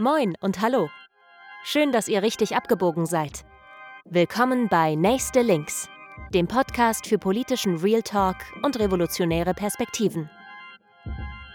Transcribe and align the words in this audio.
Moin 0.00 0.36
und 0.40 0.60
hallo. 0.60 0.90
Schön, 1.64 1.90
dass 1.90 2.06
ihr 2.06 2.22
richtig 2.22 2.54
abgebogen 2.54 3.04
seid. 3.04 3.44
Willkommen 4.04 4.68
bei 4.68 4.94
Nächste 4.94 5.42
Links, 5.42 5.88
dem 6.32 6.46
Podcast 6.46 7.08
für 7.08 7.18
politischen 7.18 7.78
Real 7.78 8.02
Talk 8.02 8.36
und 8.62 8.78
revolutionäre 8.78 9.54
Perspektiven. 9.54 10.30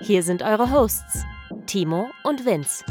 Hier 0.01 0.23
sind 0.23 0.41
eure 0.41 0.71
Hosts, 0.71 1.23
Timo 1.67 2.09
und 2.25 2.45
Vince. 2.45 2.83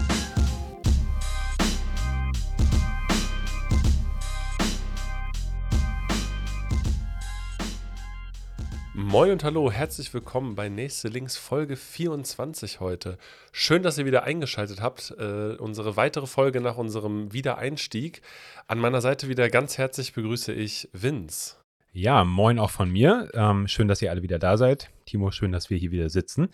Moin 9.12 9.30
und 9.30 9.44
hallo, 9.44 9.70
herzlich 9.70 10.14
willkommen 10.14 10.54
bei 10.54 10.70
Nächste 10.70 11.08
Links 11.08 11.36
Folge 11.36 11.76
24 11.76 12.80
heute. 12.80 13.18
Schön, 13.52 13.82
dass 13.82 13.98
ihr 13.98 14.06
wieder 14.06 14.22
eingeschaltet 14.22 14.80
habt. 14.80 15.14
Äh, 15.18 15.56
unsere 15.58 15.96
weitere 15.98 16.26
Folge 16.26 16.62
nach 16.62 16.78
unserem 16.78 17.30
Wiedereinstieg. 17.30 18.22
An 18.68 18.78
meiner 18.78 19.02
Seite 19.02 19.28
wieder 19.28 19.50
ganz 19.50 19.76
herzlich 19.76 20.14
begrüße 20.14 20.54
ich 20.54 20.88
Vince. 20.94 21.56
Ja, 21.92 22.24
moin 22.24 22.58
auch 22.58 22.70
von 22.70 22.90
mir. 22.90 23.28
Ähm, 23.34 23.68
schön, 23.68 23.86
dass 23.86 24.00
ihr 24.00 24.10
alle 24.10 24.22
wieder 24.22 24.38
da 24.38 24.56
seid. 24.56 24.88
Timo, 25.04 25.30
schön, 25.30 25.52
dass 25.52 25.68
wir 25.68 25.76
hier 25.76 25.90
wieder 25.90 26.08
sitzen. 26.08 26.48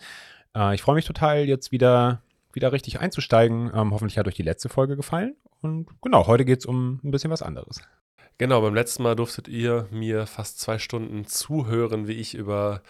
Äh, 0.53 0.75
ich 0.75 0.81
freue 0.81 0.95
mich 0.95 1.05
total, 1.05 1.45
jetzt 1.47 1.71
wieder, 1.71 2.21
wieder 2.51 2.73
richtig 2.73 2.99
einzusteigen. 2.99 3.71
Ähm, 3.73 3.93
hoffentlich 3.93 4.17
hat 4.17 4.27
euch 4.27 4.35
die 4.35 4.43
letzte 4.43 4.67
Folge 4.67 4.97
gefallen. 4.97 5.37
Und 5.61 5.87
genau, 6.01 6.27
heute 6.27 6.43
geht 6.43 6.59
es 6.59 6.65
um 6.65 6.99
ein 7.05 7.11
bisschen 7.11 7.31
was 7.31 7.41
anderes. 7.41 7.79
Genau, 8.39 8.61
beim 8.61 8.73
letzten 8.73 9.03
Mal 9.03 9.17
durftet 9.17 9.49
ihr 9.49 9.89
mir 9.91 10.25
fast 10.25 10.61
zwei 10.61 10.79
Stunden 10.79 11.25
zuhören, 11.25 12.07
wie 12.07 12.13
ich 12.13 12.35
über 12.35 12.81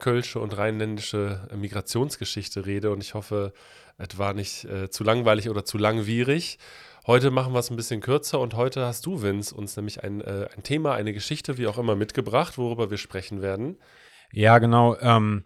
kölsche 0.00 0.40
und 0.40 0.58
rheinländische 0.58 1.48
Migrationsgeschichte 1.56 2.66
rede 2.66 2.90
und 2.90 3.04
ich 3.04 3.14
hoffe, 3.14 3.52
es 3.98 4.18
war 4.18 4.34
nicht 4.34 4.64
äh, 4.64 4.90
zu 4.90 5.04
langweilig 5.04 5.48
oder 5.48 5.64
zu 5.64 5.78
langwierig. 5.78 6.58
Heute 7.06 7.30
machen 7.30 7.52
wir 7.52 7.60
es 7.60 7.70
ein 7.70 7.76
bisschen 7.76 8.00
kürzer 8.00 8.40
und 8.40 8.54
heute 8.54 8.84
hast 8.84 9.06
du, 9.06 9.22
Vince, 9.22 9.54
uns 9.54 9.76
nämlich 9.76 10.02
ein, 10.02 10.22
äh, 10.22 10.48
ein 10.56 10.64
Thema, 10.64 10.94
eine 10.94 11.12
Geschichte, 11.12 11.56
wie 11.56 11.68
auch 11.68 11.78
immer, 11.78 11.94
mitgebracht, 11.94 12.58
worüber 12.58 12.90
wir 12.90 12.98
sprechen 12.98 13.40
werden. 13.42 13.78
Ja, 14.32 14.58
genau. 14.58 14.96
Ähm, 14.98 15.44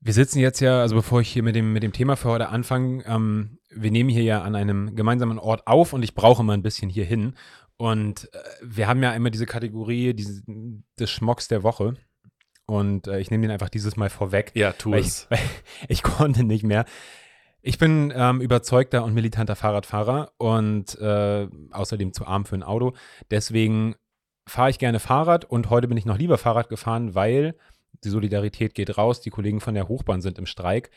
wir 0.00 0.12
sitzen 0.12 0.40
jetzt 0.40 0.60
ja, 0.60 0.82
also 0.82 0.94
bevor 0.94 1.22
ich 1.22 1.30
hier 1.30 1.42
mit 1.42 1.56
dem, 1.56 1.72
mit 1.72 1.82
dem 1.82 1.94
Thema 1.94 2.16
für 2.16 2.28
heute 2.28 2.50
anfange, 2.50 3.02
ähm, 3.06 3.58
wir 3.70 3.90
nehmen 3.90 4.10
hier 4.10 4.22
ja 4.22 4.42
an 4.42 4.54
einem 4.54 4.94
gemeinsamen 4.94 5.38
Ort 5.38 5.66
auf 5.66 5.92
und 5.92 6.02
ich 6.02 6.14
brauche 6.14 6.42
mal 6.42 6.54
ein 6.54 6.62
bisschen 6.62 6.90
hier 6.90 7.04
hin. 7.04 7.34
Und 7.78 8.32
äh, 8.32 8.38
wir 8.62 8.88
haben 8.88 9.02
ja 9.02 9.12
immer 9.12 9.30
diese 9.30 9.46
Kategorie 9.46 10.14
diese, 10.14 10.42
des 10.98 11.10
Schmocks 11.10 11.48
der 11.48 11.62
Woche. 11.62 11.94
Und 12.66 13.06
äh, 13.06 13.20
ich 13.20 13.30
nehme 13.30 13.42
den 13.42 13.50
einfach 13.50 13.68
dieses 13.68 13.96
Mal 13.96 14.10
vorweg. 14.10 14.52
Ja, 14.54 14.72
tu 14.72 14.94
es. 14.94 15.28
Ich, 15.30 15.38
ich 15.88 16.02
konnte 16.02 16.42
nicht 16.44 16.64
mehr. 16.64 16.84
Ich 17.62 17.78
bin 17.78 18.12
ähm, 18.14 18.40
überzeugter 18.40 19.04
und 19.04 19.14
militanter 19.14 19.56
Fahrradfahrer 19.56 20.32
und 20.38 20.96
äh, 21.00 21.48
außerdem 21.72 22.12
zu 22.12 22.26
arm 22.26 22.44
für 22.44 22.54
ein 22.54 22.62
Auto. 22.62 22.94
Deswegen 23.30 23.96
fahre 24.48 24.70
ich 24.70 24.78
gerne 24.78 25.00
Fahrrad 25.00 25.44
und 25.44 25.68
heute 25.70 25.88
bin 25.88 25.96
ich 25.96 26.04
noch 26.04 26.18
lieber 26.18 26.38
Fahrrad 26.38 26.68
gefahren, 26.68 27.14
weil 27.14 27.56
die 28.04 28.10
Solidarität 28.10 28.74
geht 28.74 28.96
raus. 28.96 29.20
Die 29.20 29.30
Kollegen 29.30 29.60
von 29.60 29.74
der 29.74 29.88
Hochbahn 29.88 30.20
sind 30.20 30.38
im 30.38 30.46
Streik. 30.46 30.90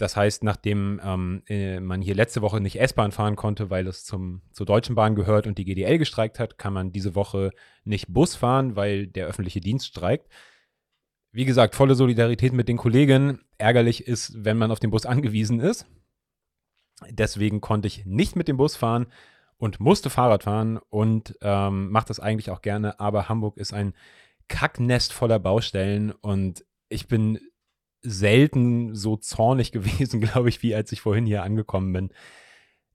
Das 0.00 0.16
heißt, 0.16 0.44
nachdem 0.44 0.98
ähm, 1.04 1.42
äh, 1.46 1.78
man 1.78 2.00
hier 2.00 2.14
letzte 2.14 2.40
Woche 2.40 2.58
nicht 2.58 2.80
S-Bahn 2.80 3.12
fahren 3.12 3.36
konnte, 3.36 3.68
weil 3.68 3.86
es 3.86 4.02
zum, 4.02 4.40
zur 4.50 4.64
Deutschen 4.64 4.94
Bahn 4.94 5.14
gehört 5.14 5.46
und 5.46 5.58
die 5.58 5.66
GDL 5.66 5.98
gestreikt 5.98 6.38
hat, 6.38 6.56
kann 6.56 6.72
man 6.72 6.90
diese 6.90 7.14
Woche 7.14 7.50
nicht 7.84 8.08
Bus 8.08 8.34
fahren, 8.34 8.76
weil 8.76 9.06
der 9.08 9.26
öffentliche 9.26 9.60
Dienst 9.60 9.88
streikt. 9.88 10.32
Wie 11.32 11.44
gesagt, 11.44 11.74
volle 11.74 11.94
Solidarität 11.94 12.54
mit 12.54 12.66
den 12.66 12.78
Kollegen. 12.78 13.40
Ärgerlich 13.58 14.08
ist, 14.08 14.42
wenn 14.42 14.56
man 14.56 14.70
auf 14.70 14.80
den 14.80 14.90
Bus 14.90 15.04
angewiesen 15.04 15.60
ist. 15.60 15.84
Deswegen 17.10 17.60
konnte 17.60 17.86
ich 17.86 18.06
nicht 18.06 18.36
mit 18.36 18.48
dem 18.48 18.56
Bus 18.56 18.76
fahren 18.76 19.06
und 19.58 19.80
musste 19.80 20.08
Fahrrad 20.08 20.44
fahren 20.44 20.80
und 20.88 21.36
ähm, 21.42 21.90
mache 21.90 22.08
das 22.08 22.20
eigentlich 22.20 22.48
auch 22.48 22.62
gerne. 22.62 23.00
Aber 23.00 23.28
Hamburg 23.28 23.58
ist 23.58 23.74
ein 23.74 23.92
Kacknest 24.48 25.12
voller 25.12 25.38
Baustellen 25.38 26.10
und 26.10 26.64
ich 26.88 27.06
bin 27.06 27.38
selten 28.02 28.94
so 28.94 29.16
zornig 29.16 29.72
gewesen, 29.72 30.20
glaube 30.20 30.48
ich, 30.48 30.62
wie 30.62 30.74
als 30.74 30.92
ich 30.92 31.00
vorhin 31.00 31.26
hier 31.26 31.42
angekommen 31.42 31.92
bin. 31.92 32.10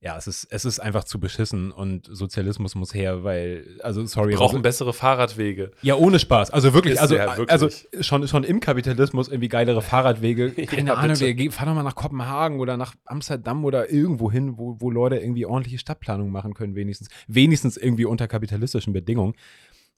Ja, 0.01 0.15
es 0.17 0.27
ist, 0.27 0.45
es 0.51 0.65
ist 0.65 0.79
einfach 0.79 1.03
zu 1.05 1.19
beschissen 1.19 1.71
und 1.71 2.05
Sozialismus 2.05 2.75
muss 2.75 2.93
her, 2.93 3.23
weil, 3.23 3.79
also 3.81 4.05
sorry. 4.05 4.29
Wir 4.29 4.37
brauchen 4.37 4.61
bessere 4.61 4.93
Fahrradwege. 4.93 5.71
Ja, 5.81 5.95
ohne 5.95 6.19
Spaß. 6.19 6.51
Also 6.51 6.75
wirklich, 6.75 7.01
also, 7.01 7.15
ja, 7.15 7.35
wirklich. 7.35 7.49
also 7.49 7.69
schon, 8.01 8.27
schon 8.27 8.43
im 8.43 8.59
Kapitalismus 8.59 9.29
irgendwie 9.29 9.47
geilere 9.47 9.81
Fahrradwege. 9.81 10.51
Keine 10.67 10.89
Ja, 10.89 10.95
Ahnung, 10.95 11.19
wir, 11.19 11.51
fahr 11.51 11.65
doch 11.65 11.73
mal 11.73 11.81
nach 11.81 11.95
Kopenhagen 11.95 12.59
oder 12.59 12.77
nach 12.77 12.93
Amsterdam 13.05 13.65
oder 13.65 13.89
irgendwo 13.89 14.31
hin, 14.31 14.59
wo, 14.59 14.75
wo 14.79 14.91
Leute 14.91 15.15
irgendwie 15.17 15.47
ordentliche 15.47 15.79
Stadtplanung 15.79 16.29
machen 16.29 16.53
können, 16.53 16.75
wenigstens. 16.75 17.09
Wenigstens 17.27 17.75
irgendwie 17.75 18.05
unter 18.05 18.27
kapitalistischen 18.27 18.93
Bedingungen. 18.93 19.33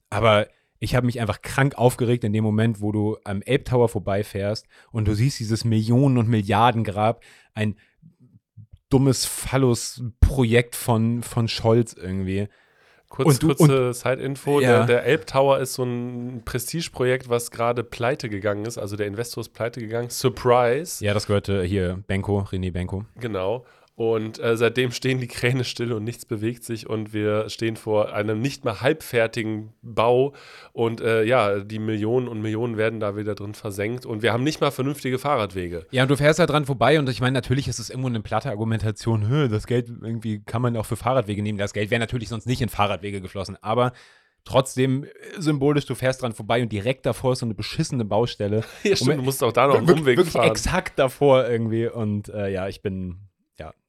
Aber 0.09 0.47
ich 0.79 0.95
habe 0.95 1.05
mich 1.05 1.19
einfach 1.19 1.41
krank 1.41 1.75
aufgeregt 1.77 2.23
in 2.23 2.33
dem 2.33 2.43
Moment, 2.43 2.81
wo 2.81 2.91
du 2.91 3.17
am 3.23 3.41
Elbtower 3.41 3.89
vorbeifährst 3.89 4.65
und 4.91 5.07
du 5.07 5.13
siehst 5.15 5.39
dieses 5.39 5.65
Millionen- 5.65 6.17
und 6.17 6.27
Milliardengrab, 6.29 7.23
ein 7.53 7.75
dummes 8.89 9.25
Phallus-Projekt 9.25 10.75
von, 10.75 11.23
von 11.23 11.47
Scholz 11.47 11.93
irgendwie. 11.93 12.47
Kurz, 13.09 13.39
du- 13.39 13.47
kurze 13.55 13.93
Side-Info: 13.93 14.59
Ja. 14.59 14.79
der, 14.79 14.85
der 14.85 15.03
Elbtower 15.05 15.59
ist 15.59 15.73
so 15.75 15.83
ein 15.83 16.41
Prestigeprojekt, 16.43 17.29
was 17.29 17.51
gerade 17.51 17.83
pleite 17.83 18.27
gegangen 18.29 18.65
ist. 18.65 18.77
Also 18.77 18.95
der 18.97 19.07
Investor 19.07 19.41
ist 19.41 19.49
pleite 19.49 19.79
gegangen. 19.79 20.09
Surprise. 20.09 21.03
Ja, 21.03 21.13
das 21.13 21.25
gehörte 21.27 21.63
hier 21.63 22.03
Benko, 22.07 22.39
René 22.51 22.71
Benko. 22.71 23.05
Genau. 23.15 23.65
Und 23.99 24.37
äh, 24.37 24.55
seitdem 24.57 24.91
stehen 24.91 25.19
die 25.19 25.27
Kräne 25.27 25.63
still 25.63 25.91
und 25.91 26.03
nichts 26.03 26.23
bewegt 26.23 26.63
sich 26.63 26.87
und 26.87 27.13
wir 27.13 27.49
stehen 27.49 27.75
vor 27.75 28.13
einem 28.13 28.39
nicht 28.39 28.63
mal 28.63 28.79
halbfertigen 28.81 29.73
Bau 29.81 30.35
und 30.71 31.01
äh, 31.01 31.23
ja, 31.23 31.61
die 31.61 31.79
Millionen 31.79 32.27
und 32.27 32.39
Millionen 32.43 32.77
werden 32.77 32.99
da 32.99 33.15
wieder 33.15 33.33
drin 33.33 33.55
versenkt 33.55 34.05
und 34.05 34.21
wir 34.21 34.33
haben 34.33 34.43
nicht 34.43 34.61
mal 34.61 34.69
vernünftige 34.69 35.17
Fahrradwege. 35.17 35.87
Ja, 35.89 36.03
und 36.03 36.09
du 36.11 36.15
fährst 36.15 36.37
da 36.37 36.45
dran 36.45 36.65
vorbei 36.67 36.99
und 36.99 37.09
ich 37.09 37.21
meine, 37.21 37.33
natürlich 37.33 37.67
ist 37.67 37.79
es 37.79 37.89
irgendwo 37.89 38.07
eine 38.09 38.21
platte 38.21 38.49
Argumentation, 38.51 39.27
"Hö, 39.27 39.47
das 39.47 39.65
Geld 39.65 39.87
irgendwie 39.89 40.43
kann 40.43 40.61
man 40.61 40.77
auch 40.77 40.85
für 40.85 40.95
Fahrradwege 40.95 41.41
nehmen. 41.41 41.57
Das 41.57 41.73
Geld 41.73 41.89
wäre 41.89 41.99
natürlich 41.99 42.29
sonst 42.29 42.45
nicht 42.45 42.61
in 42.61 42.69
Fahrradwege 42.69 43.19
geflossen, 43.19 43.57
aber 43.61 43.93
trotzdem 44.43 45.05
äh, 45.05 45.07
symbolisch, 45.39 45.87
du 45.87 45.95
fährst 45.95 46.21
dran 46.21 46.33
vorbei 46.33 46.61
und 46.61 46.71
direkt 46.71 47.07
davor 47.07 47.33
ist 47.33 47.39
so 47.39 47.47
eine 47.47 47.55
beschissene 47.55 48.05
Baustelle. 48.05 48.63
Ja, 48.83 48.95
stimmt, 48.95 49.09
Und- 49.11 49.17
du 49.17 49.23
musst 49.23 49.43
auch 49.43 49.51
da 49.53 49.65
noch 49.65 49.77
einen 49.79 49.89
Umweg 49.89 50.23
fahren. 50.27 50.51
exakt 50.51 50.99
davor 50.99 51.47
irgendwie 51.49 51.87
und 51.87 52.29
äh, 52.29 52.49
ja, 52.51 52.67
ich 52.67 52.83
bin, 52.83 53.26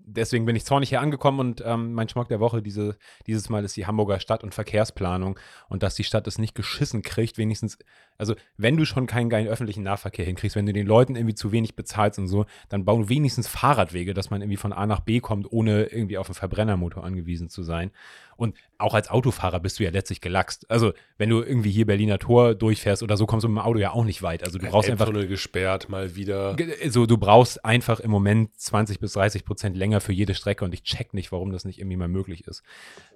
deswegen 0.09 0.47
bin 0.47 0.57
ich 0.57 0.65
zornig 0.65 0.89
hier 0.89 1.01
angekommen 1.01 1.41
und 1.41 1.63
ähm, 1.65 1.93
mein 1.93 2.09
Schmuck 2.09 2.29
der 2.29 2.41
Woche 2.41 2.63
diese, 2.63 2.97
dieses 3.27 3.49
Mal 3.49 3.65
ist 3.65 3.77
die 3.77 3.87
Hamburger 3.87 4.21
Stadt- 4.21 4.43
und 4.43 4.55
Verkehrsplanung 4.55 5.39
und 5.69 5.83
dass 5.83 5.95
die 5.95 6.05
Stadt 6.05 6.27
es 6.27 6.39
nicht 6.39 6.55
geschissen 6.55 7.03
kriegt, 7.03 7.39
wenigstens, 7.39 7.79
also 8.19 8.35
wenn 8.57 8.77
du 8.77 8.85
schon 8.85 9.07
keinen 9.07 9.31
geilen 9.31 9.49
öffentlichen 9.49 9.83
Nahverkehr 9.85 10.25
hinkriegst, 10.25 10.57
wenn 10.57 10.67
du 10.67 10.73
den 10.73 10.87
Leuten 10.87 11.17
irgendwie 11.17 11.35
zu 11.35 11.53
wenig 11.53 11.77
bezahlst 11.77 12.19
und 12.19 12.29
so, 12.29 12.45
dann 12.69 12.85
bauen 12.85 13.09
wenigstens 13.09 13.49
Fahrradwege, 13.49 14.13
dass 14.15 14.31
man 14.31 14.43
irgendwie 14.43 14.57
von 14.59 14.73
A 14.73 14.87
nach 14.87 15.01
B 15.01 15.21
kommt, 15.21 15.51
ohne 15.53 15.85
irgendwie 15.85 16.19
auf 16.19 16.27
einen 16.29 16.35
Verbrennermotor 16.35 17.05
angewiesen 17.05 17.49
zu 17.49 17.63
sein. 17.63 17.91
Und 18.37 18.57
auch 18.79 18.95
als 18.95 19.11
Autofahrer 19.11 19.59
bist 19.59 19.81
du 19.81 19.85
ja 19.85 19.91
letztlich 19.91 20.21
gelaxt. 20.21 20.71
Also, 20.71 20.93
wenn 21.17 21.29
du 21.29 21.43
irgendwie 21.43 21.73
hier 21.73 21.87
Berliner 21.87 22.21
Tor 22.21 22.55
durchfährst 22.55 23.03
oder 23.03 23.17
so, 23.17 23.27
kommst 23.27 23.43
du 23.43 23.49
mit 23.49 23.57
dem 23.57 23.65
Auto 23.65 23.81
ja 23.81 23.91
auch 23.91 24.05
nicht 24.05 24.23
weit. 24.23 24.45
Also, 24.45 24.59
du 24.59 24.67
brauchst 24.71 24.89
einfach 24.93 25.07
gesperrt, 25.27 25.89
mal 25.89 26.15
wieder. 26.15 26.55
Ge- 26.55 26.89
So, 26.89 27.07
du 27.07 27.19
brauchst 27.19 27.65
einfach 27.65 27.99
im 27.99 28.13
Moment 28.13 28.55
20 28.61 29.01
bis 29.01 29.15
30 29.15 29.45
Prozent 29.45 29.77
länger 29.77 30.01
für 30.01 30.13
jede 30.13 30.35
Strecke 30.35 30.65
und 30.65 30.73
ich 30.73 30.85
check 30.85 31.15
nicht, 31.15 31.33
warum 31.33 31.51
das 31.51 31.65
nicht 31.65 31.81
irgendwie 31.81 31.97
mal 31.97 32.07
möglich 32.07 32.47
ist. 32.47 32.63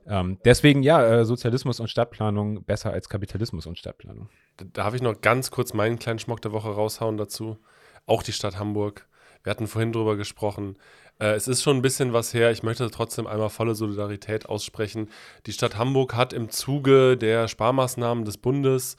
Ähm, 0.08 0.38
deswegen, 0.44 0.82
ja, 0.82 1.20
äh, 1.20 1.24
Sozialismus 1.24 1.78
und 1.78 1.86
Stadtplanung 1.86 2.64
besser 2.64 2.92
als 2.92 3.08
Kapitalismus 3.08 3.66
und 3.66 3.78
Stadtplanung. 3.78 4.28
Darf 4.92 4.96
ich 4.96 5.02
noch 5.02 5.22
ganz 5.22 5.50
kurz 5.50 5.72
meinen 5.72 5.98
kleinen 5.98 6.18
Schmuck 6.18 6.42
der 6.42 6.52
Woche 6.52 6.68
raushauen 6.68 7.16
dazu? 7.16 7.56
Auch 8.04 8.22
die 8.22 8.34
Stadt 8.34 8.58
Hamburg. 8.58 9.08
Wir 9.42 9.50
hatten 9.50 9.66
vorhin 9.66 9.90
drüber 9.90 10.16
gesprochen. 10.16 10.76
Äh, 11.18 11.28
es 11.32 11.48
ist 11.48 11.62
schon 11.62 11.78
ein 11.78 11.82
bisschen 11.82 12.12
was 12.12 12.34
her. 12.34 12.50
Ich 12.50 12.62
möchte 12.62 12.90
trotzdem 12.90 13.26
einmal 13.26 13.48
volle 13.48 13.74
Solidarität 13.74 14.50
aussprechen. 14.50 15.08
Die 15.46 15.54
Stadt 15.54 15.78
Hamburg 15.78 16.14
hat 16.14 16.34
im 16.34 16.50
Zuge 16.50 17.16
der 17.16 17.48
Sparmaßnahmen 17.48 18.26
des 18.26 18.36
Bundes 18.36 18.98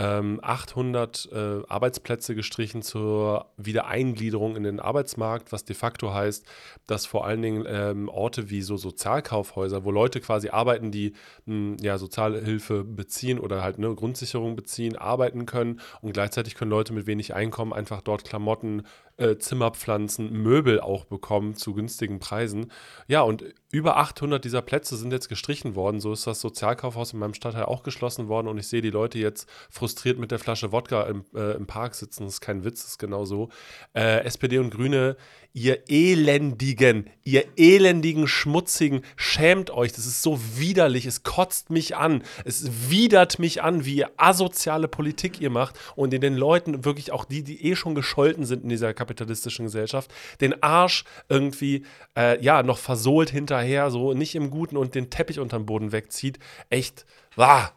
800 0.00 1.28
äh, 1.32 1.62
Arbeitsplätze 1.68 2.34
gestrichen 2.34 2.82
zur 2.82 3.46
Wiedereingliederung 3.56 4.56
in 4.56 4.62
den 4.62 4.80
Arbeitsmarkt, 4.80 5.52
was 5.52 5.64
de 5.64 5.76
facto 5.76 6.12
heißt, 6.14 6.46
dass 6.86 7.06
vor 7.06 7.26
allen 7.26 7.42
Dingen 7.42 7.64
ähm, 7.66 8.08
Orte 8.08 8.50
wie 8.50 8.62
so 8.62 8.76
Sozialkaufhäuser, 8.76 9.84
wo 9.84 9.90
Leute 9.90 10.20
quasi 10.20 10.48
arbeiten, 10.48 10.90
die 10.90 11.14
mh, 11.46 11.76
ja, 11.80 11.98
Sozialhilfe 11.98 12.84
beziehen 12.84 13.38
oder 13.38 13.62
halt 13.62 13.78
eine 13.78 13.94
Grundsicherung 13.94 14.56
beziehen, 14.56 14.96
arbeiten 14.96 15.46
können 15.46 15.80
und 16.00 16.12
gleichzeitig 16.12 16.54
können 16.54 16.70
Leute 16.70 16.92
mit 16.92 17.06
wenig 17.06 17.34
Einkommen 17.34 17.72
einfach 17.72 18.00
dort 18.00 18.24
Klamotten, 18.24 18.84
äh, 19.20 19.38
Zimmerpflanzen, 19.38 20.32
Möbel 20.32 20.80
auch 20.80 21.04
bekommen 21.04 21.54
zu 21.54 21.74
günstigen 21.74 22.18
Preisen. 22.18 22.72
Ja, 23.06 23.20
und 23.20 23.44
über 23.70 23.98
800 23.98 24.44
dieser 24.44 24.62
Plätze 24.62 24.96
sind 24.96 25.12
jetzt 25.12 25.28
gestrichen 25.28 25.74
worden. 25.74 26.00
So 26.00 26.12
ist 26.12 26.26
das 26.26 26.40
Sozialkaufhaus 26.40 27.12
in 27.12 27.18
meinem 27.18 27.34
Stadtteil 27.34 27.64
auch 27.64 27.82
geschlossen 27.82 28.28
worden 28.28 28.48
und 28.48 28.58
ich 28.58 28.66
sehe 28.66 28.80
die 28.80 28.90
Leute 28.90 29.18
jetzt 29.18 29.48
frustriert 29.70 30.18
mit 30.18 30.30
der 30.30 30.38
Flasche 30.38 30.72
Wodka 30.72 31.02
im, 31.02 31.24
äh, 31.34 31.52
im 31.52 31.66
Park 31.66 31.94
sitzen. 31.94 32.24
Das 32.24 32.34
ist 32.34 32.40
kein 32.40 32.64
Witz, 32.64 32.82
das 32.82 32.92
ist 32.92 32.98
genau 32.98 33.24
so. 33.24 33.50
Äh, 33.94 34.24
SPD 34.24 34.58
und 34.58 34.70
Grüne, 34.70 35.16
ihr 35.52 35.88
elendigen, 35.88 37.10
ihr 37.24 37.44
elendigen, 37.56 38.28
schmutzigen, 38.28 39.02
schämt 39.16 39.70
euch. 39.70 39.92
Das 39.92 40.06
ist 40.06 40.22
so 40.22 40.38
widerlich. 40.56 41.06
Es 41.06 41.22
kotzt 41.22 41.70
mich 41.70 41.96
an. 41.96 42.22
Es 42.44 42.90
widert 42.90 43.38
mich 43.38 43.62
an, 43.62 43.84
wie 43.84 43.96
ihr 43.96 44.10
asoziale 44.16 44.88
Politik 44.88 45.40
ihr 45.40 45.50
macht 45.50 45.78
und 45.96 46.14
in 46.14 46.20
den 46.20 46.36
Leuten, 46.36 46.84
wirklich 46.84 47.12
auch 47.12 47.24
die, 47.24 47.42
die 47.42 47.66
eh 47.66 47.76
schon 47.76 47.94
gescholten 47.94 48.44
sind 48.44 48.62
in 48.62 48.68
dieser 48.68 48.94
kapitalistischen 48.94 49.66
Gesellschaft, 49.66 50.12
den 50.40 50.62
Arsch 50.62 51.04
irgendwie, 51.28 51.84
äh, 52.16 52.42
ja, 52.42 52.62
noch 52.62 52.78
versohlt 52.78 53.30
hinterher, 53.30 53.90
so 53.90 54.14
nicht 54.14 54.34
im 54.34 54.50
Guten 54.50 54.76
und 54.76 54.94
den 54.94 55.10
Teppich 55.10 55.40
unterm 55.40 55.66
Boden 55.66 55.92
wegzieht. 55.92 56.38
Echt, 56.68 57.04
wah. 57.34 57.72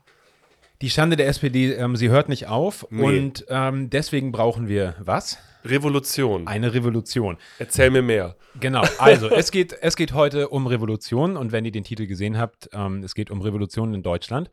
Die 0.82 0.90
Schande 0.90 1.16
der 1.16 1.28
SPD, 1.28 1.74
ähm, 1.74 1.96
sie 1.96 2.10
hört 2.10 2.28
nicht 2.30 2.48
auf 2.48 2.86
Nee. 2.90 3.04
und 3.04 3.46
ähm, 3.48 3.90
deswegen 3.90 4.32
brauchen 4.32 4.68
wir 4.68 4.96
was? 5.00 5.38
Revolution. 5.64 6.46
Eine 6.48 6.74
Revolution. 6.74 7.38
Erzähl 7.58 7.90
mir 7.90 8.02
mehr. 8.02 8.36
Genau, 8.60 8.84
also 8.98 9.30
es 9.30 9.52
geht, 9.52 9.72
es 9.82 9.96
geht 9.96 10.14
heute 10.14 10.50
um 10.50 10.68
Revolution 10.68 11.38
und 11.38 11.54
wenn 11.54 11.64
ihr 11.64 11.72
den 11.72 11.86
Titel 11.86 12.06
gesehen 12.06 12.38
habt, 12.38 12.70
ähm, 12.74 13.02
es 13.04 13.16
geht 13.16 13.32
um 13.32 13.42
Revolution 13.42 13.94
in 13.94 14.04
Deutschland. 14.04 14.50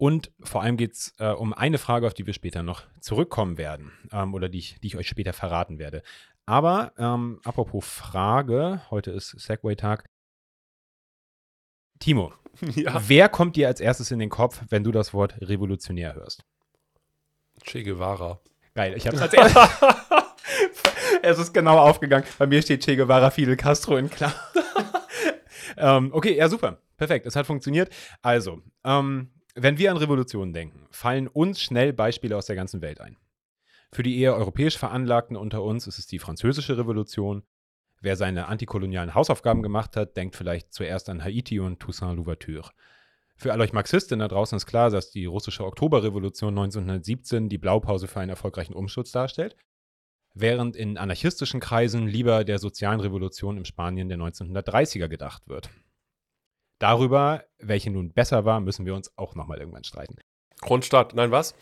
Und 0.00 0.30
vor 0.44 0.62
allem 0.62 0.76
geht 0.76 0.92
es 0.92 1.12
äh, 1.18 1.26
um 1.30 1.52
eine 1.52 1.76
Frage, 1.76 2.06
auf 2.06 2.14
die 2.14 2.24
wir 2.24 2.32
später 2.32 2.62
noch 2.62 2.84
zurückkommen 3.00 3.58
werden 3.58 3.90
ähm, 4.12 4.32
oder 4.32 4.48
die 4.48 4.58
ich, 4.58 4.78
die 4.80 4.86
ich 4.86 4.96
euch 4.96 5.08
später 5.08 5.32
verraten 5.32 5.78
werde. 5.78 6.02
Aber 6.46 6.92
ähm, 6.98 7.40
apropos 7.44 7.84
Frage, 7.84 8.80
heute 8.90 9.10
ist 9.10 9.30
Segway-Tag. 9.38 10.06
Timo, 11.98 12.32
Ja. 12.74 13.02
wer 13.06 13.28
kommt 13.28 13.56
dir 13.56 13.68
als 13.68 13.80
erstes 13.80 14.10
in 14.10 14.18
den 14.18 14.30
Kopf, 14.30 14.60
wenn 14.68 14.84
du 14.84 14.90
das 14.90 15.14
Wort 15.14 15.34
revolutionär 15.40 16.14
hörst? 16.14 16.44
Che 17.64 17.82
Guevara. 17.82 18.40
Geil, 18.74 18.94
ich 18.96 19.06
hab's 19.06 19.20
als 19.22 19.34
erstes. 19.34 19.68
es 21.22 21.38
ist 21.38 21.52
genau 21.52 21.78
aufgegangen. 21.78 22.26
Bei 22.38 22.46
mir 22.46 22.62
steht 22.62 22.84
Che 22.84 22.96
Guevara, 22.96 23.30
Fidel 23.30 23.56
Castro 23.56 23.96
in 23.96 24.10
klar. 24.10 24.34
ähm, 25.76 26.10
okay, 26.12 26.36
ja, 26.36 26.48
super. 26.48 26.80
Perfekt, 26.96 27.26
es 27.26 27.36
hat 27.36 27.46
funktioniert. 27.46 27.90
Also, 28.22 28.60
ähm, 28.84 29.30
wenn 29.54 29.78
wir 29.78 29.90
an 29.90 29.96
Revolutionen 29.96 30.52
denken, 30.52 30.86
fallen 30.90 31.28
uns 31.28 31.60
schnell 31.62 31.92
Beispiele 31.92 32.36
aus 32.36 32.46
der 32.46 32.56
ganzen 32.56 32.80
Welt 32.82 33.00
ein. 33.00 33.16
Für 33.92 34.02
die 34.02 34.18
eher 34.20 34.34
europäisch 34.34 34.76
Veranlagten 34.76 35.36
unter 35.36 35.62
uns 35.62 35.86
ist 35.86 35.98
es 35.98 36.06
die 36.06 36.18
Französische 36.18 36.76
Revolution. 36.76 37.42
Wer 38.00 38.16
seine 38.16 38.46
antikolonialen 38.46 39.14
Hausaufgaben 39.14 39.62
gemacht 39.62 39.96
hat, 39.96 40.16
denkt 40.16 40.36
vielleicht 40.36 40.72
zuerst 40.72 41.08
an 41.08 41.22
Haiti 41.22 41.58
und 41.58 41.80
Toussaint 41.80 42.16
Louverture. 42.16 42.70
Für 43.36 43.52
alle 43.52 43.64
euch 43.64 43.72
Marxistinnen 43.72 44.20
da 44.20 44.28
draußen 44.28 44.56
ist 44.56 44.66
klar, 44.66 44.90
dass 44.90 45.10
die 45.10 45.24
russische 45.24 45.64
Oktoberrevolution 45.64 46.58
1917 46.58 47.48
die 47.48 47.58
Blaupause 47.58 48.08
für 48.08 48.20
einen 48.20 48.30
erfolgreichen 48.30 48.74
Umsturz 48.74 49.12
darstellt, 49.12 49.56
während 50.34 50.76
in 50.76 50.98
anarchistischen 50.98 51.60
Kreisen 51.60 52.06
lieber 52.08 52.44
der 52.44 52.58
sozialen 52.58 53.00
Revolution 53.00 53.56
im 53.56 53.64
Spanien 53.64 54.08
der 54.08 54.18
1930er 54.18 55.08
gedacht 55.08 55.48
wird. 55.48 55.70
Darüber, 56.80 57.44
welche 57.58 57.90
nun 57.90 58.12
besser 58.12 58.44
war, 58.44 58.60
müssen 58.60 58.86
wir 58.86 58.94
uns 58.94 59.16
auch 59.16 59.34
nochmal 59.34 59.58
irgendwann 59.58 59.84
streiten. 59.84 60.16
Kronstadt. 60.60 61.14
Nein, 61.14 61.30
was? 61.30 61.54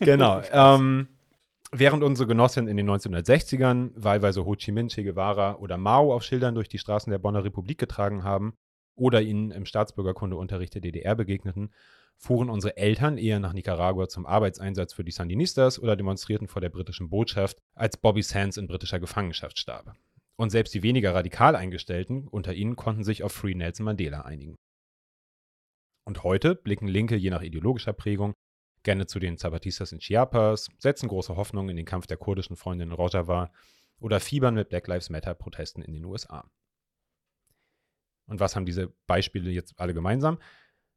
Genau. 0.00 0.42
ähm, 0.52 1.08
während 1.72 2.02
unsere 2.02 2.26
Genossinnen 2.26 2.68
in 2.68 2.76
den 2.76 2.90
1960ern 2.90 3.92
wahlweise 3.94 4.44
Ho 4.44 4.54
Chi 4.56 4.72
Minh, 4.72 4.88
Che 4.88 5.04
Guevara 5.04 5.56
oder 5.56 5.78
Mao 5.78 6.12
auf 6.14 6.22
Schildern 6.22 6.54
durch 6.54 6.68
die 6.68 6.78
Straßen 6.78 7.10
der 7.10 7.18
Bonner 7.18 7.44
Republik 7.44 7.78
getragen 7.78 8.24
haben 8.24 8.54
oder 8.96 9.22
ihnen 9.22 9.50
im 9.50 9.66
Staatsbürgerkundeunterricht 9.66 10.74
der 10.74 10.82
DDR 10.82 11.14
begegneten, 11.14 11.72
fuhren 12.16 12.50
unsere 12.50 12.76
Eltern 12.76 13.16
eher 13.16 13.40
nach 13.40 13.54
Nicaragua 13.54 14.08
zum 14.08 14.26
Arbeitseinsatz 14.26 14.92
für 14.92 15.04
die 15.04 15.12
Sandinistas 15.12 15.78
oder 15.78 15.96
demonstrierten 15.96 16.48
vor 16.48 16.60
der 16.60 16.68
britischen 16.68 17.08
Botschaft, 17.08 17.58
als 17.74 17.96
Bobby 17.96 18.22
Sands 18.22 18.58
in 18.58 18.66
britischer 18.66 19.00
Gefangenschaft 19.00 19.58
starb. 19.58 19.94
Und 20.36 20.50
selbst 20.50 20.74
die 20.74 20.82
weniger 20.82 21.14
radikal 21.14 21.56
Eingestellten 21.56 22.28
unter 22.28 22.52
ihnen 22.52 22.76
konnten 22.76 23.04
sich 23.04 23.22
auf 23.22 23.32
Free 23.32 23.54
Nelson 23.54 23.84
Mandela 23.84 24.22
einigen. 24.22 24.56
Und 26.04 26.24
heute 26.24 26.54
blicken 26.54 26.88
Linke 26.88 27.16
je 27.16 27.30
nach 27.30 27.42
ideologischer 27.42 27.92
Prägung 27.92 28.34
gerne 28.82 29.06
zu 29.06 29.18
den 29.18 29.36
Zapatistas 29.38 29.92
in 29.92 29.98
Chiapas, 29.98 30.68
setzen 30.78 31.08
große 31.08 31.36
Hoffnung 31.36 31.68
in 31.68 31.76
den 31.76 31.86
Kampf 31.86 32.06
der 32.06 32.16
kurdischen 32.16 32.56
Freundin 32.56 32.88
in 32.88 32.94
Rojava 32.94 33.52
oder 33.98 34.20
fiebern 34.20 34.54
mit 34.54 34.68
Black 34.68 34.86
Lives 34.86 35.10
Matter-Protesten 35.10 35.82
in 35.82 35.92
den 35.92 36.04
USA. 36.04 36.50
Und 38.26 38.40
was 38.40 38.56
haben 38.56 38.64
diese 38.64 38.92
Beispiele 39.06 39.50
jetzt 39.50 39.78
alle 39.78 39.92
gemeinsam? 39.92 40.38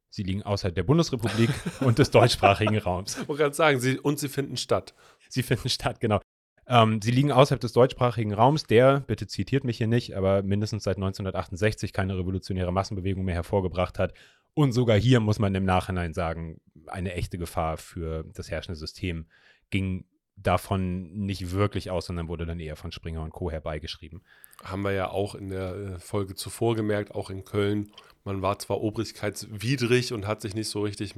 Sie 0.08 0.22
liegen 0.22 0.44
außerhalb 0.44 0.74
der 0.74 0.84
Bundesrepublik 0.84 1.50
und 1.80 1.98
des 1.98 2.10
deutschsprachigen 2.10 2.78
Raums. 2.78 3.18
Ich 3.18 3.28
wollte 3.28 3.42
gerade 3.42 3.54
sagen, 3.54 3.80
sie, 3.80 3.98
und 3.98 4.18
sie 4.20 4.28
finden 4.28 4.56
statt. 4.56 4.94
Sie 5.28 5.42
finden 5.42 5.68
statt, 5.68 5.98
genau. 6.00 6.20
Ähm, 6.66 7.02
sie 7.02 7.10
liegen 7.10 7.32
außerhalb 7.32 7.60
des 7.60 7.72
deutschsprachigen 7.72 8.32
Raums, 8.32 8.64
der, 8.64 9.00
bitte 9.00 9.26
zitiert 9.26 9.64
mich 9.64 9.78
hier 9.78 9.88
nicht, 9.88 10.16
aber 10.16 10.42
mindestens 10.42 10.84
seit 10.84 10.96
1968 10.96 11.92
keine 11.92 12.16
revolutionäre 12.16 12.72
Massenbewegung 12.72 13.24
mehr 13.24 13.34
hervorgebracht 13.34 13.98
hat. 13.98 14.14
Und 14.54 14.72
sogar 14.72 14.96
hier 14.96 15.20
muss 15.20 15.38
man 15.38 15.54
im 15.54 15.64
Nachhinein 15.64 16.14
sagen, 16.14 16.60
eine 16.86 17.14
echte 17.14 17.38
Gefahr 17.38 17.76
für 17.76 18.24
das 18.34 18.50
herrschende 18.50 18.78
System 18.78 19.26
ging 19.70 20.04
davon 20.36 21.12
nicht 21.12 21.52
wirklich 21.52 21.90
aus, 21.90 22.06
sondern 22.06 22.28
wurde 22.28 22.46
dann 22.46 22.60
eher 22.60 22.76
von 22.76 22.92
Springer 22.92 23.22
und 23.22 23.30
Co. 23.30 23.50
herbeigeschrieben. 23.50 24.22
Haben 24.62 24.82
wir 24.82 24.92
ja 24.92 25.10
auch 25.10 25.34
in 25.34 25.48
der 25.48 25.74
äh, 25.74 25.98
Folge 25.98 26.34
zuvor 26.34 26.74
gemerkt, 26.74 27.14
auch 27.14 27.30
in 27.30 27.44
Köln. 27.44 27.92
Man 28.24 28.42
war 28.42 28.58
zwar 28.58 28.80
obrigkeitswidrig 28.80 30.12
und 30.12 30.26
hat 30.26 30.40
sich 30.40 30.54
nicht 30.54 30.68
so 30.68 30.82
richtig 30.82 31.14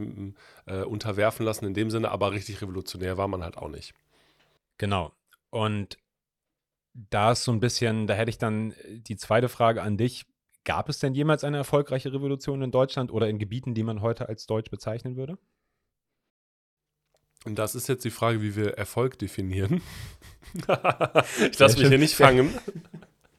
äh, 0.66 0.82
unterwerfen 0.82 1.46
lassen 1.46 1.64
in 1.64 1.74
dem 1.74 1.90
Sinne, 1.90 2.10
aber 2.10 2.32
richtig 2.32 2.60
revolutionär 2.60 3.16
war 3.16 3.28
man 3.28 3.42
halt 3.42 3.56
auch 3.56 3.68
nicht. 3.68 3.94
Genau. 4.78 5.12
Und 5.50 5.98
da 6.92 7.32
ist 7.32 7.44
so 7.44 7.52
ein 7.52 7.60
bisschen, 7.60 8.06
da 8.06 8.14
hätte 8.14 8.30
ich 8.30 8.38
dann 8.38 8.74
die 8.86 9.16
zweite 9.16 9.48
Frage 9.48 9.82
an 9.82 9.96
dich. 9.96 10.26
Gab 10.66 10.88
es 10.88 10.98
denn 10.98 11.14
jemals 11.14 11.44
eine 11.44 11.58
erfolgreiche 11.58 12.12
Revolution 12.12 12.60
in 12.60 12.72
Deutschland 12.72 13.12
oder 13.12 13.28
in 13.28 13.38
Gebieten, 13.38 13.72
die 13.72 13.84
man 13.84 14.02
heute 14.02 14.28
als 14.28 14.46
deutsch 14.46 14.68
bezeichnen 14.68 15.16
würde? 15.16 15.38
Und 17.44 17.56
das 17.56 17.76
ist 17.76 17.88
jetzt 17.88 18.04
die 18.04 18.10
Frage, 18.10 18.42
wie 18.42 18.56
wir 18.56 18.76
Erfolg 18.76 19.16
definieren. 19.20 19.80
ich 20.54 21.58
lasse 21.60 21.78
mich 21.78 21.88
hier 21.88 21.98
nicht 21.98 22.16
fangen. 22.16 22.52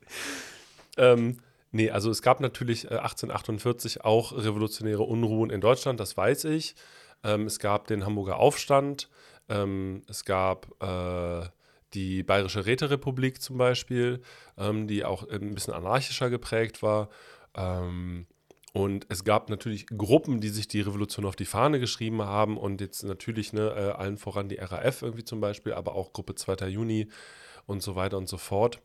ähm, 0.98 1.40
nee, 1.72 1.92
also 1.92 2.10
es 2.10 2.22
gab 2.22 2.40
natürlich 2.40 2.86
äh, 2.86 2.96
1848 2.96 4.06
auch 4.06 4.32
revolutionäre 4.32 5.04
Unruhen 5.04 5.50
in 5.50 5.60
Deutschland, 5.60 6.00
das 6.00 6.16
weiß 6.16 6.46
ich. 6.46 6.76
Ähm, 7.26 7.46
es 7.46 7.60
gab 7.60 7.88
den 7.88 8.06
Hamburger 8.06 8.38
Aufstand, 8.38 9.10
ähm, 9.50 10.02
es 10.08 10.24
gab 10.24 10.68
äh, 10.82 11.50
die 11.94 12.24
Bayerische 12.24 12.66
Räterepublik 12.66 13.42
zum 13.42 13.58
Beispiel, 13.58 14.22
ähm, 14.58 14.88
die 14.88 15.06
auch 15.06 15.28
ein 15.28 15.54
bisschen 15.54 15.74
anarchischer 15.74 16.30
geprägt 16.30 16.84
war. 16.84 17.10
Ähm, 17.56 18.28
und 18.74 19.08
es 19.10 19.24
gab 19.24 19.50
natürlich 19.50 19.88
Gruppen, 19.88 20.40
die 20.40 20.50
sich 20.50 20.68
die 20.68 20.82
Revolution 20.82 21.26
auf 21.26 21.36
die 21.36 21.46
Fahne 21.46 21.80
geschrieben 21.80 22.22
haben 22.22 22.58
und 22.58 22.82
jetzt 22.82 23.04
natürlich 23.04 23.54
ne, 23.54 23.70
äh, 23.70 23.92
allen 23.92 24.18
voran 24.18 24.50
die 24.50 24.58
RAF 24.58 25.02
irgendwie 25.02 25.24
zum 25.24 25.40
Beispiel, 25.40 25.74
aber 25.74 25.96
auch 25.96 26.14
Gruppe 26.14 26.36
2. 26.36 26.68
Juni 26.68 27.08
und 27.66 27.82
so 27.82 27.96
weiter 27.96 28.18
und 28.18 28.30
so 28.30 28.38
fort. 28.38 28.82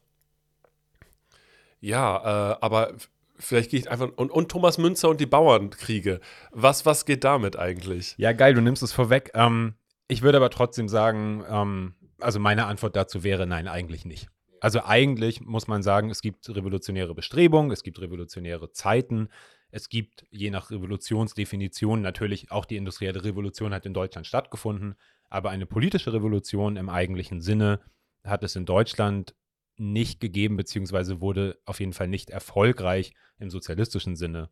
Ja, 1.81 2.53
äh, 2.53 2.59
aber 2.61 2.95
vielleicht 3.37 3.71
gehe 3.71 3.81
ich 3.81 3.91
einfach. 3.91 4.09
Und, 4.17 4.31
und 4.31 4.51
Thomas 4.51 4.79
Münzer 4.79 5.09
und 5.09 5.21
die 5.21 5.27
Bauernkriege. 5.27 6.21
Was, 6.53 6.87
was 6.87 7.05
geht 7.05 7.25
damit 7.25 7.59
eigentlich? 7.59 8.15
Ja, 8.17 8.33
geil, 8.33 8.55
du 8.55 8.61
nimmst 8.61 8.83
es 8.83 8.93
vorweg. 8.93 9.33
Ähm, 9.35 9.75
ich 10.09 10.23
würde 10.23 10.39
aber 10.39 10.51
trotzdem 10.51 10.89
sagen, 10.89 11.45
ähm, 11.49 11.95
also 12.23 12.41
meine 12.41 12.67
Antwort 12.67 12.97
dazu 12.97 13.25
wäre 13.25 13.47
nein, 13.47 13.69
eigentlich 13.69 14.05
nicht. 14.05 14.29
Also 14.61 14.85
eigentlich 14.85 15.41
muss 15.41 15.67
man 15.67 15.83
sagen, 15.83 16.11
es 16.11 16.23
gibt 16.23 16.49
revolutionäre 16.49 17.15
Bestrebungen, 17.15 17.73
es 17.73 17.83
gibt 17.83 18.01
revolutionäre 18.01 18.71
Zeiten, 18.71 19.29
es 19.73 19.89
gibt 19.89 20.25
je 20.31 20.51
nach 20.51 20.71
Revolutionsdefinition 20.71 22.01
natürlich 22.01 22.51
auch 22.53 22.65
die 22.65 22.77
industrielle 22.77 23.25
Revolution 23.25 23.75
hat 23.75 23.87
in 23.87 23.95
Deutschland 23.95 24.27
stattgefunden, 24.27 24.95
aber 25.31 25.51
eine 25.51 25.67
politische 25.67 26.13
Revolution 26.13 26.77
im 26.77 26.89
eigentlichen 26.89 27.41
Sinne 27.41 27.81
hat 28.23 28.45
es 28.45 28.55
in 28.55 28.67
Deutschland 28.67 29.35
nicht 29.77 30.21
gegeben, 30.21 30.57
beziehungsweise 30.57 31.21
wurde 31.21 31.59
auf 31.65 31.81
jeden 31.81 31.93
Fall 31.93 32.09
nicht 32.09 32.31
erfolgreich 32.31 33.15
im 33.39 33.51
sozialistischen 33.51 34.15
Sinne 34.15 34.51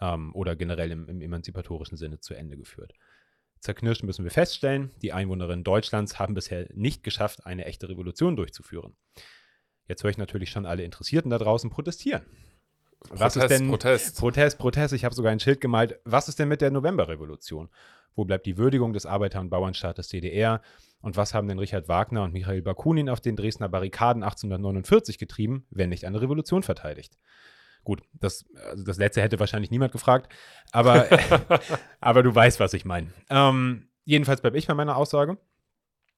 ähm, 0.00 0.34
oder 0.34 0.56
generell 0.56 0.90
im, 0.92 1.08
im 1.08 1.20
emanzipatorischen 1.20 1.96
Sinne 1.96 2.20
zu 2.20 2.34
Ende 2.34 2.56
geführt. 2.56 2.92
Zerknirscht 3.60 4.02
müssen 4.02 4.24
wir 4.24 4.30
feststellen, 4.30 4.90
die 5.02 5.12
Einwohnerinnen 5.12 5.64
Deutschlands 5.64 6.18
haben 6.18 6.34
bisher 6.34 6.66
nicht 6.74 7.02
geschafft, 7.02 7.46
eine 7.46 7.66
echte 7.66 7.88
Revolution 7.88 8.36
durchzuführen. 8.36 8.96
Jetzt 9.86 10.02
höre 10.02 10.10
ich 10.10 10.18
natürlich 10.18 10.50
schon 10.50 10.66
alle 10.66 10.82
Interessierten 10.82 11.30
da 11.30 11.38
draußen 11.38 11.68
protestieren. 11.68 12.22
Was 13.08 13.36
ist 13.36 13.48
denn 13.48 13.68
Protest? 13.68 14.18
Protest, 14.18 14.58
Protest. 14.58 14.94
Ich 14.94 15.04
habe 15.04 15.14
sogar 15.14 15.32
ein 15.32 15.40
Schild 15.40 15.60
gemalt. 15.60 16.00
Was 16.04 16.28
ist 16.28 16.38
denn 16.38 16.48
mit 16.48 16.60
der 16.60 16.70
Novemberrevolution? 16.70 17.70
Wo 18.14 18.24
bleibt 18.24 18.46
die 18.46 18.56
Würdigung 18.56 18.92
des 18.92 19.06
Arbeiter- 19.06 19.40
und 19.40 19.50
Bauernstaates 19.50 20.08
DDR? 20.08 20.60
Und 21.00 21.16
was 21.16 21.32
haben 21.32 21.48
denn 21.48 21.58
Richard 21.58 21.88
Wagner 21.88 22.24
und 22.24 22.32
Michael 22.32 22.62
Bakunin 22.62 23.08
auf 23.08 23.20
den 23.20 23.36
Dresdner 23.36 23.68
Barrikaden 23.68 24.22
1849 24.22 25.18
getrieben, 25.18 25.66
wenn 25.70 25.88
nicht 25.88 26.04
eine 26.04 26.20
Revolution 26.20 26.62
verteidigt? 26.62 27.18
Gut, 27.84 28.02
das, 28.12 28.44
also 28.66 28.84
das 28.84 28.98
letzte 28.98 29.22
hätte 29.22 29.40
wahrscheinlich 29.40 29.70
niemand 29.70 29.92
gefragt, 29.92 30.32
aber, 30.70 31.08
aber 32.00 32.22
du 32.22 32.34
weißt, 32.34 32.60
was 32.60 32.74
ich 32.74 32.84
meine. 32.84 33.12
Ähm, 33.28 33.88
jedenfalls 34.04 34.40
bleibe 34.40 34.58
ich 34.58 34.66
bei 34.66 34.74
meiner 34.74 34.96
Aussage. 34.96 35.38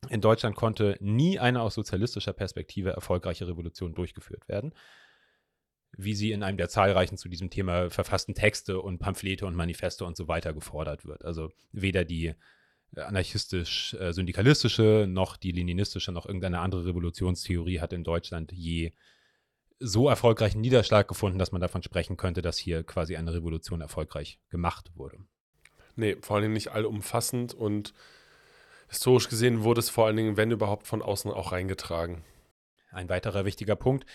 In 0.09 0.21
Deutschland 0.21 0.57
konnte 0.57 0.97
nie 1.01 1.39
eine 1.39 1.63
aus 1.63 1.75
sozialistischer 1.75 2.33
Perspektive 2.33 2.91
erfolgreiche 2.91 3.47
Revolution 3.47 3.95
durchgeführt 3.95 4.49
werden, 4.49 4.75
wie 5.97 6.15
sie 6.15 6.33
in 6.33 6.43
einem 6.43 6.59
der 6.59 6.69
zahlreichen 6.69 7.17
zu 7.17 7.29
diesem 7.29 7.51
Thema 7.51 7.89
verfassten 7.89 8.35
Texte 8.35 8.81
und 8.81 8.99
Pamphlete 8.99 9.47
und 9.47 9.55
Manifeste 9.55 10.05
und 10.05 10.17
so 10.17 10.27
weiter 10.27 10.53
gefordert 10.53 11.05
wird. 11.05 11.25
Also 11.25 11.53
weder 11.71 12.05
die 12.05 12.35
anarchistisch-syndikalistische 12.97 15.07
noch 15.09 15.37
die 15.37 15.53
leninistische 15.53 16.13
noch 16.13 16.27
irgendeine 16.27 16.59
andere 16.59 16.85
Revolutionstheorie 16.87 17.81
hat 17.81 17.93
in 17.93 18.05
Deutschland 18.05 18.53
je 18.53 18.93
so 19.83 20.09
erfolgreichen 20.09 20.61
Niederschlag 20.61 21.09
gefunden, 21.09 21.39
dass 21.39 21.53
man 21.53 21.61
davon 21.61 21.83
sprechen 21.83 22.17
könnte, 22.17 22.41
dass 22.41 22.57
hier 22.57 22.85
quasi 22.85 23.17
eine 23.17 23.35
Revolution 23.35 23.81
erfolgreich 23.81 24.39
gemacht 24.49 24.93
wurde. 24.95 25.19
Nee, 25.97 26.17
vor 26.21 26.37
allen 26.37 26.45
Dingen 26.45 26.55
nicht 26.55 26.73
allumfassend 26.73 27.53
und 27.53 27.93
historisch 28.89 29.29
gesehen 29.29 29.63
wurde 29.63 29.81
es 29.81 29.91
vor 29.91 30.07
allen 30.07 30.17
Dingen, 30.17 30.37
wenn 30.37 30.51
überhaupt, 30.51 30.87
von 30.87 31.03
außen 31.03 31.31
auch 31.31 31.53
reingetragen. 31.53 32.25
Ein 32.91 33.09
weiterer 33.09 33.45
wichtiger 33.45 33.77
Punkt. 33.77 34.07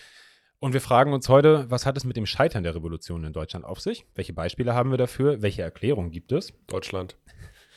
Und 0.60 0.72
wir 0.72 0.80
fragen 0.80 1.12
uns 1.12 1.28
heute, 1.28 1.70
was 1.70 1.86
hat 1.86 1.96
es 1.96 2.04
mit 2.04 2.16
dem 2.16 2.26
Scheitern 2.26 2.64
der 2.64 2.74
Revolution 2.74 3.24
in 3.24 3.32
Deutschland 3.32 3.64
auf 3.64 3.80
sich? 3.80 4.06
Welche 4.14 4.32
Beispiele 4.32 4.74
haben 4.74 4.90
wir 4.90 4.98
dafür? 4.98 5.42
Welche 5.42 5.62
Erklärungen 5.62 6.10
gibt 6.10 6.32
es? 6.32 6.52
Deutschland. 6.66 7.16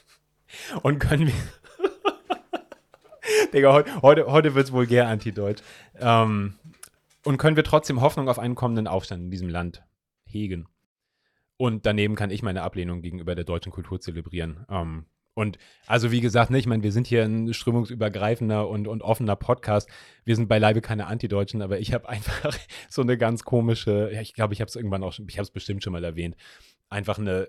Und 0.81 0.99
können 0.99 1.27
wir. 1.27 1.33
Digga, 3.53 3.73
heute, 3.73 4.01
heute, 4.01 4.25
heute 4.27 4.55
wird 4.55 4.65
es 4.65 4.71
vulgär 4.71 5.07
anti-deutsch. 5.07 5.61
Ähm, 5.99 6.55
und 7.23 7.37
können 7.37 7.55
wir 7.55 7.63
trotzdem 7.63 8.01
Hoffnung 8.01 8.29
auf 8.29 8.39
einen 8.39 8.55
kommenden 8.55 8.87
Aufstand 8.87 9.23
in 9.23 9.31
diesem 9.31 9.49
Land 9.49 9.83
hegen? 10.25 10.67
Und 11.57 11.85
daneben 11.85 12.15
kann 12.15 12.31
ich 12.31 12.41
meine 12.41 12.63
Ablehnung 12.63 13.01
gegenüber 13.01 13.35
der 13.35 13.43
deutschen 13.43 13.71
Kultur 13.71 13.99
zelebrieren. 13.99 14.65
Ähm, 14.69 15.05
und 15.33 15.57
also 15.87 16.11
wie 16.11 16.21
gesagt, 16.21 16.51
ne, 16.51 16.57
ich 16.57 16.67
meine, 16.67 16.83
wir 16.83 16.91
sind 16.91 17.07
hier 17.07 17.23
ein 17.23 17.53
strömungsübergreifender 17.53 18.67
und, 18.67 18.87
und 18.87 19.01
offener 19.01 19.35
Podcast. 19.35 19.89
Wir 20.25 20.35
sind 20.35 20.49
beileibe 20.49 20.81
keine 20.81 21.07
Antideutschen, 21.07 21.61
aber 21.61 21.79
ich 21.79 21.93
habe 21.93 22.09
einfach 22.09 22.57
so 22.89 23.01
eine 23.01 23.17
ganz 23.17 23.43
komische, 23.43 24.09
ja, 24.13 24.21
ich 24.21 24.33
glaube, 24.33 24.53
ich 24.53 24.61
habe 24.61 24.69
es 24.69 24.75
irgendwann 24.75 25.03
auch 25.03 25.13
schon, 25.13 25.27
ich 25.29 25.37
habe 25.37 25.43
es 25.43 25.51
bestimmt 25.51 25.83
schon 25.83 25.93
mal 25.93 26.03
erwähnt, 26.03 26.35
einfach 26.89 27.17
eine 27.17 27.47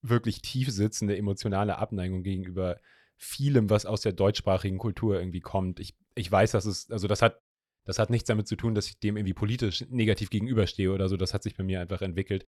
wirklich 0.00 0.42
tief 0.42 0.70
sitzende 0.70 1.16
emotionale 1.16 1.78
Abneigung 1.78 2.22
gegenüber 2.22 2.76
vielem, 3.16 3.68
was 3.68 3.84
aus 3.84 4.00
der 4.00 4.12
deutschsprachigen 4.12 4.78
Kultur 4.78 5.18
irgendwie 5.18 5.40
kommt. 5.40 5.80
Ich, 5.80 5.96
ich 6.14 6.30
weiß, 6.30 6.52
dass 6.52 6.66
es, 6.66 6.88
also 6.90 7.08
das 7.08 7.20
hat, 7.20 7.40
das 7.88 7.98
hat 7.98 8.10
nichts 8.10 8.26
damit 8.26 8.46
zu 8.46 8.54
tun, 8.54 8.74
dass 8.74 8.86
ich 8.86 8.98
dem 8.98 9.16
irgendwie 9.16 9.32
politisch 9.32 9.82
negativ 9.88 10.28
gegenüberstehe 10.28 10.92
oder 10.92 11.08
so. 11.08 11.16
Das 11.16 11.32
hat 11.32 11.42
sich 11.42 11.56
bei 11.56 11.64
mir 11.64 11.80
einfach 11.80 12.02
entwickelt. 12.02 12.46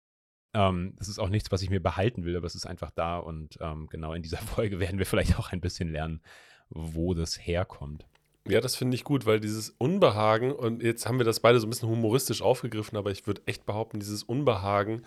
Ähm, 0.55 0.95
das 0.97 1.09
ist 1.09 1.19
auch 1.19 1.29
nichts, 1.29 1.51
was 1.51 1.61
ich 1.61 1.71
mir 1.71 1.83
behalten 1.83 2.25
will, 2.25 2.37
aber 2.37 2.47
es 2.47 2.55
ist 2.55 2.69
einfach 2.69 2.93
da 2.93 3.19
und 3.19 3.59
ähm, 3.61 3.89
genau 3.91 4.13
in 4.13 4.23
dieser 4.23 4.39
Folge 4.55 4.79
werden 4.79 5.01
wir 5.01 5.07
vielleicht 5.07 5.37
auch 5.37 5.51
ein 5.51 5.61
bisschen 5.61 5.91
lernen, 5.91 6.23
wo 6.71 7.15
das 7.15 7.37
herkommt. 7.37 8.07
Ja, 8.47 8.61
das 8.61 8.77
finde 8.77 8.95
ich 8.95 9.03
gut, 9.03 9.27
weil 9.27 9.41
dieses 9.41 9.71
Unbehagen, 9.71 10.53
und 10.53 10.85
jetzt 10.85 11.05
haben 11.07 11.19
wir 11.19 11.25
das 11.25 11.41
beide 11.41 11.59
so 11.59 11.67
ein 11.67 11.71
bisschen 11.71 11.89
humoristisch 11.89 12.41
aufgegriffen, 12.41 12.97
aber 12.97 13.11
ich 13.11 13.27
würde 13.27 13.43
echt 13.47 13.67
behaupten, 13.67 13.99
dieses 13.99 14.23
Unbehagen 14.23 15.03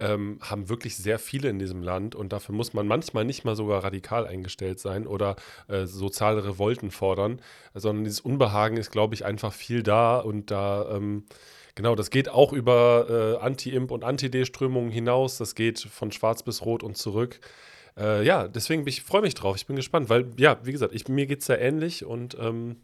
ähm, 0.00 0.38
haben 0.40 0.68
wirklich 0.68 0.96
sehr 0.96 1.18
viele 1.18 1.48
in 1.48 1.58
diesem 1.58 1.82
Land 1.82 2.14
und 2.14 2.32
dafür 2.32 2.54
muss 2.54 2.72
man 2.72 2.86
manchmal 2.86 3.24
nicht 3.24 3.44
mal 3.44 3.56
sogar 3.56 3.84
radikal 3.84 4.26
eingestellt 4.26 4.80
sein 4.80 5.06
oder 5.06 5.36
äh, 5.68 5.86
soziale 5.86 6.44
Revolten 6.44 6.90
fordern, 6.90 7.40
sondern 7.74 8.04
dieses 8.04 8.20
Unbehagen 8.20 8.76
ist, 8.76 8.90
glaube 8.90 9.14
ich, 9.14 9.24
einfach 9.24 9.52
viel 9.52 9.82
da 9.82 10.18
und 10.18 10.50
da 10.50 10.96
ähm, 10.96 11.24
Genau, 11.76 11.94
das 11.94 12.10
geht 12.10 12.28
auch 12.28 12.52
über 12.52 13.38
äh, 13.40 13.44
Anti-Imp 13.44 13.90
und 13.90 14.04
Anti-D-Strömungen 14.04 14.90
hinaus. 14.90 15.38
Das 15.38 15.54
geht 15.54 15.78
von 15.78 16.12
schwarz 16.12 16.42
bis 16.42 16.62
rot 16.62 16.82
und 16.82 16.96
zurück. 16.96 17.40
Äh, 17.96 18.24
ja, 18.24 18.48
deswegen 18.48 18.86
ich 18.86 19.02
freue 19.02 19.22
mich 19.22 19.34
drauf. 19.34 19.56
Ich 19.56 19.66
bin 19.66 19.76
gespannt, 19.76 20.08
weil, 20.08 20.30
ja, 20.36 20.58
wie 20.64 20.72
gesagt, 20.72 20.94
ich, 20.94 21.08
mir 21.08 21.26
geht 21.26 21.40
es 21.40 21.48
ja 21.48 21.56
ähnlich 21.56 22.04
und 22.04 22.36
ähm, 22.40 22.76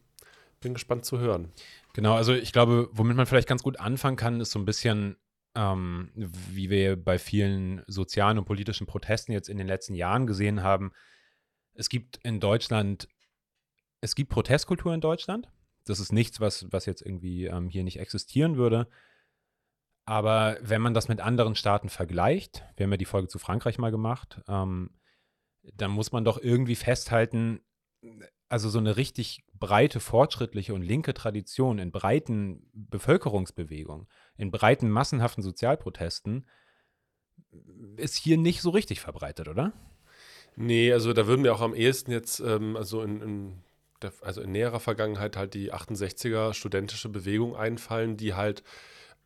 bin 0.61 0.75
gespannt 0.75 1.05
zu 1.05 1.19
hören. 1.19 1.53
Genau, 1.95 2.15
also 2.15 2.33
ich 2.33 2.53
glaube, 2.53 2.89
womit 2.93 3.17
man 3.17 3.27
vielleicht 3.27 3.49
ganz 3.49 3.63
gut 3.63 3.81
anfangen 3.81 4.17
kann, 4.17 4.41
ist 4.41 4.53
so 4.53 4.59
ein 4.59 4.65
bisschen, 4.65 5.17
ähm, 5.57 6.13
wie 6.15 6.71
wir 6.71 7.03
bei 7.03 7.19
vielen 7.19 7.83
sozialen 7.87 8.39
und 8.39 8.45
politischen 8.45 8.87
Protesten 8.87 9.33
jetzt 9.33 9.49
in 9.49 9.59
den 9.59 9.67
letzten 9.67 9.95
Jahren 9.95 10.27
gesehen 10.27 10.63
haben. 10.63 10.93
Es 11.75 11.89
gibt 11.89 12.19
in 12.23 12.39
Deutschland, 12.39 13.09
es 14.01 14.15
gibt 14.15 14.31
Protestkultur 14.31 14.95
in 14.95 15.01
Deutschland 15.01 15.49
das 15.87 16.01
ist 16.01 16.13
nichts, 16.13 16.41
was, 16.41 16.71
was 16.73 16.85
jetzt 16.85 17.01
irgendwie 17.01 17.47
ähm, 17.47 17.69
hier 17.69 17.85
nicht 17.85 17.99
existieren 17.99 18.57
würde. 18.57 18.89
Aber 20.05 20.59
wenn 20.61 20.83
man 20.83 20.95
das 20.95 21.09
mit 21.09 21.21
anderen 21.21 21.55
Staaten 21.55 21.89
vergleicht, 21.89 22.65
wir 22.77 22.85
haben 22.85 22.93
ja 22.93 22.97
die 22.97 23.05
Folge 23.05 23.29
zu 23.29 23.39
Frankreich 23.39 23.79
mal 23.79 23.91
gemacht, 23.91 24.41
ähm, 24.47 24.91
dann 25.63 25.91
muss 25.91 26.13
man 26.13 26.25
doch 26.25 26.39
irgendwie 26.39 26.77
festhalten, 26.77 27.61
also 28.49 28.69
so 28.69 28.79
eine 28.79 28.97
richtig 28.97 29.45
breite, 29.55 30.00
fortschrittliche 30.00 30.75
und 30.75 30.83
linke 30.83 31.15
Tradition 31.15 31.79
in 31.79 31.91
breiten 31.91 32.69
Bevölkerungsbewegungen, 32.73 34.07
in 34.37 34.50
breiten, 34.50 34.91
massenhaften 34.91 35.43
Sozialprotesten, 35.43 36.47
ist 37.97 38.17
hier 38.17 38.37
nicht 38.37 38.62
so 38.62 38.71
richtig 38.71 39.00
verbreitet, 39.00 39.49
oder? 39.49 39.73
Nee, 40.57 40.93
also 40.93 41.12
da 41.12 41.26
würden 41.26 41.45
wir 41.45 41.55
auch 41.55 41.61
am 41.61 41.75
ehesten 41.75 42.12
jetzt, 42.12 42.41
ähm, 42.41 42.76
also 42.76 43.03
in, 43.03 43.21
in 43.21 43.62
der, 44.03 44.12
also 44.23 44.41
in 44.41 44.53
näherer 44.53 44.81
Vergangenheit 44.81 45.37
halt 45.37 45.55
die 45.55 45.73
68er 45.73 46.55
studentische 46.55 47.09
Bewegung 47.09 47.57
einfallen, 47.57 48.17
die 48.17 48.35
halt 48.35 48.62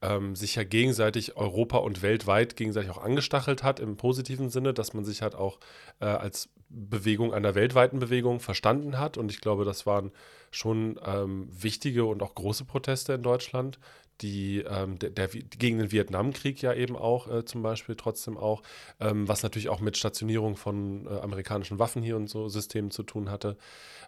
ähm, 0.03 0.35
sich 0.35 0.55
ja 0.55 0.65
gegenseitig 0.65 1.37
Europa 1.37 1.79
und 1.79 2.03
weltweit 2.03 2.57
gegenseitig 2.57 2.91
auch 2.91 3.03
angestachelt 3.03 3.63
hat 3.63 3.81
im 3.81 3.97
positiven 3.97 4.49
Sinne, 4.51 4.73
dass 4.73 4.95
man 4.95 5.05
sich 5.05 5.23
halt 5.23 5.35
auch 5.35 5.61
äh, 6.01 6.07
als 6.07 6.49
Bewegung 6.71 7.35
einer 7.35 7.55
weltweiten 7.55 7.99
Bewegung 7.99 8.41
verstanden 8.41 8.99
hat. 8.99 9.19
Und 9.19 9.31
ich 9.31 9.41
glaube, 9.41 9.65
das 9.65 9.87
waren 9.87 10.13
schon 10.51 10.99
ähm, 11.05 11.49
wichtige 11.51 12.05
und 12.05 12.23
auch 12.23 12.35
große 12.35 12.65
Proteste 12.65 13.13
in 13.13 13.23
Deutschland, 13.23 13.79
die, 14.21 14.59
ähm, 14.61 14.99
der, 14.99 15.11
der, 15.11 15.29
gegen 15.29 15.79
den 15.79 15.93
Vietnamkrieg 15.93 16.61
ja 16.63 16.75
eben 16.75 16.97
auch 16.97 17.29
äh, 17.29 17.45
zum 17.45 17.63
Beispiel 17.63 17.97
trotzdem 17.97 18.37
auch, 18.37 18.63
ähm, 19.01 19.29
was 19.29 19.43
natürlich 19.43 19.69
auch 19.69 19.81
mit 19.81 19.97
Stationierung 19.97 20.57
von 20.57 21.07
äh, 21.07 21.21
amerikanischen 21.21 21.79
Waffen 21.79 22.03
hier 22.03 22.17
und 22.17 22.29
so 22.29 22.49
Systemen 22.49 22.91
zu 22.91 23.03
tun 23.03 23.31
hatte. 23.31 23.57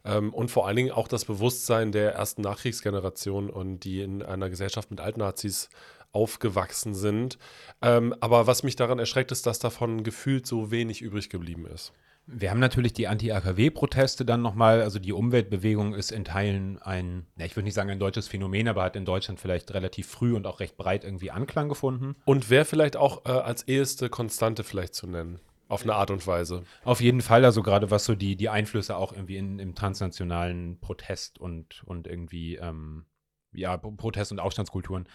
Ähm, 0.04 0.35
und 0.35 0.50
vor 0.50 0.66
allen 0.66 0.76
Dingen 0.76 0.90
auch 0.90 1.09
das 1.09 1.25
Bewusstsein 1.25 1.92
der 1.92 2.14
ersten 2.14 2.42
Nachkriegsgeneration 2.42 3.49
und 3.49 3.81
die 3.81 4.02
in 4.02 4.23
einer 4.23 4.50
Gesellschaft 4.50 4.90
mit 4.90 5.00
Altnazis 5.00 5.71
aufgewachsen 6.12 6.95
sind. 6.95 7.38
Ähm, 7.81 8.14
aber 8.21 8.47
was 8.47 8.62
mich 8.62 8.76
daran 8.76 8.99
erschreckt, 8.99 9.33
ist, 9.33 9.47
dass 9.47 9.59
davon 9.59 10.02
gefühlt 10.02 10.47
so 10.47 10.71
wenig 10.71 11.00
übrig 11.00 11.31
geblieben 11.31 11.66
ist. 11.66 11.92
Wir 12.26 12.50
haben 12.50 12.61
natürlich 12.61 12.93
die 12.93 13.09
Anti-AKW-Proteste 13.09 14.25
dann 14.25 14.43
nochmal. 14.43 14.81
Also 14.83 14.99
die 14.99 15.12
Umweltbewegung 15.12 15.95
ist 15.95 16.12
in 16.12 16.25
Teilen 16.25 16.81
ein, 16.81 17.26
ja, 17.37 17.47
ich 17.47 17.57
würde 17.57 17.64
nicht 17.64 17.75
sagen 17.75 17.91
ein 17.91 17.99
deutsches 17.99 18.29
Phänomen, 18.29 18.69
aber 18.69 18.85
hat 18.85 18.97
in 18.97 19.05
Deutschland 19.05 19.41
vielleicht 19.41 19.75
relativ 19.75 20.07
früh 20.07 20.35
und 20.35 20.47
auch 20.47 20.61
recht 20.61 20.76
breit 20.76 21.05
irgendwie 21.05 21.31
Anklang 21.31 21.69
gefunden. 21.69 22.17
Und 22.25 22.49
wäre 22.49 22.64
vielleicht 22.64 22.97
auch 22.97 23.25
äh, 23.26 23.31
als 23.31 23.67
eheste 23.67 24.09
Konstante 24.09 24.62
vielleicht 24.62 24.95
zu 24.95 25.07
nennen. 25.07 25.41
Auf 25.69 25.83
eine 25.83 25.95
Art 25.95 26.11
und 26.11 26.26
Weise. 26.26 26.64
Auf 26.85 27.00
jeden 27.00 27.23
Fall, 27.23 27.45
also 27.45 27.62
gerade 27.62 27.91
was 27.91 28.05
so 28.05 28.14
die, 28.14 28.37
die 28.37 28.50
Einflüsse 28.50 28.97
auch 28.97 29.12
irgendwie 29.12 29.38
in, 29.38 29.59
im 29.59 29.75
transnationalen 29.75 30.79
Protest 30.81 31.38
und, 31.38 31.83
und 31.87 32.07
irgendwie, 32.07 32.57
ähm, 32.57 33.07
ja, 33.52 33.76
Protest- 33.79 34.33
und 34.33 34.38
Aufstandskulturen 34.38 35.09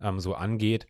ähm, 0.00 0.20
so 0.20 0.34
angeht. 0.34 0.86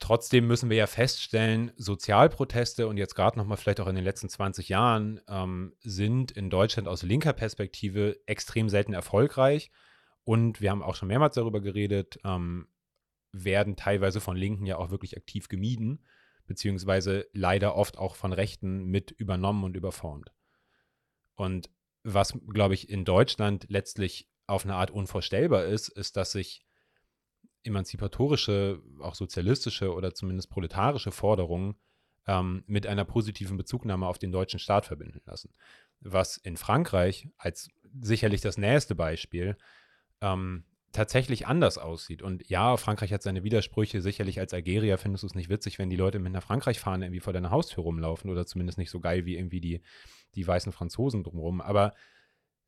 Trotzdem 0.00 0.46
müssen 0.46 0.70
wir 0.70 0.76
ja 0.76 0.86
feststellen, 0.86 1.72
Sozialproteste 1.76 2.88
und 2.88 2.96
jetzt 2.96 3.14
gerade 3.14 3.38
nochmal 3.38 3.56
vielleicht 3.56 3.80
auch 3.80 3.86
in 3.86 3.94
den 3.94 4.04
letzten 4.04 4.28
20 4.28 4.68
Jahren 4.68 5.20
ähm, 5.28 5.74
sind 5.80 6.32
in 6.32 6.50
Deutschland 6.50 6.88
aus 6.88 7.02
linker 7.02 7.32
Perspektive 7.32 8.18
extrem 8.26 8.68
selten 8.68 8.92
erfolgreich. 8.92 9.70
Und 10.24 10.60
wir 10.60 10.70
haben 10.70 10.82
auch 10.82 10.96
schon 10.96 11.08
mehrmals 11.08 11.36
darüber 11.36 11.60
geredet, 11.60 12.18
ähm, 12.24 12.66
werden 13.32 13.76
teilweise 13.76 14.20
von 14.20 14.36
Linken 14.36 14.66
ja 14.66 14.78
auch 14.78 14.90
wirklich 14.90 15.16
aktiv 15.16 15.48
gemieden, 15.48 16.04
beziehungsweise 16.46 17.26
leider 17.32 17.76
oft 17.76 17.98
auch 17.98 18.16
von 18.16 18.32
Rechten 18.32 18.84
mit 18.86 19.10
übernommen 19.10 19.64
und 19.64 19.76
überformt. 19.76 20.32
Und 21.36 21.70
was, 22.02 22.38
glaube 22.52 22.74
ich, 22.74 22.88
in 22.90 23.04
Deutschland 23.04 23.66
letztlich 23.68 24.28
auf 24.46 24.64
eine 24.64 24.74
Art 24.74 24.90
unvorstellbar 24.90 25.64
ist, 25.64 25.88
ist, 25.88 26.16
dass 26.16 26.32
sich 26.32 26.64
emanzipatorische, 27.64 28.80
auch 29.00 29.14
sozialistische 29.14 29.92
oder 29.92 30.14
zumindest 30.14 30.50
proletarische 30.50 31.10
Forderungen 31.10 31.76
ähm, 32.26 32.64
mit 32.66 32.86
einer 32.86 33.04
positiven 33.04 33.56
Bezugnahme 33.56 34.06
auf 34.06 34.18
den 34.18 34.32
deutschen 34.32 34.58
Staat 34.58 34.86
verbinden 34.86 35.20
lassen. 35.26 35.52
Was 36.00 36.36
in 36.36 36.56
Frankreich 36.56 37.28
als 37.36 37.68
sicherlich 38.00 38.40
das 38.40 38.58
nächste 38.58 38.94
Beispiel 38.94 39.56
ähm, 40.20 40.64
tatsächlich 40.94 41.46
anders 41.46 41.76
aussieht. 41.76 42.22
Und 42.22 42.48
ja, 42.48 42.76
Frankreich 42.76 43.12
hat 43.12 43.22
seine 43.22 43.42
Widersprüche. 43.42 44.00
Sicherlich 44.00 44.38
als 44.38 44.54
Algerier 44.54 44.96
findest 44.96 45.24
du 45.24 45.26
es 45.26 45.34
nicht 45.34 45.50
witzig, 45.50 45.78
wenn 45.78 45.90
die 45.90 45.96
Leute 45.96 46.18
mit 46.18 46.30
einer 46.30 46.40
Frankreich-Fahne 46.40 47.06
irgendwie 47.06 47.20
vor 47.20 47.32
deiner 47.32 47.50
Haustür 47.50 47.82
rumlaufen 47.82 48.30
oder 48.30 48.46
zumindest 48.46 48.78
nicht 48.78 48.90
so 48.90 49.00
geil 49.00 49.26
wie 49.26 49.36
irgendwie 49.36 49.60
die, 49.60 49.82
die 50.36 50.46
weißen 50.46 50.72
Franzosen 50.72 51.24
drumherum. 51.24 51.60
Aber 51.60 51.94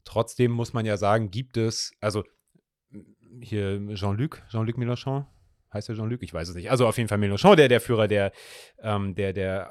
trotzdem 0.05 0.51
muss 0.51 0.73
man 0.73 0.85
ja 0.85 0.97
sagen, 0.97 1.31
gibt 1.31 1.57
es, 1.57 1.93
also 2.01 2.25
hier 3.41 3.95
Jean-Luc, 3.95 4.43
Jean-Luc 4.49 4.77
Mélenchon, 4.77 5.27
heißt 5.73 5.89
der 5.89 5.97
Jean-Luc? 5.97 6.23
Ich 6.23 6.33
weiß 6.33 6.49
es 6.49 6.55
nicht. 6.55 6.71
Also 6.71 6.87
auf 6.87 6.97
jeden 6.97 7.09
Fall 7.09 7.19
Mélenchon, 7.19 7.57
der, 7.57 7.69
der 7.69 7.81
Führer 7.81 8.09
der, 8.09 8.33
ähm, 8.81 9.15
der, 9.15 9.33
der 9.33 9.71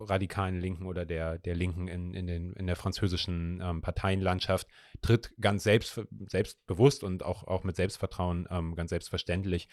radikalen 0.00 0.60
Linken 0.60 0.86
oder 0.86 1.04
der, 1.04 1.38
der 1.38 1.54
Linken 1.54 1.88
in, 1.88 2.14
in, 2.14 2.26
den, 2.26 2.52
in 2.54 2.66
der 2.66 2.76
französischen 2.76 3.60
ähm, 3.62 3.80
Parteienlandschaft, 3.82 4.68
tritt 5.02 5.34
ganz 5.40 5.64
selbst, 5.64 6.00
selbstbewusst 6.28 7.04
und 7.04 7.24
auch, 7.24 7.44
auch 7.44 7.64
mit 7.64 7.76
Selbstvertrauen 7.76 8.46
ähm, 8.50 8.74
ganz 8.74 8.90
selbstverständlich 8.90 9.68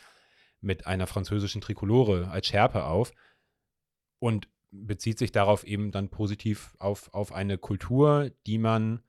mit 0.61 0.85
einer 0.85 1.07
französischen 1.07 1.61
Trikolore 1.61 2.29
als 2.29 2.47
Schärpe 2.47 2.85
auf 2.85 3.11
und 4.19 4.47
bezieht 4.71 5.17
sich 5.17 5.31
darauf 5.31 5.63
eben 5.63 5.91
dann 5.91 6.09
positiv 6.09 6.75
auf, 6.79 7.13
auf 7.13 7.33
eine 7.33 7.57
Kultur, 7.57 8.31
die 8.45 8.57
man, 8.57 9.01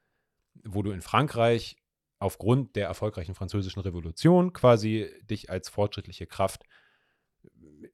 wo 0.64 0.82
du 0.82 0.90
in 0.90 1.02
Frankreich 1.02 1.76
aufgrund 2.22 2.76
der 2.76 2.86
erfolgreichen 2.86 3.34
französischen 3.34 3.80
Revolution 3.80 4.52
quasi 4.52 5.10
dich 5.28 5.50
als 5.50 5.68
fortschrittliche 5.68 6.26
Kraft 6.26 6.62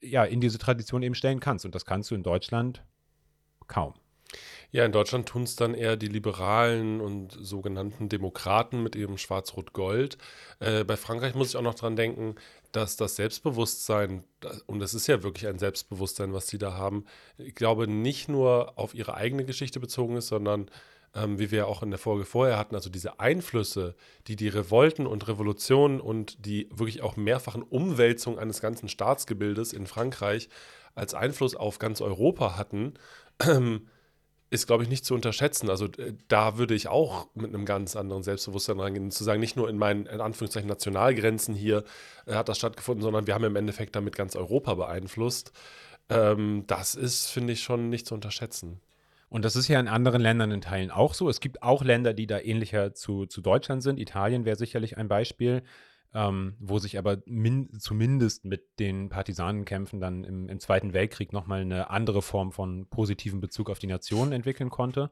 ja 0.01 0.25
in 0.25 0.41
diese 0.41 0.59
Tradition 0.59 1.03
eben 1.03 1.15
stellen 1.15 1.41
kannst. 1.41 1.65
Und 1.65 1.75
das 1.75 1.85
kannst 1.85 2.11
du 2.11 2.15
in 2.15 2.23
Deutschland 2.23 2.85
kaum. 3.67 3.95
Ja, 4.71 4.85
in 4.85 4.93
Deutschland 4.93 5.27
tun 5.27 5.45
es 5.45 5.57
dann 5.57 5.73
eher 5.73 5.97
die 5.97 6.09
Liberalen 6.09 7.01
und 7.01 7.33
sogenannten 7.33 8.11
Demokraten 8.11 8.83
mit 8.83 8.95
ihrem 8.95 9.17
Schwarz-Rot-Gold. 9.17 10.19
Äh, 10.61 10.85
bei 10.85 10.99
Frankreich 10.99 11.35
muss 11.35 11.49
ich 11.49 11.57
auch 11.57 11.63
noch 11.63 11.75
dran 11.75 11.97
denken, 11.97 12.35
dass 12.73 12.97
das 12.97 13.17
Selbstbewusstsein, 13.17 14.25
und 14.67 14.83
es 14.83 14.93
ist 14.93 15.07
ja 15.07 15.23
wirklich 15.23 15.47
ein 15.47 15.59
Selbstbewusstsein, 15.59 16.35
was 16.35 16.49
sie 16.49 16.59
da 16.59 16.75
haben, 16.75 17.07
ich 17.39 17.55
glaube, 17.55 17.89
nicht 17.89 18.29
nur 18.29 18.79
auf 18.79 18.93
ihre 18.93 19.15
eigene 19.15 19.47
Geschichte 19.47 19.81
bezogen 19.81 20.17
ist, 20.17 20.29
sondern 20.29 20.71
ähm, 21.19 21.39
wie 21.39 21.51
wir 21.51 21.69
auch 21.69 21.83
in 21.83 21.91
der 21.91 21.99
Folge 21.99 22.25
vorher 22.25 22.59
hatten, 22.59 22.75
also 22.75 22.91
diese 22.91 23.21
Einflüsse, 23.21 23.95
die 24.27 24.37
die 24.37 24.49
Revolten 24.49 25.07
und 25.07 25.27
Revolutionen 25.29 26.01
und 26.01 26.45
die 26.47 26.69
wirklich 26.73 27.03
auch 27.03 27.17
mehrfachen 27.17 27.63
Umwälzungen 27.63 28.39
eines 28.39 28.61
ganzen 28.61 28.89
Staatsgebildes 28.89 29.73
in 29.73 29.87
Frankreich 29.87 30.49
als 30.95 31.15
Einfluss 31.15 31.55
auf 31.55 31.79
ganz 31.79 32.01
Europa 32.01 32.57
hatten, 32.57 32.95
ist, 34.51 34.67
glaube 34.67 34.83
ich, 34.83 34.89
nicht 34.89 35.05
zu 35.05 35.15
unterschätzen. 35.15 35.71
Also 35.71 35.87
äh, 35.87 36.15
da 36.29 36.59
würde 36.59 36.75
ich 36.75 36.89
auch 36.89 37.29
mit 37.35 37.55
einem 37.55 37.65
ganz 37.65 37.97
anderen 37.97 38.23
Selbstbewusstsein 38.23 38.81
reingehen, 38.81 39.11
zu 39.11 39.25
sagen, 39.25 39.41
nicht 39.41 39.57
nur 39.57 39.69
in 39.69 39.79
meinen, 39.79 40.07
in 40.07 40.21
Anführungszeichen, 40.21 40.69
Nationalgrenzen 40.69 41.55
hier 41.55 41.85
äh, 42.27 42.35
hat 42.35 42.49
das 42.49 42.59
stattgefunden, 42.59 43.03
sondern 43.03 43.27
wir 43.27 43.35
haben 43.35 43.45
im 43.45 43.57
Endeffekt 43.57 43.97
damit 43.97 44.17
ganz 44.17 44.37
Europa 44.37 44.75
beeinflusst. 44.75 45.53
Ähm, 46.11 46.65
das 46.67 46.95
ist, 46.95 47.27
finde 47.27 47.53
ich, 47.53 47.63
schon 47.63 47.91
nicht 47.91 48.07
zu 48.07 48.15
unterschätzen. 48.15 48.81
Und 49.29 49.45
das 49.45 49.57
ist 49.57 49.69
ja 49.69 49.79
in 49.79 49.89
anderen 49.89 50.21
Ländern 50.23 50.51
in 50.51 50.61
Teilen 50.61 50.91
auch 50.91 51.15
so. 51.15 51.29
Es 51.29 51.41
gibt 51.41 51.63
auch 51.63 51.83
Länder, 51.83 52.15
die 52.15 52.27
da 52.27 52.39
ähnlicher 52.41 52.95
zu, 52.95 53.27
zu 53.27 53.41
Deutschland 53.41 53.83
sind. 53.83 53.99
Italien 53.99 54.45
wäre 54.45 54.57
sicherlich 54.57 54.97
ein 54.97 55.09
Beispiel, 55.09 55.63
ähm, 56.15 56.57
wo 56.59 56.79
sich 56.79 56.99
aber 56.99 57.19
min 57.27 57.79
zumindest 57.79 58.45
mit 58.45 58.79
den 58.79 59.11
Partisanenkämpfen 59.11 60.01
dann 60.01 60.25
im, 60.25 60.49
im 60.49 60.61
Zweiten 60.61 60.95
Weltkrieg 60.95 61.33
nochmal 61.33 61.61
eine 61.61 61.91
andere 61.91 62.23
Form 62.23 62.53
von 62.53 62.87
positivem 62.89 63.41
Bezug 63.41 63.69
auf 63.69 63.79
die 63.79 63.87
Nation 63.87 64.33
entwickeln 64.33 64.71
konnte. 64.71 65.11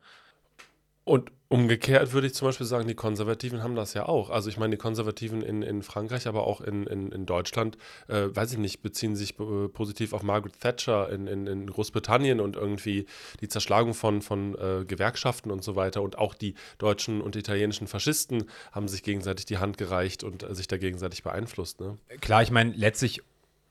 Und 1.07 1.31
umgekehrt 1.47 2.13
würde 2.13 2.27
ich 2.27 2.35
zum 2.35 2.49
Beispiel 2.49 2.67
sagen, 2.67 2.89
die 2.89 2.97
Konservativen 2.97 3.63
haben 3.63 3.77
das 3.77 3.95
ja 3.95 4.09
auch. 4.09 4.29
Also 4.29 4.49
ich 4.49 4.57
meine, 4.57 4.73
die 4.73 4.81
Konservativen 4.81 5.41
in, 5.41 5.63
in 5.63 5.85
Frankreich, 5.85 6.27
aber 6.27 6.45
auch 6.45 6.61
in, 6.61 6.85
in, 6.89 7.13
in 7.13 7.27
Deutschland, 7.27 7.79
äh, 8.09 8.25
weiß 8.35 8.51
ich 8.51 8.59
nicht, 8.59 8.83
beziehen 8.83 9.15
sich 9.15 9.39
äh, 9.39 9.69
positiv 9.69 10.13
auf 10.13 10.25
Margaret 10.25 10.59
Thatcher 10.59 11.09
in, 11.13 11.29
in, 11.29 11.47
in 11.47 11.69
Großbritannien 11.69 12.41
und 12.41 12.57
irgendwie 12.57 13.07
die 13.41 13.47
Zerschlagung 13.47 13.95
von, 13.95 14.21
von 14.21 14.57
äh, 14.57 14.85
Gewerkschaften 14.85 15.53
und 15.53 15.63
so 15.63 15.77
weiter. 15.77 16.03
Und 16.03 16.19
auch 16.19 16.35
die 16.35 16.55
deutschen 16.79 17.21
und 17.21 17.37
italienischen 17.37 17.87
Faschisten 17.87 18.47
haben 18.73 18.89
sich 18.89 19.05
gegenseitig 19.05 19.47
die 19.47 19.59
Hand 19.59 19.79
gereicht 19.79 20.25
und 20.25 20.43
äh, 20.43 20.57
sich 20.57 20.67
da 20.67 20.77
gegenseitig 20.77 21.23
beeinflusst. 21.23 21.79
Ne? 21.79 21.99
Klar, 22.21 22.43
ich 22.43 22.51
meine, 22.51 22.73
letztlich 22.73 23.23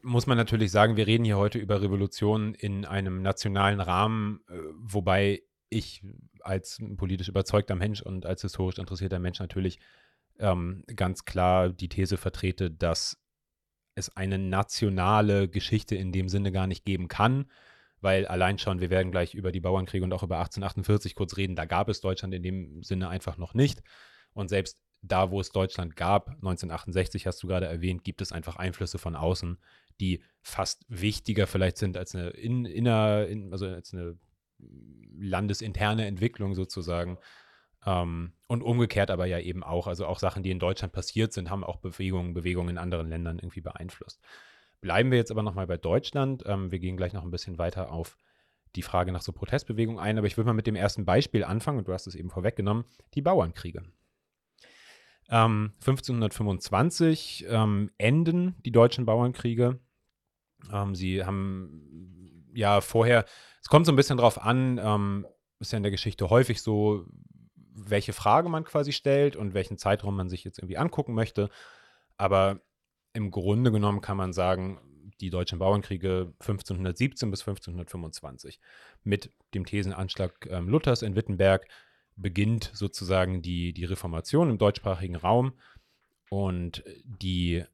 muss 0.01 0.25
man 0.25 0.37
natürlich 0.37 0.71
sagen, 0.71 0.95
wir 0.95 1.05
reden 1.05 1.25
hier 1.25 1.37
heute 1.37 1.59
über 1.59 1.81
Revolutionen 1.81 2.53
in 2.53 2.85
einem 2.85 3.21
nationalen 3.21 3.81
Rahmen, 3.81 4.39
äh, 4.47 4.53
wobei 4.77 5.41
ich 5.69 6.01
als 6.45 6.79
politisch 6.97 7.27
überzeugter 7.27 7.75
Mensch 7.75 8.01
und 8.01 8.25
als 8.25 8.41
historisch 8.41 8.77
interessierter 8.77 9.19
Mensch 9.19 9.39
natürlich 9.39 9.79
ähm, 10.39 10.83
ganz 10.95 11.25
klar 11.25 11.69
die 11.69 11.89
These 11.89 12.17
vertrete, 12.17 12.71
dass 12.71 13.17
es 13.95 14.15
eine 14.15 14.37
nationale 14.37 15.47
Geschichte 15.47 15.95
in 15.95 16.11
dem 16.11 16.29
Sinne 16.29 16.51
gar 16.51 16.67
nicht 16.67 16.85
geben 16.85 17.07
kann, 17.07 17.45
weil 18.01 18.27
allein 18.27 18.59
schon, 18.59 18.81
wir 18.81 18.89
werden 18.89 19.11
gleich 19.11 19.33
über 19.33 19.51
die 19.51 19.61
Bauernkriege 19.61 20.03
und 20.03 20.13
auch 20.13 20.23
über 20.23 20.37
1848 20.37 21.15
kurz 21.15 21.37
reden, 21.37 21.55
da 21.55 21.65
gab 21.65 21.89
es 21.89 22.01
Deutschland 22.01 22.33
in 22.33 22.43
dem 22.43 22.83
Sinne 22.83 23.09
einfach 23.09 23.37
noch 23.37 23.53
nicht. 23.53 23.81
Und 24.33 24.49
selbst 24.49 24.79
da, 25.01 25.31
wo 25.31 25.39
es 25.39 25.51
Deutschland 25.51 25.95
gab, 25.95 26.29
1968 26.29 27.25
hast 27.27 27.41
du 27.41 27.47
gerade 27.47 27.67
erwähnt, 27.67 28.03
gibt 28.03 28.21
es 28.21 28.31
einfach 28.31 28.57
Einflüsse 28.57 28.97
von 28.97 29.15
außen, 29.15 29.57
die 29.99 30.21
fast 30.41 30.85
wichtiger 30.89 31.47
vielleicht 31.47 31.77
sind 31.77 31.95
als 31.95 32.15
eine 32.15 32.29
in, 32.29 32.65
inner, 32.65 33.27
in, 33.27 33.51
also 33.51 33.67
als 33.67 33.93
eine 33.93 34.17
landesinterne 35.17 36.05
Entwicklung 36.05 36.55
sozusagen. 36.55 37.17
Ähm, 37.85 38.33
und 38.47 38.61
umgekehrt 38.61 39.11
aber 39.11 39.25
ja 39.25 39.39
eben 39.39 39.63
auch, 39.63 39.87
also 39.87 40.05
auch 40.05 40.19
Sachen, 40.19 40.43
die 40.43 40.51
in 40.51 40.59
Deutschland 40.59 40.93
passiert 40.93 41.33
sind, 41.33 41.49
haben 41.49 41.63
auch 41.63 41.77
Bewegungen, 41.77 42.33
Bewegungen 42.33 42.69
in 42.69 42.77
anderen 42.77 43.09
Ländern 43.09 43.39
irgendwie 43.39 43.61
beeinflusst. 43.61 44.21
Bleiben 44.81 45.11
wir 45.11 45.17
jetzt 45.17 45.31
aber 45.31 45.43
nochmal 45.43 45.67
bei 45.67 45.77
Deutschland. 45.77 46.43
Ähm, 46.45 46.71
wir 46.71 46.79
gehen 46.79 46.97
gleich 46.97 47.13
noch 47.13 47.23
ein 47.23 47.31
bisschen 47.31 47.57
weiter 47.57 47.91
auf 47.91 48.17
die 48.75 48.81
Frage 48.81 49.11
nach 49.11 49.21
so 49.21 49.31
Protestbewegungen 49.31 49.99
ein, 49.99 50.17
aber 50.17 50.27
ich 50.27 50.37
würde 50.37 50.47
mal 50.47 50.53
mit 50.53 50.67
dem 50.67 50.75
ersten 50.75 51.05
Beispiel 51.05 51.43
anfangen, 51.43 51.79
und 51.79 51.87
du 51.87 51.93
hast 51.93 52.07
es 52.07 52.15
eben 52.15 52.29
vorweggenommen, 52.29 52.85
die 53.13 53.21
Bauernkriege. 53.21 53.83
Ähm, 55.29 55.73
1525 55.79 57.45
ähm, 57.49 57.89
enden 57.97 58.55
die 58.63 58.71
deutschen 58.71 59.05
Bauernkriege. 59.05 59.79
Ähm, 60.71 60.93
sie 60.93 61.23
haben 61.23 62.51
ja 62.53 62.81
vorher 62.81 63.25
es 63.65 63.69
kommt 63.69 63.87
so 63.87 63.91
ein 63.91 63.95
bisschen 63.95 64.17
drauf 64.17 64.39
an, 64.39 64.79
ähm, 64.81 65.25
ist 65.57 65.71
ja 65.71 65.77
in 65.77 65.83
der 65.83 65.91
Geschichte 65.91 66.29
häufig 66.29 66.61
so, 66.61 67.07
welche 67.73 68.13
Frage 68.13 68.47
man 68.47 68.63
quasi 68.63 68.91
stellt 68.91 69.35
und 69.35 69.55
welchen 69.55 69.79
Zeitraum 69.79 70.15
man 70.15 70.29
sich 70.29 70.43
jetzt 70.43 70.59
irgendwie 70.59 70.77
angucken 70.77 71.15
möchte. 71.15 71.49
Aber 72.15 72.61
im 73.13 73.31
Grunde 73.31 73.71
genommen 73.71 74.01
kann 74.01 74.17
man 74.17 74.33
sagen, 74.33 74.79
die 75.19 75.31
deutschen 75.31 75.57
Bauernkriege 75.57 76.31
1517 76.41 77.31
bis 77.31 77.41
1525. 77.41 78.59
Mit 79.03 79.33
dem 79.55 79.65
Thesenanschlag 79.65 80.45
ähm, 80.47 80.69
Luthers 80.69 81.01
in 81.01 81.15
Wittenberg 81.15 81.67
beginnt 82.15 82.69
sozusagen 82.71 83.41
die, 83.41 83.73
die 83.73 83.85
Reformation 83.85 84.51
im 84.51 84.59
deutschsprachigen 84.59 85.15
Raum 85.15 85.53
und 86.29 86.83
die 87.03 87.65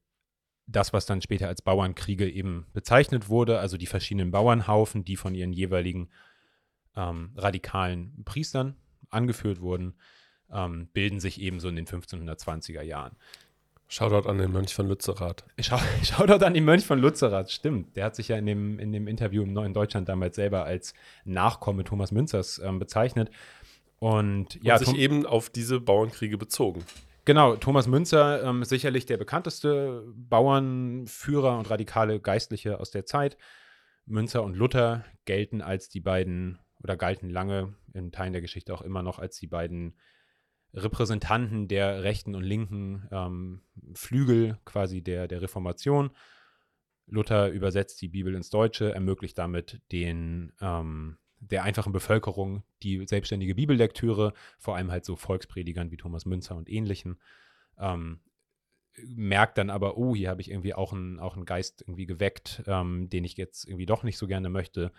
das, 0.68 0.94
was 0.94 1.06
dann 1.06 1.22
später 1.22 1.48
als 1.48 1.62
Bauernkriege 1.62 2.30
eben 2.30 2.68
bezeichnet 2.74 3.30
wurde, 3.30 3.60
also 3.60 3.78
die 3.78 3.88
verschiedenen 3.88 4.32
Bauernhaufen, 4.32 5.04
die 5.04 5.18
von 5.18 5.36
ihren 5.36 5.54
jeweiligen 5.54 6.10
ähm, 6.96 7.32
radikalen 7.36 8.24
Priestern 8.26 8.76
angeführt 9.10 9.62
wurden, 9.62 9.96
ähm, 10.52 10.88
bilden 10.94 11.20
sich 11.20 11.42
eben 11.42 11.60
so 11.60 11.70
in 11.70 11.76
den 11.76 11.88
1520er 11.88 12.82
Jahren. 12.82 13.16
Shoutout 13.88 14.30
an 14.30 14.38
den 14.38 14.54
Mönch 14.54 14.74
von 14.74 14.88
Lützerath. 14.88 15.44
Schau, 15.60 15.78
Shoutout 16.04 16.46
an 16.46 16.54
den 16.54 16.64
Mönch 16.64 16.86
von 16.86 17.00
Lützerath, 17.00 17.52
stimmt. 17.52 17.98
Der 17.98 18.06
hat 18.06 18.16
sich 18.16 18.30
ja 18.30 18.38
in 18.38 18.46
dem, 18.46 18.80
in 18.80 18.94
dem 18.94 19.06
Interview 19.08 19.44
im 19.44 19.52
Neuen 19.52 19.74
Deutschland 19.74 20.08
damals 20.08 20.38
selber 20.38 20.64
als 20.64 20.94
Nachkomme 21.26 21.84
Thomas 21.84 22.14
Münzers 22.14 22.60
ähm, 22.60 22.80
bezeichnet. 22.80 23.30
Und, 24.00 24.58
ja, 24.64 24.78
Und 24.78 24.86
sich 24.86 24.96
eben 24.96 25.26
auf 25.26 25.50
diese 25.50 25.82
Bauernkriege 25.82 26.38
bezogen. 26.38 26.84
Genau, 27.24 27.56
Thomas 27.56 27.88
Münzer 27.88 28.44
ähm, 28.44 28.64
sicherlich 28.64 29.06
der 29.06 29.18
bekannteste 29.18 30.04
Bauernführer 30.16 31.58
und 31.58 31.70
radikale 31.70 32.20
Geistliche 32.20 32.80
aus 32.80 32.90
der 32.90 33.06
Zeit. 33.06 33.38
Münzer 34.06 34.42
und 34.44 34.56
Luther 34.56 35.06
gelten 35.26 35.62
als 35.62 35.90
die 35.90 36.00
beiden 36.00 36.58
oder 36.84 36.98
galten 36.98 37.30
lange 37.30 37.76
in 37.94 38.12
Teilen 38.12 38.34
der 38.34 38.42
Geschichte 38.42 38.74
auch 38.74 38.82
immer 38.82 39.04
noch 39.04 39.20
als 39.20 39.38
die 39.38 39.48
beiden 39.48 39.96
Repräsentanten 40.74 41.68
der 41.68 42.04
rechten 42.04 42.34
und 42.34 42.44
linken 42.44 43.08
ähm, 43.12 43.62
Flügel 43.94 44.58
quasi 44.66 45.04
der, 45.04 45.28
der 45.28 45.42
Reformation. 45.44 46.12
Luther 47.06 47.50
übersetzt 47.50 48.02
die 48.02 48.08
Bibel 48.08 48.34
ins 48.34 48.50
Deutsche, 48.50 48.94
ermöglicht 48.94 49.38
damit 49.38 49.82
den 49.92 50.54
ähm, 50.62 51.18
der 51.42 51.64
einfachen 51.64 51.92
Bevölkerung 51.92 52.64
die 52.84 53.06
selbstständige 53.08 53.56
Bibellektüre, 53.56 54.34
vor 54.60 54.76
allem 54.76 54.92
halt 54.92 55.06
so 55.06 55.16
Volkspredigern 55.16 55.92
wie 55.92 55.98
Thomas 55.98 56.26
Münzer 56.26 56.56
und 56.56 56.70
ähnlichen. 56.70 57.20
Ähm, 57.78 58.20
merkt 59.06 59.58
dann 59.58 59.70
aber, 59.70 59.98
oh, 59.98 60.16
hier 60.16 60.30
habe 60.30 60.42
ich 60.42 60.52
irgendwie 60.52 60.74
auch 60.74 60.94
einen, 60.94 61.20
auch 61.20 61.36
einen 61.36 61.46
Geist 61.46 61.82
irgendwie 61.82 62.06
geweckt, 62.06 62.64
ähm, 62.68 63.10
den 63.10 63.24
ich 63.24 63.38
jetzt 63.38 63.66
irgendwie 63.66 63.86
doch 63.86 64.04
nicht 64.04 64.18
so 64.18 64.28
gerne 64.28 64.50
möchte. 64.50 64.92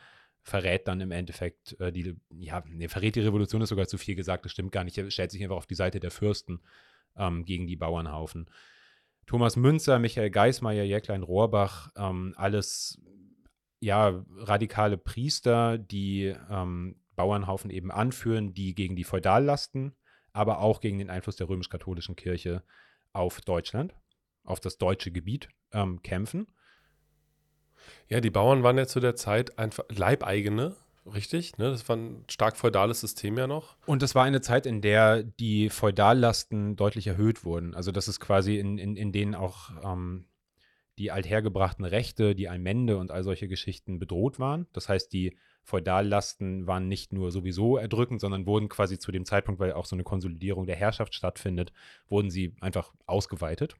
Verrät 0.42 0.88
dann 0.88 1.00
im 1.00 1.12
Endeffekt 1.12 1.78
äh, 1.78 1.92
die, 1.92 2.16
ja, 2.30 2.64
nee, 2.66 2.88
verrät 2.88 3.14
die 3.14 3.20
Revolution 3.20 3.62
ist 3.62 3.68
sogar 3.68 3.86
zu 3.86 3.98
viel 3.98 4.16
gesagt, 4.16 4.44
das 4.44 4.52
stimmt 4.52 4.72
gar 4.72 4.82
nicht. 4.82 4.98
Er 4.98 5.10
stellt 5.10 5.30
sich 5.30 5.42
einfach 5.42 5.56
auf 5.56 5.66
die 5.66 5.76
Seite 5.76 6.00
der 6.00 6.10
Fürsten 6.10 6.60
ähm, 7.16 7.44
gegen 7.44 7.66
die 7.66 7.76
Bauernhaufen. 7.76 8.50
Thomas 9.26 9.54
Münzer, 9.54 10.00
Michael 10.00 10.30
Geismeier, 10.30 10.82
Jäcklein 10.82 11.22
Rohrbach, 11.22 11.92
ähm, 11.96 12.34
alles 12.36 13.00
ja, 13.82 14.24
radikale 14.36 14.96
Priester, 14.96 15.76
die 15.76 16.34
ähm, 16.48 16.94
Bauernhaufen 17.16 17.68
eben 17.68 17.90
anführen, 17.90 18.54
die 18.54 18.76
gegen 18.76 18.94
die 18.94 19.02
Feudallasten, 19.02 19.96
aber 20.32 20.60
auch 20.60 20.80
gegen 20.80 20.98
den 20.98 21.10
Einfluss 21.10 21.34
der 21.34 21.48
römisch-katholischen 21.48 22.14
Kirche 22.14 22.62
auf 23.12 23.40
Deutschland, 23.40 23.96
auf 24.44 24.60
das 24.60 24.78
deutsche 24.78 25.10
Gebiet 25.10 25.48
ähm, 25.72 26.00
kämpfen. 26.00 26.46
Ja, 28.08 28.20
die 28.20 28.30
Bauern 28.30 28.62
waren 28.62 28.78
ja 28.78 28.86
zu 28.86 29.00
der 29.00 29.16
Zeit 29.16 29.58
einfach 29.58 29.84
Leibeigene, 29.88 30.76
richtig? 31.04 31.58
Ne? 31.58 31.70
Das 31.70 31.88
war 31.88 31.96
ein 31.96 32.24
stark 32.30 32.56
feudales 32.56 33.00
System 33.00 33.36
ja 33.36 33.48
noch. 33.48 33.76
Und 33.86 34.04
es 34.04 34.14
war 34.14 34.22
eine 34.22 34.42
Zeit, 34.42 34.64
in 34.64 34.80
der 34.80 35.24
die 35.24 35.70
Feudallasten 35.70 36.76
deutlich 36.76 37.08
erhöht 37.08 37.44
wurden. 37.44 37.74
Also 37.74 37.90
das 37.90 38.06
ist 38.06 38.20
quasi 38.20 38.60
in, 38.60 38.78
in, 38.78 38.94
in 38.94 39.10
denen 39.10 39.34
auch 39.34 39.70
ähm, 39.82 40.26
die 41.02 41.10
althergebrachten 41.10 41.84
Rechte, 41.84 42.36
die 42.36 42.48
Allmende 42.48 42.96
und 42.96 43.10
all 43.10 43.24
solche 43.24 43.48
Geschichten 43.48 43.98
bedroht 43.98 44.38
waren. 44.38 44.68
Das 44.72 44.88
heißt, 44.88 45.12
die 45.12 45.36
Feudallasten 45.64 46.68
waren 46.68 46.86
nicht 46.86 47.12
nur 47.12 47.32
sowieso 47.32 47.76
erdrückend, 47.76 48.20
sondern 48.20 48.46
wurden 48.46 48.68
quasi 48.68 49.00
zu 49.00 49.10
dem 49.10 49.24
Zeitpunkt, 49.24 49.60
weil 49.60 49.72
auch 49.72 49.84
so 49.84 49.96
eine 49.96 50.04
Konsolidierung 50.04 50.64
der 50.64 50.76
Herrschaft 50.76 51.16
stattfindet, 51.16 51.72
wurden 52.08 52.30
sie 52.30 52.54
einfach 52.60 52.94
ausgeweitet. 53.06 53.74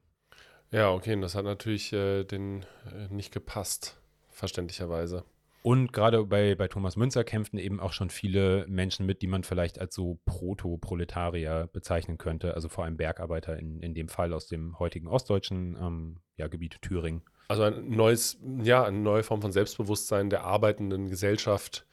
Ja, 0.72 0.90
okay, 0.90 1.14
und 1.14 1.20
das 1.20 1.36
hat 1.36 1.44
natürlich 1.44 1.92
äh, 1.92 2.24
den 2.24 2.66
äh, 2.92 3.06
nicht 3.08 3.32
gepasst, 3.32 4.00
verständlicherweise. 4.30 5.22
Und 5.62 5.92
gerade 5.92 6.24
bei, 6.24 6.56
bei 6.56 6.66
Thomas 6.66 6.96
Münzer 6.96 7.22
kämpften 7.22 7.58
eben 7.58 7.78
auch 7.78 7.92
schon 7.92 8.10
viele 8.10 8.66
Menschen 8.68 9.06
mit, 9.06 9.22
die 9.22 9.28
man 9.28 9.44
vielleicht 9.44 9.78
als 9.80 9.94
so 9.94 10.18
Proto-Proletarier 10.26 11.68
bezeichnen 11.72 12.18
könnte, 12.18 12.54
also 12.54 12.68
vor 12.68 12.84
allem 12.84 12.96
Bergarbeiter 12.96 13.56
in, 13.58 13.78
in 13.80 13.94
dem 13.94 14.08
Fall 14.08 14.32
aus 14.32 14.48
dem 14.48 14.78
heutigen 14.80 15.06
ostdeutschen 15.06 15.76
ähm, 15.80 16.16
ja, 16.36 16.48
Gebiet 16.48 16.82
Thüringen. 16.82 17.22
Also 17.46 17.62
ein 17.62 17.90
neues, 17.90 18.40
ja, 18.62 18.84
eine 18.84 18.98
neue 18.98 19.22
Form 19.22 19.40
von 19.40 19.52
Selbstbewusstsein 19.52 20.30
der 20.30 20.42
arbeitenden 20.42 21.08
Gesellschaft 21.08 21.86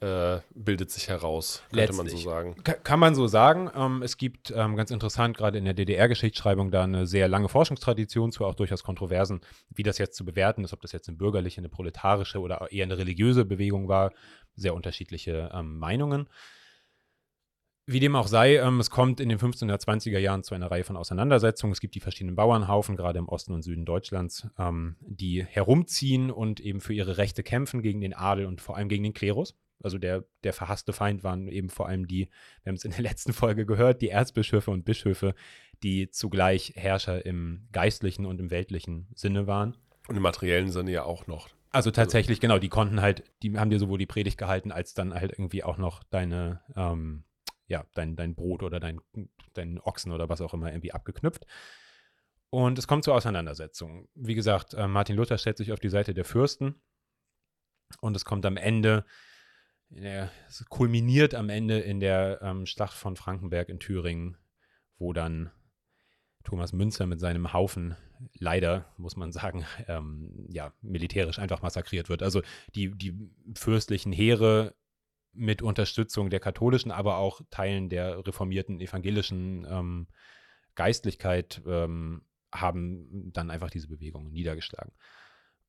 äh, 0.00 0.40
bildet 0.54 0.90
sich 0.90 1.08
heraus, 1.08 1.62
könnte 1.70 1.76
Letztlich. 1.76 1.98
man 1.98 2.08
so 2.08 2.16
sagen. 2.18 2.56
kann 2.64 3.00
man 3.00 3.14
so 3.14 3.26
sagen. 3.26 3.70
Ähm, 3.74 4.02
es 4.02 4.16
gibt 4.16 4.52
ähm, 4.54 4.76
ganz 4.76 4.90
interessant 4.90 5.36
gerade 5.36 5.58
in 5.58 5.64
der 5.64 5.74
DDR-Geschichtsschreibung 5.74 6.70
da 6.70 6.84
eine 6.84 7.06
sehr 7.06 7.28
lange 7.28 7.48
Forschungstradition 7.48 8.32
zu, 8.32 8.44
auch 8.44 8.54
durchaus 8.54 8.82
Kontroversen, 8.82 9.40
wie 9.70 9.82
das 9.82 9.98
jetzt 9.98 10.16
zu 10.16 10.24
bewerten 10.24 10.64
ist, 10.64 10.72
ob 10.72 10.80
das 10.80 10.92
jetzt 10.92 11.08
eine 11.08 11.16
bürgerliche, 11.16 11.60
eine 11.60 11.68
proletarische 11.68 12.40
oder 12.40 12.70
eher 12.70 12.84
eine 12.84 12.98
religiöse 12.98 13.44
Bewegung 13.44 13.88
war. 13.88 14.12
Sehr 14.54 14.74
unterschiedliche 14.74 15.50
ähm, 15.52 15.78
Meinungen. 15.78 16.28
Wie 17.88 18.00
dem 18.00 18.16
auch 18.16 18.26
sei, 18.26 18.56
ähm, 18.56 18.80
es 18.80 18.90
kommt 18.90 19.20
in 19.20 19.28
den 19.28 19.38
1520er 19.38 20.18
Jahren 20.18 20.42
zu 20.42 20.56
einer 20.56 20.68
Reihe 20.68 20.82
von 20.82 20.96
Auseinandersetzungen. 20.96 21.72
Es 21.72 21.78
gibt 21.78 21.94
die 21.94 22.00
verschiedenen 22.00 22.34
Bauernhaufen, 22.34 22.96
gerade 22.96 23.20
im 23.20 23.28
Osten 23.28 23.52
und 23.52 23.62
Süden 23.62 23.84
Deutschlands, 23.84 24.48
ähm, 24.58 24.96
die 25.02 25.44
herumziehen 25.44 26.32
und 26.32 26.58
eben 26.58 26.80
für 26.80 26.94
ihre 26.94 27.16
Rechte 27.16 27.44
kämpfen 27.44 27.82
gegen 27.82 28.00
den 28.00 28.12
Adel 28.12 28.46
und 28.46 28.60
vor 28.60 28.76
allem 28.76 28.88
gegen 28.88 29.04
den 29.04 29.14
Klerus. 29.14 29.54
Also 29.82 29.98
der, 29.98 30.24
der 30.44 30.52
verhasste 30.52 30.92
Feind 30.92 31.22
waren 31.22 31.48
eben 31.48 31.68
vor 31.68 31.88
allem 31.88 32.06
die, 32.06 32.28
wir 32.62 32.70
haben 32.70 32.76
es 32.76 32.84
in 32.84 32.92
der 32.92 33.00
letzten 33.02 33.32
Folge 33.32 33.66
gehört, 33.66 34.02
die 34.02 34.10
Erzbischöfe 34.10 34.70
und 34.70 34.84
Bischöfe, 34.84 35.34
die 35.82 36.10
zugleich 36.10 36.72
Herrscher 36.76 37.24
im 37.24 37.68
geistlichen 37.72 38.26
und 38.26 38.40
im 38.40 38.50
weltlichen 38.50 39.08
Sinne 39.14 39.46
waren. 39.46 39.76
Und 40.08 40.16
im 40.16 40.22
materiellen 40.22 40.70
Sinne 40.70 40.92
ja 40.92 41.02
auch 41.02 41.26
noch. 41.26 41.48
Also 41.70 41.90
tatsächlich, 41.90 42.38
also, 42.38 42.40
genau, 42.40 42.58
die 42.58 42.68
konnten 42.68 43.02
halt, 43.02 43.24
die 43.42 43.58
haben 43.58 43.70
dir 43.70 43.78
sowohl 43.78 43.98
die 43.98 44.06
Predigt 44.06 44.38
gehalten, 44.38 44.72
als 44.72 44.94
dann 44.94 45.12
halt 45.12 45.32
irgendwie 45.32 45.62
auch 45.62 45.76
noch 45.76 46.02
deine, 46.04 46.62
ähm, 46.74 47.24
ja, 47.66 47.84
dein, 47.94 48.16
dein 48.16 48.34
Brot 48.34 48.62
oder 48.62 48.80
dein, 48.80 49.00
dein 49.52 49.80
Ochsen 49.80 50.12
oder 50.12 50.28
was 50.28 50.40
auch 50.40 50.54
immer 50.54 50.70
irgendwie 50.70 50.92
abgeknüpft. 50.92 51.44
Und 52.50 52.78
es 52.78 52.86
kommt 52.86 53.04
zur 53.04 53.14
Auseinandersetzung. 53.14 54.08
Wie 54.14 54.34
gesagt, 54.34 54.72
äh, 54.74 54.86
Martin 54.86 55.16
Luther 55.16 55.36
stellt 55.36 55.58
sich 55.58 55.72
auf 55.72 55.80
die 55.80 55.88
Seite 55.88 56.14
der 56.14 56.24
Fürsten 56.24 56.80
und 58.00 58.16
es 58.16 58.24
kommt 58.24 58.46
am 58.46 58.56
Ende 58.56 59.04
der, 59.90 60.30
es 60.48 60.64
kulminiert 60.68 61.34
am 61.34 61.48
Ende 61.48 61.78
in 61.78 62.00
der 62.00 62.40
ähm, 62.42 62.66
Schlacht 62.66 62.96
von 62.96 63.16
Frankenberg 63.16 63.68
in 63.68 63.78
Thüringen, 63.78 64.36
wo 64.98 65.12
dann 65.12 65.50
Thomas 66.44 66.72
Münzer 66.72 67.06
mit 67.06 67.20
seinem 67.20 67.52
Haufen 67.52 67.96
leider, 68.38 68.92
muss 68.96 69.16
man 69.16 69.32
sagen, 69.32 69.64
ähm, 69.88 70.46
ja, 70.48 70.72
militärisch 70.80 71.38
einfach 71.38 71.62
massakriert 71.62 72.08
wird. 72.08 72.22
Also 72.22 72.42
die, 72.74 72.96
die 72.96 73.14
fürstlichen 73.54 74.12
Heere 74.12 74.74
mit 75.32 75.60
Unterstützung 75.60 76.30
der 76.30 76.40
katholischen, 76.40 76.90
aber 76.90 77.18
auch 77.18 77.42
Teilen 77.50 77.88
der 77.88 78.26
reformierten 78.26 78.80
evangelischen 78.80 79.66
ähm, 79.68 80.08
Geistlichkeit 80.74 81.62
ähm, 81.66 82.22
haben 82.52 83.32
dann 83.32 83.50
einfach 83.50 83.70
diese 83.70 83.88
Bewegung 83.88 84.30
niedergeschlagen. 84.30 84.92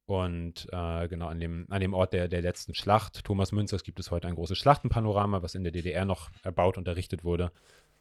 Und 0.08 0.70
äh, 0.72 1.08
genau 1.10 1.28
an 1.28 1.40
dem, 1.40 1.68
an 1.70 1.82
dem 1.82 1.94
Ort 1.94 2.14
der, 2.14 2.30
der 2.30 2.42
letzten 2.42 2.74
Schlacht, 2.74 3.26
Thomas 3.26 3.52
Münzers, 3.52 3.84
gibt 3.84 4.00
es 4.00 4.10
heute 4.10 4.30
ein 4.30 4.36
großes 4.36 4.58
Schlachtenpanorama, 4.58 5.44
was 5.44 5.54
in 5.54 5.64
der 5.64 5.74
DDR 5.74 6.06
noch 6.06 6.32
erbaut 6.44 6.78
und 6.78 6.88
errichtet 6.88 7.26
wurde. 7.26 7.52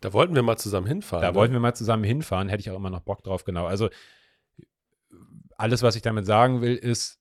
Da 0.01 0.13
wollten 0.13 0.37
wir 0.37 0.43
mal 0.43 0.57
zusammen 0.57 0.87
hinfahren. 0.87 1.23
Da 1.23 1.31
ne? 1.31 1.35
wollten 1.35 1.53
wir 1.53 1.59
mal 1.61 1.75
zusammen 1.75 2.05
hinfahren, 2.05 2.49
hätte 2.49 2.61
ich 2.61 2.71
auch 2.71 2.77
immer 2.77 2.91
noch 2.91 3.01
Bock 3.01 3.25
drauf, 3.25 3.43
genau. 3.43 3.67
Also 3.67 3.91
alles, 5.57 5.83
was 5.83 5.97
ich 5.97 6.03
damit 6.03 6.27
sagen 6.27 6.61
will, 6.61 6.77
ist 6.77 7.21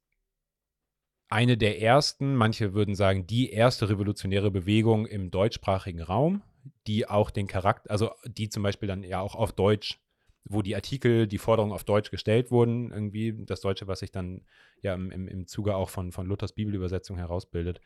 eine 1.29 1.57
der 1.57 1.81
ersten, 1.81 2.35
manche 2.35 2.75
würden 2.75 2.93
sagen, 2.93 3.25
die 3.25 3.49
erste 3.49 3.89
revolutionäre 3.89 4.51
Bewegung 4.51 5.07
im 5.07 5.31
deutschsprachigen 5.31 6.03
Raum, 6.03 6.43
die 6.85 7.09
auch 7.09 7.31
den 7.31 7.47
Charakter, 7.47 7.89
also 7.89 8.11
die 8.25 8.49
zum 8.49 8.61
Beispiel 8.61 8.87
dann 8.87 9.01
ja 9.01 9.19
auch 9.19 9.33
auf 9.33 9.51
Deutsch 9.51 9.99
wo 10.45 10.61
die 10.61 10.75
Artikel, 10.75 11.27
die 11.27 11.39
Forderungen 11.39 11.73
auf 11.73 11.83
Deutsch 11.83 12.11
gestellt 12.11 12.51
wurden, 12.51 12.91
irgendwie 12.91 13.33
das 13.45 13.61
Deutsche, 13.61 13.87
was 13.87 13.99
sich 13.99 14.11
dann 14.11 14.45
ja 14.81 14.93
im, 14.93 15.11
im, 15.11 15.47
Zuge 15.47 15.75
auch 15.75 15.89
von, 15.89 16.11
von 16.11 16.27
Luthers 16.27 16.53
Bibelübersetzung 16.53 17.17
herausbildet, 17.17 17.81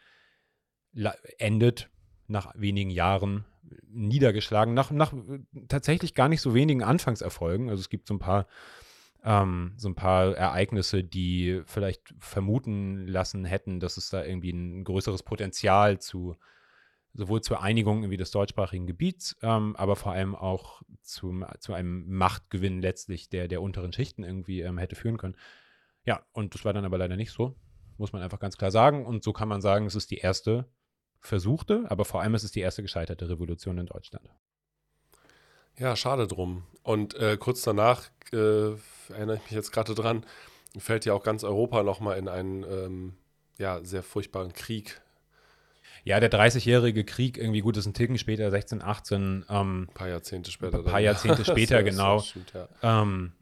endet 1.38 1.89
nach 2.28 2.54
wenigen 2.56 2.91
Jahren 2.91 3.45
niedergeschlagen, 3.88 4.74
nach, 4.74 4.91
nach 4.91 5.13
tatsächlich 5.67 6.13
gar 6.13 6.28
nicht 6.28 6.41
so 6.41 6.54
wenigen 6.54 6.84
Anfangserfolgen. 6.84 7.69
Also 7.69 7.80
es 7.80 7.89
gibt 7.89 8.08
so 8.08 8.15
ein 8.15 8.19
paar, 8.19 8.48
ähm, 9.24 9.74
so 9.78 9.88
ein 9.88 9.95
paar 9.95 10.36
Ereignisse, 10.36 11.04
die 11.04 11.62
vielleicht 11.65 12.13
vermuten 12.19 13.08
lassen 13.08 13.45
hätten, 13.45 13.80
dass 13.80 13.98
es 13.98 14.10
da 14.10 14.24
irgendwie 14.24 14.52
ein 14.52 14.84
größeres 14.84 15.24
Potenzial 15.24 16.00
zu 16.00 16.36
sowohl 17.13 17.41
zur 17.41 17.62
Einigung 17.62 18.04
irgendwie 18.04 18.17
des 18.17 18.32
deutschsprachigen 18.32 18.88
Gebiets, 18.88 19.36
ähm, 19.41 19.76
aber 19.76 19.95
vor 19.95 20.12
allem 20.12 20.36
auch 20.36 20.82
zum, 21.02 21.45
zu 21.60 21.74
einem 21.74 22.06
Machtgewinn 22.08 22.82
letztlich 22.82 23.30
der, 23.30 23.48
der 23.48 23.62
unteren 23.62 23.93
Schichten 23.93 24.24
irgendwie 24.24 24.62
ähm, 24.62 24.78
hätte 24.78 24.95
führen 24.95 25.17
können. 25.17 25.36
Ja, 26.06 26.24
und 26.32 26.54
das 26.56 26.65
war 26.65 26.74
dann 26.74 26.86
aber 26.86 26.98
leider 26.98 27.17
nicht 27.17 27.32
so, 27.32 27.56
muss 27.98 28.13
man 28.13 28.22
einfach 28.22 28.39
ganz 28.39 28.58
klar 28.58 28.72
sagen. 28.72 29.06
Und 29.06 29.24
so 29.24 29.34
kann 29.34 29.48
man 29.48 29.62
sagen, 29.62 29.86
es 29.86 29.95
ist 29.95 30.12
die 30.12 30.17
erste 30.17 30.69
versuchte, 31.19 31.86
aber 31.89 32.06
vor 32.06 32.22
allem 32.22 32.36
ist 32.36 32.43
es 32.43 32.52
die 32.52 32.62
erste 32.62 32.82
gescheiterte 32.82 33.30
Revolution 33.30 33.78
in 33.78 33.86
Deutschland. 33.88 34.30
Ja, 35.78 35.95
schade 35.95 36.28
drum. 36.28 36.63
Und 36.84 37.15
äh, 37.15 37.38
kurz 37.38 37.62
danach, 37.62 38.10
äh, 38.32 38.72
erinnere 39.10 39.36
ich 39.36 39.43
mich 39.43 39.52
jetzt 39.52 39.72
gerade 39.72 39.95
dran, 39.95 40.26
fällt 40.78 41.06
ja 41.06 41.13
auch 41.13 41.24
ganz 41.24 41.43
Europa 41.43 41.84
nochmal 41.84 42.17
in 42.17 42.28
einen 42.28 42.63
ähm, 42.63 43.17
ja, 43.58 43.84
sehr 43.84 44.04
furchtbaren 44.04 44.54
Krieg 44.54 45.02
ja, 46.10 46.19
der 46.19 46.32
30-jährige 46.32 47.04
Krieg, 47.04 47.38
irgendwie 47.38 47.60
gut, 47.60 47.78
das 47.78 47.84
ist 47.84 47.91
ein 47.91 47.93
Ticken 47.93 48.17
später, 48.17 48.50
16, 48.50 48.82
18. 48.82 49.45
Ähm, 49.48 49.84
ein 49.84 49.93
paar 49.93 50.10
Jahrzehnte 50.10 50.50
später. 50.50 50.80
Ein 50.80 50.84
paar 50.84 51.00
Jahrzehnte 51.00 51.45
später, 51.45 51.84
genau. 51.84 52.17
Stimmt, 52.17 52.52
ja. 52.56 52.67
ähm, 52.82 53.34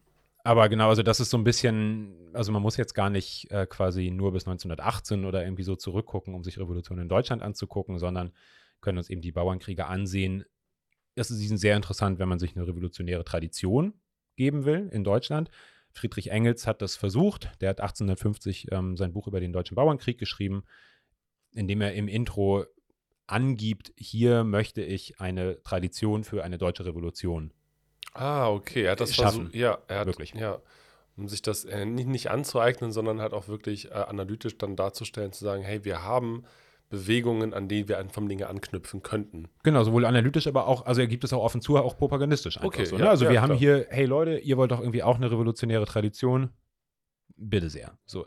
aber 0.44 0.68
genau, 0.68 0.90
also 0.90 1.02
das 1.02 1.22
ist 1.22 1.30
so 1.30 1.38
ein 1.38 1.46
bisschen, 1.46 2.14
also 2.34 2.52
man 2.52 2.62
muss 2.62 2.76
jetzt 2.76 2.94
gar 2.94 3.10
nicht 3.10 3.50
äh, 3.52 3.66
quasi 3.68 4.12
nur 4.12 4.34
bis 4.34 4.48
1918 4.48 5.24
oder 5.24 5.46
irgendwie 5.46 5.64
so 5.64 5.78
zurückgucken, 5.78 6.36
um 6.36 6.44
sich 6.44 6.60
Revolution 6.60 7.00
in 7.00 7.08
Deutschland 7.08 7.42
anzugucken, 7.42 8.00
sondern 8.00 8.34
können 8.82 8.98
uns 8.98 9.10
eben 9.10 9.22
die 9.22 9.32
Bauernkriege 9.32 9.86
ansehen. 9.86 10.44
Das 11.16 11.32
ist 11.32 11.40
sehr 11.60 11.78
interessant, 11.78 12.20
wenn 12.20 12.28
man 12.28 12.38
sich 12.38 12.58
eine 12.58 12.68
revolutionäre 12.68 13.24
Tradition 13.24 13.94
geben 14.36 14.66
will 14.66 14.90
in 14.92 15.06
Deutschland. 15.06 15.50
Friedrich 15.94 16.32
Engels 16.32 16.68
hat 16.68 16.82
das 16.82 16.98
versucht. 16.98 17.50
Der 17.62 17.70
hat 17.70 17.80
1850 17.80 18.74
ähm, 18.74 18.98
sein 18.98 19.14
Buch 19.14 19.26
über 19.28 19.40
den 19.40 19.54
Deutschen 19.54 19.76
Bauernkrieg 19.76 20.18
geschrieben 20.18 20.66
indem 21.58 21.82
er 21.82 21.94
im 21.94 22.08
Intro 22.08 22.66
angibt, 23.28 23.92
hier 23.98 24.44
möchte 24.44 24.82
ich 24.82 25.20
eine 25.20 25.62
Tradition 25.64 26.24
für 26.24 26.44
eine 26.44 26.58
deutsche 26.58 26.86
Revolution. 26.86 27.52
Ah, 28.14 28.50
okay. 28.50 28.84
Er 28.84 28.92
hat 28.92 29.02
das 29.02 29.14
schaffen. 29.14 29.50
Ja, 29.54 29.80
er 29.88 30.00
hat 30.00 30.08
wirklich. 30.08 30.34
Ja, 30.34 30.60
um 31.18 31.28
sich 31.28 31.42
das 31.42 31.66
äh, 31.66 31.86
nicht, 31.86 32.08
nicht 32.08 32.32
anzueignen, 32.32 32.92
sondern 32.92 33.22
halt 33.22 33.34
auch 33.34 33.48
wirklich 33.48 33.92
äh, 33.92 33.94
analytisch 33.94 34.58
dann 34.58 34.76
darzustellen, 34.76 35.34
zu 35.34 35.44
sagen, 35.44 35.64
hey, 35.64 35.84
wir 35.84 36.04
haben 36.04 36.44
Bewegungen, 36.90 37.54
an 37.54 37.68
denen 37.68 37.90
wir 37.90 38.04
vom 38.10 38.30
Dinge 38.30 38.48
anknüpfen 38.48 39.04
könnten. 39.04 39.50
Genau, 39.64 39.84
sowohl 39.84 40.06
analytisch, 40.06 40.48
aber 40.48 40.68
auch, 40.68 40.86
also 40.86 41.02
er 41.02 41.08
gibt 41.08 41.24
es 41.26 41.34
auch 41.34 41.44
offen 41.44 41.62
zu, 41.62 41.78
auch 41.78 41.98
propagandistisch. 41.98 42.62
Okay, 42.62 42.86
so, 42.86 42.98
ne? 42.98 43.04
ja, 43.04 43.10
Also 43.10 43.26
ja, 43.26 43.32
wir 43.32 43.40
klar. 43.40 43.50
haben 43.50 43.58
hier, 43.58 43.88
hey 43.90 44.06
Leute, 44.06 44.38
ihr 44.38 44.56
wollt 44.58 44.72
doch 44.72 44.80
irgendwie 44.80 45.04
auch 45.04 45.18
eine 45.18 45.30
revolutionäre 45.30 45.86
Tradition. 45.86 46.52
Bitte 47.36 47.70
sehr. 47.70 47.98
So. 48.06 48.26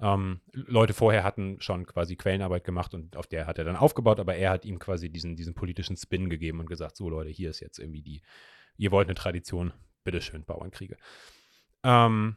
Ähm, 0.00 0.40
Leute 0.52 0.94
vorher 0.94 1.24
hatten 1.24 1.60
schon 1.60 1.84
quasi 1.84 2.16
Quellenarbeit 2.16 2.64
gemacht 2.64 2.94
und 2.94 3.16
auf 3.16 3.26
der 3.26 3.46
hat 3.46 3.58
er 3.58 3.64
dann 3.64 3.76
aufgebaut, 3.76 4.18
aber 4.18 4.34
er 4.34 4.50
hat 4.50 4.64
ihm 4.64 4.78
quasi 4.78 5.10
diesen, 5.10 5.36
diesen 5.36 5.54
politischen 5.54 5.96
Spin 5.96 6.30
gegeben 6.30 6.60
und 6.60 6.70
gesagt, 6.70 6.96
so 6.96 7.10
Leute, 7.10 7.28
hier 7.28 7.50
ist 7.50 7.60
jetzt 7.60 7.78
irgendwie 7.78 8.02
die, 8.02 8.22
ihr 8.78 8.92
wollt 8.92 9.08
eine 9.08 9.14
Tradition, 9.14 9.74
bitteschön, 10.04 10.44
Bauernkriege. 10.44 10.96
Ähm, 11.82 12.36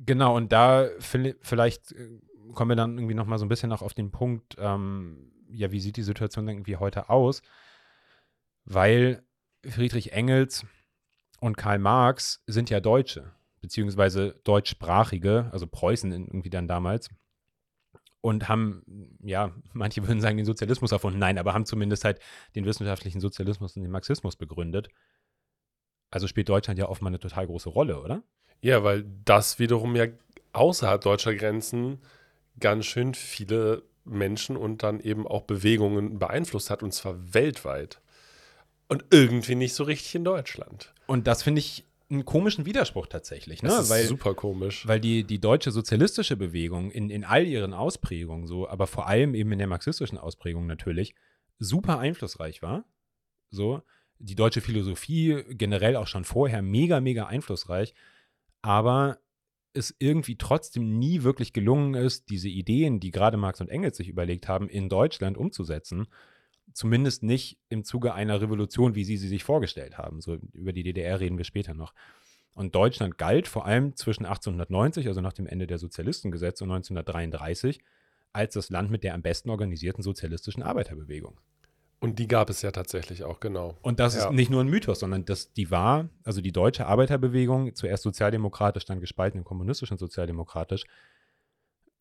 genau, 0.00 0.36
und 0.36 0.50
da 0.50 0.88
vielleicht 0.98 1.92
äh, 1.92 2.18
kommen 2.52 2.70
wir 2.70 2.76
dann 2.76 2.98
irgendwie 2.98 3.14
nochmal 3.14 3.38
so 3.38 3.44
ein 3.44 3.48
bisschen 3.48 3.70
auch 3.72 3.82
auf 3.82 3.94
den 3.94 4.10
Punkt, 4.10 4.56
ähm, 4.58 5.32
ja, 5.50 5.70
wie 5.70 5.80
sieht 5.80 5.96
die 5.96 6.02
Situation 6.02 6.48
irgendwie 6.48 6.76
heute 6.76 7.10
aus? 7.10 7.42
Weil 8.64 9.24
Friedrich 9.64 10.12
Engels 10.12 10.66
und 11.40 11.56
Karl 11.56 11.78
Marx 11.78 12.42
sind 12.46 12.70
ja 12.70 12.80
Deutsche 12.80 13.32
beziehungsweise 13.62 14.38
deutschsprachige, 14.44 15.48
also 15.52 15.66
Preußen 15.66 16.12
irgendwie 16.12 16.50
dann 16.50 16.68
damals, 16.68 17.08
und 18.20 18.48
haben, 18.48 19.16
ja, 19.22 19.52
manche 19.72 20.06
würden 20.06 20.20
sagen, 20.20 20.36
den 20.36 20.46
Sozialismus 20.46 20.92
erfunden. 20.92 21.18
Nein, 21.18 21.38
aber 21.38 21.54
haben 21.54 21.64
zumindest 21.64 22.04
halt 22.04 22.20
den 22.54 22.66
wissenschaftlichen 22.66 23.20
Sozialismus 23.20 23.76
und 23.76 23.82
den 23.82 23.90
Marxismus 23.90 24.36
begründet. 24.36 24.88
Also 26.10 26.26
spielt 26.26 26.48
Deutschland 26.48 26.78
ja 26.78 26.88
offenbar 26.88 27.10
eine 27.10 27.20
total 27.20 27.46
große 27.46 27.70
Rolle, 27.70 28.00
oder? 28.02 28.22
Ja, 28.60 28.84
weil 28.84 29.04
das 29.24 29.58
wiederum 29.58 29.96
ja 29.96 30.06
außerhalb 30.52 31.00
deutscher 31.00 31.34
Grenzen 31.34 31.98
ganz 32.60 32.84
schön 32.84 33.14
viele 33.14 33.82
Menschen 34.04 34.56
und 34.56 34.82
dann 34.82 35.00
eben 35.00 35.26
auch 35.26 35.42
Bewegungen 35.42 36.18
beeinflusst 36.18 36.70
hat, 36.70 36.82
und 36.82 36.92
zwar 36.92 37.34
weltweit. 37.34 38.00
Und 38.88 39.06
irgendwie 39.10 39.54
nicht 39.54 39.74
so 39.74 39.84
richtig 39.84 40.14
in 40.16 40.24
Deutschland. 40.24 40.92
Und 41.06 41.26
das 41.26 41.42
finde 41.42 41.60
ich 41.60 41.86
einen 42.12 42.24
komischen 42.24 42.66
Widerspruch 42.66 43.06
tatsächlich. 43.06 43.62
Ne? 43.62 43.70
Das 43.70 43.84
ist 43.84 43.90
weil, 43.90 44.06
super 44.06 44.34
komisch. 44.34 44.86
Weil 44.86 45.00
die, 45.00 45.24
die 45.24 45.40
deutsche 45.40 45.70
sozialistische 45.70 46.36
Bewegung 46.36 46.90
in, 46.90 47.10
in 47.10 47.24
all 47.24 47.46
ihren 47.46 47.72
Ausprägungen 47.72 48.46
so, 48.46 48.68
aber 48.68 48.86
vor 48.86 49.06
allem 49.06 49.34
eben 49.34 49.50
in 49.52 49.58
der 49.58 49.66
marxistischen 49.66 50.18
Ausprägung 50.18 50.66
natürlich, 50.66 51.14
super 51.58 51.98
einflussreich 51.98 52.62
war. 52.62 52.84
So, 53.50 53.82
die 54.18 54.34
deutsche 54.34 54.60
Philosophie 54.60 55.42
generell 55.50 55.96
auch 55.96 56.06
schon 56.06 56.24
vorher 56.24 56.62
mega, 56.62 57.00
mega 57.00 57.26
einflussreich. 57.26 57.94
Aber 58.60 59.18
es 59.74 59.94
irgendwie 59.98 60.36
trotzdem 60.36 60.98
nie 60.98 61.22
wirklich 61.22 61.52
gelungen 61.52 61.94
ist, 61.94 62.28
diese 62.28 62.48
Ideen, 62.48 63.00
die 63.00 63.10
gerade 63.10 63.36
Marx 63.36 63.60
und 63.60 63.70
Engels 63.70 63.96
sich 63.96 64.08
überlegt 64.08 64.48
haben, 64.48 64.68
in 64.68 64.88
Deutschland 64.88 65.38
umzusetzen. 65.38 66.06
Zumindest 66.74 67.22
nicht 67.22 67.58
im 67.68 67.84
Zuge 67.84 68.14
einer 68.14 68.40
Revolution, 68.40 68.94
wie 68.94 69.04
sie 69.04 69.16
sie 69.16 69.28
sich 69.28 69.44
vorgestellt 69.44 69.98
haben. 69.98 70.20
So 70.20 70.38
über 70.52 70.72
die 70.72 70.82
DDR 70.82 71.20
reden 71.20 71.38
wir 71.38 71.44
später 71.44 71.74
noch. 71.74 71.94
Und 72.54 72.74
Deutschland 72.74 73.18
galt 73.18 73.48
vor 73.48 73.64
allem 73.64 73.96
zwischen 73.96 74.26
1890, 74.26 75.08
also 75.08 75.20
nach 75.20 75.32
dem 75.32 75.46
Ende 75.46 75.66
der 75.66 75.78
Sozialistengesetze, 75.78 76.64
und 76.64 76.70
1933 76.70 77.80
als 78.32 78.54
das 78.54 78.70
Land 78.70 78.90
mit 78.90 79.04
der 79.04 79.14
am 79.14 79.22
besten 79.22 79.50
organisierten 79.50 80.02
sozialistischen 80.02 80.62
Arbeiterbewegung. 80.62 81.38
Und 82.00 82.18
die 82.18 82.26
gab 82.26 82.50
es 82.50 82.62
ja 82.62 82.72
tatsächlich 82.72 83.22
auch, 83.22 83.38
genau. 83.38 83.76
Und 83.80 84.00
das 84.00 84.16
ja. 84.16 84.24
ist 84.24 84.32
nicht 84.32 84.50
nur 84.50 84.60
ein 84.60 84.68
Mythos, 84.68 85.00
sondern 85.00 85.24
das, 85.24 85.52
die 85.52 85.70
war, 85.70 86.08
also 86.24 86.40
die 86.40 86.50
deutsche 86.50 86.86
Arbeiterbewegung, 86.86 87.74
zuerst 87.76 88.02
sozialdemokratisch, 88.02 88.84
dann 88.86 88.98
gespalten 88.98 89.38
in 89.38 89.44
kommunistisch 89.44 89.92
und 89.92 89.98
sozialdemokratisch, 89.98 90.84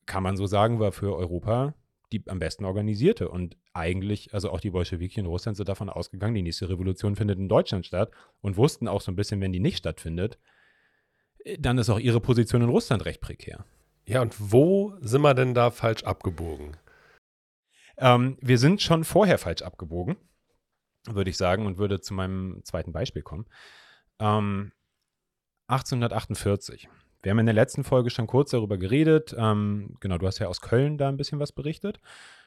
kann 0.07 0.23
man 0.23 0.37
so 0.37 0.47
sagen, 0.47 0.79
war 0.79 0.91
für 0.91 1.15
Europa 1.15 1.75
die 2.11 2.23
am 2.27 2.39
besten 2.39 2.65
organisierte. 2.65 3.29
Und 3.29 3.57
eigentlich, 3.73 4.33
also 4.33 4.51
auch 4.51 4.59
die 4.59 4.71
Bolschewiki 4.71 5.19
in 5.19 5.25
Russland 5.25 5.57
sind 5.57 5.69
davon 5.69 5.89
ausgegangen, 5.89 6.35
die 6.35 6.41
nächste 6.41 6.69
Revolution 6.69 7.15
findet 7.15 7.39
in 7.39 7.49
Deutschland 7.49 7.85
statt 7.85 8.11
und 8.41 8.57
wussten 8.57 8.87
auch 8.87 9.01
so 9.01 9.11
ein 9.11 9.15
bisschen, 9.15 9.41
wenn 9.41 9.51
die 9.51 9.59
nicht 9.59 9.77
stattfindet, 9.77 10.39
dann 11.57 11.77
ist 11.77 11.89
auch 11.89 11.99
ihre 11.99 12.21
Position 12.21 12.61
in 12.61 12.69
Russland 12.69 13.05
recht 13.05 13.21
prekär. 13.21 13.65
Ja, 14.05 14.21
und 14.21 14.35
wo 14.39 14.95
sind 14.99 15.21
wir 15.21 15.33
denn 15.33 15.53
da 15.53 15.71
falsch 15.71 16.03
abgebogen? 16.03 16.77
Ähm, 17.97 18.37
wir 18.41 18.57
sind 18.57 18.81
schon 18.81 19.03
vorher 19.03 19.37
falsch 19.37 19.61
abgebogen, 19.61 20.17
würde 21.07 21.29
ich 21.29 21.37
sagen, 21.37 21.65
und 21.65 21.77
würde 21.77 22.01
zu 22.01 22.13
meinem 22.13 22.61
zweiten 22.63 22.91
Beispiel 22.91 23.21
kommen. 23.21 23.45
Ähm, 24.19 24.71
1848. 25.67 26.89
Wir 27.21 27.31
haben 27.31 27.39
in 27.39 27.45
der 27.45 27.55
letzten 27.55 27.83
Folge 27.83 28.09
schon 28.09 28.27
kurz 28.27 28.51
darüber 28.51 28.77
geredet. 28.77 29.35
Ähm, 29.37 29.95
genau, 29.99 30.17
du 30.17 30.25
hast 30.25 30.39
ja 30.39 30.47
aus 30.47 30.61
Köln 30.61 30.97
da 30.97 31.07
ein 31.07 31.17
bisschen 31.17 31.39
was 31.39 31.51
berichtet, 31.51 31.99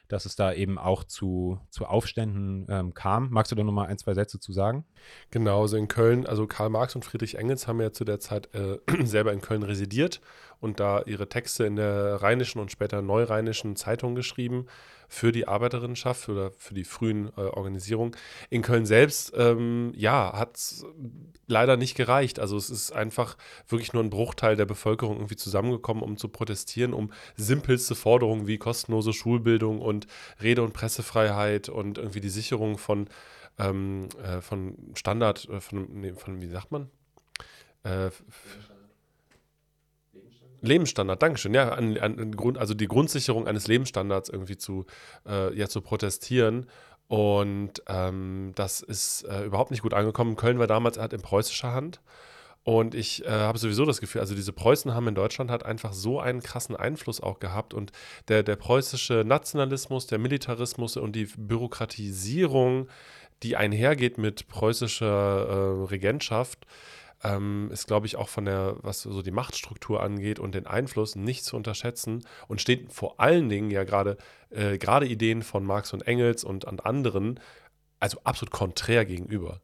dass 0.09 0.27
es 0.27 0.35
da 0.35 0.53
eben 0.53 0.79
auch 0.79 1.05
zu, 1.05 1.61
zu 1.71 1.87
Aufständen 1.87 2.67
ähm, 2.69 2.93
kam. 2.93 3.31
Magst 3.31 3.53
du 3.53 3.57
da 3.57 3.63
nochmal 3.63 3.87
ein, 3.87 3.99
zwei 3.99 4.15
Sätze 4.15 4.41
zu 4.41 4.53
sagen? 4.53 4.85
Genau, 5.31 5.63
also 5.63 5.77
in 5.77 5.87
Köln, 5.87 6.27
also 6.27 6.47
Karl 6.47 6.71
Marx 6.71 6.97
und 6.97 7.05
Friedrich 7.05 7.37
Engels 7.39 7.69
haben 7.69 7.81
ja 7.81 7.93
zu 7.93 8.05
der 8.05 8.19
Zeit 8.19 8.49
äh, 8.55 8.79
selber 9.05 9.33
in 9.33 9.41
Köln 9.41 9.63
residiert 9.63 10.21
und 10.65 10.81
da 10.81 11.03
ihre 11.03 11.29
Texte 11.29 11.65
in 11.65 11.77
der 11.77 12.23
Rheinischen 12.23 12.59
und 12.59 12.73
später 12.73 13.03
Neurheinischen 13.03 13.77
Zeitung 13.77 14.15
geschrieben 14.15 14.67
für 15.09 15.31
die 15.31 15.47
Arbeiterinnenschaft 15.47 16.29
oder 16.31 16.53
für 16.57 16.73
die 16.73 16.85
frühen 16.85 17.29
äh, 17.37 17.43
Organisierungen. 17.43 18.17
In 18.49 18.63
Köln 18.63 18.87
selbst, 18.87 19.33
ähm, 19.37 19.93
ja, 19.95 20.33
hat 20.33 20.57
es 20.57 20.87
leider 21.47 21.77
nicht 21.77 21.97
gereicht. 21.97 22.41
Also 22.41 22.57
es 22.57 22.71
ist 22.71 22.93
einfach 22.93 23.37
wirklich 23.69 23.93
nur 23.93 24.03
ein 24.03 24.09
Bruchteil 24.09 24.57
der 24.57 24.65
Bevölkerung 24.65 25.17
irgendwie 25.17 25.37
zusammengekommen, 25.37 26.03
um 26.03 26.17
zu 26.17 26.29
protestieren, 26.29 26.95
um 26.95 27.13
simpelste 27.37 27.95
Forderungen 27.95 28.47
wie 28.47 28.57
kostenlose 28.57 29.13
Schulbildung 29.13 29.83
und 29.83 30.07
Rede- 30.43 30.63
und 30.63 30.73
Pressefreiheit 30.73 31.69
und 31.69 31.99
irgendwie 31.99 32.21
die 32.21 32.31
Sicherung 32.31 32.79
von, 32.79 33.09
ähm, 33.59 34.09
äh, 34.23 34.41
von 34.41 34.77
Standard, 34.95 35.47
äh, 35.51 35.61
von, 35.61 35.87
nee, 35.93 36.15
von, 36.15 36.41
wie 36.41 36.49
sagt 36.49 36.73
man? 36.73 36.89
Äh, 37.83 38.11
Lebensstandard, 40.67 41.23
Dankeschön, 41.23 41.55
ja, 41.55 41.71
an, 41.71 41.97
an 41.99 42.33
Grund, 42.33 42.59
also 42.59 42.75
die 42.75 42.89
Grundsicherung 42.89 43.47
eines 43.47 43.67
Lebensstandards 43.67 44.29
irgendwie 44.29 44.57
zu, 44.57 44.87
äh, 45.29 45.57
ja, 45.57 45.69
zu 45.69 45.81
protestieren. 45.81 46.67
Und 47.09 47.83
ähm, 47.87 48.53
das 48.55 48.81
ist 48.81 49.25
äh, 49.25 49.45
überhaupt 49.45 49.71
nicht 49.71 49.83
gut 49.83 49.95
angekommen. 49.95 50.37
Köln 50.37 50.59
war 50.59 50.67
damals 50.67 50.99
halt 50.99 51.13
in 51.13 51.21
preußischer 51.21 51.73
Hand. 51.73 52.01
Und 52.65 52.95
ich 52.95 53.23
äh, 53.27 53.29
habe 53.29 53.59
sowieso 53.59 53.85
das 53.85 54.01
Gefühl, 54.01 54.23
also 54.23 54.35
diese 54.35 54.55
Preußen 54.55 54.95
haben 54.95 55.07
in 55.07 55.15
Deutschland 55.15 55.51
halt 55.51 55.65
einfach 55.65 55.93
so 55.93 56.19
einen 56.19 56.43
krassen 56.43 56.75
Einfluss 56.75 57.21
auch 57.21 57.39
gehabt. 57.39 57.75
Und 57.75 57.93
der, 58.29 58.43
der 58.43 58.57
preußische 58.57 59.23
Nationalismus, 59.27 60.07
der 60.07 60.19
Militarismus 60.19 60.97
und 60.97 61.15
die 61.15 61.27
Bürokratisierung, 61.37 62.89
die 63.43 63.57
einhergeht 63.57 64.17
mit 64.17 64.49
preußischer 64.49 65.07
äh, 65.47 65.85
Regentschaft, 65.91 66.67
ähm, 67.23 67.71
ist, 67.73 67.87
glaube 67.87 68.07
ich, 68.07 68.17
auch 68.17 68.29
von 68.29 68.45
der, 68.45 68.77
was 68.81 69.03
so 69.03 69.23
die 69.23 69.31
Machtstruktur 69.31 70.03
angeht 70.03 70.39
und 70.39 70.55
den 70.55 70.67
Einfluss 70.67 71.17
nicht 71.17 71.45
zu 71.45 71.57
unterschätzen 71.57 72.25
und 72.49 72.61
steht 72.61 72.93
vor 72.93 73.21
allen 73.21 73.49
Dingen 73.49 73.71
ja 73.71 73.85
gerade 73.85 74.17
äh, 74.51 74.79
gerade 74.79 75.07
Ideen 75.07 75.43
von 75.43 75.65
Marx 75.65 75.93
und 75.93 76.07
Engels 76.07 76.45
und 76.45 76.67
an 76.67 76.81
anderen 76.81 77.41
also 78.01 78.19
absolut 78.25 78.53
konträr 78.53 79.07
gegenüber. 79.07 79.61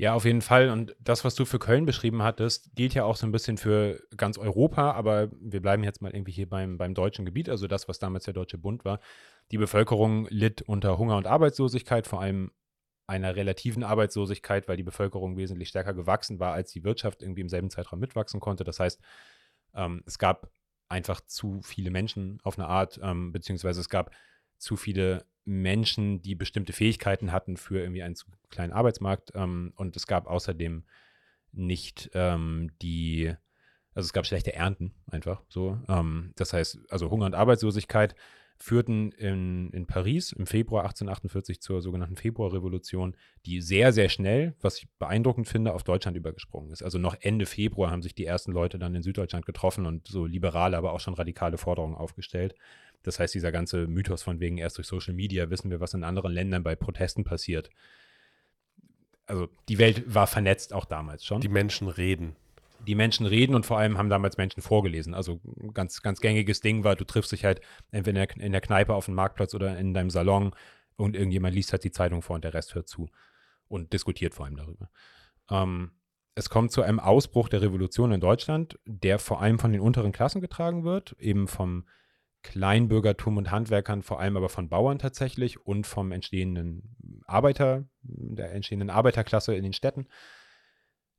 Ja, 0.00 0.14
auf 0.14 0.24
jeden 0.24 0.42
Fall. 0.42 0.70
Und 0.70 0.94
das, 1.00 1.24
was 1.24 1.34
du 1.34 1.44
für 1.44 1.58
Köln 1.58 1.84
beschrieben 1.84 2.22
hattest, 2.22 2.74
gilt 2.76 2.94
ja 2.94 3.04
auch 3.04 3.16
so 3.16 3.26
ein 3.26 3.32
bisschen 3.32 3.56
für 3.56 4.00
ganz 4.16 4.38
Europa. 4.38 4.92
Aber 4.92 5.28
wir 5.40 5.60
bleiben 5.60 5.82
jetzt 5.82 6.00
mal 6.02 6.14
irgendwie 6.14 6.30
hier 6.30 6.48
beim, 6.48 6.78
beim 6.78 6.94
deutschen 6.94 7.24
Gebiet, 7.24 7.48
also 7.48 7.66
das, 7.66 7.88
was 7.88 7.98
damals 7.98 8.24
der 8.24 8.34
Deutsche 8.34 8.58
Bund 8.58 8.84
war. 8.84 9.00
Die 9.50 9.58
Bevölkerung 9.58 10.28
litt 10.30 10.62
unter 10.62 10.98
Hunger 10.98 11.16
und 11.16 11.26
Arbeitslosigkeit, 11.26 12.06
vor 12.06 12.20
allem 12.20 12.52
einer 13.08 13.34
relativen 13.34 13.82
Arbeitslosigkeit, 13.82 14.68
weil 14.68 14.76
die 14.76 14.82
Bevölkerung 14.82 15.36
wesentlich 15.36 15.70
stärker 15.70 15.94
gewachsen 15.94 16.38
war, 16.38 16.52
als 16.52 16.70
die 16.70 16.84
Wirtschaft 16.84 17.22
irgendwie 17.22 17.40
im 17.40 17.48
selben 17.48 17.70
Zeitraum 17.70 17.98
mitwachsen 17.98 18.38
konnte. 18.38 18.64
Das 18.64 18.78
heißt, 18.78 19.00
ähm, 19.74 20.02
es 20.06 20.18
gab 20.18 20.50
einfach 20.88 21.22
zu 21.22 21.60
viele 21.62 21.90
Menschen 21.90 22.38
auf 22.42 22.58
eine 22.58 22.68
Art, 22.68 23.00
ähm, 23.02 23.32
beziehungsweise 23.32 23.80
es 23.80 23.88
gab 23.88 24.10
zu 24.58 24.76
viele 24.76 25.24
Menschen, 25.44 26.20
die 26.20 26.34
bestimmte 26.34 26.74
Fähigkeiten 26.74 27.32
hatten 27.32 27.56
für 27.56 27.80
irgendwie 27.80 28.02
einen 28.02 28.14
zu 28.14 28.26
kleinen 28.50 28.74
Arbeitsmarkt. 28.74 29.32
Ähm, 29.34 29.72
und 29.76 29.96
es 29.96 30.06
gab 30.06 30.26
außerdem 30.26 30.84
nicht 31.52 32.10
ähm, 32.12 32.70
die, 32.82 33.34
also 33.94 34.06
es 34.06 34.12
gab 34.12 34.26
schlechte 34.26 34.52
Ernten 34.52 34.94
einfach 35.10 35.42
so. 35.48 35.80
Ähm, 35.88 36.32
das 36.36 36.52
heißt, 36.52 36.78
also 36.90 37.10
Hunger 37.10 37.24
und 37.24 37.34
Arbeitslosigkeit 37.34 38.14
führten 38.60 39.12
in, 39.12 39.70
in 39.70 39.86
Paris 39.86 40.32
im 40.32 40.46
Februar 40.46 40.82
1848 40.82 41.60
zur 41.60 41.80
sogenannten 41.80 42.16
Februarrevolution, 42.16 43.16
die 43.46 43.60
sehr, 43.60 43.92
sehr 43.92 44.08
schnell, 44.08 44.54
was 44.60 44.78
ich 44.78 44.88
beeindruckend 44.98 45.46
finde, 45.46 45.72
auf 45.72 45.84
Deutschland 45.84 46.16
übergesprungen 46.16 46.72
ist. 46.72 46.82
Also 46.82 46.98
noch 46.98 47.16
Ende 47.20 47.46
Februar 47.46 47.90
haben 47.90 48.02
sich 48.02 48.14
die 48.14 48.26
ersten 48.26 48.50
Leute 48.50 48.78
dann 48.78 48.94
in 48.94 49.02
Süddeutschland 49.02 49.46
getroffen 49.46 49.86
und 49.86 50.08
so 50.08 50.26
liberale, 50.26 50.76
aber 50.76 50.92
auch 50.92 51.00
schon 51.00 51.14
radikale 51.14 51.56
Forderungen 51.56 51.94
aufgestellt. 51.94 52.54
Das 53.04 53.20
heißt, 53.20 53.32
dieser 53.32 53.52
ganze 53.52 53.86
Mythos 53.86 54.24
von 54.24 54.40
wegen 54.40 54.58
erst 54.58 54.78
durch 54.78 54.88
Social 54.88 55.14
Media 55.14 55.50
wissen 55.50 55.70
wir, 55.70 55.78
was 55.78 55.94
in 55.94 56.02
anderen 56.02 56.32
Ländern 56.32 56.64
bei 56.64 56.74
Protesten 56.74 57.22
passiert. 57.22 57.70
Also 59.26 59.48
die 59.68 59.78
Welt 59.78 60.02
war 60.12 60.26
vernetzt 60.26 60.72
auch 60.72 60.84
damals 60.84 61.24
schon. 61.24 61.40
Die 61.40 61.48
Menschen 61.48 61.86
reden 61.88 62.34
die 62.86 62.94
Menschen 62.94 63.26
reden 63.26 63.54
und 63.54 63.66
vor 63.66 63.78
allem 63.78 63.98
haben 63.98 64.08
damals 64.08 64.36
Menschen 64.36 64.62
vorgelesen. 64.62 65.14
Also 65.14 65.40
ganz, 65.74 66.02
ganz 66.02 66.20
gängiges 66.20 66.60
Ding 66.60 66.84
war, 66.84 66.96
du 66.96 67.04
triffst 67.04 67.32
dich 67.32 67.44
halt 67.44 67.60
entweder 67.90 68.22
in 68.22 68.28
der, 68.28 68.46
in 68.46 68.52
der 68.52 68.60
Kneipe 68.60 68.94
auf 68.94 69.06
dem 69.06 69.14
Marktplatz 69.14 69.54
oder 69.54 69.78
in 69.78 69.94
deinem 69.94 70.10
Salon 70.10 70.54
und 70.96 71.16
irgendjemand 71.16 71.54
liest 71.54 71.72
halt 71.72 71.84
die 71.84 71.90
Zeitung 71.90 72.22
vor 72.22 72.36
und 72.36 72.44
der 72.44 72.54
Rest 72.54 72.74
hört 72.74 72.88
zu 72.88 73.08
und 73.68 73.92
diskutiert 73.92 74.34
vor 74.34 74.46
allem 74.46 74.56
darüber. 74.56 74.90
Ähm, 75.50 75.92
es 76.34 76.50
kommt 76.50 76.70
zu 76.70 76.82
einem 76.82 77.00
Ausbruch 77.00 77.48
der 77.48 77.62
Revolution 77.62 78.12
in 78.12 78.20
Deutschland, 78.20 78.78
der 78.86 79.18
vor 79.18 79.42
allem 79.42 79.58
von 79.58 79.72
den 79.72 79.80
unteren 79.80 80.12
Klassen 80.12 80.40
getragen 80.40 80.84
wird, 80.84 81.16
eben 81.18 81.48
vom 81.48 81.84
Kleinbürgertum 82.42 83.36
und 83.36 83.50
Handwerkern, 83.50 84.02
vor 84.02 84.20
allem 84.20 84.36
aber 84.36 84.48
von 84.48 84.68
Bauern 84.68 84.98
tatsächlich 84.98 85.66
und 85.66 85.86
vom 85.86 86.12
entstehenden 86.12 86.96
Arbeiter, 87.26 87.84
der 88.02 88.52
entstehenden 88.52 88.90
Arbeiterklasse 88.90 89.54
in 89.56 89.64
den 89.64 89.72
Städten. 89.72 90.06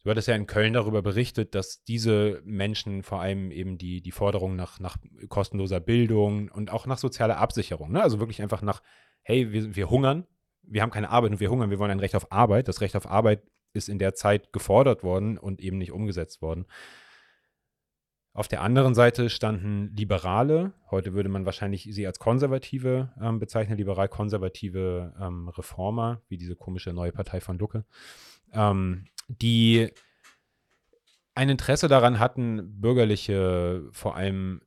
Du 0.04 0.10
hattest 0.10 0.28
ja 0.28 0.36
in 0.36 0.48
Köln 0.48 0.74
darüber 0.74 1.02
berichtet, 1.02 1.56
dass 1.56 1.84
diese 1.84 2.42
Menschen 2.46 3.04
vor 3.04 3.22
allem 3.22 3.52
eben 3.52 3.78
die, 3.78 4.02
die 4.02 4.12
Forderung 4.12 4.56
nach, 4.56 4.80
nach 4.80 4.98
kostenloser 5.28 5.82
Bildung 5.82 6.50
und 6.50 6.72
auch 6.72 6.86
nach 6.86 6.98
sozialer 6.98 7.38
Absicherung, 7.38 7.92
ne? 7.92 8.02
also 8.02 8.20
wirklich 8.20 8.42
einfach 8.42 8.62
nach, 8.62 8.82
hey, 9.24 9.52
wir, 9.52 9.76
wir 9.76 9.90
hungern, 9.90 10.26
wir 10.64 10.82
haben 10.82 10.92
keine 10.92 11.10
Arbeit 11.10 11.32
und 11.32 11.40
wir 11.40 11.50
hungern, 11.50 11.70
wir 11.70 11.80
wollen 11.80 11.92
ein 11.92 12.00
Recht 12.00 12.16
auf 12.16 12.32
Arbeit. 12.32 12.68
Das 12.68 12.82
Recht 12.82 12.96
auf 12.96 13.10
Arbeit 13.10 13.44
ist 13.74 13.90
in 13.90 14.00
der 14.00 14.14
Zeit 14.14 14.54
gefordert 14.54 15.04
worden 15.04 15.38
und 15.38 15.60
eben 15.60 15.78
nicht 15.78 15.92
umgesetzt 15.92 16.42
worden. 16.42 16.66
Auf 18.34 18.48
der 18.48 18.62
anderen 18.62 18.94
Seite 18.94 19.30
standen 19.30 19.94
Liberale, 19.96 20.74
heute 20.92 21.14
würde 21.14 21.30
man 21.30 21.46
wahrscheinlich 21.46 21.90
sie 21.92 22.06
als 22.06 22.20
Konservative 22.20 23.12
ähm, 23.22 23.40
bezeichnen, 23.40 23.78
liberal-konservative 23.78 25.14
ähm, 25.20 25.50
Reformer, 25.50 26.22
wie 26.30 26.38
diese 26.38 26.56
komische 26.56 26.94
neue 26.94 27.12
Partei 27.12 27.42
von 27.42 27.58
Lucke, 27.58 27.86
ähm, 28.54 29.06
die 29.30 29.92
ein 31.36 31.50
Interesse 31.50 31.88
daran 31.88 32.20
hatten, 32.20 32.82
bürgerliche, 32.82 33.88
vor 33.92 34.16
allem 34.16 34.62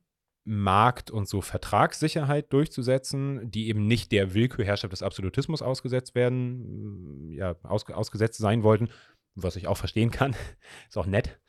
Markt- 0.45 1.11
und 1.11 1.29
so 1.29 1.41
Vertragssicherheit 1.41 2.51
durchzusetzen, 2.51 3.49
die 3.49 3.67
eben 3.67 3.85
nicht 3.85 4.11
der 4.11 4.33
Willkürherrschaft 4.33 4.91
des 4.91 5.03
Absolutismus 5.03 5.61
ausgesetzt 5.61 6.15
werden, 6.15 7.31
ja, 7.31 7.55
aus, 7.63 7.89
ausgesetzt 7.89 8.39
sein 8.39 8.63
wollten, 8.63 8.89
was 9.35 9.55
ich 9.55 9.67
auch 9.67 9.77
verstehen 9.77 10.11
kann, 10.11 10.35
ist 10.89 10.97
auch 10.97 11.05
nett, 11.05 11.39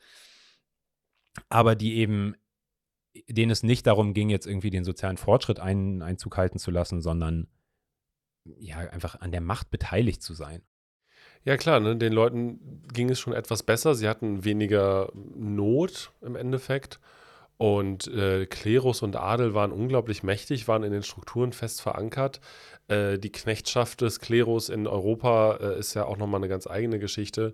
aber 1.49 1.75
die 1.75 1.95
eben, 1.95 2.35
denen 3.27 3.51
es 3.51 3.63
nicht 3.63 3.87
darum 3.87 4.13
ging, 4.13 4.29
jetzt 4.29 4.47
irgendwie 4.47 4.69
den 4.69 4.85
sozialen 4.85 5.17
Fortschritt 5.17 5.59
ein, 5.59 6.01
Einzug 6.01 6.37
halten 6.37 6.59
zu 6.59 6.71
lassen, 6.71 7.01
sondern 7.01 7.47
ja, 8.59 8.77
einfach 8.77 9.19
an 9.21 9.31
der 9.31 9.41
Macht 9.41 9.71
beteiligt 9.71 10.21
zu 10.21 10.33
sein. 10.33 10.61
Ja, 11.45 11.57
klar, 11.57 11.79
ne? 11.79 11.95
den 11.95 12.11
Leuten 12.11 12.81
ging 12.91 13.09
es 13.09 13.19
schon 13.19 13.33
etwas 13.33 13.61
besser. 13.61 13.93
Sie 13.93 14.09
hatten 14.09 14.43
weniger 14.43 15.11
Not 15.13 16.11
im 16.21 16.35
Endeffekt. 16.35 16.99
Und 17.57 18.07
äh, 18.07 18.47
Klerus 18.47 19.03
und 19.03 19.15
Adel 19.15 19.53
waren 19.53 19.71
unglaublich 19.71 20.23
mächtig, 20.23 20.67
waren 20.67 20.83
in 20.83 20.91
den 20.91 21.03
Strukturen 21.03 21.53
fest 21.53 21.81
verankert. 21.81 22.41
Äh, 22.87 23.19
die 23.19 23.31
Knechtschaft 23.31 24.01
des 24.01 24.19
Klerus 24.19 24.69
in 24.69 24.87
Europa 24.87 25.57
äh, 25.61 25.79
ist 25.79 25.93
ja 25.93 26.05
auch 26.05 26.17
nochmal 26.17 26.39
eine 26.39 26.49
ganz 26.49 26.67
eigene 26.67 26.97
Geschichte. 26.97 27.53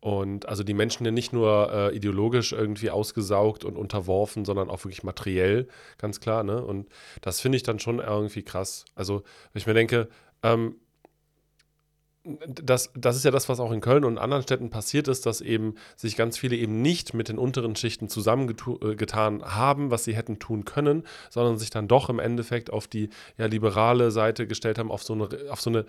Und 0.00 0.46
also 0.46 0.62
die 0.62 0.74
Menschen 0.74 1.04
ja 1.04 1.10
nicht 1.10 1.32
nur 1.32 1.72
äh, 1.72 1.96
ideologisch 1.96 2.52
irgendwie 2.52 2.90
ausgesaugt 2.90 3.64
und 3.64 3.76
unterworfen, 3.76 4.44
sondern 4.44 4.70
auch 4.70 4.84
wirklich 4.84 5.02
materiell, 5.02 5.66
ganz 5.98 6.20
klar. 6.20 6.42
Ne? 6.42 6.62
Und 6.62 6.88
das 7.22 7.40
finde 7.40 7.56
ich 7.56 7.62
dann 7.62 7.78
schon 7.78 8.00
irgendwie 8.00 8.42
krass. 8.42 8.84
Also, 8.94 9.22
wenn 9.52 9.60
ich 9.60 9.66
mir 9.66 9.74
denke, 9.74 10.08
ähm, 10.42 10.76
das, 12.24 12.90
das 12.94 13.16
ist 13.16 13.24
ja 13.24 13.30
das, 13.30 13.48
was 13.48 13.60
auch 13.60 13.72
in 13.72 13.80
Köln 13.80 14.04
und 14.04 14.18
anderen 14.18 14.42
Städten 14.42 14.68
passiert 14.68 15.08
ist, 15.08 15.24
dass 15.24 15.40
eben 15.40 15.76
sich 15.96 16.16
ganz 16.16 16.36
viele 16.36 16.54
eben 16.54 16.82
nicht 16.82 17.14
mit 17.14 17.30
den 17.30 17.38
unteren 17.38 17.76
Schichten 17.76 18.10
zusammengetan 18.10 19.40
äh, 19.40 19.44
haben, 19.44 19.90
was 19.90 20.04
sie 20.04 20.14
hätten 20.14 20.38
tun 20.38 20.66
können, 20.66 21.04
sondern 21.30 21.58
sich 21.58 21.70
dann 21.70 21.88
doch 21.88 22.10
im 22.10 22.18
Endeffekt 22.18 22.70
auf 22.70 22.88
die 22.88 23.08
ja, 23.38 23.46
liberale 23.46 24.10
Seite 24.10 24.46
gestellt 24.46 24.78
haben, 24.78 24.90
auf 24.90 25.02
so 25.02 25.14
eine, 25.14 25.28
auf 25.50 25.62
so 25.62 25.70
eine 25.70 25.86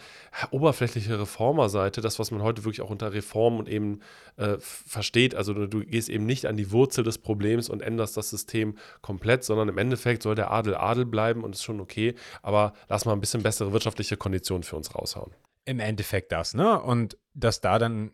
oberflächliche 0.51 1.19
Reformerseite, 1.19 1.99
das, 1.99 2.17
was 2.17 2.31
man 2.31 2.41
heute 2.41 2.63
wirklich 2.63 2.81
auch 2.81 2.89
unter 2.89 3.11
Reform 3.11 3.59
und 3.59 3.67
eben 3.67 3.99
äh, 4.37 4.55
versteht. 4.59 5.35
Also 5.35 5.53
du, 5.53 5.67
du 5.67 5.81
gehst 5.81 6.07
eben 6.07 6.25
nicht 6.25 6.45
an 6.45 6.55
die 6.55 6.71
Wurzel 6.71 7.03
des 7.03 7.17
Problems 7.17 7.69
und 7.69 7.81
änderst 7.81 8.15
das 8.15 8.29
System 8.29 8.77
komplett, 9.01 9.43
sondern 9.43 9.67
im 9.67 9.77
Endeffekt 9.77 10.23
soll 10.23 10.35
der 10.35 10.51
Adel 10.51 10.75
Adel 10.75 11.05
bleiben 11.05 11.43
und 11.43 11.55
ist 11.55 11.63
schon 11.63 11.81
okay, 11.81 12.15
aber 12.41 12.71
lass 12.87 13.03
mal 13.03 13.11
ein 13.11 13.19
bisschen 13.19 13.43
bessere 13.43 13.73
wirtschaftliche 13.73 14.15
Konditionen 14.15 14.63
für 14.63 14.77
uns 14.77 14.95
raushauen. 14.95 15.31
Im 15.65 15.79
Endeffekt 15.79 16.31
das, 16.31 16.53
ne? 16.53 16.81
Und 16.81 17.17
dass 17.33 17.61
da 17.61 17.79
dann 17.79 18.11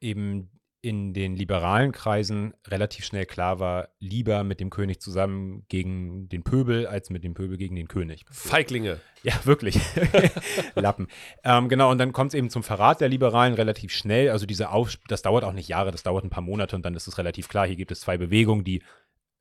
eben 0.00 0.50
in 0.84 1.14
den 1.14 1.36
liberalen 1.36 1.92
Kreisen 1.92 2.54
relativ 2.66 3.04
schnell 3.04 3.24
klar 3.24 3.60
war, 3.60 3.90
lieber 4.00 4.42
mit 4.42 4.58
dem 4.58 4.68
König 4.68 5.00
zusammen 5.00 5.64
gegen 5.68 6.28
den 6.28 6.42
Pöbel 6.42 6.88
als 6.88 7.08
mit 7.08 7.22
dem 7.22 7.34
Pöbel 7.34 7.56
gegen 7.56 7.76
den 7.76 7.86
König. 7.86 8.24
Feiglinge. 8.30 9.00
Ja, 9.22 9.32
wirklich. 9.44 9.78
Lappen. 10.74 11.06
Ähm, 11.44 11.68
genau, 11.68 11.92
und 11.92 11.98
dann 11.98 12.12
kommt 12.12 12.32
es 12.32 12.34
eben 12.34 12.50
zum 12.50 12.64
Verrat 12.64 13.00
der 13.00 13.08
Liberalen 13.08 13.54
relativ 13.54 13.92
schnell. 13.92 14.30
Also 14.30 14.44
diese 14.44 14.70
Auf 14.70 14.98
das 15.06 15.22
dauert 15.22 15.44
auch 15.44 15.52
nicht 15.52 15.68
Jahre, 15.68 15.92
das 15.92 16.02
dauert 16.02 16.24
ein 16.24 16.30
paar 16.30 16.42
Monate 16.42 16.74
und 16.74 16.84
dann 16.84 16.96
ist 16.96 17.06
es 17.06 17.16
relativ 17.16 17.48
klar, 17.48 17.64
hier 17.64 17.76
gibt 17.76 17.92
es 17.92 18.00
zwei 18.00 18.18
Bewegungen, 18.18 18.64
die 18.64 18.82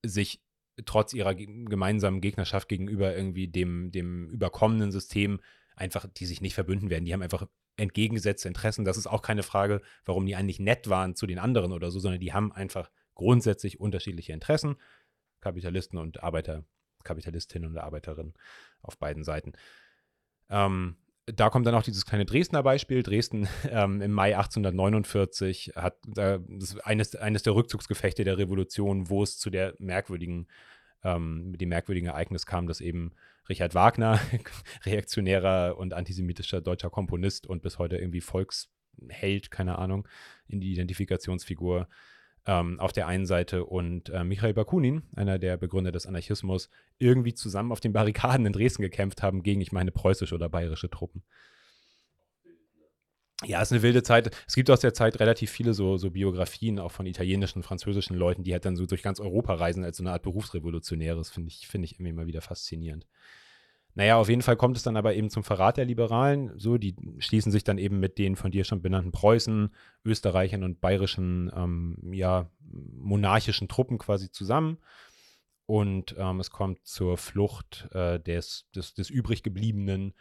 sich 0.06 0.43
trotz 0.86 1.13
ihrer 1.13 1.34
gemeinsamen 1.34 2.21
Gegnerschaft 2.21 2.69
gegenüber 2.69 3.15
irgendwie 3.15 3.47
dem, 3.47 3.91
dem 3.91 4.30
überkommenen 4.30 4.91
System 4.91 5.39
einfach, 5.82 6.06
die 6.06 6.26
sich 6.26 6.39
nicht 6.39 6.54
verbünden 6.54 6.89
werden. 6.89 7.06
Die 7.06 7.13
haben 7.13 7.22
einfach 7.22 7.48
entgegengesetzte 7.76 8.48
Interessen. 8.48 8.86
Das 8.86 8.98
ist 8.98 9.08
auch 9.08 9.22
keine 9.22 9.44
Frage, 9.44 9.82
warum 10.06 10.26
die 10.26 10.36
eigentlich 10.36 10.60
nett 10.60 10.89
waren 10.89 11.15
zu 11.15 11.26
den 11.26 11.39
anderen 11.39 11.74
oder 11.74 11.91
so, 11.91 12.00
sondern 12.00 12.22
die 12.22 12.34
haben 12.34 12.52
einfach 12.52 12.89
grundsätzlich 13.15 13.80
unterschiedliche 13.80 14.32
Interessen. 14.32 14.78
Kapitalisten 15.41 15.98
und 15.98 16.24
Arbeiter, 16.24 16.63
Kapitalistinnen 17.04 17.72
und 17.72 17.78
Arbeiterinnen 17.78 18.34
auf 18.82 18.98
beiden 18.98 19.24
Seiten. 19.24 19.54
Ähm, 20.50 20.98
da 21.26 21.50
kommt 21.50 21.65
dann 21.65 21.76
auch 21.76 21.84
dieses 21.84 22.06
kleine 22.06 22.26
Dresdner 22.26 22.62
Beispiel. 22.63 23.04
Dresden 23.04 23.48
ähm, 23.70 24.02
im 24.02 24.12
Mai 24.12 24.36
1849 24.38 25.74
hat 25.76 25.98
äh, 26.17 26.39
eines, 26.84 27.15
eines 27.15 27.44
der 27.44 27.56
Rückzugsgefechte 27.56 28.24
der 28.24 28.38
Revolution, 28.38 29.10
wo 29.10 29.24
es 29.24 29.38
zu 29.38 29.50
der 29.50 29.76
merkwürdigen, 29.80 30.48
ähm, 31.04 31.58
dem 31.58 31.70
merkwürdigen 31.70 32.10
Ereignis 32.10 32.46
kam, 32.46 32.67
dass 32.67 32.82
eben 32.82 33.13
Richard 33.49 33.75
Wagner, 33.75 34.19
reaktionärer 34.86 35.77
und 35.77 35.93
antisemitischer 35.93 36.62
deutscher 36.62 36.89
Komponist 36.89 37.47
und 37.47 37.62
bis 37.62 37.80
heute 37.80 37.97
irgendwie 37.97 38.21
Volksheld, 38.21 39.51
keine 39.51 39.77
Ahnung, 39.77 40.08
in 40.47 40.60
die 40.60 40.71
Identifikationsfigur 40.71 41.88
ähm, 42.45 42.80
auf 42.80 42.91
der 42.91 43.08
einen 43.08 43.25
Seite 43.25 43.65
und 43.65 44.10
äh, 44.10 44.23
Michael 44.23 44.54
Bakunin, 44.54 45.04
einer 45.15 45.38
der 45.38 45.58
Begründer 45.58 45.91
des 45.91 46.08
Anarchismus, 46.08 46.69
irgendwie 46.97 47.34
zusammen 47.34 47.71
auf 47.71 47.80
den 47.80 47.93
Barrikaden 47.93 48.45
in 48.45 48.54
Dresden 48.54 48.82
gekämpft 48.82 49.21
haben 49.21 49.43
gegen, 49.43 49.62
ich 49.62 49.71
meine, 49.71 49.91
preußische 49.91 50.36
oder 50.36 50.49
bayerische 50.49 50.89
Truppen. 50.89 51.23
Ja, 53.43 53.62
ist 53.62 53.71
eine 53.71 53.82
wilde 53.82 54.04
Zeit. 54.04 54.36
Es 54.47 54.54
gibt 54.54 54.69
aus 54.69 54.82
der 54.82 54.93
Zeit 54.93 55.19
relativ 55.19 55.49
viele 55.49 55.73
so, 55.73 55.97
so 55.97 56.12
Biografien 56.12 56.77
auch 56.77 56.91
von 56.91 57.08
italienischen, 57.08 57.63
französischen 57.63 58.15
Leuten, 58.15 58.43
die 58.43 58.54
halt 58.54 58.65
dann 58.65 58.75
so 58.75 58.86
durch 58.86 59.01
ganz 59.01 59.19
Europa 59.19 59.56
reisen 59.56 59.84
als 59.84 59.97
so 59.97 60.04
eine 60.04 60.12
Art 60.12 60.21
Berufsrevolutionäres. 60.21 61.32
Finde 61.32 61.49
ich, 61.49 61.67
find 61.67 61.84
ich 61.84 61.93
irgendwie 61.93 62.13
mal 62.13 62.27
wieder 62.27 62.41
faszinierend. 62.41 63.08
Naja, 63.93 64.17
auf 64.17 64.30
jeden 64.30 64.41
Fall 64.41 64.56
kommt 64.56 64.77
es 64.77 64.84
dann 64.84 64.95
aber 64.95 65.15
eben 65.15 65.30
zum 65.30 65.43
Verrat 65.43 65.77
der 65.77 65.86
Liberalen. 65.86 66.51
So, 66.58 66.77
die 66.77 66.95
schließen 67.17 67.51
sich 67.51 67.63
dann 67.63 67.77
eben 67.77 67.99
mit 67.99 68.17
den 68.19 68.36
von 68.36 68.51
dir 68.51 68.63
schon 68.63 68.82
benannten 68.82 69.12
Preußen, 69.12 69.73
Österreichern 70.06 70.63
und 70.63 70.80
bayerischen, 70.80 71.51
ähm, 71.54 71.97
ja, 72.13 72.49
monarchischen 72.62 73.67
Truppen 73.67 73.97
quasi 73.97 74.32
zusammen. 74.32 74.77
Und 75.65 76.15
ähm, 76.17 76.39
es 76.39 76.51
kommt 76.51 76.86
zur 76.86 77.17
Flucht 77.17 77.89
äh, 77.91 78.19
des, 78.19 78.69
des, 78.75 78.93
des 78.93 79.10
übrig 79.10 79.43
gebliebenen 79.43 80.13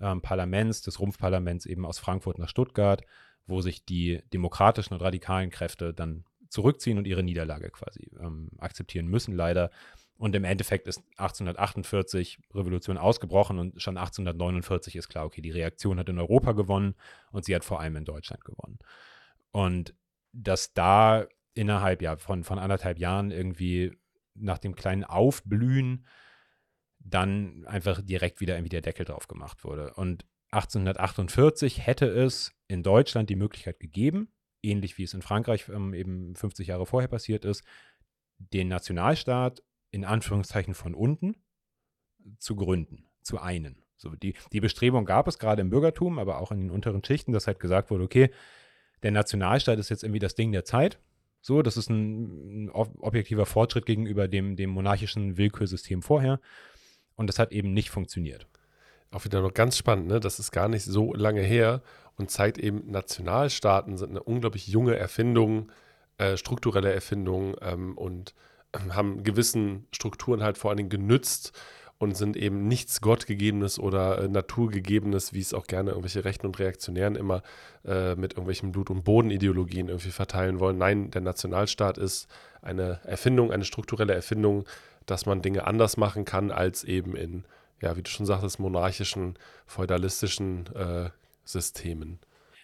ähm, 0.00 0.22
Parlaments, 0.22 0.82
des 0.82 1.00
Rumpfparlaments 1.00 1.66
eben 1.66 1.86
aus 1.86 1.98
Frankfurt 1.98 2.38
nach 2.38 2.48
Stuttgart, 2.48 3.02
wo 3.46 3.60
sich 3.60 3.84
die 3.84 4.22
demokratischen 4.32 4.94
und 4.94 5.00
radikalen 5.00 5.50
Kräfte 5.50 5.92
dann 5.92 6.24
zurückziehen 6.48 6.98
und 6.98 7.06
ihre 7.06 7.22
Niederlage 7.22 7.70
quasi 7.70 8.10
ähm, 8.20 8.50
akzeptieren 8.58 9.06
müssen, 9.06 9.34
leider. 9.34 9.70
Und 10.16 10.34
im 10.36 10.44
Endeffekt 10.44 10.86
ist 10.86 11.02
1848 11.16 12.38
Revolution 12.54 12.98
ausgebrochen 12.98 13.58
und 13.58 13.80
schon 13.80 13.96
1849 13.96 14.96
ist 14.96 15.08
klar, 15.08 15.24
okay, 15.24 15.40
die 15.40 15.50
Reaktion 15.50 15.98
hat 15.98 16.08
in 16.10 16.18
Europa 16.18 16.52
gewonnen 16.52 16.94
und 17.32 17.44
sie 17.44 17.54
hat 17.54 17.64
vor 17.64 17.80
allem 17.80 17.96
in 17.96 18.04
Deutschland 18.04 18.44
gewonnen. 18.44 18.78
Und 19.50 19.94
dass 20.32 20.74
da 20.74 21.26
innerhalb 21.54 22.02
ja, 22.02 22.16
von, 22.16 22.44
von 22.44 22.58
anderthalb 22.58 22.98
Jahren 22.98 23.30
irgendwie 23.30 23.96
nach 24.34 24.58
dem 24.58 24.74
kleinen 24.74 25.04
Aufblühen 25.04 26.04
dann 27.00 27.66
einfach 27.66 28.00
direkt 28.02 28.40
wieder 28.40 28.54
irgendwie 28.54 28.70
der 28.70 28.82
Deckel 28.82 29.04
drauf 29.04 29.26
gemacht 29.26 29.64
wurde. 29.64 29.94
Und 29.94 30.26
1848 30.52 31.86
hätte 31.86 32.06
es 32.06 32.52
in 32.68 32.82
Deutschland 32.82 33.30
die 33.30 33.36
Möglichkeit 33.36 33.80
gegeben, 33.80 34.28
ähnlich 34.62 34.98
wie 34.98 35.04
es 35.04 35.14
in 35.14 35.22
Frankreich 35.22 35.68
ähm, 35.68 35.94
eben 35.94 36.34
50 36.36 36.68
Jahre 36.68 36.86
vorher 36.86 37.08
passiert 37.08 37.44
ist, 37.44 37.64
den 38.38 38.68
Nationalstaat 38.68 39.62
in 39.90 40.04
Anführungszeichen 40.04 40.74
von 40.74 40.94
unten 40.94 41.36
zu 42.38 42.56
gründen, 42.56 43.06
zu 43.22 43.40
einen. 43.40 43.82
So, 43.96 44.14
die, 44.14 44.34
die 44.52 44.60
Bestrebung 44.60 45.04
gab 45.04 45.28
es 45.28 45.38
gerade 45.38 45.60
im 45.60 45.70
Bürgertum, 45.70 46.18
aber 46.18 46.38
auch 46.40 46.52
in 46.52 46.58
den 46.58 46.70
unteren 46.70 47.04
Schichten, 47.04 47.32
dass 47.32 47.46
halt 47.46 47.60
gesagt 47.60 47.90
wurde, 47.90 48.04
okay, 48.04 48.30
der 49.02 49.10
Nationalstaat 49.10 49.78
ist 49.78 49.90
jetzt 49.90 50.04
irgendwie 50.04 50.20
das 50.20 50.34
Ding 50.34 50.52
der 50.52 50.64
Zeit. 50.64 50.98
So, 51.42 51.62
das 51.62 51.76
ist 51.76 51.90
ein, 51.90 52.64
ein 52.64 52.70
objektiver 52.70 53.46
Fortschritt 53.46 53.86
gegenüber 53.86 54.28
dem, 54.28 54.56
dem 54.56 54.70
monarchischen 54.70 55.36
Willkürsystem 55.36 56.02
vorher. 56.02 56.40
Und 57.20 57.26
das 57.26 57.38
hat 57.38 57.52
eben 57.52 57.74
nicht 57.74 57.90
funktioniert. 57.90 58.46
Auch 59.10 59.26
wieder 59.26 59.42
noch 59.42 59.52
ganz 59.52 59.76
spannend, 59.76 60.06
ne? 60.06 60.20
Das 60.20 60.38
ist 60.38 60.52
gar 60.52 60.68
nicht 60.68 60.86
so 60.86 61.12
lange 61.12 61.42
her 61.42 61.82
und 62.16 62.30
zeigt 62.30 62.56
eben, 62.56 62.90
Nationalstaaten 62.90 63.98
sind 63.98 64.08
eine 64.08 64.22
unglaublich 64.22 64.68
junge 64.68 64.96
Erfindung, 64.96 65.70
äh, 66.16 66.38
strukturelle 66.38 66.94
Erfindung 66.94 67.56
ähm, 67.60 67.98
und 67.98 68.34
äh, 68.72 68.78
haben 68.92 69.22
gewissen 69.22 69.86
Strukturen 69.92 70.42
halt 70.42 70.56
vor 70.56 70.70
allen 70.70 70.78
Dingen 70.78 70.88
genützt 70.88 71.52
und 71.98 72.16
sind 72.16 72.38
eben 72.38 72.66
nichts 72.68 73.02
Gottgegebenes 73.02 73.78
oder 73.78 74.22
äh, 74.22 74.28
Naturgegebenes, 74.28 75.34
wie 75.34 75.40
es 75.40 75.52
auch 75.52 75.66
gerne 75.66 75.90
irgendwelche 75.90 76.24
Rechten 76.24 76.46
und 76.46 76.58
Reaktionären 76.58 77.16
immer 77.16 77.42
äh, 77.84 78.14
mit 78.14 78.32
irgendwelchen 78.32 78.72
Blut- 78.72 78.88
und 78.88 79.04
Bodenideologien 79.04 79.88
irgendwie 79.88 80.10
verteilen 80.10 80.58
wollen. 80.58 80.78
Nein, 80.78 81.10
der 81.10 81.20
Nationalstaat 81.20 81.98
ist 81.98 82.28
eine 82.62 83.00
Erfindung, 83.04 83.52
eine 83.52 83.66
strukturelle 83.66 84.14
Erfindung, 84.14 84.64
dass 85.10 85.26
man 85.26 85.42
Dinge 85.42 85.66
anders 85.66 85.96
machen 85.96 86.24
kann 86.24 86.50
als 86.50 86.84
eben 86.84 87.16
in, 87.16 87.44
ja, 87.82 87.96
wie 87.96 88.02
du 88.02 88.10
schon 88.10 88.26
sagtest, 88.26 88.58
monarchischen, 88.58 89.38
feudalistischen 89.66 90.66
äh, 90.74 91.10
Systemen. 91.44 92.20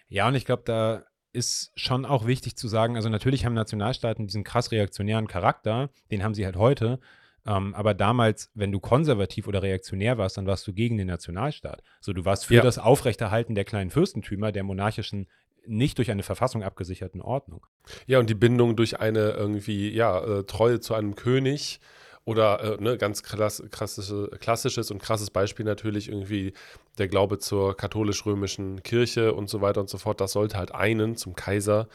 Ja, 0.09 0.27
und 0.27 0.35
ich 0.35 0.45
glaube, 0.45 0.63
da 0.65 1.03
ist 1.33 1.71
schon 1.75 2.05
auch 2.05 2.25
wichtig 2.25 2.55
zu 2.55 2.67
sagen, 2.67 2.95
also 2.95 3.09
natürlich 3.09 3.45
haben 3.45 3.53
Nationalstaaten 3.53 4.27
diesen 4.27 4.43
krass 4.43 4.71
reaktionären 4.71 5.27
Charakter, 5.27 5.89
den 6.09 6.23
haben 6.23 6.33
sie 6.33 6.45
halt 6.45 6.55
heute. 6.55 6.99
Ähm, 7.45 7.75
aber 7.75 7.93
damals, 7.93 8.49
wenn 8.55 8.71
du 8.71 8.79
konservativ 8.79 9.47
oder 9.47 9.61
reaktionär 9.61 10.17
warst, 10.17 10.37
dann 10.37 10.47
warst 10.47 10.67
du 10.67 10.73
gegen 10.73 10.97
den 10.97 11.07
Nationalstaat. 11.07 11.81
So, 12.01 12.13
du 12.13 12.25
warst 12.25 12.45
für 12.45 12.55
Ja. 12.55 12.61
das 12.61 12.77
Aufrechterhalten 12.77 13.55
der 13.55 13.65
kleinen 13.65 13.89
Fürstentümer, 13.89 14.51
der 14.51 14.63
monarchischen, 14.63 15.27
nicht 15.65 15.97
durch 15.97 16.11
eine 16.11 16.23
Verfassung 16.23 16.63
abgesicherten 16.63 17.21
Ordnung. 17.21 17.65
Ja, 18.05 18.19
und 18.19 18.29
die 18.29 18.35
Bindung 18.35 18.75
durch 18.75 18.99
eine 18.99 19.31
irgendwie, 19.31 19.89
ja, 19.89 20.19
äh, 20.39 20.43
Treue 20.45 20.79
zu 20.79 20.93
einem 20.93 21.15
König 21.15 21.79
oder 22.27 22.61
äh, 22.61 22.83
ne, 22.83 22.97
ganz 22.97 23.23
krass, 23.23 23.63
klassische, 23.71 24.29
klassisches 24.41 24.91
und 24.91 25.01
krasses 25.01 25.29
Beispiel 25.29 25.65
natürlich 25.65 26.09
irgendwie 26.09 26.53
der 26.97 27.07
Glaube 27.07 27.39
zur 27.39 27.77
katholisch-römischen 27.77 28.83
Kirche 28.83 29.33
und 29.33 29.49
so 29.49 29.61
weiter 29.61 29.79
und 29.79 29.89
so 29.89 29.97
fort. 29.97 30.19
Das 30.19 30.33
sollte 30.33 30.57
halt 30.57 30.75
einen 30.75 31.15
zum 31.15 31.35
Kaiser 31.35 31.87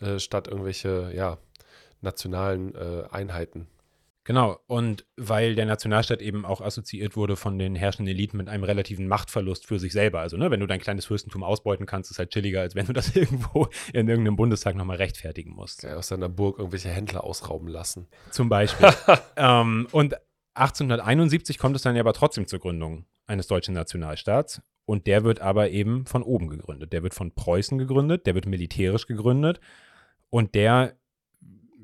äh, 0.00 0.20
statt 0.20 0.46
irgendwelche, 0.46 1.10
ja, 1.12 1.38
nationalen 2.02 2.72
äh, 2.76 3.02
Einheiten. 3.10 3.66
Genau, 4.24 4.58
und 4.66 5.06
weil 5.16 5.54
der 5.54 5.64
Nationalstaat 5.64 6.20
eben 6.20 6.44
auch 6.44 6.60
assoziiert 6.60 7.16
wurde 7.16 7.36
von 7.36 7.58
den 7.58 7.74
herrschenden 7.74 8.14
Eliten 8.14 8.36
mit 8.36 8.48
einem 8.48 8.64
relativen 8.64 9.08
Machtverlust 9.08 9.66
für 9.66 9.78
sich 9.78 9.92
selber. 9.92 10.20
Also, 10.20 10.36
ne, 10.36 10.50
wenn 10.50 10.60
du 10.60 10.66
dein 10.66 10.80
kleines 10.80 11.06
Fürstentum 11.06 11.42
ausbeuten 11.42 11.86
kannst, 11.86 12.10
ist 12.10 12.18
halt 12.18 12.30
chilliger, 12.30 12.60
als 12.60 12.74
wenn 12.74 12.86
du 12.86 12.92
das 12.92 13.16
irgendwo 13.16 13.68
in 13.92 14.08
irgendeinem 14.08 14.36
Bundestag 14.36 14.76
nochmal 14.76 14.98
rechtfertigen 14.98 15.52
musst. 15.52 15.84
Ja, 15.84 15.96
aus 15.96 16.08
seiner 16.08 16.28
Burg 16.28 16.58
irgendwelche 16.58 16.90
Händler 16.90 17.24
ausrauben 17.24 17.68
lassen. 17.68 18.08
Zum 18.30 18.48
Beispiel. 18.50 18.90
ähm, 19.36 19.88
und 19.90 20.16
1871 20.54 21.58
kommt 21.58 21.76
es 21.76 21.82
dann 21.82 21.96
ja 21.96 22.02
aber 22.02 22.12
trotzdem 22.12 22.46
zur 22.46 22.58
Gründung 22.58 23.06
eines 23.26 23.46
deutschen 23.46 23.74
Nationalstaats. 23.74 24.60
Und 24.84 25.06
der 25.06 25.24
wird 25.24 25.40
aber 25.40 25.70
eben 25.70 26.04
von 26.04 26.22
oben 26.22 26.48
gegründet. 26.48 26.92
Der 26.92 27.02
wird 27.02 27.14
von 27.14 27.32
Preußen 27.32 27.78
gegründet, 27.78 28.26
der 28.26 28.34
wird 28.34 28.46
militärisch 28.46 29.06
gegründet. 29.06 29.60
Und 30.30 30.54
der, 30.54 30.96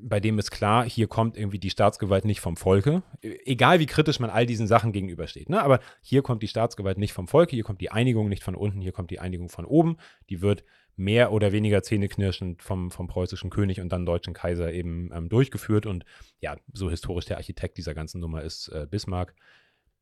bei 0.03 0.21
dem 0.21 0.39
ist 0.39 0.51
klar, 0.51 0.85
hier 0.89 1.07
kommt 1.09 1.37
irgendwie 1.37 1.59
die 1.59 1.71
Staatsgewalt 1.71 2.25
nicht 2.25 2.41
vom 2.41 2.57
Volke. 2.57 3.03
E- 3.23 3.39
Egal 3.45 3.81
wie 3.81 3.87
kritisch 3.87 4.21
man 4.21 4.31
all 4.31 4.47
diesen 4.47 4.67
Sachen 4.67 4.93
gegenübersteht. 4.93 5.49
Ne? 5.49 5.63
Aber 5.63 5.81
hier 6.03 6.23
kommt 6.23 6.43
die 6.43 6.49
Staatsgewalt 6.49 6.99
nicht 6.99 7.13
vom 7.13 7.29
Volke, 7.29 7.57
hier 7.57 7.65
kommt 7.65 7.81
die 7.81 7.91
Einigung 7.91 8.29
nicht 8.29 8.45
von 8.45 8.55
unten, 8.55 8.81
hier 8.81 8.93
kommt 8.93 9.11
die 9.11 9.21
Einigung 9.21 9.49
von 9.49 9.65
oben. 9.65 9.97
Die 10.29 10.43
wird 10.43 10.65
mehr 10.97 11.33
oder 11.33 11.53
weniger 11.53 11.83
zähneknirschend 11.83 12.63
vom, 12.63 12.91
vom 12.91 13.07
preußischen 13.07 13.51
König 13.51 13.81
und 13.81 13.91
dann 13.91 14.07
deutschen 14.07 14.35
Kaiser 14.35 14.73
eben 14.73 15.11
ähm, 15.13 15.29
durchgeführt. 15.29 15.87
Und 15.87 16.05
ja, 16.41 16.57
so 16.73 16.91
historisch 16.91 17.27
der 17.27 17.37
Architekt 17.37 17.77
dieser 17.79 17.95
ganzen 17.95 18.21
Nummer 18.21 18.43
ist 18.43 18.69
äh, 18.69 18.87
Bismarck, 18.91 19.35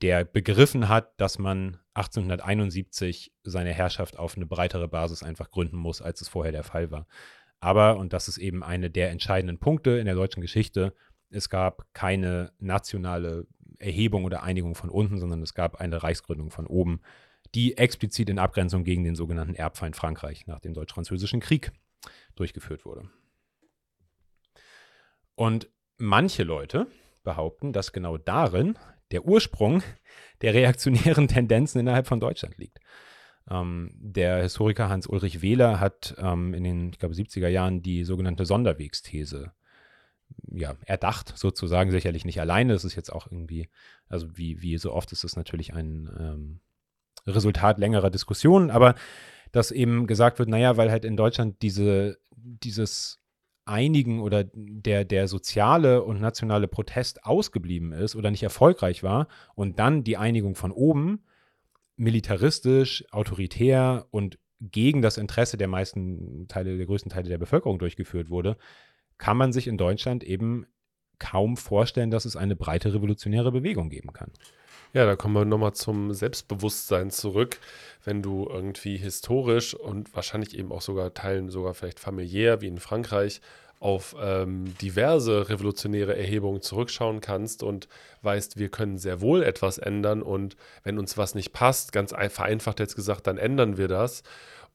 der 0.02 0.24
begriffen 0.24 0.88
hat, 0.88 1.18
dass 1.20 1.38
man 1.38 1.78
1871 1.94 3.32
seine 3.42 3.72
Herrschaft 3.72 4.18
auf 4.18 4.36
eine 4.36 4.46
breitere 4.46 4.88
Basis 4.88 5.22
einfach 5.22 5.50
gründen 5.50 5.76
muss, 5.76 6.02
als 6.02 6.20
es 6.20 6.28
vorher 6.28 6.52
der 6.52 6.64
Fall 6.64 6.90
war. 6.90 7.06
Aber, 7.64 7.96
und 7.96 8.12
das 8.12 8.28
ist 8.28 8.36
eben 8.36 8.62
eine 8.62 8.90
der 8.90 9.10
entscheidenden 9.10 9.56
Punkte 9.56 9.92
in 9.92 10.04
der 10.04 10.14
deutschen 10.14 10.42
Geschichte, 10.42 10.92
es 11.30 11.48
gab 11.48 11.86
keine 11.94 12.52
nationale 12.58 13.46
Erhebung 13.78 14.26
oder 14.26 14.42
Einigung 14.42 14.74
von 14.74 14.90
unten, 14.90 15.18
sondern 15.18 15.40
es 15.40 15.54
gab 15.54 15.76
eine 15.76 16.02
Reichsgründung 16.02 16.50
von 16.50 16.66
oben, 16.66 17.00
die 17.54 17.78
explizit 17.78 18.28
in 18.28 18.38
Abgrenzung 18.38 18.84
gegen 18.84 19.02
den 19.02 19.14
sogenannten 19.14 19.54
Erbfeind 19.54 19.96
Frankreich 19.96 20.46
nach 20.46 20.60
dem 20.60 20.74
Deutsch-Französischen 20.74 21.40
Krieg 21.40 21.72
durchgeführt 22.34 22.84
wurde. 22.84 23.08
Und 25.34 25.70
manche 25.96 26.42
Leute 26.42 26.86
behaupten, 27.22 27.72
dass 27.72 27.92
genau 27.92 28.18
darin 28.18 28.78
der 29.10 29.24
Ursprung 29.24 29.82
der 30.42 30.52
reaktionären 30.52 31.28
Tendenzen 31.28 31.80
innerhalb 31.80 32.08
von 32.08 32.20
Deutschland 32.20 32.58
liegt. 32.58 32.78
Ähm, 33.50 33.90
der 33.94 34.42
Historiker 34.42 34.88
Hans-Ulrich 34.88 35.42
Wähler 35.42 35.80
hat 35.80 36.14
ähm, 36.18 36.54
in 36.54 36.64
den, 36.64 36.88
ich 36.90 36.98
glaube, 36.98 37.14
70er 37.14 37.48
Jahren 37.48 37.82
die 37.82 38.04
sogenannte 38.04 38.46
Sonderwegsthese 38.46 39.52
ja, 40.50 40.74
erdacht, 40.86 41.36
sozusagen, 41.36 41.90
sicherlich 41.90 42.24
nicht 42.24 42.40
alleine. 42.40 42.72
Das 42.72 42.84
ist 42.84 42.94
jetzt 42.94 43.12
auch 43.12 43.30
irgendwie, 43.30 43.68
also 44.08 44.36
wie, 44.36 44.62
wie 44.62 44.78
so 44.78 44.92
oft 44.92 45.12
ist 45.12 45.24
es 45.24 45.36
natürlich 45.36 45.74
ein 45.74 46.10
ähm, 46.18 46.60
Resultat 47.26 47.78
längerer 47.78 48.10
Diskussionen, 48.10 48.70
aber 48.70 48.94
dass 49.52 49.70
eben 49.70 50.06
gesagt 50.06 50.38
wird, 50.38 50.48
naja, 50.48 50.76
weil 50.76 50.90
halt 50.90 51.04
in 51.04 51.16
Deutschland 51.16 51.62
diese, 51.62 52.18
dieses 52.36 53.20
Einigen 53.66 54.20
oder 54.20 54.44
der, 54.52 55.04
der 55.04 55.28
soziale 55.28 56.02
und 56.02 56.20
nationale 56.20 56.68
Protest 56.68 57.24
ausgeblieben 57.24 57.92
ist 57.92 58.16
oder 58.16 58.30
nicht 58.30 58.42
erfolgreich 58.42 59.02
war 59.02 59.28
und 59.54 59.78
dann 59.78 60.04
die 60.04 60.16
Einigung 60.16 60.54
von 60.54 60.70
oben 60.70 61.24
militaristisch, 61.96 63.04
autoritär 63.10 64.06
und 64.10 64.38
gegen 64.60 65.02
das 65.02 65.18
Interesse 65.18 65.56
der 65.56 65.68
meisten 65.68 66.46
Teile, 66.48 66.76
der 66.76 66.86
größten 66.86 67.10
Teile 67.10 67.28
der 67.28 67.38
Bevölkerung 67.38 67.78
durchgeführt 67.78 68.30
wurde, 68.30 68.56
kann 69.18 69.36
man 69.36 69.52
sich 69.52 69.66
in 69.66 69.76
Deutschland 69.76 70.24
eben 70.24 70.66
kaum 71.18 71.56
vorstellen, 71.56 72.10
dass 72.10 72.24
es 72.24 72.36
eine 72.36 72.56
breite 72.56 72.92
revolutionäre 72.92 73.52
Bewegung 73.52 73.88
geben 73.88 74.12
kann. 74.12 74.32
Ja, 74.92 75.06
da 75.06 75.16
kommen 75.16 75.34
wir 75.34 75.44
nochmal 75.44 75.74
zum 75.74 76.12
Selbstbewusstsein 76.12 77.10
zurück. 77.10 77.58
Wenn 78.04 78.22
du 78.22 78.48
irgendwie 78.48 78.96
historisch 78.96 79.74
und 79.74 80.14
wahrscheinlich 80.14 80.56
eben 80.56 80.70
auch 80.70 80.82
sogar 80.82 81.14
Teilen 81.14 81.48
sogar 81.48 81.74
vielleicht 81.74 81.98
familiär, 81.98 82.60
wie 82.60 82.68
in 82.68 82.78
Frankreich, 82.78 83.40
auf 83.80 84.16
ähm, 84.20 84.74
diverse 84.80 85.48
revolutionäre 85.48 86.16
Erhebungen 86.16 86.62
zurückschauen 86.62 87.20
kannst 87.20 87.62
und 87.62 87.88
weißt, 88.22 88.58
wir 88.58 88.68
können 88.70 88.98
sehr 88.98 89.20
wohl 89.20 89.42
etwas 89.42 89.78
ändern 89.78 90.22
und 90.22 90.56
wenn 90.84 90.98
uns 90.98 91.18
was 91.18 91.34
nicht 91.34 91.52
passt, 91.52 91.92
ganz 91.92 92.12
ein- 92.12 92.30
vereinfacht 92.30 92.80
jetzt 92.80 92.96
gesagt, 92.96 93.26
dann 93.26 93.38
ändern 93.38 93.76
wir 93.76 93.88
das. 93.88 94.22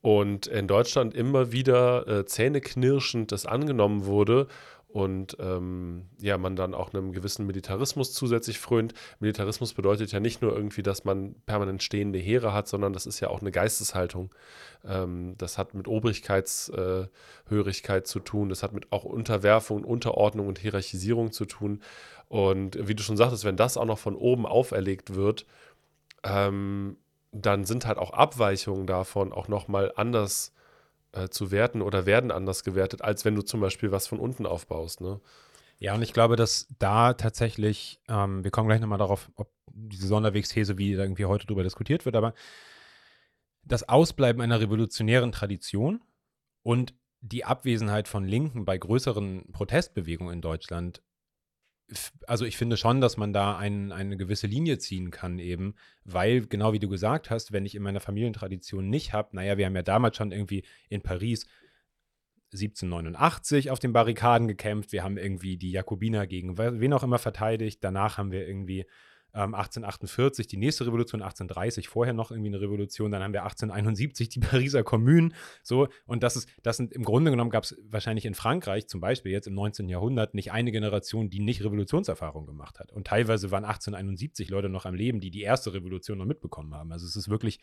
Und 0.02 0.48
in 0.48 0.68
Deutschland 0.68 1.14
immer 1.14 1.52
wieder 1.52 2.08
äh, 2.08 2.26
zähneknirschend 2.26 3.32
das 3.34 3.46
angenommen 3.46 4.06
wurde 4.06 4.48
und 4.92 5.38
ähm, 5.40 6.10
ja, 6.18 6.40
man 6.40 6.56
dann 6.56 6.74
auch 6.74 6.92
einem 6.94 7.12
gewissen 7.12 7.46
Militarismus 7.46 8.12
zusätzlich 8.12 8.58
frönt. 8.58 8.96
Militarismus 9.20 9.76
bedeutet 9.76 10.12
ja 10.12 10.20
nicht 10.20 10.42
nur 10.42 10.56
irgendwie, 10.56 10.82
dass 10.82 11.06
man 11.06 11.36
permanent 11.46 11.84
stehende 11.84 12.18
Heere 12.18 12.54
hat, 12.54 12.68
sondern 12.68 12.92
das 12.92 13.06
ist 13.06 13.20
ja 13.20 13.30
auch 13.30 13.42
eine 13.42 13.52
Geisteshaltung. 13.52 14.34
Ähm, 14.84 15.36
das 15.38 15.60
hat 15.60 15.76
mit 15.76 15.88
Obrigkeitshörigkeit 15.88 18.02
äh, 18.02 18.06
zu 18.06 18.20
tun, 18.20 18.50
das 18.50 18.64
hat 18.64 18.74
mit 18.74 18.92
auch 18.92 19.04
Unterwerfung, 19.04 19.84
Unterordnung 19.84 20.48
und 20.48 20.58
Hierarchisierung 20.58 21.32
zu 21.32 21.46
tun. 21.46 21.84
Und 22.28 22.88
wie 22.88 22.96
du 22.96 23.04
schon 23.04 23.18
sagtest, 23.18 23.46
wenn 23.46 23.58
das 23.58 23.78
auch 23.78 23.86
noch 23.86 24.00
von 24.00 24.16
oben 24.16 24.48
auferlegt 24.48 25.14
wird, 25.14 25.46
ähm, 26.24 26.98
dann 27.32 27.64
sind 27.64 27.86
halt 27.86 28.00
auch 28.00 28.12
Abweichungen 28.12 28.88
davon 28.88 29.34
auch 29.34 29.48
nochmal 29.48 29.94
anders 29.96 30.52
äh, 31.12 31.30
zu 31.30 31.52
werten 31.52 31.82
oder 31.82 32.06
werden 32.06 32.32
anders 32.32 32.64
gewertet, 32.64 33.02
als 33.02 33.26
wenn 33.26 33.36
du 33.36 33.42
zum 33.42 33.62
Beispiel 33.62 33.92
was 33.92 34.08
von 34.08 34.20
unten 34.20 34.46
aufbaust. 34.46 35.02
Ne? 35.02 35.20
Ja, 35.80 35.96
und 35.96 36.02
ich 36.02 36.14
glaube, 36.14 36.36
dass 36.36 36.68
da 36.78 37.14
tatsächlich, 37.14 38.02
ähm, 38.10 38.44
wir 38.44 38.52
kommen 38.52 38.68
gleich 38.68 38.82
nochmal 38.82 39.00
darauf, 39.00 39.32
ob 39.36 39.50
diese 39.72 40.08
Sonderwegsthese, 40.08 40.78
wie 40.78 40.92
irgendwie 40.92 41.26
heute 41.26 41.48
drüber 41.48 41.64
diskutiert 41.64 42.06
wird, 42.06 42.16
aber 42.16 42.34
das 43.64 43.88
Ausbleiben 43.88 44.42
einer 44.42 44.60
revolutionären 44.60 45.32
Tradition 45.32 46.02
und 46.64 46.94
die 47.22 47.46
Abwesenheit 47.46 48.08
von 48.08 48.26
Linken 48.26 48.66
bei 48.66 48.78
größeren 48.78 49.52
Protestbewegungen 49.52 50.34
in 50.34 50.42
Deutschland, 50.42 51.02
also 52.28 52.46
ich 52.46 52.58
finde 52.58 52.78
schon, 52.78 53.02
dass 53.02 53.18
man 53.18 53.34
da 53.34 53.58
ein, 53.58 53.92
eine 53.92 54.16
gewisse 54.18 54.48
Linie 54.48 54.78
ziehen 54.78 55.12
kann 55.12 55.40
eben, 55.40 55.76
weil 56.04 56.46
genau 56.46 56.74
wie 56.74 56.80
du 56.80 56.88
gesagt 56.90 57.30
hast, 57.30 57.52
wenn 57.52 57.66
ich 57.66 57.76
in 57.76 57.82
meiner 57.84 58.00
Familientradition 58.00 58.90
nicht 58.90 59.14
habe, 59.14 59.36
naja, 59.36 59.58
wir 59.58 59.66
haben 59.66 59.76
ja 59.76 59.82
damals 59.82 60.18
schon 60.18 60.32
irgendwie 60.32 60.64
in 60.90 61.02
Paris 61.02 61.48
1789 62.54 63.70
auf 63.70 63.80
den 63.80 63.94
Barrikaden 63.94 64.48
gekämpft. 64.48 64.92
Wir 64.92 65.04
haben 65.04 65.18
irgendwie 65.18 65.58
die 65.58 65.72
Jakobiner 65.72 66.26
gegen 66.28 66.58
we- 66.58 66.80
wen 66.80 66.94
auch 66.94 67.04
immer 67.04 67.20
verteidigt. 67.20 67.84
Danach 67.84 68.18
haben 68.18 68.32
wir 68.32 68.48
irgendwie 68.48 68.86
ähm, 69.34 69.54
1848 69.54 70.48
die 70.48 70.58
nächste 70.58 70.86
Revolution, 70.86 71.22
1830 71.22 71.88
vorher 71.88 72.14
noch 72.14 72.32
irgendwie 72.32 72.50
eine 72.50 72.62
Revolution. 72.62 73.12
Dann 73.12 73.24
haben 73.24 73.34
wir 73.34 73.44
1871 73.44 74.30
die 74.30 74.40
Pariser 74.40 74.84
Kommune. 74.84 75.30
So, 75.64 75.88
und 76.06 76.24
das 76.24 76.36
ist, 76.36 76.50
das 76.64 76.78
sind 76.78 76.94
im 76.94 77.04
Grunde 77.04 77.32
genommen 77.32 77.50
gab 77.50 77.64
es 77.64 77.78
wahrscheinlich 77.90 78.26
in 78.26 78.34
Frankreich 78.34 78.88
zum 78.88 79.02
Beispiel 79.02 79.32
jetzt 79.32 79.48
im 79.48 79.54
19. 79.54 79.90
Jahrhundert 79.90 80.34
nicht 80.34 80.52
eine 80.52 80.72
Generation, 80.72 81.30
die 81.30 81.40
nicht 81.40 81.64
Revolutionserfahrung 81.64 82.46
gemacht 82.46 82.80
hat. 82.80 82.92
Und 82.92 83.08
teilweise 83.08 83.52
waren 83.52 83.66
1871 83.66 84.50
Leute 84.50 84.70
noch 84.70 84.86
am 84.86 84.96
Leben, 84.96 85.20
die 85.20 85.32
die 85.32 85.42
erste 85.42 85.74
Revolution 85.74 86.18
noch 86.18 86.26
mitbekommen 86.26 86.74
haben. 86.74 86.92
Also 86.92 87.06
es 87.06 87.16
ist 87.16 87.30
wirklich 87.30 87.60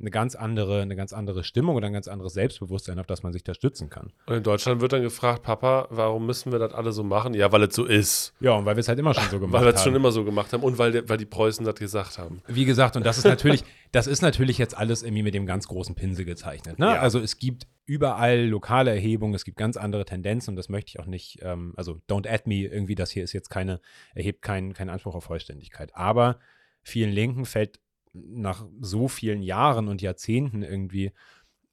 eine 0.00 0.10
ganz 0.10 0.36
andere, 0.36 0.82
eine 0.82 0.94
ganz 0.94 1.12
andere 1.12 1.42
Stimmung 1.42 1.74
oder 1.74 1.88
ein 1.88 1.92
ganz 1.92 2.06
anderes 2.06 2.32
Selbstbewusstsein, 2.34 2.98
auf 3.00 3.06
das 3.06 3.24
man 3.24 3.32
sich 3.32 3.42
da 3.42 3.52
stützen 3.52 3.90
kann. 3.90 4.12
Und 4.26 4.36
in 4.36 4.42
Deutschland 4.44 4.80
wird 4.80 4.92
dann 4.92 5.02
gefragt, 5.02 5.42
Papa, 5.42 5.88
warum 5.90 6.24
müssen 6.24 6.52
wir 6.52 6.60
das 6.60 6.72
alle 6.72 6.92
so 6.92 7.02
machen? 7.02 7.34
Ja, 7.34 7.50
weil 7.50 7.64
es 7.64 7.74
so 7.74 7.84
ist. 7.84 8.32
Ja, 8.38 8.52
und 8.52 8.64
weil 8.64 8.76
wir 8.76 8.80
es 8.80 8.88
halt 8.88 8.98
immer 8.98 9.12
schon 9.12 9.28
so 9.28 9.40
gemacht 9.40 9.54
Weil 9.54 9.66
wir 9.66 9.70
es 9.70 9.80
haben. 9.80 9.84
schon 9.84 9.96
immer 9.96 10.12
so 10.12 10.24
gemacht 10.24 10.52
haben 10.52 10.62
und 10.62 10.78
weil, 10.78 11.08
weil 11.08 11.18
die 11.18 11.26
Preußen 11.26 11.66
das 11.66 11.74
gesagt 11.74 12.18
haben. 12.18 12.42
Wie 12.46 12.64
gesagt, 12.64 12.96
und 12.96 13.04
das 13.04 13.18
ist 13.18 13.24
natürlich, 13.24 13.64
das 13.92 14.06
ist 14.06 14.22
natürlich 14.22 14.58
jetzt 14.58 14.76
alles 14.76 15.02
irgendwie 15.02 15.24
mit 15.24 15.34
dem 15.34 15.46
ganz 15.46 15.66
großen 15.66 15.96
Pinsel 15.96 16.24
gezeichnet. 16.24 16.78
Ne? 16.78 16.86
Ja. 16.86 17.00
Also 17.00 17.18
es 17.18 17.38
gibt 17.38 17.66
überall 17.84 18.44
lokale 18.44 18.90
Erhebungen, 18.90 19.34
es 19.34 19.44
gibt 19.44 19.56
ganz 19.56 19.76
andere 19.76 20.04
Tendenzen 20.04 20.50
und 20.50 20.56
das 20.56 20.68
möchte 20.68 20.90
ich 20.90 21.00
auch 21.00 21.06
nicht, 21.06 21.38
ähm, 21.42 21.72
also 21.76 22.00
don't 22.08 22.28
add 22.28 22.44
me, 22.46 22.66
irgendwie, 22.66 22.94
das 22.94 23.10
hier 23.10 23.24
ist 23.24 23.32
jetzt 23.32 23.48
keine, 23.48 23.80
erhebt 24.14 24.42
keinen 24.42 24.74
keinen 24.74 24.90
Anspruch 24.90 25.16
auf 25.16 25.24
Vollständigkeit. 25.24 25.96
Aber 25.96 26.38
vielen 26.82 27.10
Linken 27.10 27.46
fällt 27.46 27.80
nach 28.12 28.66
so 28.80 29.08
vielen 29.08 29.42
Jahren 29.42 29.88
und 29.88 30.02
Jahrzehnten 30.02 30.62
irgendwie 30.62 31.12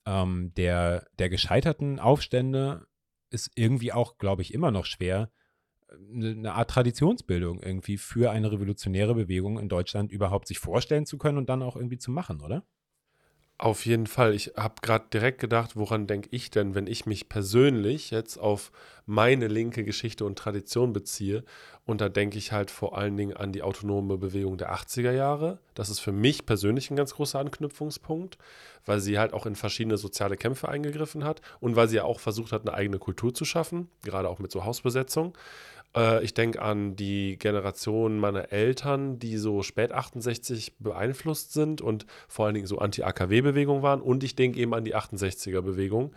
ähm, 0.05 0.53
der, 0.55 1.07
der 1.19 1.29
gescheiterten 1.29 1.99
Aufstände 1.99 2.87
ist 3.29 3.51
irgendwie 3.55 3.91
auch, 3.91 4.17
glaube 4.17 4.41
ich, 4.41 4.53
immer 4.53 4.71
noch 4.71 4.85
schwer, 4.85 5.31
eine, 5.89 6.29
eine 6.31 6.53
Art 6.53 6.69
Traditionsbildung 6.69 7.61
irgendwie 7.61 7.97
für 7.97 8.31
eine 8.31 8.51
revolutionäre 8.51 9.15
Bewegung 9.15 9.59
in 9.59 9.69
Deutschland 9.69 10.11
überhaupt 10.11 10.47
sich 10.47 10.59
vorstellen 10.59 11.05
zu 11.05 11.17
können 11.17 11.37
und 11.37 11.49
dann 11.49 11.61
auch 11.61 11.75
irgendwie 11.75 11.97
zu 11.97 12.11
machen, 12.11 12.41
oder? 12.41 12.65
Auf 13.57 13.85
jeden 13.85 14.05
Fall. 14.05 14.33
Ich 14.33 14.51
habe 14.57 14.75
gerade 14.81 15.05
direkt 15.13 15.39
gedacht, 15.39 15.77
woran 15.77 16.07
denke 16.07 16.27
ich 16.31 16.51
denn, 16.51 16.75
wenn 16.75 16.87
ich 16.87 17.05
mich 17.05 17.29
persönlich 17.29 18.11
jetzt 18.11 18.37
auf 18.37 18.69
meine 19.05 19.47
linke 19.47 19.85
Geschichte 19.85 20.25
und 20.25 20.37
Tradition 20.37 20.91
beziehe? 20.91 21.45
Und 21.85 22.01
da 22.01 22.09
denke 22.09 22.37
ich 22.37 22.51
halt 22.51 22.69
vor 22.69 22.97
allen 22.97 23.15
Dingen 23.15 23.37
an 23.37 23.53
die 23.53 23.61
autonome 23.61 24.17
Bewegung 24.17 24.57
der 24.57 24.73
80er 24.73 25.11
Jahre. 25.11 25.59
Das 25.73 25.89
ist 25.89 26.01
für 26.01 26.11
mich 26.11 26.45
persönlich 26.45 26.91
ein 26.91 26.97
ganz 26.97 27.13
großer 27.13 27.39
Anknüpfungspunkt, 27.39 28.37
weil 28.85 28.99
sie 28.99 29.17
halt 29.17 29.31
auch 29.31 29.45
in 29.45 29.55
verschiedene 29.55 29.97
soziale 29.97 30.35
Kämpfe 30.35 30.67
eingegriffen 30.67 31.23
hat 31.23 31.39
und 31.61 31.77
weil 31.77 31.87
sie 31.87 31.95
ja 31.95 32.03
auch 32.03 32.19
versucht 32.19 32.51
hat, 32.51 32.63
eine 32.63 32.73
eigene 32.73 32.99
Kultur 32.99 33.33
zu 33.33 33.45
schaffen, 33.45 33.87
gerade 34.03 34.27
auch 34.27 34.39
mit 34.39 34.51
so 34.51 34.65
Hausbesetzung. 34.65 35.37
Äh, 35.95 36.23
ich 36.23 36.33
denke 36.33 36.61
an 36.61 36.95
die 36.95 37.37
Generation 37.37 38.19
meiner 38.19 38.51
Eltern, 38.51 39.19
die 39.19 39.37
so 39.37 39.63
spät 39.63 39.91
68 39.91 40.77
beeinflusst 40.77 41.53
sind 41.53 41.81
und 41.81 42.05
vor 42.27 42.45
allen 42.45 42.55
Dingen 42.55 42.67
so 42.67 42.79
Anti-AKW-Bewegung 42.79 43.81
waren. 43.81 44.01
Und 44.01 44.23
ich 44.23 44.35
denke 44.35 44.59
eben 44.59 44.73
an 44.73 44.83
die 44.83 44.95
68er-Bewegung. 44.95 46.13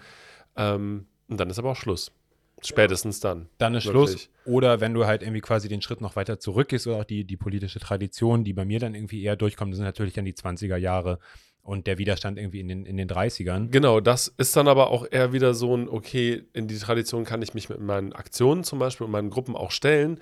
Ähm, 0.56 1.06
und 1.28 1.38
dann 1.38 1.50
ist 1.50 1.58
aber 1.58 1.70
auch 1.70 1.76
Schluss. 1.76 2.12
Spätestens 2.60 3.20
dann. 3.20 3.48
Dann 3.58 3.74
ist 3.76 3.86
wirklich. 3.86 4.10
Schluss. 4.10 4.30
Oder 4.44 4.80
wenn 4.80 4.92
du 4.92 5.06
halt 5.06 5.22
irgendwie 5.22 5.40
quasi 5.40 5.68
den 5.68 5.80
Schritt 5.80 6.00
noch 6.00 6.16
weiter 6.16 6.40
zurückgehst 6.40 6.88
oder 6.88 6.96
auch 6.96 7.04
die, 7.04 7.24
die 7.24 7.36
politische 7.36 7.78
Tradition, 7.78 8.42
die 8.42 8.52
bei 8.52 8.64
mir 8.64 8.80
dann 8.80 8.94
irgendwie 8.94 9.22
eher 9.22 9.36
durchkommt, 9.36 9.76
sind 9.76 9.84
natürlich 9.84 10.14
dann 10.14 10.24
die 10.24 10.34
20er 10.34 10.76
Jahre 10.76 11.20
und 11.62 11.86
der 11.86 11.98
Widerstand 11.98 12.38
irgendwie 12.38 12.60
in 12.60 12.68
den, 12.68 12.86
in 12.86 12.96
den 12.96 13.08
30ern. 13.08 13.68
Genau, 13.70 14.00
das 14.00 14.28
ist 14.38 14.56
dann 14.56 14.68
aber 14.68 14.90
auch 14.90 15.06
eher 15.10 15.32
wieder 15.32 15.52
so 15.52 15.76
ein, 15.76 15.88
okay, 15.88 16.44
in 16.54 16.66
die 16.66 16.78
Tradition 16.78 17.24
kann 17.24 17.42
ich 17.42 17.52
mich 17.52 17.68
mit 17.68 17.80
meinen 17.80 18.12
Aktionen 18.14 18.64
zum 18.64 18.78
Beispiel 18.78 19.04
und 19.04 19.10
meinen 19.10 19.28
Gruppen 19.30 19.54
auch 19.54 19.70
stellen. 19.70 20.18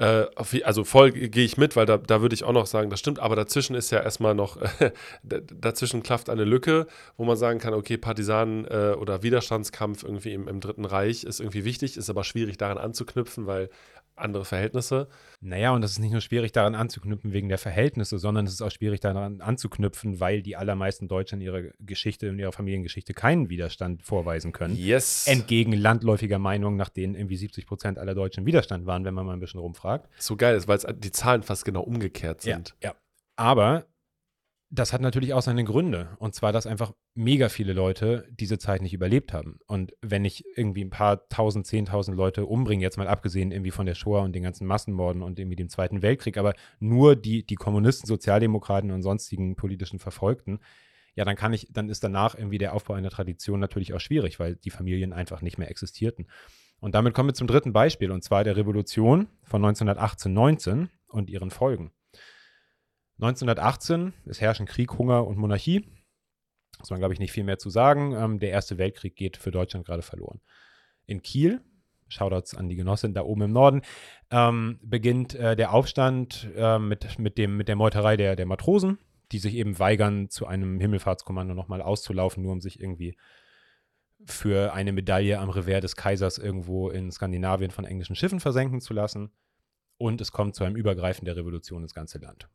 Äh, 0.00 0.26
also 0.62 0.84
voll 0.84 1.12
gehe 1.12 1.44
ich 1.44 1.58
mit, 1.58 1.76
weil 1.76 1.86
da, 1.86 1.98
da 1.98 2.22
würde 2.22 2.34
ich 2.34 2.44
auch 2.44 2.52
noch 2.52 2.66
sagen, 2.66 2.88
das 2.90 3.00
stimmt, 3.00 3.18
aber 3.18 3.36
dazwischen 3.36 3.76
ist 3.76 3.90
ja 3.90 4.00
erstmal 4.00 4.34
noch, 4.34 4.58
dazwischen 5.22 6.02
klafft 6.02 6.30
eine 6.30 6.44
Lücke, 6.44 6.86
wo 7.16 7.24
man 7.24 7.36
sagen 7.36 7.58
kann, 7.58 7.74
okay, 7.74 7.98
Partisanen 7.98 8.64
äh, 8.64 8.94
oder 8.98 9.22
Widerstandskampf 9.22 10.02
irgendwie 10.02 10.32
im, 10.32 10.48
im 10.48 10.60
Dritten 10.60 10.86
Reich 10.86 11.24
ist 11.24 11.40
irgendwie 11.40 11.64
wichtig, 11.64 11.98
ist 11.98 12.08
aber 12.08 12.24
schwierig 12.24 12.56
daran 12.56 12.78
anzuknüpfen, 12.78 13.46
weil 13.46 13.68
andere 14.20 14.44
Verhältnisse. 14.44 15.08
Naja, 15.40 15.72
und 15.72 15.80
das 15.80 15.92
ist 15.92 15.98
nicht 15.98 16.12
nur 16.12 16.20
schwierig 16.20 16.52
daran 16.52 16.74
anzuknüpfen 16.74 17.32
wegen 17.32 17.48
der 17.48 17.58
Verhältnisse, 17.58 18.18
sondern 18.18 18.46
es 18.46 18.52
ist 18.52 18.62
auch 18.62 18.70
schwierig 18.70 19.00
daran 19.00 19.40
anzuknüpfen, 19.40 20.20
weil 20.20 20.42
die 20.42 20.56
allermeisten 20.56 21.08
Deutschen 21.08 21.40
in 21.40 21.46
ihrer 21.46 21.62
Geschichte, 21.80 22.26
in 22.26 22.38
ihrer 22.38 22.52
Familiengeschichte 22.52 23.14
keinen 23.14 23.50
Widerstand 23.50 24.02
vorweisen 24.02 24.52
können. 24.52 24.76
Yes. 24.76 25.26
Entgegen 25.26 25.72
landläufiger 25.72 26.38
Meinung, 26.38 26.76
nach 26.76 26.88
denen 26.90 27.14
irgendwie 27.14 27.36
70 27.36 27.66
Prozent 27.66 27.98
aller 27.98 28.14
Deutschen 28.14 28.46
Widerstand 28.46 28.86
waren, 28.86 29.04
wenn 29.04 29.14
man 29.14 29.26
mal 29.26 29.32
ein 29.32 29.40
bisschen 29.40 29.60
rumfragt. 29.60 30.08
So 30.18 30.36
geil 30.36 30.56
ist, 30.56 30.68
weil 30.68 30.78
die 30.94 31.12
Zahlen 31.12 31.42
fast 31.42 31.64
genau 31.64 31.82
umgekehrt 31.82 32.42
sind. 32.42 32.74
Ja, 32.82 32.90
ja. 32.90 32.94
Aber 33.36 33.86
das 34.72 34.92
hat 34.92 35.00
natürlich 35.00 35.34
auch 35.34 35.42
seine 35.42 35.64
Gründe. 35.64 36.16
Und 36.18 36.34
zwar, 36.34 36.52
dass 36.52 36.66
einfach 36.66 36.92
mega 37.14 37.48
viele 37.48 37.72
Leute 37.72 38.28
diese 38.30 38.56
Zeit 38.58 38.82
nicht 38.82 38.94
überlebt 38.94 39.32
haben. 39.32 39.58
Und 39.66 39.92
wenn 40.00 40.24
ich 40.24 40.44
irgendwie 40.56 40.84
ein 40.84 40.90
paar 40.90 41.28
tausend, 41.28 41.66
zehntausend 41.66 42.16
Leute 42.16 42.46
umbringe, 42.46 42.82
jetzt 42.82 42.96
mal 42.96 43.08
abgesehen 43.08 43.50
irgendwie 43.50 43.72
von 43.72 43.86
der 43.86 43.96
Shoah 43.96 44.22
und 44.22 44.32
den 44.32 44.44
ganzen 44.44 44.68
Massenmorden 44.68 45.22
und 45.22 45.40
irgendwie 45.40 45.56
dem 45.56 45.68
Zweiten 45.68 46.02
Weltkrieg, 46.02 46.38
aber 46.38 46.54
nur 46.78 47.16
die, 47.16 47.44
die 47.44 47.56
Kommunisten, 47.56 48.06
Sozialdemokraten 48.06 48.92
und 48.92 49.02
sonstigen 49.02 49.56
politischen 49.56 49.98
Verfolgten, 49.98 50.60
ja, 51.16 51.24
dann 51.24 51.34
kann 51.34 51.52
ich, 51.52 51.66
dann 51.72 51.88
ist 51.88 52.04
danach 52.04 52.36
irgendwie 52.36 52.58
der 52.58 52.72
Aufbau 52.72 52.94
einer 52.94 53.10
Tradition 53.10 53.58
natürlich 53.58 53.92
auch 53.92 54.00
schwierig, 54.00 54.38
weil 54.38 54.54
die 54.54 54.70
Familien 54.70 55.12
einfach 55.12 55.42
nicht 55.42 55.58
mehr 55.58 55.68
existierten. 55.68 56.28
Und 56.78 56.94
damit 56.94 57.12
kommen 57.12 57.30
wir 57.30 57.34
zum 57.34 57.48
dritten 57.48 57.72
Beispiel, 57.72 58.12
und 58.12 58.22
zwar 58.22 58.44
der 58.44 58.56
Revolution 58.56 59.26
von 59.42 59.62
1918-19 59.62 60.88
und 61.08 61.28
ihren 61.28 61.50
Folgen. 61.50 61.90
1918, 63.20 64.14
es 64.24 64.40
herrschen 64.40 64.64
Krieg, 64.64 64.96
Hunger 64.96 65.26
und 65.26 65.36
Monarchie. 65.36 65.86
Muss 66.78 66.88
man, 66.88 67.00
glaube 67.00 67.12
ich, 67.12 67.20
nicht 67.20 67.32
viel 67.32 67.44
mehr 67.44 67.58
zu 67.58 67.68
sagen. 67.68 68.14
Ähm, 68.14 68.38
der 68.38 68.50
Erste 68.50 68.78
Weltkrieg 68.78 69.14
geht 69.14 69.36
für 69.36 69.50
Deutschland 69.50 69.84
gerade 69.84 70.00
verloren. 70.00 70.40
In 71.04 71.20
Kiel, 71.20 71.60
Shoutouts 72.08 72.54
an 72.54 72.70
die 72.70 72.76
Genossin 72.76 73.12
da 73.12 73.22
oben 73.22 73.42
im 73.42 73.52
Norden, 73.52 73.82
ähm, 74.30 74.78
beginnt 74.82 75.34
äh, 75.34 75.54
der 75.54 75.74
Aufstand 75.74 76.48
äh, 76.56 76.78
mit, 76.78 77.18
mit, 77.18 77.36
dem, 77.36 77.58
mit 77.58 77.68
der 77.68 77.76
Meuterei 77.76 78.16
der, 78.16 78.36
der 78.36 78.46
Matrosen, 78.46 78.98
die 79.32 79.38
sich 79.38 79.54
eben 79.54 79.78
weigern, 79.78 80.30
zu 80.30 80.46
einem 80.46 80.80
Himmelfahrtskommando 80.80 81.52
nochmal 81.52 81.82
auszulaufen, 81.82 82.42
nur 82.42 82.52
um 82.52 82.62
sich 82.62 82.80
irgendwie 82.80 83.18
für 84.24 84.72
eine 84.72 84.92
Medaille 84.92 85.38
am 85.38 85.50
Revers 85.50 85.82
des 85.82 85.96
Kaisers 85.96 86.38
irgendwo 86.38 86.88
in 86.88 87.10
Skandinavien 87.10 87.70
von 87.70 87.84
englischen 87.84 88.16
Schiffen 88.16 88.40
versenken 88.40 88.80
zu 88.80 88.94
lassen. 88.94 89.30
Und 89.98 90.22
es 90.22 90.32
kommt 90.32 90.54
zu 90.54 90.64
einem 90.64 90.76
Übergreifen 90.76 91.26
der 91.26 91.36
Revolution 91.36 91.82
ins 91.82 91.94
ganze 91.94 92.18
Land. 92.18 92.48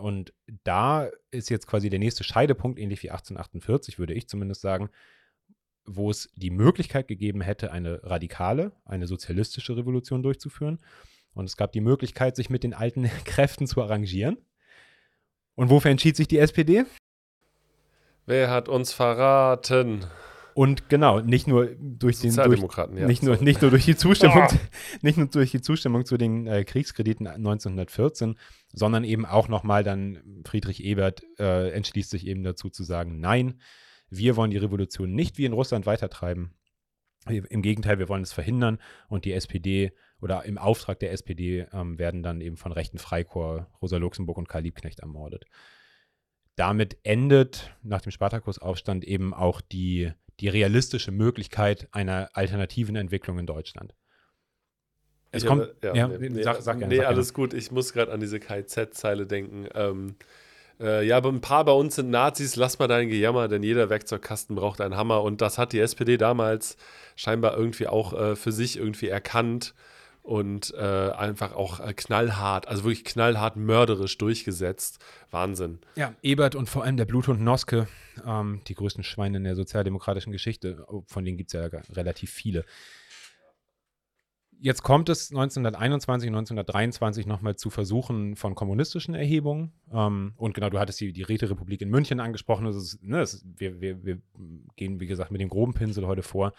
Und 0.00 0.32
da 0.64 1.10
ist 1.30 1.50
jetzt 1.50 1.66
quasi 1.66 1.90
der 1.90 1.98
nächste 1.98 2.24
Scheidepunkt, 2.24 2.78
ähnlich 2.78 3.02
wie 3.02 3.10
1848, 3.10 3.98
würde 3.98 4.14
ich 4.14 4.28
zumindest 4.28 4.60
sagen, 4.60 4.90
wo 5.84 6.10
es 6.10 6.30
die 6.34 6.50
Möglichkeit 6.50 7.08
gegeben 7.08 7.40
hätte, 7.40 7.72
eine 7.72 8.02
radikale, 8.04 8.72
eine 8.84 9.06
sozialistische 9.06 9.76
Revolution 9.76 10.22
durchzuführen. 10.22 10.78
Und 11.32 11.44
es 11.44 11.56
gab 11.56 11.72
die 11.72 11.80
Möglichkeit, 11.80 12.36
sich 12.36 12.50
mit 12.50 12.64
den 12.64 12.74
alten 12.74 13.04
Kräften 13.24 13.66
zu 13.66 13.82
arrangieren. 13.82 14.38
Und 15.54 15.70
wofür 15.70 15.90
entschied 15.90 16.16
sich 16.16 16.28
die 16.28 16.38
SPD? 16.38 16.84
Wer 18.26 18.50
hat 18.50 18.68
uns 18.68 18.92
verraten? 18.92 20.06
Und 20.54 20.88
genau, 20.88 21.20
nicht 21.20 21.46
nur 21.46 21.70
durch 21.78 22.20
den 22.20 22.34
durch, 22.34 22.60
ja, 22.60 23.06
nicht, 23.06 23.22
nur, 23.22 23.36
nicht 23.36 23.62
nur 23.62 23.70
durch 23.70 23.84
die 23.84 23.96
Zustimmung, 23.96 24.46
oh. 24.50 24.56
nicht 25.02 25.18
nur 25.18 25.26
durch 25.26 25.50
die 25.50 25.60
Zustimmung 25.60 26.04
zu 26.04 26.16
den 26.16 26.46
äh, 26.46 26.64
Kriegskrediten 26.64 27.26
1914, 27.26 28.38
sondern 28.72 29.04
eben 29.04 29.26
auch 29.26 29.48
nochmal 29.48 29.84
dann 29.84 30.42
Friedrich 30.44 30.84
Ebert 30.84 31.22
äh, 31.38 31.70
entschließt 31.70 32.10
sich 32.10 32.26
eben 32.26 32.42
dazu 32.42 32.70
zu 32.70 32.82
sagen, 32.82 33.20
nein, 33.20 33.60
wir 34.10 34.36
wollen 34.36 34.50
die 34.50 34.56
Revolution 34.56 35.14
nicht 35.14 35.38
wie 35.38 35.44
in 35.44 35.52
Russland 35.52 35.86
weitertreiben. 35.86 36.54
Im 37.26 37.60
Gegenteil, 37.60 37.98
wir 37.98 38.08
wollen 38.08 38.22
es 38.22 38.32
verhindern 38.32 38.78
und 39.08 39.26
die 39.26 39.32
SPD 39.32 39.92
oder 40.20 40.44
im 40.46 40.56
Auftrag 40.56 40.98
der 41.00 41.12
SPD 41.12 41.66
ähm, 41.72 41.98
werden 41.98 42.22
dann 42.22 42.40
eben 42.40 42.56
von 42.56 42.72
rechten 42.72 42.98
Freikorps 42.98 43.66
Rosa 43.80 43.98
Luxemburg 43.98 44.38
und 44.38 44.48
Karl 44.48 44.62
Liebknecht 44.62 45.00
ermordet. 45.00 45.44
Damit 46.56 46.98
endet 47.04 47.74
nach 47.82 48.00
dem 48.02 48.12
Spartakusaufstand 48.12 49.04
eben 49.04 49.32
auch 49.32 49.60
die, 49.60 50.12
die 50.40 50.48
realistische 50.48 51.12
Möglichkeit 51.12 51.88
einer 51.92 52.30
alternativen 52.34 52.96
Entwicklung 52.96 53.38
in 53.38 53.46
Deutschland. 53.46 53.94
Es 55.32 55.46
kommt, 55.46 55.68
ja, 55.82 55.94
ja 55.94 56.08
nee, 56.08 56.28
nee, 56.28 56.42
sag, 56.42 56.60
sag 56.60 56.78
gerne, 56.78 56.92
nee 56.92 57.00
sag 57.00 57.06
alles 57.06 57.34
gerne. 57.34 57.48
gut. 57.48 57.56
Ich 57.56 57.70
muss 57.70 57.92
gerade 57.92 58.10
an 58.10 58.20
diese 58.20 58.40
KZ-Zeile 58.40 59.26
denken. 59.26 59.68
Ähm, 59.74 60.16
äh, 60.80 61.06
ja, 61.06 61.18
aber 61.18 61.28
ein 61.28 61.40
paar 61.40 61.64
bei 61.64 61.72
uns 61.72 61.96
sind 61.96 62.10
Nazis, 62.10 62.56
lass 62.56 62.78
mal 62.78 62.88
dein 62.88 63.08
Gejammer, 63.08 63.46
denn 63.46 63.62
jeder 63.62 63.90
Werkzeugkasten 63.90 64.56
braucht 64.56 64.80
einen 64.80 64.96
Hammer. 64.96 65.22
Und 65.22 65.40
das 65.40 65.58
hat 65.58 65.72
die 65.72 65.78
SPD 65.78 66.16
damals 66.16 66.76
scheinbar 67.14 67.56
irgendwie 67.56 67.86
auch 67.86 68.12
äh, 68.12 68.34
für 68.34 68.50
sich 68.50 68.76
irgendwie 68.76 69.08
erkannt 69.08 69.74
und 70.22 70.74
äh, 70.74 71.10
einfach 71.10 71.54
auch 71.54 71.80
äh, 71.80 71.92
knallhart, 71.94 72.68
also 72.68 72.84
wirklich 72.84 73.04
knallhart 73.04 73.56
mörderisch 73.56 74.18
durchgesetzt. 74.18 74.98
Wahnsinn. 75.30 75.78
Ja, 75.96 76.14
Ebert 76.22 76.54
und 76.54 76.68
vor 76.68 76.84
allem 76.84 76.96
der 76.96 77.06
Bluthund 77.06 77.40
Noske, 77.40 77.88
ähm, 78.24 78.60
die 78.66 78.74
größten 78.74 79.04
Schweine 79.04 79.38
in 79.38 79.44
der 79.44 79.56
sozialdemokratischen 79.56 80.32
Geschichte, 80.32 80.84
oh, 80.88 81.04
von 81.06 81.24
denen 81.24 81.38
gibt 81.38 81.54
es 81.54 81.60
ja 81.60 81.80
relativ 81.94 82.30
viele. 82.30 82.64
Jetzt 84.62 84.82
kommt 84.82 85.08
es 85.08 85.30
1921, 85.30 86.28
1923 86.28 87.26
nochmal 87.26 87.56
zu 87.56 87.70
Versuchen 87.70 88.36
von 88.36 88.54
kommunistischen 88.54 89.14
Erhebungen. 89.14 89.72
Ähm, 89.90 90.34
und 90.36 90.52
genau, 90.52 90.68
du 90.68 90.78
hattest 90.78 91.00
die, 91.00 91.14
die 91.14 91.22
Räterepublik 91.22 91.80
in 91.80 91.88
München 91.88 92.20
angesprochen. 92.20 92.66
Ist, 92.66 93.02
ne, 93.02 93.22
ist, 93.22 93.42
wir, 93.56 93.80
wir, 93.80 94.04
wir 94.04 94.20
gehen, 94.76 95.00
wie 95.00 95.06
gesagt, 95.06 95.30
mit 95.30 95.40
dem 95.40 95.48
groben 95.48 95.72
Pinsel 95.72 96.06
heute 96.06 96.22
vor. 96.22 96.52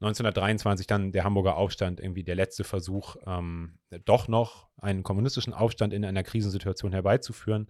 1923 0.00 0.86
dann 0.86 1.10
der 1.10 1.24
Hamburger 1.24 1.56
Aufstand, 1.56 1.98
irgendwie 1.98 2.22
der 2.22 2.36
letzte 2.36 2.62
Versuch, 2.62 3.16
ähm, 3.26 3.78
doch 4.04 4.28
noch 4.28 4.68
einen 4.76 5.02
kommunistischen 5.02 5.52
Aufstand 5.52 5.92
in 5.92 6.04
einer 6.04 6.22
Krisensituation 6.22 6.92
herbeizuführen. 6.92 7.68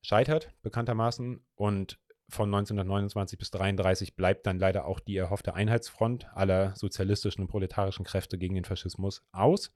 Scheitert 0.00 0.52
bekanntermaßen 0.62 1.44
und 1.56 1.98
von 2.28 2.48
1929 2.48 3.38
bis 3.38 3.48
1933 3.52 4.14
bleibt 4.14 4.46
dann 4.46 4.58
leider 4.58 4.86
auch 4.86 5.00
die 5.00 5.16
erhoffte 5.16 5.54
Einheitsfront 5.54 6.28
aller 6.34 6.74
sozialistischen 6.76 7.42
und 7.42 7.48
proletarischen 7.48 8.04
Kräfte 8.04 8.38
gegen 8.38 8.54
den 8.54 8.64
Faschismus 8.64 9.22
aus. 9.32 9.74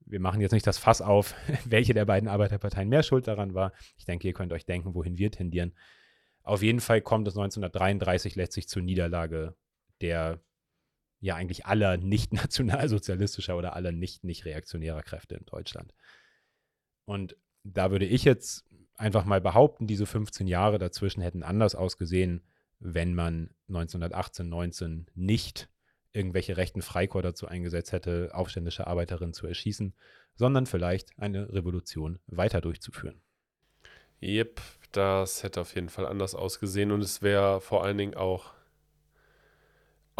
Wir 0.00 0.20
machen 0.20 0.40
jetzt 0.40 0.52
nicht 0.52 0.66
das 0.66 0.78
Fass 0.78 1.00
auf, 1.00 1.34
welche 1.64 1.94
der 1.94 2.04
beiden 2.04 2.28
Arbeiterparteien 2.28 2.88
mehr 2.88 3.02
schuld 3.02 3.26
daran 3.26 3.54
war. 3.54 3.72
Ich 3.96 4.04
denke, 4.04 4.28
ihr 4.28 4.34
könnt 4.34 4.52
euch 4.52 4.66
denken, 4.66 4.94
wohin 4.94 5.16
wir 5.16 5.30
tendieren. 5.30 5.74
Auf 6.42 6.62
jeden 6.62 6.80
Fall 6.80 7.00
kommt 7.00 7.26
es 7.26 7.34
1933 7.34 8.36
letztlich 8.36 8.68
zur 8.68 8.82
Niederlage 8.82 9.56
der 10.00 10.40
ja 11.20 11.36
eigentlich 11.36 11.66
aller 11.66 11.96
nicht 11.96 12.32
nationalsozialistischer 12.32 13.56
oder 13.56 13.74
aller 13.74 13.92
nicht 13.92 14.24
nicht 14.24 14.44
reaktionärer 14.44 15.02
Kräfte 15.02 15.36
in 15.36 15.44
Deutschland. 15.46 15.94
Und 17.04 17.36
da 17.62 17.90
würde 17.90 18.06
ich 18.06 18.24
jetzt 18.24 18.64
einfach 18.96 19.24
mal 19.24 19.40
behaupten, 19.40 19.86
diese 19.86 20.06
15 20.06 20.46
Jahre 20.46 20.78
dazwischen 20.78 21.22
hätten 21.22 21.42
anders 21.42 21.74
ausgesehen, 21.74 22.42
wenn 22.78 23.14
man 23.14 23.50
1918, 23.68 24.48
19 24.48 25.06
nicht 25.14 25.68
irgendwelche 26.12 26.56
rechten 26.56 26.82
Freikorps 26.82 27.22
dazu 27.22 27.46
eingesetzt 27.46 27.92
hätte, 27.92 28.30
aufständische 28.32 28.86
Arbeiterinnen 28.86 29.34
zu 29.34 29.46
erschießen, 29.46 29.94
sondern 30.34 30.66
vielleicht 30.66 31.18
eine 31.18 31.52
Revolution 31.52 32.18
weiter 32.26 32.60
durchzuführen. 32.60 33.20
Yep, 34.22 34.60
das 34.92 35.42
hätte 35.42 35.60
auf 35.60 35.74
jeden 35.74 35.88
Fall 35.88 36.06
anders 36.06 36.34
ausgesehen 36.34 36.90
und 36.90 37.00
es 37.00 37.22
wäre 37.22 37.60
vor 37.60 37.84
allen 37.84 37.98
Dingen 37.98 38.14
auch 38.14 38.52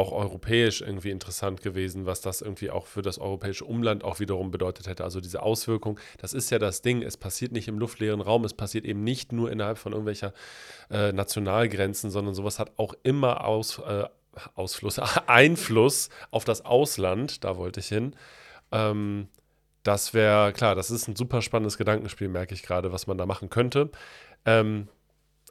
auch 0.00 0.12
europäisch 0.12 0.80
irgendwie 0.80 1.10
interessant 1.10 1.60
gewesen, 1.60 2.06
was 2.06 2.22
das 2.22 2.40
irgendwie 2.40 2.70
auch 2.70 2.86
für 2.86 3.02
das 3.02 3.18
europäische 3.18 3.66
Umland 3.66 4.02
auch 4.02 4.18
wiederum 4.18 4.50
bedeutet 4.50 4.86
hätte. 4.86 5.04
Also 5.04 5.20
diese 5.20 5.42
Auswirkung, 5.42 6.00
das 6.18 6.32
ist 6.32 6.50
ja 6.50 6.58
das 6.58 6.80
Ding, 6.80 7.02
es 7.02 7.18
passiert 7.18 7.52
nicht 7.52 7.68
im 7.68 7.78
luftleeren 7.78 8.22
Raum, 8.22 8.44
es 8.44 8.54
passiert 8.54 8.86
eben 8.86 9.04
nicht 9.04 9.32
nur 9.32 9.52
innerhalb 9.52 9.76
von 9.76 9.92
irgendwelcher 9.92 10.32
äh, 10.90 11.12
Nationalgrenzen, 11.12 12.10
sondern 12.10 12.34
sowas 12.34 12.58
hat 12.58 12.72
auch 12.78 12.94
immer 13.02 13.44
Aus, 13.44 13.78
äh, 13.78 14.04
Ausfluss, 14.54 14.98
Einfluss 15.26 16.08
auf 16.30 16.44
das 16.44 16.64
Ausland, 16.64 17.44
da 17.44 17.58
wollte 17.58 17.80
ich 17.80 17.88
hin. 17.88 18.16
Ähm, 18.72 19.28
das 19.82 20.14
wäre, 20.14 20.54
klar, 20.54 20.74
das 20.74 20.90
ist 20.90 21.08
ein 21.08 21.16
super 21.16 21.42
spannendes 21.42 21.76
Gedankenspiel, 21.76 22.28
merke 22.28 22.54
ich 22.54 22.62
gerade, 22.62 22.90
was 22.90 23.06
man 23.06 23.18
da 23.18 23.26
machen 23.26 23.50
könnte. 23.50 23.90
Ähm, 24.46 24.88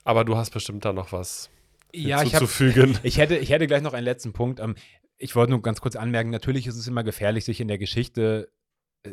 aber 0.04 0.26
du 0.26 0.38
hast 0.38 0.50
bestimmt 0.50 0.86
da 0.86 0.92
noch 0.92 1.12
was 1.12 1.52
ja, 1.94 2.22
hinzuzufügen. 2.22 2.92
Ich, 2.92 3.00
ich, 3.04 3.18
hätte, 3.18 3.38
ich 3.38 3.50
hätte 3.50 3.68
gleich 3.68 3.82
noch 3.82 3.94
einen 3.94 4.06
letzten 4.06 4.34
Punkt. 4.34 4.60
Ähm, 4.60 4.76
ich 5.18 5.36
wollte 5.36 5.52
nur 5.52 5.62
ganz 5.62 5.82
kurz 5.82 5.96
anmerken, 5.96 6.30
natürlich 6.30 6.68
ist 6.68 6.78
es 6.78 6.88
immer 6.88 7.04
gefährlich, 7.04 7.46
sich 7.46 7.60
in 7.60 7.68
der 7.68 7.78
Geschichte 7.78 8.52
äh, 9.04 9.12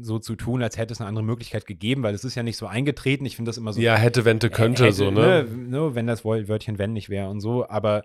so 0.00 0.18
zu 0.18 0.34
tun, 0.34 0.62
als 0.62 0.76
hätte 0.76 0.92
es 0.92 1.00
eine 1.00 1.08
andere 1.08 1.24
Möglichkeit 1.24 1.66
gegeben, 1.66 2.02
weil 2.02 2.14
es 2.14 2.24
ist 2.24 2.34
ja 2.34 2.42
nicht 2.42 2.56
so 2.56 2.66
eingetreten. 2.66 3.26
Ich 3.26 3.36
finde 3.36 3.50
das 3.50 3.58
immer 3.58 3.72
so. 3.72 3.80
Ja, 3.80 3.96
hätte, 3.96 4.24
wente, 4.24 4.50
könnte, 4.50 4.84
hätte, 4.84 4.94
so, 4.94 5.10
ne? 5.10 5.44
ne? 5.44 5.56
ne? 5.56 5.94
Wenn 5.94 6.06
das 6.06 6.24
Wörtchen 6.24 6.78
wenn 6.78 6.92
nicht 6.92 7.08
wäre 7.08 7.28
und 7.28 7.40
so. 7.40 7.68
Aber 7.68 8.04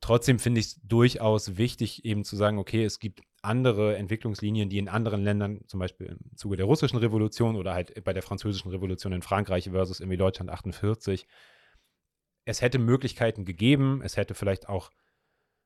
trotzdem 0.00 0.38
finde 0.38 0.60
ich 0.60 0.66
es 0.66 0.80
durchaus 0.82 1.56
wichtig, 1.56 2.04
eben 2.04 2.24
zu 2.24 2.36
sagen, 2.36 2.58
okay, 2.58 2.84
es 2.84 2.98
gibt 2.98 3.20
andere 3.42 3.96
Entwicklungslinien, 3.96 4.68
die 4.68 4.78
in 4.78 4.88
anderen 4.88 5.22
Ländern, 5.22 5.60
zum 5.66 5.80
Beispiel 5.80 6.08
im 6.08 6.36
Zuge 6.36 6.56
der 6.56 6.66
russischen 6.66 6.98
Revolution 6.98 7.56
oder 7.56 7.74
halt 7.74 8.02
bei 8.04 8.12
der 8.12 8.22
französischen 8.22 8.70
Revolution 8.70 9.12
in 9.12 9.22
Frankreich 9.22 9.70
versus 9.70 10.00
irgendwie 10.00 10.16
Deutschland 10.16 10.50
48, 10.50 11.26
es 12.48 12.62
hätte 12.62 12.78
Möglichkeiten 12.78 13.44
gegeben, 13.44 14.00
es 14.02 14.16
hätte 14.16 14.34
vielleicht 14.34 14.70
auch 14.70 14.90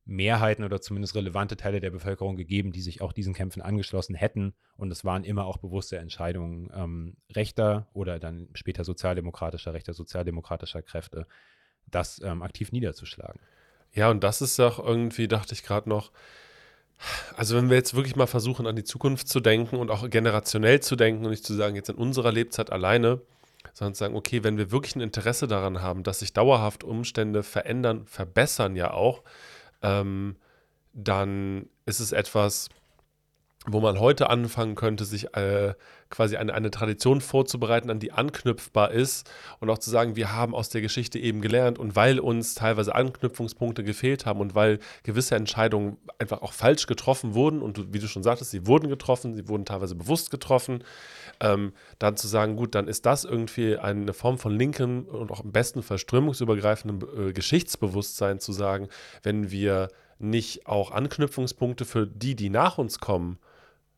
Mehrheiten 0.04 0.64
oder 0.64 0.80
zumindest 0.80 1.14
relevante 1.14 1.56
Teile 1.56 1.78
der 1.78 1.92
Bevölkerung 1.92 2.34
gegeben, 2.34 2.72
die 2.72 2.80
sich 2.80 3.00
auch 3.00 3.12
diesen 3.12 3.34
Kämpfen 3.34 3.62
angeschlossen 3.62 4.16
hätten. 4.16 4.54
Und 4.76 4.90
es 4.90 5.04
waren 5.04 5.22
immer 5.22 5.46
auch 5.46 5.58
bewusste 5.58 5.98
Entscheidungen 5.98 6.70
ähm, 6.74 7.16
rechter 7.36 7.86
oder 7.92 8.18
dann 8.18 8.48
später 8.54 8.82
sozialdemokratischer, 8.82 9.72
rechter 9.72 9.94
sozialdemokratischer 9.94 10.82
Kräfte, 10.82 11.28
das 11.88 12.20
ähm, 12.24 12.42
aktiv 12.42 12.72
niederzuschlagen. 12.72 13.40
Ja, 13.92 14.10
und 14.10 14.24
das 14.24 14.42
ist 14.42 14.58
auch 14.58 14.84
irgendwie, 14.84 15.28
dachte 15.28 15.54
ich 15.54 15.62
gerade 15.62 15.88
noch, 15.88 16.10
also 17.36 17.56
wenn 17.56 17.70
wir 17.70 17.76
jetzt 17.76 17.94
wirklich 17.94 18.16
mal 18.16 18.26
versuchen, 18.26 18.66
an 18.66 18.74
die 18.74 18.84
Zukunft 18.84 19.28
zu 19.28 19.38
denken 19.38 19.76
und 19.76 19.88
auch 19.90 20.10
generationell 20.10 20.80
zu 20.80 20.96
denken 20.96 21.24
und 21.24 21.30
nicht 21.30 21.46
zu 21.46 21.54
sagen, 21.54 21.76
jetzt 21.76 21.90
in 21.90 21.96
unserer 21.96 22.32
Lebzeit 22.32 22.72
alleine, 22.72 23.20
sondern 23.72 23.94
zu 23.94 24.00
sagen, 24.00 24.16
okay, 24.16 24.44
wenn 24.44 24.58
wir 24.58 24.70
wirklich 24.70 24.96
ein 24.96 25.00
Interesse 25.00 25.46
daran 25.46 25.82
haben, 25.82 26.02
dass 26.02 26.20
sich 26.20 26.32
dauerhaft 26.32 26.84
Umstände 26.84 27.42
verändern, 27.42 28.06
verbessern 28.06 28.76
ja 28.76 28.92
auch, 28.92 29.22
ähm, 29.82 30.36
dann 30.92 31.68
ist 31.86 32.00
es 32.00 32.12
etwas, 32.12 32.68
wo 33.66 33.80
man 33.80 34.00
heute 34.00 34.28
anfangen 34.28 34.74
könnte, 34.74 35.04
sich 35.04 35.36
äh, 35.36 35.74
quasi 36.10 36.36
eine, 36.36 36.52
eine 36.52 36.70
Tradition 36.70 37.20
vorzubereiten, 37.20 37.90
an 37.90 38.00
die 38.00 38.10
anknüpfbar 38.10 38.90
ist 38.90 39.30
und 39.60 39.70
auch 39.70 39.78
zu 39.78 39.88
sagen, 39.88 40.16
wir 40.16 40.32
haben 40.32 40.54
aus 40.54 40.68
der 40.68 40.80
Geschichte 40.80 41.18
eben 41.18 41.40
gelernt 41.40 41.78
und 41.78 41.94
weil 41.94 42.18
uns 42.18 42.54
teilweise 42.54 42.94
Anknüpfungspunkte 42.94 43.84
gefehlt 43.84 44.26
haben 44.26 44.40
und 44.40 44.56
weil 44.56 44.80
gewisse 45.04 45.36
Entscheidungen 45.36 45.96
einfach 46.18 46.42
auch 46.42 46.52
falsch 46.52 46.86
getroffen 46.86 47.34
wurden 47.34 47.62
und 47.62 47.92
wie 47.94 48.00
du 48.00 48.08
schon 48.08 48.24
sagtest, 48.24 48.50
sie 48.50 48.66
wurden 48.66 48.88
getroffen, 48.88 49.32
sie 49.32 49.48
wurden 49.48 49.64
teilweise 49.64 49.94
bewusst 49.94 50.32
getroffen, 50.32 50.82
ähm, 51.42 51.72
dann 51.98 52.16
zu 52.16 52.28
sagen, 52.28 52.56
gut, 52.56 52.74
dann 52.74 52.88
ist 52.88 53.04
das 53.04 53.24
irgendwie 53.24 53.76
eine 53.76 54.12
Form 54.14 54.38
von 54.38 54.56
linken 54.56 55.04
und 55.04 55.30
auch 55.30 55.44
im 55.44 55.52
besten 55.52 55.82
Fall 55.82 55.98
strömungsübergreifendem 55.98 57.28
äh, 57.28 57.32
Geschichtsbewusstsein 57.32 58.38
zu 58.38 58.52
sagen, 58.52 58.88
wenn 59.22 59.50
wir 59.50 59.88
nicht 60.18 60.66
auch 60.66 60.92
Anknüpfungspunkte 60.92 61.84
für 61.84 62.06
die, 62.06 62.36
die 62.36 62.48
nach 62.48 62.78
uns 62.78 63.00
kommen, 63.00 63.38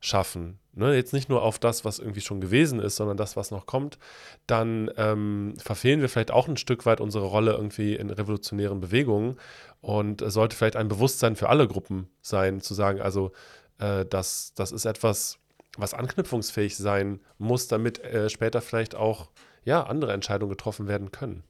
schaffen, 0.01 0.59
ne, 0.73 0.95
jetzt 0.95 1.13
nicht 1.13 1.29
nur 1.29 1.43
auf 1.43 1.59
das, 1.59 1.85
was 1.85 1.99
irgendwie 1.99 2.21
schon 2.21 2.41
gewesen 2.41 2.79
ist, 2.79 2.97
sondern 2.97 3.17
das, 3.17 3.37
was 3.37 3.51
noch 3.51 3.67
kommt, 3.67 3.99
dann 4.47 4.91
ähm, 4.97 5.55
verfehlen 5.59 6.01
wir 6.01 6.09
vielleicht 6.09 6.31
auch 6.31 6.49
ein 6.49 6.57
Stück 6.57 6.87
weit 6.87 7.01
unsere 7.01 7.27
Rolle 7.27 7.53
irgendwie 7.53 7.95
in 7.95 8.11
revolutionären 8.11 8.81
Bewegungen 8.81 9.37
und 9.81 10.23
es 10.23 10.35
sollte 10.35 10.57
vielleicht 10.57 10.77
ein 10.77 10.89
Bewusstsein 10.89 11.37
für 11.37 11.49
alle 11.49 11.69
Gruppen 11.69 12.09
sein, 12.21 12.61
zu 12.61 12.75
sagen, 12.75 13.01
also 13.01 13.33
äh, 13.79 14.05
das, 14.05 14.53
das 14.55 14.73
ist 14.73 14.85
etwas, 14.85 15.39
was 15.79 15.95
anknüpfungsfähig 15.95 16.77
sein 16.77 17.21
muss, 17.39 17.69
damit 17.69 17.99
äh, 18.01 18.29
später 18.31 18.61
vielleicht 18.61 18.95
auch 18.95 19.31
ja, 19.65 19.85
andere 19.85 20.13
Entscheidungen 20.13 20.51
getroffen 20.51 20.89
werden 20.89 21.11
können. 21.11 21.45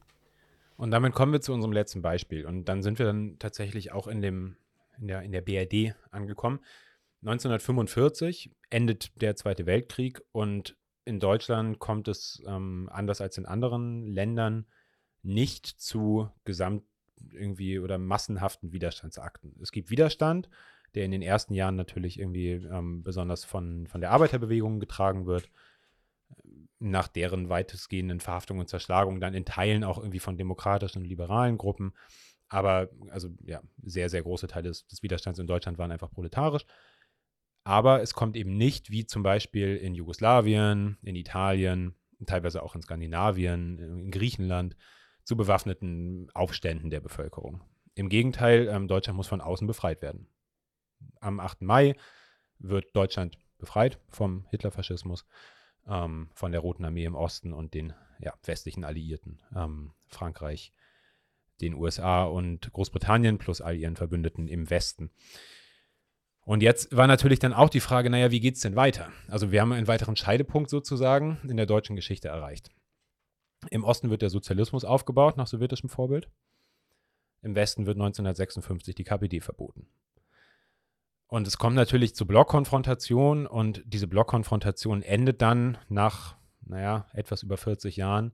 Und 0.77 0.91
damit 0.91 1.13
kommen 1.13 1.31
wir 1.31 1.41
zu 1.41 1.53
unserem 1.53 1.71
letzten 1.71 2.01
Beispiel. 2.01 2.45
Und 2.45 2.65
dann 2.65 2.83
sind 2.83 2.99
wir 2.99 3.05
dann 3.05 3.37
tatsächlich 3.39 3.91
auch 3.91 4.07
in, 4.07 4.21
dem, 4.21 4.57
in, 4.99 5.07
der, 5.07 5.21
in 5.21 5.31
der 5.31 5.41
BRD 5.41 5.95
angekommen. 6.11 6.59
1945 7.21 8.51
endet 8.69 9.21
der 9.21 9.35
Zweite 9.35 9.65
Weltkrieg 9.65 10.21
und 10.31 10.77
in 11.05 11.19
Deutschland 11.19 11.79
kommt 11.79 12.07
es 12.07 12.43
ähm, 12.45 12.89
anders 12.91 13.21
als 13.21 13.37
in 13.37 13.45
anderen 13.45 14.05
Ländern 14.05 14.65
nicht 15.23 15.65
zu 15.65 16.29
gesamt 16.43 16.83
irgendwie 17.31 17.79
oder 17.79 17.97
massenhaften 17.97 18.71
Widerstandsakten. 18.71 19.55
Es 19.61 19.71
gibt 19.71 19.89
Widerstand, 19.89 20.49
der 20.95 21.05
in 21.05 21.11
den 21.11 21.21
ersten 21.21 21.53
Jahren 21.53 21.75
natürlich 21.75 22.19
irgendwie 22.19 22.51
ähm, 22.51 23.03
besonders 23.03 23.43
von, 23.43 23.87
von 23.87 24.01
der 24.01 24.11
Arbeiterbewegung 24.11 24.79
getragen 24.79 25.25
wird, 25.25 25.49
nach 26.79 27.07
deren 27.07 27.49
weitestgehenden 27.49 28.19
Verhaftung 28.19 28.59
und 28.59 28.69
Zerschlagung 28.69 29.19
dann 29.19 29.33
in 29.33 29.45
Teilen 29.45 29.83
auch 29.83 29.97
irgendwie 29.97 30.19
von 30.19 30.37
demokratischen 30.37 31.03
und 31.03 31.07
liberalen 31.07 31.57
Gruppen. 31.57 31.93
Aber 32.47 32.89
also 33.09 33.29
ja, 33.43 33.61
sehr, 33.83 34.09
sehr 34.09 34.21
große 34.21 34.47
Teile 34.47 34.69
des, 34.69 34.87
des 34.87 35.01
Widerstands 35.03 35.39
in 35.39 35.47
Deutschland 35.47 35.77
waren 35.77 35.91
einfach 35.91 36.11
proletarisch. 36.11 36.65
Aber 37.63 38.01
es 38.01 38.13
kommt 38.13 38.35
eben 38.35 38.55
nicht, 38.57 38.91
wie 38.91 39.07
zum 39.07 39.23
Beispiel 39.23 39.75
in 39.77 39.95
Jugoslawien, 39.95 40.97
in 41.01 41.15
Italien, 41.15 41.95
teilweise 42.25 42.61
auch 42.61 42.75
in 42.75 42.81
Skandinavien, 42.81 43.79
in 43.79 44.11
Griechenland, 44.11 44.75
zu 45.23 45.35
bewaffneten 45.35 46.29
Aufständen 46.35 46.91
der 46.91 47.01
Bevölkerung. 47.01 47.63
Im 47.95 48.09
Gegenteil, 48.09 48.67
ähm, 48.67 48.87
Deutschland 48.87 49.17
muss 49.17 49.27
von 49.27 49.41
außen 49.41 49.65
befreit 49.65 50.01
werden. 50.03 50.27
Am 51.25 51.39
8. 51.39 51.63
Mai 51.63 51.95
wird 52.59 52.95
Deutschland 52.95 53.37
befreit 53.57 53.99
vom 54.09 54.45
Hitlerfaschismus, 54.51 55.25
ähm, 55.87 56.29
von 56.33 56.51
der 56.51 56.61
Roten 56.61 56.85
Armee 56.85 57.05
im 57.05 57.15
Osten 57.15 57.51
und 57.51 57.73
den 57.73 57.93
ja, 58.19 58.33
westlichen 58.43 58.83
Alliierten, 58.83 59.41
ähm, 59.55 59.93
Frankreich, 60.07 60.71
den 61.61 61.73
USA 61.73 62.25
und 62.25 62.71
Großbritannien 62.71 63.39
plus 63.39 63.59
all 63.59 63.75
ihren 63.75 63.95
Verbündeten 63.95 64.47
im 64.47 64.69
Westen. 64.69 65.09
Und 66.41 66.61
jetzt 66.61 66.95
war 66.95 67.07
natürlich 67.07 67.39
dann 67.39 67.53
auch 67.53 67.69
die 67.69 67.79
Frage, 67.79 68.11
naja, 68.11 68.29
wie 68.29 68.39
geht 68.39 68.55
es 68.55 68.61
denn 68.61 68.75
weiter? 68.75 69.11
Also 69.27 69.51
wir 69.51 69.61
haben 69.61 69.71
einen 69.71 69.87
weiteren 69.87 70.15
Scheidepunkt 70.15 70.69
sozusagen 70.69 71.39
in 71.49 71.57
der 71.57 71.65
deutschen 71.65 71.95
Geschichte 71.95 72.27
erreicht. 72.27 72.69
Im 73.71 73.83
Osten 73.83 74.11
wird 74.11 74.21
der 74.21 74.29
Sozialismus 74.29 74.85
aufgebaut 74.85 75.37
nach 75.37 75.47
sowjetischem 75.47 75.89
Vorbild. 75.89 76.29
Im 77.41 77.55
Westen 77.55 77.87
wird 77.87 77.97
1956 77.97 78.93
die 78.93 79.03
KPD 79.03 79.39
verboten. 79.39 79.87
Und 81.27 81.47
es 81.47 81.57
kommt 81.57 81.75
natürlich 81.75 82.15
zur 82.15 82.27
Blockkonfrontation 82.27 83.47
und 83.47 83.83
diese 83.85 84.07
Blockkonfrontation 84.07 85.01
endet 85.01 85.41
dann 85.41 85.77
nach, 85.89 86.35
naja, 86.65 87.07
etwas 87.13 87.43
über 87.43 87.57
40 87.57 87.95
Jahren 87.95 88.33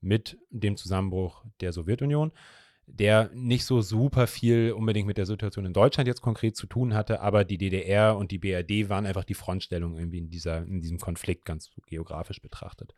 mit 0.00 0.38
dem 0.50 0.76
Zusammenbruch 0.76 1.44
der 1.60 1.72
Sowjetunion 1.72 2.32
der 2.86 3.30
nicht 3.32 3.64
so 3.64 3.80
super 3.80 4.26
viel 4.26 4.72
unbedingt 4.72 5.06
mit 5.06 5.16
der 5.16 5.26
Situation 5.26 5.64
in 5.64 5.72
Deutschland 5.72 6.08
jetzt 6.08 6.20
konkret 6.20 6.56
zu 6.56 6.66
tun 6.66 6.94
hatte, 6.94 7.20
aber 7.20 7.44
die 7.44 7.58
DDR 7.58 8.16
und 8.16 8.30
die 8.30 8.38
BRD 8.38 8.88
waren 8.88 9.06
einfach 9.06 9.24
die 9.24 9.34
Frontstellung 9.34 9.96
irgendwie 9.96 10.18
in, 10.18 10.30
dieser, 10.30 10.58
in 10.58 10.80
diesem 10.80 10.98
Konflikt 10.98 11.44
ganz 11.44 11.70
geografisch 11.86 12.40
betrachtet. 12.40 12.94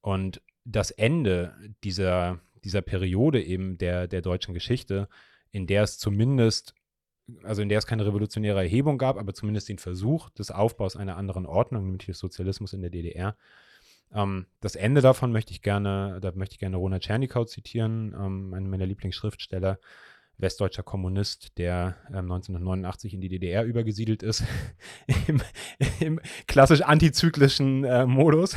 Und 0.00 0.42
das 0.64 0.90
Ende 0.90 1.54
dieser, 1.84 2.40
dieser 2.64 2.82
Periode 2.82 3.42
eben 3.42 3.78
der, 3.78 4.08
der 4.08 4.22
deutschen 4.22 4.54
Geschichte, 4.54 5.08
in 5.50 5.66
der 5.66 5.84
es 5.84 5.98
zumindest, 5.98 6.74
also 7.42 7.62
in 7.62 7.68
der 7.68 7.78
es 7.78 7.86
keine 7.86 8.06
revolutionäre 8.06 8.60
Erhebung 8.60 8.98
gab, 8.98 9.18
aber 9.18 9.34
zumindest 9.34 9.68
den 9.68 9.78
Versuch 9.78 10.30
des 10.30 10.50
Aufbaus 10.50 10.96
einer 10.96 11.16
anderen 11.16 11.46
Ordnung, 11.46 11.84
nämlich 11.84 12.06
des 12.06 12.18
Sozialismus 12.18 12.72
in 12.72 12.82
der 12.82 12.90
DDR, 12.90 13.36
ähm, 14.14 14.46
das 14.60 14.76
Ende 14.76 15.00
davon 15.00 15.32
möchte 15.32 15.52
ich 15.52 15.62
gerne, 15.62 16.18
da 16.20 16.32
möchte 16.34 16.54
ich 16.54 16.58
gerne 16.58 16.76
Ronald 16.76 17.02
Tschernikau 17.02 17.44
zitieren, 17.44 18.14
ähm, 18.14 18.54
einen 18.54 18.70
meiner 18.70 18.86
Lieblingsschriftsteller, 18.86 19.78
westdeutscher 20.38 20.82
Kommunist, 20.82 21.58
der 21.58 21.96
ähm, 22.08 22.30
1989 22.30 23.14
in 23.14 23.20
die 23.20 23.28
DDR 23.28 23.64
übergesiedelt 23.64 24.22
ist, 24.22 24.44
im, 25.26 25.40
im 26.00 26.20
klassisch 26.46 26.82
antizyklischen 26.82 27.84
äh, 27.84 28.06
Modus. 28.06 28.56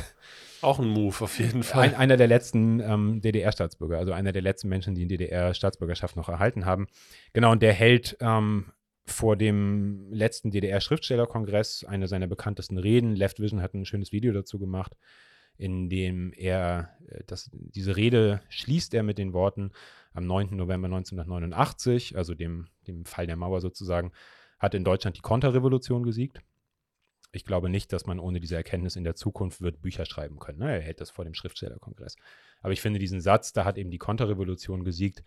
Auch 0.62 0.80
ein 0.80 0.88
Move, 0.88 1.16
auf 1.22 1.40
jeden 1.40 1.64
Fall. 1.64 1.84
Ein, 1.84 1.96
einer 1.96 2.18
der 2.18 2.28
letzten 2.28 2.80
ähm, 2.80 3.22
DDR-Staatsbürger, 3.22 3.98
also 3.98 4.12
einer 4.12 4.32
der 4.32 4.42
letzten 4.42 4.70
Menschen, 4.70 4.96
die 4.96 5.04
in 5.04 5.10
DDR-Staatsbürgerschaft 5.10 6.16
noch 6.16 6.30
erhalten 6.30 6.66
haben. 6.66 6.88
Genau, 7.34 7.52
und 7.52 7.62
der 7.62 7.74
hält 7.74 8.18
ähm, 8.20 8.72
vor 9.06 9.36
dem 9.36 10.12
letzten 10.12 10.52
DDR-Schriftstellerkongress 10.52 11.84
eine 11.84 12.08
seiner 12.08 12.28
bekanntesten 12.28 12.78
Reden. 12.78 13.16
Left 13.16 13.40
Vision 13.40 13.62
hat 13.62 13.74
ein 13.74 13.86
schönes 13.86 14.12
Video 14.12 14.34
dazu 14.34 14.60
gemacht, 14.60 14.96
in 15.58 15.90
dem 15.90 16.34
er 16.34 16.98
äh, 17.08 17.24
das, 17.26 17.50
diese 17.54 17.96
Rede 17.96 18.42
schließt 18.50 18.94
er 18.94 19.04
mit 19.04 19.18
den 19.18 19.34
Worten, 19.34 19.72
am 20.14 20.26
9. 20.26 20.56
November 20.56 20.88
1989, 20.88 22.18
also 22.18 22.34
dem, 22.34 22.68
dem 22.88 23.06
Fall 23.06 23.28
der 23.28 23.36
Mauer 23.36 23.62
sozusagen, 23.62 24.12
hat 24.58 24.74
in 24.74 24.84
Deutschland 24.84 25.18
die 25.18 25.22
Konterrevolution 25.22 26.04
gesiegt. 26.04 26.42
Ich 27.32 27.46
glaube 27.46 27.70
nicht, 27.70 27.94
dass 27.94 28.06
man 28.06 28.20
ohne 28.20 28.40
diese 28.40 28.56
Erkenntnis 28.56 28.96
in 28.96 29.04
der 29.04 29.16
Zukunft 29.16 29.62
wird 29.62 29.82
Bücher 29.82 30.06
schreiben 30.06 30.40
können. 30.40 30.60
Ne? 30.60 30.74
Er 30.74 30.82
hält 30.82 31.00
das 31.00 31.12
vor 31.12 31.26
dem 31.26 31.36
Schriftstellerkongress. 31.36 32.16
Aber 32.62 32.74
ich 32.74 32.82
finde 32.82 33.00
diesen 33.00 33.22
Satz, 33.22 33.54
da 33.54 33.66
hat 33.66 33.78
eben 33.78 33.92
die 33.92 34.00
Konterrevolution 34.00 34.84
gesiegt, 34.84 35.24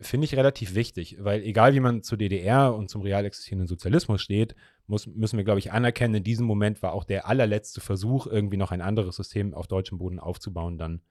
finde 0.00 0.24
ich 0.24 0.34
relativ 0.34 0.74
wichtig, 0.74 1.16
weil 1.20 1.42
egal 1.42 1.74
wie 1.74 1.80
man 1.80 2.02
zur 2.02 2.18
DDR 2.18 2.74
und 2.74 2.88
zum 2.88 3.02
real 3.02 3.24
existierenden 3.24 3.68
Sozialismus 3.68 4.20
steht, 4.22 4.54
muss, 4.86 5.06
müssen 5.06 5.36
wir, 5.36 5.44
glaube 5.44 5.60
ich, 5.60 5.72
anerkennen, 5.72 6.16
in 6.16 6.24
diesem 6.24 6.46
Moment 6.46 6.82
war 6.82 6.92
auch 6.92 7.04
der 7.04 7.26
allerletzte 7.28 7.80
Versuch, 7.80 8.26
irgendwie 8.26 8.56
noch 8.56 8.72
ein 8.72 8.80
anderes 8.80 9.16
System 9.16 9.54
auf 9.54 9.68
deutschem 9.68 9.98
Boden 9.98 10.18
aufzubauen, 10.18 10.78
dann 10.78 11.02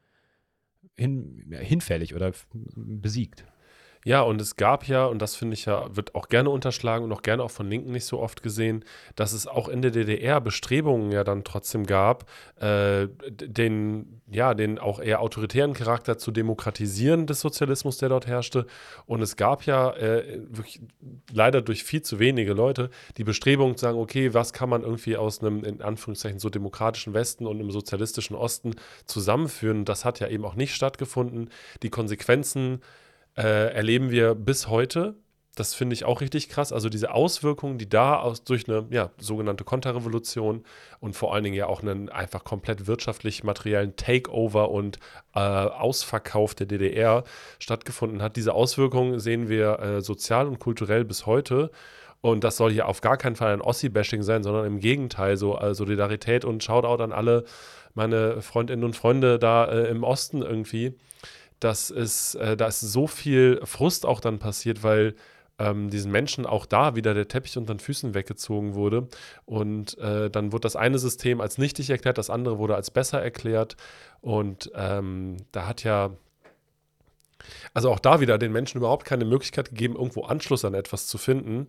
hin, 0.95 1.53
hinfällig 1.59 2.15
oder 2.15 2.32
besiegt. 2.53 3.45
Ja, 4.03 4.21
und 4.21 4.41
es 4.41 4.55
gab 4.55 4.87
ja, 4.87 5.05
und 5.05 5.21
das 5.21 5.35
finde 5.35 5.53
ich 5.53 5.65
ja, 5.65 5.95
wird 5.95 6.15
auch 6.15 6.27
gerne 6.27 6.49
unterschlagen 6.49 7.05
und 7.05 7.11
auch 7.11 7.21
gerne 7.21 7.43
auch 7.43 7.51
von 7.51 7.69
Linken 7.69 7.91
nicht 7.91 8.05
so 8.05 8.19
oft 8.19 8.41
gesehen, 8.41 8.83
dass 9.15 9.31
es 9.31 9.45
auch 9.45 9.67
in 9.69 9.83
der 9.83 9.91
DDR 9.91 10.41
Bestrebungen 10.41 11.11
ja 11.11 11.23
dann 11.23 11.43
trotzdem 11.43 11.85
gab, 11.85 12.25
äh, 12.59 13.07
den, 13.29 14.21
ja, 14.27 14.55
den 14.55 14.79
auch 14.79 14.99
eher 14.99 15.21
autoritären 15.21 15.73
Charakter 15.73 16.17
zu 16.17 16.31
demokratisieren 16.31 17.27
des 17.27 17.41
Sozialismus, 17.41 17.99
der 17.99 18.09
dort 18.09 18.25
herrschte. 18.25 18.65
Und 19.05 19.21
es 19.21 19.35
gab 19.35 19.67
ja 19.67 19.91
äh, 19.91 20.39
wirklich 20.49 20.81
leider 21.31 21.61
durch 21.61 21.83
viel 21.83 22.01
zu 22.01 22.17
wenige 22.17 22.53
Leute 22.53 22.89
die 23.17 23.23
Bestrebungen 23.23 23.77
zu 23.77 23.81
sagen, 23.81 23.99
okay, 23.99 24.33
was 24.33 24.51
kann 24.51 24.69
man 24.69 24.81
irgendwie 24.81 25.15
aus 25.15 25.41
einem, 25.41 25.63
in 25.63 25.83
Anführungszeichen, 25.83 26.39
so 26.39 26.49
demokratischen 26.49 27.13
Westen 27.13 27.45
und 27.45 27.59
einem 27.59 27.69
sozialistischen 27.69 28.35
Osten 28.35 28.73
zusammenführen. 29.05 29.85
Das 29.85 30.05
hat 30.05 30.19
ja 30.19 30.27
eben 30.27 30.43
auch 30.43 30.55
nicht 30.55 30.73
stattgefunden. 30.73 31.51
Die 31.83 31.91
Konsequenzen 31.91 32.81
äh, 33.38 33.73
erleben 33.73 34.11
wir 34.11 34.36
bis 34.36 34.67
heute. 34.67 35.15
Das 35.55 35.73
finde 35.73 35.93
ich 35.93 36.05
auch 36.05 36.21
richtig 36.21 36.47
krass. 36.47 36.71
Also 36.71 36.88
diese 36.88 37.13
Auswirkungen, 37.13 37.77
die 37.77 37.89
da 37.89 38.17
aus, 38.17 38.45
durch 38.45 38.69
eine 38.69 38.88
ja, 38.89 39.11
sogenannte 39.17 39.65
Konterrevolution 39.65 40.63
und 41.01 41.13
vor 41.13 41.34
allen 41.34 41.43
Dingen 41.43 41.57
ja 41.57 41.67
auch 41.67 41.82
einen 41.82 42.07
einfach 42.07 42.45
komplett 42.45 42.88
wirtschaftlich 42.88 43.43
materiellen 43.43 43.95
Takeover 43.97 44.71
und 44.71 44.97
äh, 45.36 45.39
Ausverkauf 45.39 46.55
der 46.55 46.67
DDR 46.67 47.25
stattgefunden 47.59 48.21
hat. 48.21 48.38
Diese 48.38 48.53
Auswirkungen 48.53 49.19
sehen 49.19 49.49
wir 49.49 49.79
äh, 49.79 50.01
sozial 50.01 50.47
und 50.47 50.59
kulturell 50.59 51.03
bis 51.03 51.25
heute. 51.25 51.69
Und 52.21 52.43
das 52.43 52.55
soll 52.55 52.71
hier 52.71 52.88
auf 52.88 53.01
gar 53.01 53.17
keinen 53.17 53.36
Fall 53.36 53.51
ein 53.51 53.61
Ossi-Bashing 53.61 54.21
sein, 54.21 54.43
sondern 54.43 54.65
im 54.65 54.79
Gegenteil, 54.79 55.38
so 55.38 55.57
äh, 55.57 55.73
Solidarität 55.73 56.45
und 56.45 56.63
Shoutout 56.63 57.03
an 57.03 57.11
alle 57.11 57.43
meine 57.93 58.41
Freundinnen 58.41 58.84
und 58.84 58.95
Freunde 58.95 59.38
da 59.38 59.65
äh, 59.65 59.89
im 59.89 60.03
Osten 60.03 60.41
irgendwie 60.41 60.95
dass 61.62 61.91
es, 61.91 62.36
äh, 62.36 62.57
da 62.57 62.68
ist 62.68 62.82
so 62.82 63.07
viel 63.07 63.62
Frust 63.64 64.05
auch 64.05 64.20
dann 64.20 64.39
passiert, 64.39 64.84
weil 64.84 65.16
ähm, 65.59 65.89
diesen 65.91 66.12
Menschen 66.12 66.45
auch 66.45 66.66
da 66.66 66.95
wieder 66.95 67.14
der 67.14 67.28
Teppich 67.28 67.57
unter 67.57 67.76
den 67.76 67.80
Füßen 67.80 68.14
weggezogen 68.16 68.74
wurde. 68.74 69.07
Und 69.45 69.97
äh, 69.99 70.30
dann 70.32 70.51
wurde 70.51 70.62
das 70.62 70.76
eine 70.76 70.97
System 70.97 71.39
als 71.39 71.57
nichtig 71.59 71.89
erklärt, 71.91 72.18
das 72.18 72.32
andere 72.32 72.57
wurde 72.57 72.76
als 72.76 72.89
besser 72.89 73.22
erklärt. 73.22 73.78
Und 74.22 74.72
ähm, 74.76 75.38
da 75.51 75.68
hat 75.68 75.84
ja, 75.84 76.12
also 77.74 77.91
auch 77.91 77.99
da 77.99 78.20
wieder 78.22 78.39
den 78.39 78.51
Menschen 78.51 78.80
überhaupt 78.80 79.05
keine 79.05 79.26
Möglichkeit 79.26 79.70
gegeben, 79.70 79.95
irgendwo 79.95 80.24
Anschluss 80.24 80.66
an 80.66 80.74
etwas 80.74 81.05
zu 81.05 81.20
finden. 81.20 81.68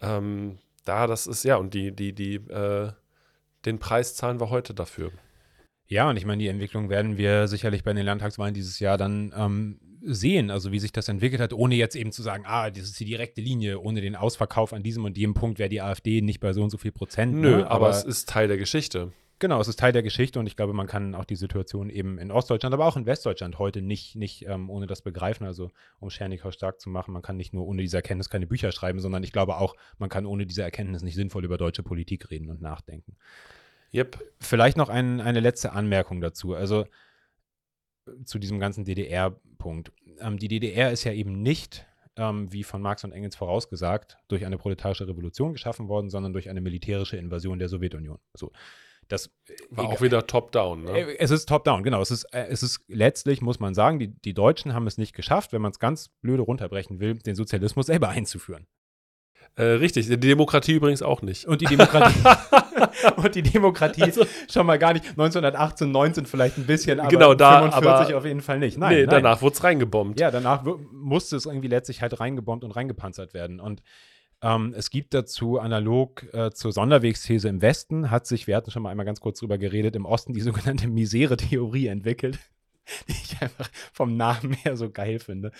Ähm, 0.00 0.58
da, 0.86 1.06
das 1.06 1.26
ist 1.26 1.44
ja, 1.44 1.56
und 1.56 1.74
die, 1.74 1.92
die, 1.92 2.14
die, 2.14 2.36
äh, 2.36 2.90
den 3.66 3.78
Preis 3.78 4.14
zahlen 4.14 4.40
wir 4.40 4.48
heute 4.48 4.72
dafür. 4.72 5.12
Ja, 5.88 6.10
und 6.10 6.16
ich 6.16 6.26
meine, 6.26 6.42
die 6.42 6.48
Entwicklung 6.48 6.88
werden 6.88 7.16
wir 7.16 7.46
sicherlich 7.48 7.84
bei 7.84 7.92
den 7.92 8.04
Landtagswahlen 8.04 8.54
dieses 8.54 8.80
Jahr 8.80 8.98
dann 8.98 9.32
ähm, 9.36 9.80
sehen, 10.02 10.50
also 10.50 10.72
wie 10.72 10.78
sich 10.78 10.92
das 10.92 11.08
entwickelt 11.08 11.40
hat, 11.40 11.52
ohne 11.52 11.74
jetzt 11.74 11.96
eben 11.96 12.12
zu 12.12 12.22
sagen, 12.22 12.44
ah, 12.46 12.70
das 12.70 12.84
ist 12.84 13.00
die 13.00 13.04
direkte 13.04 13.40
Linie, 13.40 13.80
ohne 13.80 14.00
den 14.00 14.16
Ausverkauf 14.16 14.72
an 14.72 14.82
diesem 14.82 15.04
und 15.04 15.16
jedem 15.16 15.34
Punkt 15.34 15.58
wäre 15.58 15.68
die 15.68 15.80
AfD 15.80 16.22
nicht 16.22 16.40
bei 16.40 16.52
so 16.52 16.62
und 16.62 16.70
so 16.70 16.78
viel 16.78 16.92
Prozent. 16.92 17.34
Nö, 17.34 17.58
ne? 17.58 17.66
aber, 17.66 17.86
aber, 17.86 17.90
es 17.90 18.04
ist 18.04 18.28
Teil 18.28 18.48
der 18.48 18.56
Geschichte. 18.56 19.12
Genau, 19.38 19.60
es 19.60 19.68
ist 19.68 19.78
Teil 19.78 19.92
der 19.92 20.02
Geschichte 20.02 20.40
und 20.40 20.46
ich 20.46 20.56
glaube, 20.56 20.72
man 20.72 20.86
kann 20.86 21.14
auch 21.14 21.26
die 21.26 21.36
Situation 21.36 21.90
eben 21.90 22.18
in 22.18 22.30
Ostdeutschland, 22.30 22.72
aber 22.72 22.86
auch 22.86 22.96
in 22.96 23.04
Westdeutschland 23.04 23.58
heute 23.58 23.82
nicht, 23.82 24.16
nicht 24.16 24.46
ähm, 24.46 24.70
ohne 24.70 24.86
das 24.86 25.02
begreifen, 25.02 25.44
also 25.44 25.70
um 26.00 26.08
Schernikau 26.08 26.50
stark 26.52 26.80
zu 26.80 26.88
machen, 26.88 27.12
man 27.12 27.20
kann 27.20 27.36
nicht 27.36 27.52
nur 27.52 27.66
ohne 27.66 27.82
diese 27.82 27.98
Erkenntnis 27.98 28.30
keine 28.30 28.46
Bücher 28.46 28.72
schreiben, 28.72 28.98
sondern 28.98 29.22
ich 29.22 29.32
glaube 29.32 29.58
auch, 29.58 29.76
man 29.98 30.08
kann 30.08 30.24
ohne 30.24 30.46
diese 30.46 30.62
Erkenntnis 30.62 31.02
nicht 31.02 31.16
sinnvoll 31.16 31.44
über 31.44 31.58
deutsche 31.58 31.82
Politik 31.82 32.30
reden 32.30 32.48
und 32.48 32.62
nachdenken. 32.62 33.16
Yep. 33.94 34.18
Vielleicht 34.40 34.76
noch 34.76 34.88
ein, 34.88 35.20
eine 35.20 35.40
letzte 35.40 35.72
Anmerkung 35.72 36.20
dazu. 36.20 36.54
Also 36.54 36.86
zu 38.24 38.38
diesem 38.38 38.58
ganzen 38.58 38.84
DDR-Punkt. 38.84 39.92
Ähm, 40.20 40.38
die 40.38 40.48
DDR 40.48 40.92
ist 40.92 41.04
ja 41.04 41.12
eben 41.12 41.42
nicht, 41.42 41.86
ähm, 42.16 42.52
wie 42.52 42.64
von 42.64 42.80
Marx 42.80 43.04
und 43.04 43.12
Engels 43.12 43.36
vorausgesagt, 43.36 44.18
durch 44.28 44.46
eine 44.46 44.58
proletarische 44.58 45.08
Revolution 45.08 45.52
geschaffen 45.52 45.88
worden, 45.88 46.10
sondern 46.10 46.32
durch 46.32 46.48
eine 46.48 46.60
militärische 46.60 47.16
Invasion 47.16 47.58
der 47.58 47.68
Sowjetunion. 47.68 48.18
So. 48.34 48.52
Das 49.08 49.30
war 49.70 49.84
auch 49.84 50.00
wieder 50.00 50.26
top-down. 50.26 50.84
Ne? 50.84 50.98
Äh, 50.98 51.16
es 51.18 51.30
ist 51.30 51.48
top-down, 51.48 51.84
genau. 51.84 52.00
Es 52.00 52.10
ist, 52.10 52.24
äh, 52.32 52.46
es 52.48 52.62
ist 52.62 52.80
letztlich, 52.88 53.40
muss 53.40 53.60
man 53.60 53.74
sagen, 53.74 53.98
die, 53.98 54.08
die 54.08 54.34
Deutschen 54.34 54.74
haben 54.74 54.86
es 54.86 54.98
nicht 54.98 55.14
geschafft, 55.14 55.52
wenn 55.52 55.62
man 55.62 55.70
es 55.70 55.78
ganz 55.78 56.08
blöde 56.22 56.42
runterbrechen 56.42 56.98
will, 56.98 57.14
den 57.14 57.36
Sozialismus 57.36 57.86
selber 57.86 58.08
einzuführen. 58.08 58.66
Äh, 59.54 59.62
richtig, 59.62 60.06
die 60.06 60.18
Demokratie 60.18 60.72
übrigens 60.72 61.02
auch 61.02 61.22
nicht. 61.22 61.46
Und 61.46 61.60
die 61.60 61.66
Demokratie, 61.66 62.18
und 63.16 63.34
die 63.34 63.42
Demokratie 63.42 64.02
also, 64.02 64.26
schon 64.50 64.66
mal 64.66 64.78
gar 64.78 64.92
nicht. 64.92 65.04
1918, 65.10 65.90
19 65.90 66.26
vielleicht 66.26 66.58
ein 66.58 66.66
bisschen, 66.66 67.00
aber 67.00 67.08
genau, 67.08 67.34
da, 67.34 67.62
45 67.70 68.08
aber, 68.08 68.18
auf 68.18 68.24
jeden 68.24 68.40
Fall 68.42 68.58
nicht. 68.58 68.76
Nein, 68.78 68.94
nee, 68.94 69.00
nein. 69.00 69.22
danach 69.22 69.40
wurde 69.42 69.54
es 69.54 69.64
reingebombt. 69.64 70.20
Ja, 70.20 70.30
danach 70.30 70.64
musste 70.92 71.36
es 71.36 71.46
irgendwie 71.46 71.68
letztlich 71.68 72.02
halt 72.02 72.20
reingebombt 72.20 72.64
und 72.64 72.72
reingepanzert 72.72 73.32
werden. 73.32 73.60
Und 73.60 73.82
ähm, 74.42 74.74
es 74.76 74.90
gibt 74.90 75.14
dazu 75.14 75.58
analog 75.58 76.22
äh, 76.34 76.50
zur 76.50 76.72
Sonderwegsthese 76.72 77.48
im 77.48 77.62
Westen, 77.62 78.10
hat 78.10 78.26
sich, 78.26 78.46
wir 78.46 78.56
hatten 78.56 78.70
schon 78.70 78.82
mal 78.82 78.90
einmal 78.90 79.06
ganz 79.06 79.20
kurz 79.20 79.40
drüber 79.40 79.56
geredet, 79.56 79.96
im 79.96 80.04
Osten 80.04 80.34
die 80.34 80.40
sogenannte 80.42 80.88
Misere-Theorie 80.88 81.86
entwickelt. 81.86 82.38
die 83.08 83.12
ich 83.12 83.40
einfach 83.40 83.70
vom 83.92 84.16
Namen 84.16 84.52
her 84.52 84.76
so 84.76 84.90
geil 84.90 85.18
finde. 85.18 85.52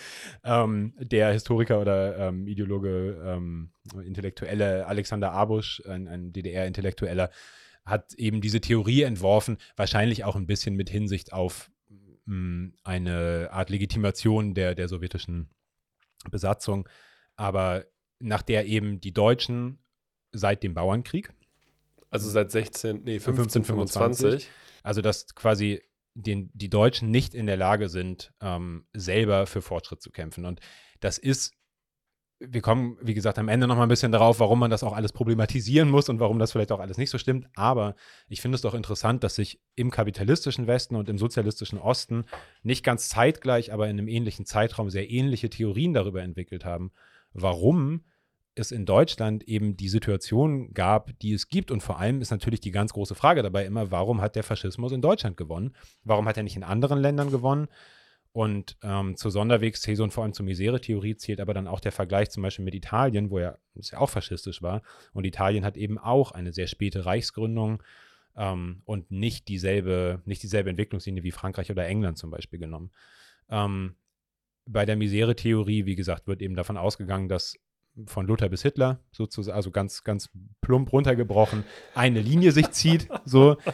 Ähm, 0.45 0.95
der 0.99 1.33
Historiker 1.33 1.81
oder 1.81 2.17
ähm, 2.19 2.47
Ideologe, 2.47 3.21
ähm, 3.25 3.71
Intellektuelle 4.05 4.87
Alexander 4.87 5.33
Abusch, 5.33 5.83
ein, 5.87 6.09
ein 6.09 6.33
DDR-Intellektueller, 6.33 7.31
hat 7.85 8.15
eben 8.15 8.41
diese 8.41 8.61
Theorie 8.61 9.03
entworfen, 9.03 9.59
wahrscheinlich 9.77 10.25
auch 10.25 10.37
ein 10.37 10.47
bisschen 10.47 10.75
mit 10.75 10.91
Hinsicht 10.91 11.33
auf 11.33 11.71
mh, 12.25 12.35
mm, 12.35 12.75
eine 12.85 13.49
Art 13.53 13.71
Legitimation 13.71 14.55
der, 14.55 14.75
der 14.75 14.89
sowjetischen 14.89 15.49
Besatzung, 16.31 16.89
aber 17.37 17.85
nach 18.19 18.43
der 18.43 18.67
eben 18.67 19.01
die 19.01 19.13
Deutschen 19.13 19.79
seit 20.33 20.63
dem 20.63 20.75
Bauernkrieg, 20.75 21.33
also 22.11 22.31
seit 22.31 22.51
16, 22.51 23.03
nee, 23.05 23.15
1525, 23.15 24.49
also 24.83 25.03
dass 25.03 25.35
quasi 25.35 25.83
den, 26.17 26.51
die 26.55 26.71
Deutschen 26.71 27.11
nicht 27.11 27.35
in 27.35 27.47
der 27.47 27.57
Lage 27.57 27.89
sind, 27.89 28.33
ähm, 28.41 28.87
selber 28.95 29.47
für 29.47 29.61
Fortschritt 29.61 30.01
zu 30.01 30.11
kämpfen. 30.11 30.47
Und 30.47 30.61
das 31.01 31.19
ist, 31.19 31.53
wir 32.39 32.63
kommen, 32.63 32.97
wie 33.03 33.15
gesagt, 33.15 33.39
am 33.39 33.49
Ende 33.49 33.67
noch 33.67 33.77
mal 33.77 33.83
ein 33.83 33.89
bisschen 33.89 34.13
darauf, 34.13 34.41
warum 34.41 34.59
man 34.59 34.71
das 34.71 34.83
auch 34.83 34.95
alles 34.95 35.13
problematisieren 35.13 35.91
muss 35.91 36.09
und 36.09 36.19
warum 36.19 36.39
das 36.39 36.53
vielleicht 36.53 36.73
auch 36.73 36.81
alles 36.81 36.97
nicht 36.97 37.11
so 37.11 37.19
stimmt. 37.19 37.49
Aber 37.55 37.97
ich 38.29 38.41
finde 38.41 38.57
es 38.57 38.63
doch 38.63 38.75
interessant, 38.75 39.25
dass 39.25 39.35
sich 39.35 39.61
im 39.75 39.91
kapitalistischen 39.91 40.67
Westen 40.67 40.97
und 40.97 41.09
im 41.09 41.19
sozialistischen 41.19 41.79
Osten 41.79 42.25
nicht 42.63 42.83
ganz 42.83 43.09
zeitgleich, 43.11 43.73
aber 43.73 43.89
in 43.89 43.99
einem 43.99 44.09
ähnlichen 44.09 44.47
Zeitraum 44.47 44.89
sehr 44.89 45.11
ähnliche 45.11 45.51
Theorien 45.51 45.93
darüber 45.93 46.23
entwickelt 46.23 46.65
haben, 46.65 46.93
warum 47.33 48.05
es 48.57 48.73
in 48.73 48.87
Deutschland 48.87 49.45
eben 49.45 49.77
die 49.77 49.89
Situation 49.89 50.73
gab, 50.73 51.19
die 51.21 51.33
es 51.33 51.49
gibt. 51.49 51.71
Und 51.71 51.83
vor 51.83 51.99
allem 51.99 52.21
ist 52.21 52.31
natürlich 52.31 52.61
die 52.61 52.71
ganz 52.71 52.93
große 52.93 53.15
Frage 53.15 53.43
dabei 53.43 53.67
immer, 53.67 53.91
warum 53.91 54.21
hat 54.21 54.35
der 54.35 54.43
Faschismus 54.43 54.93
in 54.93 55.03
Deutschland 55.03 55.37
gewonnen? 55.37 55.75
Warum 56.05 56.27
hat 56.27 56.37
er 56.37 56.43
nicht 56.43 56.57
in 56.57 56.65
anderen 56.65 56.99
Ländern 56.99 57.31
gewonnen? 57.31 57.69
Und 58.33 58.77
ähm, 58.83 59.17
zur 59.17 59.31
Sonderwegsthese 59.31 60.03
und 60.03 60.13
vor 60.13 60.23
allem 60.23 60.35
zur 60.35 60.45
Misere-Theorie 60.45 61.17
zählt 61.17 61.41
aber 61.41 61.55
dann 61.55 61.69
auch 61.69 61.81
der 61.81 61.93
Vergleich 61.93 62.31
zum 62.31 62.43
Beispiel 62.43 62.65
mit 62.65 62.75
Italien, 62.75 63.31
wo 63.31 63.39
ja, 63.39 63.57
es 63.75 63.93
ja 63.93 63.99
auch 63.99 64.11
faschistisch 64.11 64.63
war. 64.63 64.83
Und 65.13 65.25
Italien 65.25 65.65
hat 65.65 65.77
eben 65.77 65.97
auch 65.99 66.33
eine 66.33 66.53
sehr 66.53 66.67
späte 66.67 67.07
Reichsgründung 67.07 67.83
ähm, 68.37 68.83
und 68.85 69.11
nicht 69.11 69.49
dieselbe, 69.49 70.21
nicht 70.27 70.43
dieselbe 70.43 70.71
Entwicklungslinie 70.71 71.23
wie 71.23 71.31
Frankreich 71.31 71.71
oder 71.71 71.87
England 71.87 72.19
zum 72.19 72.31
Beispiel 72.31 72.59
genommen. 72.59 72.91
Ähm, 73.49 73.97
bei 74.67 74.85
der 74.85 74.97
Misere-Theorie, 74.97 75.87
wie 75.87 75.97
gesagt, 75.97 76.27
wird 76.27 76.43
eben 76.43 76.57
davon 76.57 76.77
ausgegangen, 76.77 77.29
dass 77.29 77.57
von 78.07 78.27
Luther 78.27 78.49
bis 78.49 78.63
Hitler, 78.63 79.01
sozusagen, 79.13 79.57
also 79.57 79.71
ganz, 79.71 80.05
ganz 80.05 80.29
plump 80.61 80.93
runtergebrochen, 80.93 81.65
eine 81.95 82.21
Linie 82.21 82.53
sich 82.53 82.71
zieht. 82.71 83.09
So. 83.25 83.57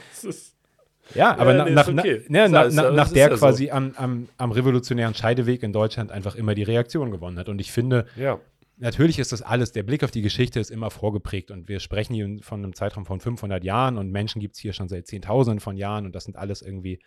Ja, 1.15 1.37
aber 1.37 1.53
Ja, 1.55 1.59
na, 1.59 1.65
nee, 1.65 1.71
nach, 1.73 1.89
okay. 1.89 2.23
na, 2.29 2.49
na, 2.49 2.69
na, 2.71 3.03
ist 3.03 3.15
der 3.15 3.29
ja 3.31 3.37
so. 3.37 3.45
quasi 3.45 3.71
am, 3.71 3.93
am, 3.97 4.29
am 4.39 4.53
revolutionären 4.53 5.15
Scheideweg 5.15 5.63
in 5.63 5.73
Deutschland 5.73 6.11
einfach 6.13 6.37
immer 6.37 6.55
die 6.55 6.63
Reaktion 6.63 7.11
gewonnen 7.11 7.39
hat. 7.39 7.49
Und 7.49 7.61
ich 7.61 7.71
finde, 7.73 8.07
Ja. 8.17 8.39
natürlich 8.79 9.19
ist 9.19 9.33
das 9.33 9.43
alles, 9.43 9.73
der 9.73 9.83
Blick 9.83 10.05
auf 10.05 10.11
die 10.11 10.23
Geschichte 10.23 10.61
ist 10.61 10.71
immer 10.71 10.91
vorgeprägt 10.91 11.51
und 11.51 11.69
wir 11.69 11.81
sprechen 11.81 12.15
hier 12.15 12.39
von 12.43 12.63
einem 12.63 12.75
Zeitraum 12.75 13.05
von 13.05 13.21
500 13.21 13.63
Jahren 13.65 13.99
und 13.99 14.11
Menschen 14.11 14.41
gibt 14.41 14.55
es 14.55 14.61
hier 14.61 14.73
schon 14.73 14.89
seit 14.89 15.07
Zehntausenden 15.07 15.61
von 15.61 15.77
Jahren 15.77 16.07
und 16.07 16.15
das 16.15 16.25
sind 16.25 16.37
alles 16.37 16.63
irgendwie, 16.63 17.01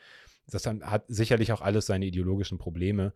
das 0.51 0.67
hat 0.67 1.05
sicherlich 1.07 1.51
auch 1.53 1.61
alles 1.61 1.87
seine 1.87 2.05
ideologischen 2.05 2.57
Probleme, 2.59 3.13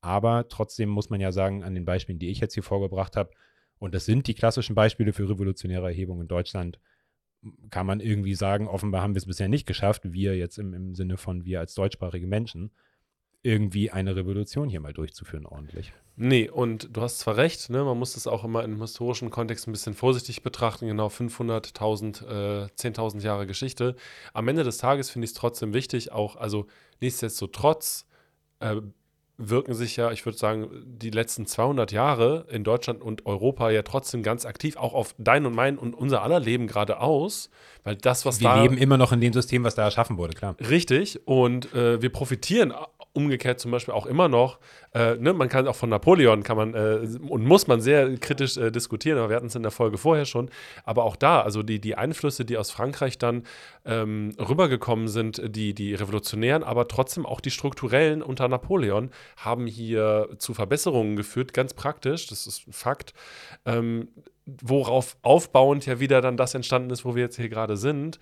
aber 0.00 0.48
trotzdem 0.48 0.88
muss 0.88 1.10
man 1.10 1.20
ja 1.20 1.32
sagen, 1.32 1.62
an 1.62 1.74
den 1.74 1.84
Beispielen, 1.84 2.18
die 2.18 2.30
ich 2.30 2.40
jetzt 2.40 2.54
hier 2.54 2.62
vorgebracht 2.62 3.16
habe, 3.16 3.30
und 3.78 3.94
das 3.94 4.04
sind 4.04 4.26
die 4.26 4.34
klassischen 4.34 4.74
Beispiele 4.74 5.12
für 5.12 5.28
revolutionäre 5.28 5.86
Erhebungen 5.86 6.22
in 6.22 6.28
Deutschland, 6.28 6.78
kann 7.70 7.86
man 7.86 8.00
irgendwie 8.00 8.34
sagen, 8.34 8.68
offenbar 8.68 9.02
haben 9.02 9.14
wir 9.14 9.18
es 9.18 9.26
bisher 9.26 9.48
nicht 9.48 9.66
geschafft, 9.66 10.02
wir 10.04 10.36
jetzt 10.36 10.58
im, 10.58 10.74
im 10.74 10.94
Sinne 10.94 11.16
von 11.16 11.44
wir 11.44 11.60
als 11.60 11.74
deutschsprachige 11.74 12.26
Menschen, 12.26 12.70
irgendwie 13.42 13.90
eine 13.90 14.16
Revolution 14.16 14.68
hier 14.68 14.80
mal 14.80 14.92
durchzuführen 14.92 15.46
ordentlich. 15.46 15.94
Nee, 16.16 16.50
und 16.50 16.94
du 16.94 17.00
hast 17.00 17.20
zwar 17.20 17.38
recht, 17.38 17.70
ne, 17.70 17.82
man 17.82 17.98
muss 17.98 18.12
das 18.12 18.26
auch 18.26 18.44
immer 18.44 18.62
im 18.64 18.78
historischen 18.82 19.30
Kontext 19.30 19.66
ein 19.66 19.72
bisschen 19.72 19.94
vorsichtig 19.94 20.42
betrachten, 20.42 20.86
genau 20.86 21.08
500.000, 21.08 22.26
äh, 22.26 22.66
10.000 22.76 23.22
Jahre 23.22 23.46
Geschichte. 23.46 23.96
Am 24.34 24.46
Ende 24.48 24.62
des 24.62 24.76
Tages 24.76 25.08
finde 25.08 25.24
ich 25.24 25.30
es 25.30 25.34
trotzdem 25.34 25.72
wichtig, 25.72 26.12
auch, 26.12 26.36
also 26.36 26.66
nichtsdestotrotz 27.00 28.06
äh, 28.58 28.82
wirken 29.48 29.74
sich 29.74 29.96
ja, 29.96 30.12
ich 30.12 30.24
würde 30.26 30.38
sagen, 30.38 30.68
die 30.84 31.10
letzten 31.10 31.46
200 31.46 31.92
Jahre 31.92 32.46
in 32.50 32.62
Deutschland 32.62 33.00
und 33.00 33.26
Europa 33.26 33.70
ja 33.70 33.82
trotzdem 33.82 34.22
ganz 34.22 34.44
aktiv 34.44 34.76
auch 34.76 34.92
auf 34.92 35.14
dein 35.18 35.46
und 35.46 35.54
mein 35.54 35.78
und 35.78 35.94
unser 35.94 36.22
aller 36.22 36.38
Leben 36.38 36.66
gerade 36.66 37.00
aus, 37.00 37.50
weil 37.82 37.96
das, 37.96 38.26
was 38.26 38.40
Wir 38.40 38.48
da 38.48 38.62
leben 38.62 38.76
immer 38.76 38.98
noch 38.98 39.12
in 39.12 39.20
dem 39.20 39.32
System, 39.32 39.64
was 39.64 39.74
da 39.74 39.82
erschaffen 39.82 40.18
wurde, 40.18 40.34
klar. 40.34 40.54
Richtig, 40.60 41.26
und 41.26 41.72
äh, 41.74 42.02
wir 42.02 42.10
profitieren 42.10 42.74
umgekehrt 43.12 43.58
zum 43.58 43.70
Beispiel 43.70 43.94
auch 43.94 44.06
immer 44.06 44.28
noch. 44.28 44.58
Äh, 44.92 45.14
ne, 45.16 45.32
man 45.32 45.48
kann 45.48 45.68
auch 45.68 45.76
von 45.76 45.88
Napoleon 45.88 46.42
kann 46.42 46.56
man 46.56 46.74
äh, 46.74 47.06
und 47.28 47.44
muss 47.44 47.68
man 47.68 47.80
sehr 47.80 48.16
kritisch 48.16 48.56
äh, 48.56 48.72
diskutieren, 48.72 49.18
aber 49.18 49.28
wir 49.28 49.36
hatten 49.36 49.46
es 49.46 49.54
in 49.54 49.62
der 49.62 49.70
Folge 49.70 49.98
vorher 49.98 50.24
schon. 50.24 50.50
Aber 50.84 51.04
auch 51.04 51.14
da, 51.14 51.42
also 51.42 51.62
die, 51.62 51.80
die 51.80 51.94
Einflüsse, 51.94 52.44
die 52.44 52.56
aus 52.56 52.70
Frankreich 52.72 53.16
dann 53.16 53.44
ähm, 53.84 54.34
rübergekommen 54.38 55.06
sind, 55.06 55.40
die, 55.54 55.74
die 55.74 55.94
revolutionären, 55.94 56.64
aber 56.64 56.88
trotzdem 56.88 57.24
auch 57.24 57.40
die 57.40 57.52
strukturellen 57.52 58.20
unter 58.22 58.48
Napoleon, 58.48 59.10
haben 59.36 59.66
hier 59.66 60.28
zu 60.38 60.54
Verbesserungen 60.54 61.14
geführt, 61.14 61.54
ganz 61.54 61.72
praktisch, 61.74 62.26
das 62.26 62.48
ist 62.48 62.66
ein 62.66 62.72
Fakt. 62.72 63.14
Ähm, 63.64 64.08
worauf 64.60 65.16
aufbauend 65.22 65.86
ja 65.86 66.00
wieder 66.00 66.20
dann 66.20 66.36
das 66.36 66.54
entstanden 66.54 66.90
ist, 66.90 67.04
wo 67.04 67.14
wir 67.14 67.22
jetzt 67.22 67.36
hier 67.36 67.48
gerade 67.48 67.76
sind. 67.76 68.18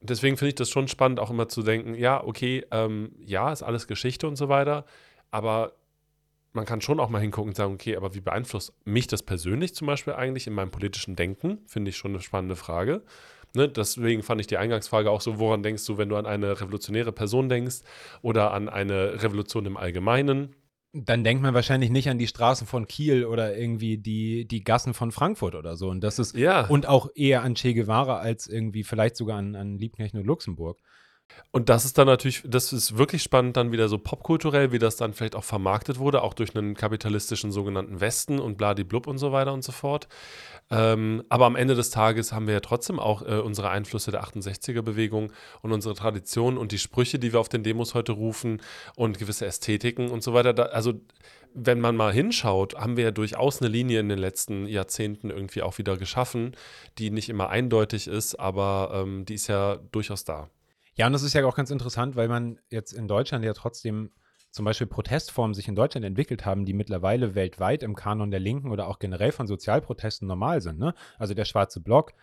Deswegen 0.00 0.36
finde 0.36 0.50
ich 0.50 0.54
das 0.54 0.70
schon 0.70 0.86
spannend, 0.86 1.18
auch 1.18 1.30
immer 1.30 1.48
zu 1.48 1.64
denken, 1.64 1.94
ja, 1.94 2.22
okay, 2.22 2.64
ähm, 2.70 3.10
ja, 3.18 3.52
ist 3.52 3.64
alles 3.64 3.88
Geschichte 3.88 4.28
und 4.28 4.36
so 4.36 4.48
weiter, 4.48 4.84
aber 5.32 5.72
man 6.58 6.66
kann 6.66 6.80
schon 6.80 6.98
auch 6.98 7.08
mal 7.08 7.20
hingucken 7.20 7.50
und 7.50 7.56
sagen, 7.56 7.72
okay, 7.72 7.96
aber 7.96 8.14
wie 8.14 8.20
beeinflusst 8.20 8.72
mich 8.84 9.06
das 9.06 9.22
persönlich 9.22 9.74
zum 9.74 9.86
Beispiel 9.86 10.14
eigentlich 10.14 10.46
in 10.48 10.52
meinem 10.52 10.72
politischen 10.72 11.14
Denken? 11.14 11.58
Finde 11.66 11.90
ich 11.90 11.96
schon 11.96 12.10
eine 12.10 12.20
spannende 12.20 12.56
Frage. 12.56 13.02
Ne, 13.54 13.68
deswegen 13.68 14.22
fand 14.24 14.40
ich 14.40 14.48
die 14.48 14.58
Eingangsfrage 14.58 15.08
auch 15.10 15.20
so, 15.20 15.38
woran 15.38 15.62
denkst 15.62 15.86
du, 15.86 15.96
wenn 15.96 16.08
du 16.08 16.16
an 16.16 16.26
eine 16.26 16.60
revolutionäre 16.60 17.12
Person 17.12 17.48
denkst 17.48 17.76
oder 18.20 18.52
an 18.52 18.68
eine 18.68 19.22
Revolution 19.22 19.64
im 19.66 19.76
Allgemeinen? 19.76 20.54
Dann 20.92 21.22
denkt 21.22 21.42
man 21.42 21.54
wahrscheinlich 21.54 21.90
nicht 21.90 22.08
an 22.08 22.18
die 22.18 22.26
Straßen 22.26 22.66
von 22.66 22.88
Kiel 22.88 23.24
oder 23.24 23.56
irgendwie 23.56 23.98
die, 23.98 24.46
die 24.48 24.64
Gassen 24.64 24.94
von 24.94 25.12
Frankfurt 25.12 25.54
oder 25.54 25.76
so. 25.76 25.88
Und 25.88 26.02
das 26.02 26.18
ist 26.18 26.36
Ja. 26.36 26.66
und 26.66 26.88
auch 26.88 27.08
eher 27.14 27.42
an 27.42 27.54
Che 27.54 27.72
Guevara 27.74 28.18
als 28.18 28.46
irgendwie 28.48 28.82
vielleicht 28.84 29.16
sogar 29.16 29.38
an, 29.38 29.54
an 29.54 29.78
Liebknecht 29.78 30.14
und 30.14 30.26
Luxemburg. 30.26 30.78
Und 31.50 31.68
das 31.68 31.84
ist 31.84 31.96
dann 31.96 32.06
natürlich, 32.06 32.42
das 32.44 32.72
ist 32.72 32.98
wirklich 32.98 33.22
spannend 33.22 33.56
dann 33.56 33.72
wieder 33.72 33.88
so 33.88 33.98
popkulturell, 33.98 34.70
wie 34.70 34.78
das 34.78 34.96
dann 34.96 35.14
vielleicht 35.14 35.34
auch 35.34 35.44
vermarktet 35.44 35.98
wurde, 35.98 36.22
auch 36.22 36.34
durch 36.34 36.54
einen 36.54 36.74
kapitalistischen 36.74 37.52
sogenannten 37.52 38.00
Westen 38.00 38.38
und 38.38 38.58
bladiblub 38.58 39.06
und 39.06 39.18
so 39.18 39.32
weiter 39.32 39.52
und 39.52 39.64
so 39.64 39.72
fort. 39.72 40.08
Ähm, 40.70 41.24
aber 41.30 41.46
am 41.46 41.56
Ende 41.56 41.74
des 41.74 41.90
Tages 41.90 42.32
haben 42.32 42.46
wir 42.46 42.54
ja 42.54 42.60
trotzdem 42.60 42.98
auch 43.00 43.22
äh, 43.22 43.38
unsere 43.38 43.70
Einflüsse 43.70 44.10
der 44.10 44.22
68er-Bewegung 44.24 45.32
und 45.62 45.72
unsere 45.72 45.94
Tradition 45.94 46.58
und 46.58 46.72
die 46.72 46.78
Sprüche, 46.78 47.18
die 47.18 47.32
wir 47.32 47.40
auf 47.40 47.48
den 47.48 47.62
Demos 47.62 47.94
heute 47.94 48.12
rufen 48.12 48.60
und 48.94 49.18
gewisse 49.18 49.46
Ästhetiken 49.46 50.10
und 50.10 50.22
so 50.22 50.34
weiter. 50.34 50.52
Da, 50.52 50.64
also 50.64 51.00
wenn 51.54 51.80
man 51.80 51.96
mal 51.96 52.12
hinschaut, 52.12 52.74
haben 52.74 52.98
wir 52.98 53.04
ja 53.04 53.10
durchaus 53.10 53.62
eine 53.62 53.70
Linie 53.70 54.00
in 54.00 54.10
den 54.10 54.18
letzten 54.18 54.66
Jahrzehnten 54.66 55.30
irgendwie 55.30 55.62
auch 55.62 55.78
wieder 55.78 55.96
geschaffen, 55.96 56.54
die 56.98 57.10
nicht 57.10 57.30
immer 57.30 57.48
eindeutig 57.48 58.06
ist, 58.06 58.34
aber 58.38 58.90
ähm, 58.92 59.24
die 59.24 59.34
ist 59.34 59.46
ja 59.46 59.78
durchaus 59.90 60.24
da. 60.24 60.50
Ja, 60.98 61.06
und 61.06 61.12
das 61.12 61.22
ist 61.22 61.32
ja 61.32 61.46
auch 61.46 61.54
ganz 61.54 61.70
interessant, 61.70 62.16
weil 62.16 62.28
man 62.28 62.58
jetzt 62.70 62.92
in 62.92 63.08
Deutschland 63.08 63.44
ja 63.44 63.54
trotzdem 63.54 64.10
zum 64.50 64.64
Beispiel 64.64 64.86
Protestformen 64.86 65.54
sich 65.54 65.68
in 65.68 65.74
Deutschland 65.74 66.04
entwickelt 66.04 66.44
haben, 66.46 66.64
die 66.64 66.72
mittlerweile 66.72 67.34
weltweit 67.34 67.82
im 67.82 67.94
Kanon 67.94 68.30
der 68.30 68.40
Linken 68.40 68.70
oder 68.70 68.88
auch 68.88 68.98
generell 68.98 69.30
von 69.30 69.46
Sozialprotesten 69.46 70.26
normal 70.26 70.60
sind. 70.62 70.78
Ne? 70.78 70.94
Also 71.18 71.34
der 71.34 71.44
schwarze 71.44 71.80
Block, 71.80 72.14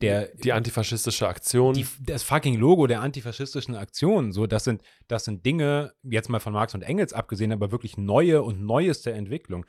der 0.00 0.28
die 0.34 0.52
antifaschistische 0.52 1.28
Aktion. 1.28 1.74
die, 1.74 1.86
das 2.00 2.22
fucking 2.22 2.58
Logo 2.58 2.86
der 2.86 3.02
antifaschistischen 3.02 3.76
Aktion, 3.76 4.32
so 4.32 4.46
das 4.46 4.64
sind, 4.64 4.82
das 5.08 5.24
sind 5.24 5.44
Dinge, 5.44 5.92
jetzt 6.02 6.28
mal 6.28 6.40
von 6.40 6.54
Marx 6.54 6.74
und 6.74 6.82
Engels 6.82 7.12
abgesehen, 7.12 7.52
aber 7.52 7.70
wirklich 7.70 7.98
neue 7.98 8.42
und 8.42 8.62
neueste 8.62 9.12
Entwicklung. 9.12 9.66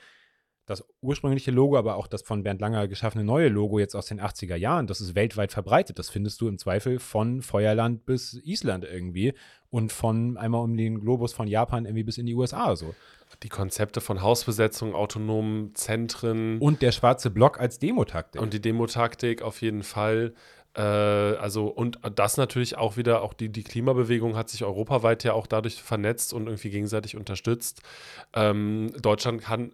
Das 0.65 0.83
ursprüngliche 1.01 1.51
Logo, 1.51 1.77
aber 1.77 1.95
auch 1.95 2.07
das 2.07 2.23
von 2.23 2.41
Bernd 2.41 2.59
Langer 2.59 2.87
geschaffene 2.87 3.23
neue 3.23 3.49
Logo 3.49 3.77
jetzt 3.77 3.95
aus 3.95 4.07
den 4.07 4.19
80er 4.19 4.55
Jahren, 4.55 4.87
das 4.87 4.99
ist 4.99 5.13
weltweit 5.13 5.51
verbreitet. 5.51 5.99
Das 5.99 6.09
findest 6.09 6.41
du 6.41 6.47
im 6.47 6.57
Zweifel 6.57 6.99
von 6.99 7.43
Feuerland 7.43 8.05
bis 8.05 8.33
Island 8.43 8.83
irgendwie 8.83 9.33
und 9.69 9.91
von 9.91 10.37
einmal 10.37 10.63
um 10.63 10.75
den 10.75 11.01
Globus 11.01 11.33
von 11.33 11.47
Japan 11.47 11.85
irgendwie 11.85 12.03
bis 12.03 12.17
in 12.17 12.25
die 12.25 12.33
USA 12.33 12.75
so. 12.75 12.95
die 13.43 13.49
Konzepte 13.49 14.01
von 14.01 14.21
Hausbesetzung, 14.21 14.95
autonomen 14.95 15.75
Zentren 15.75 16.59
Und 16.59 16.81
der 16.81 16.91
schwarze 16.91 17.29
Block 17.29 17.59
als 17.59 17.77
Demotaktik. 17.77 18.41
und 18.41 18.53
die 18.53 18.61
Demotaktik 18.61 19.41
auf 19.41 19.61
jeden 19.61 19.83
Fall. 19.83 20.33
Äh, 20.75 20.81
also, 20.81 21.67
und 21.67 21.99
das 22.15 22.37
natürlich 22.37 22.77
auch 22.77 22.97
wieder, 22.97 23.21
auch 23.21 23.33
die, 23.33 23.49
die 23.49 23.63
Klimabewegung 23.63 24.35
hat 24.35 24.49
sich 24.49 24.63
europaweit 24.63 25.23
ja 25.23 25.33
auch 25.33 25.47
dadurch 25.47 25.81
vernetzt 25.81 26.33
und 26.33 26.47
irgendwie 26.47 26.69
gegenseitig 26.69 27.15
unterstützt. 27.15 27.81
Ähm, 28.33 28.91
Deutschland 29.01 29.41
kann, 29.41 29.71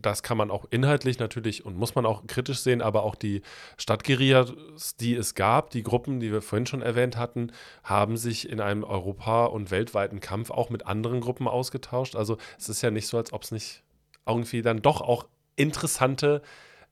das 0.00 0.22
kann 0.22 0.36
man 0.36 0.50
auch 0.50 0.66
inhaltlich 0.70 1.18
natürlich 1.18 1.64
und 1.64 1.76
muss 1.76 1.94
man 1.94 2.06
auch 2.06 2.26
kritisch 2.26 2.60
sehen, 2.60 2.82
aber 2.82 3.02
auch 3.02 3.14
die 3.14 3.42
Stadtguerillas, 3.76 4.96
die 4.98 5.14
es 5.14 5.34
gab, 5.34 5.70
die 5.70 5.82
Gruppen, 5.82 6.20
die 6.20 6.32
wir 6.32 6.42
vorhin 6.42 6.66
schon 6.66 6.82
erwähnt 6.82 7.16
hatten, 7.16 7.52
haben 7.82 8.16
sich 8.16 8.48
in 8.48 8.60
einem 8.60 8.84
Europa- 8.84 9.46
und 9.46 9.70
weltweiten 9.70 10.20
Kampf 10.20 10.50
auch 10.50 10.70
mit 10.70 10.86
anderen 10.86 11.20
Gruppen 11.20 11.48
ausgetauscht. 11.48 12.16
Also 12.16 12.38
es 12.58 12.68
ist 12.68 12.82
ja 12.82 12.90
nicht 12.90 13.06
so, 13.06 13.16
als 13.16 13.32
ob 13.32 13.42
es 13.42 13.52
nicht 13.52 13.82
irgendwie 14.26 14.62
dann 14.62 14.82
doch 14.82 15.00
auch 15.00 15.26
interessante 15.56 16.42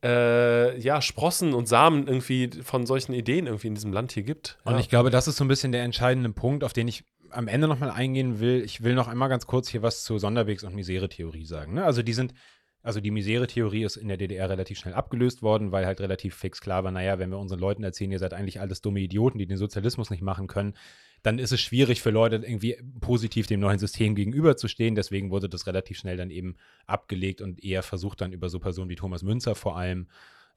äh, 0.02 0.78
ja, 0.78 1.02
Sprossen 1.02 1.54
und 1.54 1.66
Samen 1.66 2.06
irgendwie 2.06 2.50
von 2.62 2.86
solchen 2.86 3.12
Ideen 3.12 3.46
irgendwie 3.46 3.66
in 3.66 3.74
diesem 3.74 3.92
Land 3.92 4.12
hier 4.12 4.22
gibt. 4.22 4.58
Und 4.64 4.74
ja. 4.74 4.80
ich 4.80 4.88
glaube, 4.88 5.10
das 5.10 5.26
ist 5.26 5.36
so 5.36 5.44
ein 5.44 5.48
bisschen 5.48 5.72
der 5.72 5.82
entscheidende 5.82 6.30
Punkt, 6.30 6.62
auf 6.62 6.72
den 6.72 6.86
ich 6.88 7.04
am 7.30 7.48
Ende 7.48 7.68
nochmal 7.68 7.90
eingehen 7.90 8.40
will. 8.40 8.62
Ich 8.64 8.82
will 8.82 8.94
noch 8.94 9.08
einmal 9.08 9.28
ganz 9.28 9.46
kurz 9.46 9.68
hier 9.68 9.82
was 9.82 10.04
zur 10.04 10.18
Sonderwegs- 10.18 10.64
und 10.64 10.74
Misere-Theorie 10.74 11.44
sagen. 11.44 11.74
Ne? 11.74 11.84
Also 11.84 12.02
die 12.02 12.14
sind, 12.14 12.32
also 12.88 13.02
die 13.02 13.10
Misere-Theorie 13.10 13.84
ist 13.84 13.96
in 13.96 14.08
der 14.08 14.16
DDR 14.16 14.48
relativ 14.48 14.78
schnell 14.78 14.94
abgelöst 14.94 15.42
worden, 15.42 15.72
weil 15.72 15.84
halt 15.84 16.00
relativ 16.00 16.34
fix 16.34 16.58
klar 16.58 16.84
war, 16.84 16.90
naja, 16.90 17.18
wenn 17.18 17.28
wir 17.28 17.38
unseren 17.38 17.60
Leuten 17.60 17.84
erzählen, 17.84 18.12
ihr 18.12 18.18
seid 18.18 18.32
eigentlich 18.32 18.62
alles 18.62 18.80
dumme 18.80 19.00
Idioten, 19.00 19.36
die 19.36 19.46
den 19.46 19.58
Sozialismus 19.58 20.08
nicht 20.08 20.22
machen 20.22 20.46
können, 20.46 20.72
dann 21.22 21.38
ist 21.38 21.52
es 21.52 21.60
schwierig 21.60 22.00
für 22.00 22.08
Leute 22.08 22.36
irgendwie 22.36 22.78
positiv 23.02 23.46
dem 23.46 23.60
neuen 23.60 23.78
System 23.78 24.14
gegenüberzustehen. 24.14 24.94
Deswegen 24.94 25.30
wurde 25.30 25.50
das 25.50 25.66
relativ 25.66 25.98
schnell 25.98 26.16
dann 26.16 26.30
eben 26.30 26.56
abgelegt 26.86 27.42
und 27.42 27.62
eher 27.62 27.82
versucht 27.82 28.22
dann 28.22 28.32
über 28.32 28.48
so 28.48 28.58
Personen 28.58 28.88
wie 28.88 28.96
Thomas 28.96 29.22
Münzer 29.22 29.54
vor 29.54 29.76
allem, 29.76 30.08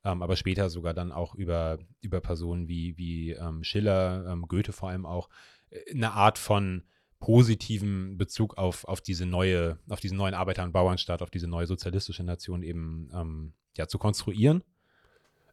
ähm, 0.05 0.21
aber 0.21 0.37
später 0.37 0.69
sogar 0.69 0.93
dann 0.93 1.11
auch 1.11 1.35
über, 1.35 1.79
über 1.99 2.21
Personen 2.21 2.69
wie, 2.69 2.97
wie 2.97 3.31
ähm, 3.31 3.65
Schiller, 3.65 4.25
ähm, 4.29 4.47
Goethe 4.47 4.71
vor 4.71 4.87
allem 4.87 5.05
auch, 5.05 5.27
äh, 5.69 5.91
eine 5.91 6.13
Art 6.13 6.37
von 6.37 6.83
positiven 7.21 8.17
Bezug 8.17 8.57
auf, 8.57 8.83
auf 8.85 8.99
diese 8.99 9.25
neue, 9.25 9.79
auf 9.87 10.01
diesen 10.01 10.17
neuen 10.17 10.33
Arbeiter- 10.33 10.63
und 10.63 10.73
Bauernstaat, 10.73 11.21
auf 11.21 11.29
diese 11.29 11.47
neue 11.47 11.67
sozialistische 11.67 12.23
Nation 12.23 12.63
eben 12.63 13.09
ähm, 13.13 13.53
ja, 13.77 13.87
zu 13.87 13.97
konstruieren. 13.97 14.63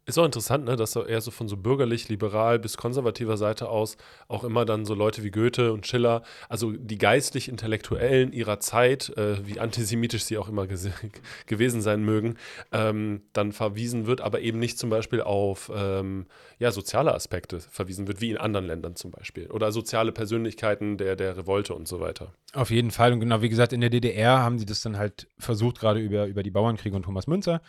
Ist 0.08 0.16
auch 0.16 0.24
interessant, 0.24 0.64
ne, 0.64 0.74
dass 0.74 0.96
eher 0.96 1.20
so 1.20 1.30
von 1.30 1.48
so 1.48 1.58
bürgerlich, 1.58 2.08
liberal 2.08 2.58
bis 2.58 2.78
konservativer 2.78 3.36
Seite 3.36 3.68
aus 3.68 3.98
auch 4.26 4.42
immer 4.42 4.64
dann 4.64 4.86
so 4.86 4.94
Leute 4.94 5.22
wie 5.22 5.30
Goethe 5.30 5.70
und 5.70 5.86
Schiller, 5.86 6.22
also 6.48 6.72
die 6.72 6.96
geistlich-intellektuellen 6.96 8.32
ihrer 8.32 8.58
Zeit, 8.58 9.14
äh, 9.18 9.46
wie 9.46 9.60
antisemitisch 9.60 10.24
sie 10.24 10.38
auch 10.38 10.48
immer 10.48 10.66
gewesen 11.46 11.82
sein 11.82 12.02
mögen, 12.06 12.38
ähm, 12.72 13.20
dann 13.34 13.52
verwiesen 13.52 14.06
wird, 14.06 14.22
aber 14.22 14.40
eben 14.40 14.58
nicht 14.58 14.78
zum 14.78 14.88
Beispiel 14.88 15.20
auf 15.20 15.70
ähm, 15.74 16.24
ja, 16.58 16.72
soziale 16.72 17.14
Aspekte 17.14 17.60
verwiesen 17.60 18.08
wird, 18.08 18.22
wie 18.22 18.30
in 18.30 18.38
anderen 18.38 18.66
Ländern 18.66 18.96
zum 18.96 19.10
Beispiel. 19.10 19.50
Oder 19.50 19.72
soziale 19.72 20.12
Persönlichkeiten 20.12 20.96
der, 20.96 21.16
der 21.16 21.36
Revolte 21.36 21.74
und 21.74 21.86
so 21.86 22.00
weiter. 22.00 22.32
Auf 22.54 22.70
jeden 22.70 22.92
Fall. 22.92 23.12
Und 23.12 23.20
genau 23.20 23.42
wie 23.42 23.50
gesagt, 23.50 23.74
in 23.74 23.82
der 23.82 23.90
DDR 23.90 24.38
haben 24.38 24.58
sie 24.58 24.64
das 24.64 24.80
dann 24.80 24.96
halt 24.96 25.26
versucht, 25.38 25.78
gerade 25.78 26.00
über, 26.00 26.24
über 26.28 26.42
die 26.42 26.50
Bauernkriege 26.50 26.96
und 26.96 27.02
Thomas 27.02 27.26
Münzer 27.26 27.60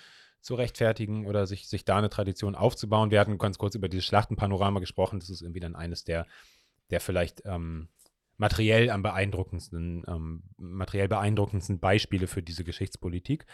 zu 0.41 0.55
rechtfertigen 0.55 1.25
oder 1.25 1.47
sich, 1.47 1.67
sich 1.67 1.85
da 1.85 1.97
eine 1.97 2.09
Tradition 2.09 2.55
aufzubauen. 2.55 3.11
Wir 3.11 3.19
hatten 3.19 3.37
ganz 3.37 3.57
kurz 3.57 3.75
über 3.75 3.89
dieses 3.89 4.05
Schlachtenpanorama 4.05 4.79
gesprochen. 4.79 5.19
Das 5.19 5.29
ist 5.29 5.41
irgendwie 5.41 5.59
dann 5.59 5.75
eines 5.75 6.03
der, 6.03 6.25
der 6.89 7.01
vielleicht 7.01 7.43
ähm, 7.45 7.89
materiell 8.37 8.89
am 8.89 9.03
beeindruckendsten, 9.03 10.05
ähm, 10.07 10.43
materiell 10.57 11.07
beeindruckendsten 11.07 11.79
Beispiele 11.79 12.27
für 12.27 12.41
diese 12.41 12.63
Geschichtspolitik. 12.63 13.45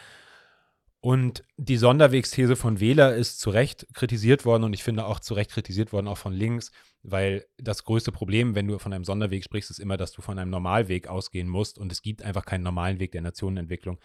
Und 1.02 1.44
die 1.58 1.78
Sonderwegsthese 1.78 2.56
von 2.56 2.80
Wähler 2.80 3.16
ist 3.16 3.40
zu 3.40 3.52
Recht 3.52 3.86
kritisiert 3.94 4.44
worden 4.44 4.64
und 4.64 4.74
ich 4.74 4.84
finde 4.84 5.06
auch 5.06 5.20
zu 5.20 5.36
Recht 5.36 5.52
kritisiert 5.52 5.94
worden, 5.94 6.08
auch 6.08 6.18
von 6.18 6.34
links, 6.34 6.72
weil 7.04 7.46
das 7.58 7.84
größte 7.84 8.12
Problem, 8.12 8.56
wenn 8.56 8.68
du 8.68 8.80
von 8.80 8.92
einem 8.92 9.04
Sonderweg 9.04 9.44
sprichst, 9.44 9.70
ist 9.70 9.80
immer, 9.80 9.98
dass 9.98 10.14
du 10.14 10.24
von 10.24 10.40
einem 10.40 10.50
Normalweg 10.50 11.08
ausgehen 11.08 11.48
musst 11.48 11.78
und 11.78 11.92
es 11.92 12.02
gibt 12.02 12.24
einfach 12.24 12.46
keinen 12.46 12.64
normalen 12.64 13.00
Weg 13.00 13.12
der 13.12 13.22
Nationenentwicklung. 13.22 14.00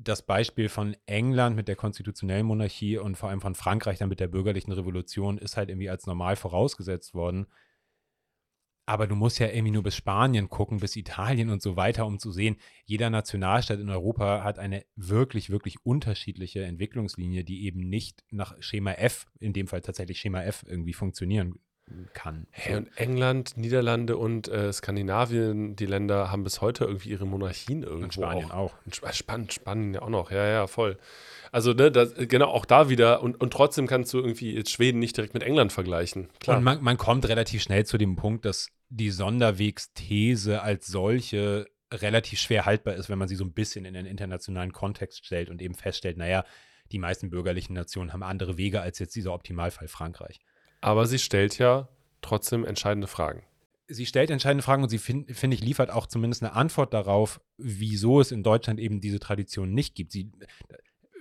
Das 0.00 0.22
Beispiel 0.22 0.68
von 0.68 0.96
England 1.06 1.56
mit 1.56 1.66
der 1.66 1.74
konstitutionellen 1.74 2.46
Monarchie 2.46 2.98
und 2.98 3.16
vor 3.16 3.30
allem 3.30 3.40
von 3.40 3.56
Frankreich 3.56 3.98
dann 3.98 4.08
mit 4.08 4.20
der 4.20 4.28
bürgerlichen 4.28 4.70
Revolution 4.70 5.38
ist 5.38 5.56
halt 5.56 5.70
irgendwie 5.70 5.90
als 5.90 6.06
normal 6.06 6.36
vorausgesetzt 6.36 7.14
worden. 7.14 7.48
Aber 8.86 9.08
du 9.08 9.16
musst 9.16 9.40
ja 9.40 9.48
irgendwie 9.48 9.72
nur 9.72 9.82
bis 9.82 9.96
Spanien 9.96 10.48
gucken, 10.48 10.78
bis 10.78 10.94
Italien 10.94 11.50
und 11.50 11.60
so 11.60 11.76
weiter, 11.76 12.06
um 12.06 12.20
zu 12.20 12.30
sehen, 12.30 12.56
jeder 12.84 13.10
Nationalstaat 13.10 13.80
in 13.80 13.90
Europa 13.90 14.44
hat 14.44 14.60
eine 14.60 14.86
wirklich, 14.94 15.50
wirklich 15.50 15.84
unterschiedliche 15.84 16.64
Entwicklungslinie, 16.64 17.42
die 17.42 17.66
eben 17.66 17.80
nicht 17.80 18.24
nach 18.30 18.54
Schema 18.60 18.92
F, 18.92 19.26
in 19.40 19.52
dem 19.52 19.66
Fall 19.66 19.82
tatsächlich 19.82 20.20
Schema 20.20 20.42
F, 20.42 20.64
irgendwie 20.66 20.94
funktionieren 20.94 21.58
kann. 22.12 22.46
Hey, 22.50 22.76
und 22.76 22.88
England, 22.96 23.56
Niederlande 23.56 24.16
und 24.16 24.48
äh, 24.48 24.72
Skandinavien, 24.72 25.76
die 25.76 25.86
Länder 25.86 26.30
haben 26.30 26.44
bis 26.44 26.60
heute 26.60 26.84
irgendwie 26.84 27.10
ihre 27.10 27.26
Monarchien 27.26 27.82
irgendwo. 27.82 28.04
Und 28.04 28.14
Spanien 28.14 28.50
auch. 28.50 28.74
auch. 28.92 29.12
Spannend, 29.12 29.52
Spanien 29.52 29.94
ja 29.94 30.02
auch 30.02 30.08
noch. 30.08 30.30
Ja, 30.30 30.46
ja, 30.46 30.66
voll. 30.66 30.98
Also, 31.52 31.72
ne, 31.72 31.90
das, 31.90 32.14
genau, 32.16 32.48
auch 32.48 32.64
da 32.64 32.88
wieder. 32.88 33.22
Und, 33.22 33.40
und 33.40 33.52
trotzdem 33.52 33.86
kannst 33.86 34.12
du 34.12 34.18
irgendwie 34.18 34.54
jetzt 34.54 34.70
Schweden 34.70 34.98
nicht 34.98 35.16
direkt 35.16 35.34
mit 35.34 35.42
England 35.42 35.72
vergleichen. 35.72 36.28
Klar. 36.40 36.58
Und 36.58 36.64
man, 36.64 36.82
man 36.82 36.96
kommt 36.98 37.28
relativ 37.28 37.62
schnell 37.62 37.86
zu 37.86 37.98
dem 37.98 38.16
Punkt, 38.16 38.44
dass 38.44 38.68
die 38.88 39.10
Sonderwegsthese 39.10 40.62
als 40.62 40.86
solche 40.86 41.66
relativ 41.92 42.38
schwer 42.38 42.66
haltbar 42.66 42.94
ist, 42.94 43.08
wenn 43.08 43.18
man 43.18 43.28
sie 43.28 43.36
so 43.36 43.44
ein 43.44 43.52
bisschen 43.52 43.84
in 43.84 43.94
den 43.94 44.06
internationalen 44.06 44.72
Kontext 44.72 45.24
stellt 45.24 45.48
und 45.48 45.62
eben 45.62 45.74
feststellt, 45.74 46.18
naja, 46.18 46.44
die 46.92 46.98
meisten 46.98 47.30
bürgerlichen 47.30 47.74
Nationen 47.74 48.12
haben 48.12 48.22
andere 48.22 48.56
Wege 48.56 48.80
als 48.80 48.98
jetzt 48.98 49.14
dieser 49.14 49.32
Optimalfall 49.32 49.88
Frankreich. 49.88 50.40
Aber 50.80 51.06
sie 51.06 51.18
stellt 51.18 51.58
ja 51.58 51.88
trotzdem 52.20 52.64
entscheidende 52.64 53.06
Fragen. 53.06 53.42
Sie 53.88 54.06
stellt 54.06 54.30
entscheidende 54.30 54.62
Fragen 54.62 54.82
und 54.82 54.90
sie, 54.90 54.98
finde 54.98 55.32
find 55.32 55.54
ich, 55.54 55.62
liefert 55.62 55.90
auch 55.90 56.06
zumindest 56.06 56.42
eine 56.42 56.52
Antwort 56.52 56.92
darauf, 56.92 57.40
wieso 57.56 58.20
es 58.20 58.32
in 58.32 58.42
Deutschland 58.42 58.78
eben 58.80 59.00
diese 59.00 59.18
Tradition 59.18 59.72
nicht 59.72 59.94
gibt. 59.94 60.12
Sie, 60.12 60.30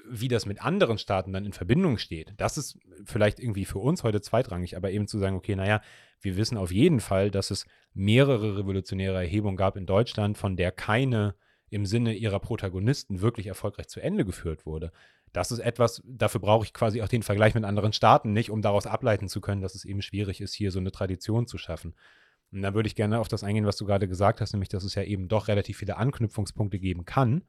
wie 0.10 0.28
das 0.28 0.46
mit 0.46 0.62
anderen 0.62 0.98
Staaten 0.98 1.32
dann 1.32 1.46
in 1.46 1.54
Verbindung 1.54 1.98
steht, 1.98 2.34
das 2.38 2.58
ist 2.58 2.78
vielleicht 3.06 3.40
irgendwie 3.40 3.66
für 3.66 3.80
uns 3.80 4.04
heute 4.04 4.22
zweitrangig, 4.22 4.76
aber 4.76 4.92
eben 4.92 5.08
zu 5.08 5.18
sagen, 5.18 5.38
okay, 5.38 5.56
naja, 5.56 5.82
wir 6.20 6.36
wissen 6.36 6.58
auf 6.58 6.72
jeden 6.72 7.00
Fall, 7.00 7.32
dass 7.32 7.52
es 7.52 7.66
mehrere 7.94 8.58
revolutionäre 8.58 9.16
Erhebungen 9.16 9.58
gab 9.58 9.78
in 9.78 9.86
Deutschland, 9.86 10.38
von 10.38 10.58
der 10.58 10.72
keine 10.72 11.36
im 11.70 11.86
Sinne 11.86 12.14
ihrer 12.14 12.40
Protagonisten 12.40 13.22
wirklich 13.22 13.48
erfolgreich 13.48 13.88
zu 13.88 14.00
Ende 14.00 14.26
geführt 14.26 14.66
wurde. 14.66 14.92
Das 15.38 15.52
ist 15.52 15.60
etwas, 15.60 16.02
dafür 16.06 16.42
brauche 16.42 16.66
ich 16.66 16.74
quasi 16.74 17.02
auch 17.02 17.08
den 17.08 17.24
Vergleich 17.24 17.56
mit 17.56 17.64
anderen 17.64 17.94
Staaten 17.94 18.34
nicht, 18.34 18.52
um 18.52 18.62
daraus 18.62 18.88
ableiten 18.88 19.30
zu 19.30 19.42
können, 19.42 19.62
dass 19.62 19.76
es 19.76 19.86
eben 19.86 20.02
schwierig 20.02 20.42
ist, 20.42 20.54
hier 20.54 20.72
so 20.72 20.80
eine 20.80 20.92
Tradition 20.92 21.48
zu 21.48 21.58
schaffen. 21.58 21.96
Und 22.52 22.62
da 22.62 22.74
würde 22.74 22.88
ich 22.88 22.96
gerne 22.96 23.20
auf 23.20 23.28
das 23.28 23.44
eingehen, 23.44 23.66
was 23.66 23.78
du 23.78 23.86
gerade 23.86 24.08
gesagt 24.08 24.42
hast, 24.42 24.54
nämlich, 24.54 24.70
dass 24.70 24.84
es 24.84 24.96
ja 24.96 25.04
eben 25.04 25.28
doch 25.28 25.48
relativ 25.48 25.78
viele 25.78 25.98
Anknüpfungspunkte 25.98 26.80
geben 26.80 27.06
kann 27.06 27.44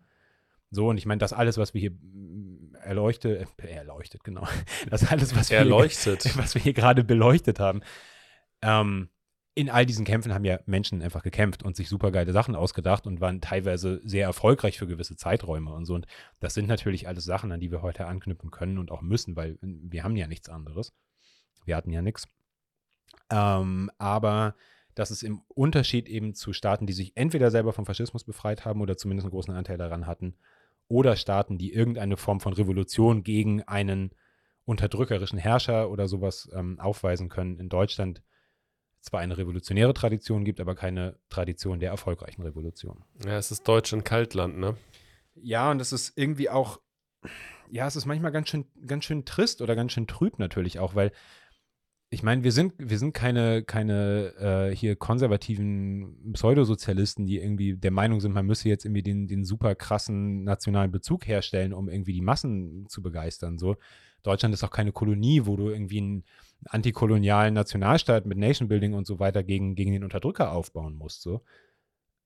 so, 0.71 0.89
und 0.89 0.99
ich 0.99 1.07
meine, 1.07 1.19
das 1.19 1.33
alles, 1.33 1.57
was 1.57 1.73
wir 1.73 1.81
hier 1.81 1.93
mm, 1.93 2.75
erleuchtet, 2.83 3.49
äh, 3.63 3.71
erleuchtet, 3.71 4.23
genau. 4.25 4.47
Das 4.91 5.11
alles, 5.11 5.35
was 5.35 5.51
wir, 5.51 5.59
Erleuchtet. 5.59 6.25
Hier, 6.25 6.37
was 6.37 6.55
wir 6.55 6.63
hier 6.63 6.75
gerade 6.75 7.05
beleuchtet 7.05 7.59
haben. 7.59 7.81
Ähm, 8.61 9.09
in 9.59 9.71
all 9.71 9.85
diesen 9.85 10.05
Kämpfen 10.05 10.33
haben 10.33 10.45
ja 10.45 10.61
Menschen 10.67 11.03
einfach 11.03 11.25
gekämpft 11.25 11.65
und 11.65 11.75
sich 11.75 11.89
super 11.89 12.13
geile 12.13 12.33
Sachen 12.33 12.55
ausgedacht 12.55 13.09
und 13.09 13.21
waren 13.21 13.41
teilweise 13.41 14.01
sehr 14.05 14.25
erfolgreich 14.25 14.79
für 14.79 14.87
gewisse 14.87 15.17
Zeiträume 15.17 15.73
und 15.73 15.85
so. 15.85 15.97
Und 15.97 16.07
das 16.39 16.55
sind 16.55 16.69
natürlich 16.69 17.09
alles 17.09 17.25
Sachen, 17.25 17.51
an 17.51 17.59
die 17.59 17.73
wir 17.73 17.83
heute 17.83 18.07
anknüpfen 18.07 18.53
können 18.53 18.79
und 18.79 18.93
auch 18.93 19.03
müssen, 19.03 19.35
weil 19.35 19.59
wir 19.61 20.05
haben 20.05 20.15
ja 20.15 20.29
nichts 20.29 20.49
anderes. 20.49 20.93
Wir 21.65 21.75
hatten 21.75 21.91
ja 21.91 22.03
nichts. 22.03 22.29
Ähm, 23.31 23.91
aber 23.99 24.55
dass 24.95 25.11
es 25.11 25.25
im 25.25 25.43
Unterschied 25.49 26.09
eben 26.09 26.37
zu 26.37 26.53
Staaten, 26.53 26.87
die 26.87 26.93
sich 26.93 27.17
entweder 27.17 27.51
selber 27.51 27.73
vom 27.73 27.85
Faschismus 27.85 28.23
befreit 28.23 28.65
haben 28.65 28.81
oder 28.81 28.97
zumindest 28.97 29.25
einen 29.25 29.33
großen 29.33 29.55
Anteil 29.55 29.77
daran 29.77 30.07
hatten, 30.07 30.37
oder 30.87 31.17
Staaten, 31.17 31.59
die 31.59 31.73
irgendeine 31.73 32.17
Form 32.17 32.39
von 32.39 32.53
Revolution 32.53 33.25
gegen 33.25 33.65
einen 33.65 34.13
unterdrückerischen 34.65 35.39
Herrscher 35.39 35.91
oder 35.91 36.07
sowas 36.07 36.49
ähm, 36.55 36.79
aufweisen 36.79 37.29
können. 37.29 37.59
In 37.59 37.69
Deutschland 37.69 38.23
zwar 39.01 39.21
eine 39.21 39.39
revolutionäre 39.39 39.95
Tradition 39.95 40.45
gibt, 40.45 40.61
aber 40.61 40.75
keine 40.75 41.19
Tradition 41.29 41.81
der 41.81 41.91
erfolgreichen 41.91 42.43
Revolution. 42.43 43.05
Ja, 43.25 43.39
es 43.39 43.51
ist 43.51 43.67
Deutsch 43.67 43.93
ein 43.93 44.05
Kaltland, 44.05 44.59
ne? 44.59 44.77
Ja, 45.35 45.71
und 45.71 45.81
es 45.81 45.93
ist 45.93 46.13
irgendwie 46.17 46.51
auch, 46.51 46.81
ja, 47.71 47.87
es 47.87 47.97
ist 47.97 48.07
manchmal 48.07 48.33
ganz 48.33 48.49
schön, 48.49 48.67
ganz 48.87 49.05
schön 49.05 49.25
trist 49.25 49.63
oder 49.63 49.77
ganz 49.77 49.93
schön 49.93 50.07
trüb 50.07 50.39
natürlich 50.39 50.79
auch, 50.79 50.95
weil 50.95 51.13
ich 52.11 52.23
meine, 52.23 52.43
wir 52.43 52.53
sind, 52.53 52.73
wir 52.79 52.99
sind 52.99 53.13
keine, 53.13 53.63
keine 53.63 54.71
äh, 54.71 54.75
hier 54.75 54.97
konservativen 54.97 56.33
Pseudosozialisten, 56.33 57.27
die 57.27 57.39
irgendwie 57.39 57.77
der 57.77 57.91
Meinung 57.91 58.21
sind, 58.21 58.33
man 58.33 58.47
müsse 58.47 58.69
jetzt 58.69 58.87
irgendwie 58.87 59.03
den, 59.03 59.29
den 59.29 59.45
super 59.45 59.75
krassen 59.75 60.43
nationalen 60.43 60.91
Bezug 60.91 61.27
herstellen, 61.27 61.75
um 61.75 61.91
irgendwie 61.91 62.15
die 62.15 62.23
Massen 62.23 62.87
zu 62.89 63.03
begeistern. 63.03 63.59
So. 63.59 63.77
Deutschland 64.23 64.55
ist 64.55 64.65
auch 64.65 64.71
keine 64.71 64.93
Kolonie, 64.93 65.45
wo 65.45 65.57
du 65.57 65.69
irgendwie 65.69 65.99
einen 65.99 66.25
antikolonialen 66.67 67.55
Nationalstaat 67.55 68.27
mit 68.27 68.39
Nationbuilding 68.39 68.95
und 68.95 69.07
so 69.07 69.19
weiter 69.19 69.43
gegen, 69.43 69.75
gegen 69.75 69.93
den 69.93 70.05
Unterdrücker 70.05 70.53
aufbauen 70.53 70.95
musst. 70.95 71.23
So. 71.23 71.43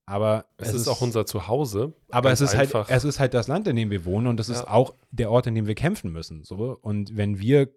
Aber 0.07 0.47
es, 0.57 0.69
es 0.69 0.75
ist, 0.75 0.81
ist, 0.83 0.89
auch 0.89 1.01
unser 1.01 1.27
Zuhause. 1.27 1.93
Aber 2.11 2.33
es 2.33 2.41
ist, 2.41 2.57
halt, 2.57 2.75
es 2.89 3.05
ist 3.05 3.21
halt 3.21 3.35
das 3.35 3.49
Land, 3.49 3.69
in 3.69 3.77
dem 3.77 3.91
wir 3.91 4.05
wohnen 4.05 4.27
und 4.27 4.41
es 4.41 4.49
ja. 4.49 4.55
ist 4.55 4.69
auch 4.69 4.95
der 5.11 5.31
Ort, 5.31 5.47
in 5.47 5.55
dem 5.55 5.67
wir 5.67 5.75
kämpfen 5.75 6.13
müssen. 6.13 6.45
So. 6.45 6.79
Und 6.81 7.17
wenn 7.17 7.39
wir, 7.39 7.69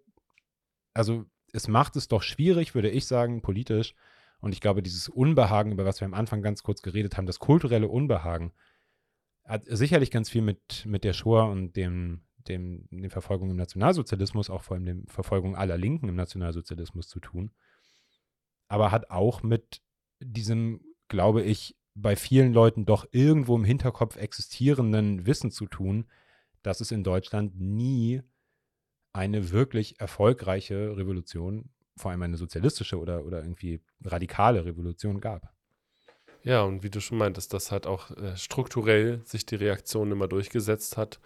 also 0.93 1.25
es 1.53 1.67
macht 1.67 1.95
es 1.95 2.07
doch 2.07 2.23
schwierig, 2.23 2.73
würde 2.73 2.89
ich 2.89 3.05
sagen, 3.05 3.41
politisch. 3.41 3.95
Und 4.39 4.53
ich 4.53 4.61
glaube, 4.61 4.83
dieses 4.83 5.07
Unbehagen, 5.07 5.71
über 5.71 5.85
was 5.85 6.01
wir 6.01 6.05
am 6.05 6.13
Anfang 6.13 6.41
ganz 6.41 6.63
kurz 6.63 6.81
geredet 6.81 7.17
haben, 7.17 7.25
das 7.25 7.39
kulturelle 7.39 7.87
Unbehagen, 7.87 8.51
hat 9.45 9.63
sicherlich 9.67 10.11
ganz 10.11 10.29
viel 10.29 10.41
mit, 10.41 10.85
mit 10.85 11.03
der 11.03 11.13
Shoah 11.13 11.45
und 11.45 11.75
dem, 11.75 12.21
dem, 12.47 12.87
den 12.91 13.09
Verfolgungen 13.09 13.51
im 13.51 13.57
Nationalsozialismus, 13.57 14.49
auch 14.49 14.63
vor 14.63 14.75
allem 14.75 14.85
der 14.85 14.97
Verfolgung 15.07 15.55
aller 15.55 15.77
Linken 15.77 16.09
im 16.09 16.15
Nationalsozialismus 16.15 17.07
zu 17.07 17.19
tun. 17.19 17.51
Aber 18.67 18.91
hat 18.91 19.09
auch 19.09 19.43
mit 19.43 19.81
diesem, 20.19 20.81
glaube 21.07 21.43
ich, 21.43 21.75
bei 21.93 22.15
vielen 22.15 22.53
Leuten 22.53 22.85
doch 22.85 23.05
irgendwo 23.11 23.55
im 23.55 23.63
Hinterkopf 23.63 24.17
existierenden 24.17 25.25
Wissen 25.25 25.51
zu 25.51 25.65
tun, 25.65 26.09
dass 26.61 26.81
es 26.81 26.91
in 26.91 27.03
Deutschland 27.03 27.59
nie 27.59 28.21
eine 29.13 29.51
wirklich 29.51 29.99
erfolgreiche 29.99 30.97
Revolution, 30.97 31.69
vor 31.95 32.11
allem 32.11 32.23
eine 32.23 32.37
sozialistische 32.37 32.99
oder, 32.99 33.25
oder 33.25 33.41
irgendwie 33.41 33.81
radikale 34.03 34.65
Revolution 34.65 35.21
gab. 35.21 35.53
Ja, 36.43 36.63
und 36.63 36.83
wie 36.83 36.89
du 36.89 36.99
schon 36.99 37.17
meintest, 37.17 37.53
dass 37.53 37.71
halt 37.71 37.87
auch 37.87 38.11
äh, 38.11 38.35
strukturell 38.35 39.21
sich 39.25 39.45
die 39.45 39.55
Reaktion 39.55 40.11
immer 40.11 40.27
durchgesetzt 40.27 40.97
hat. 40.97 41.19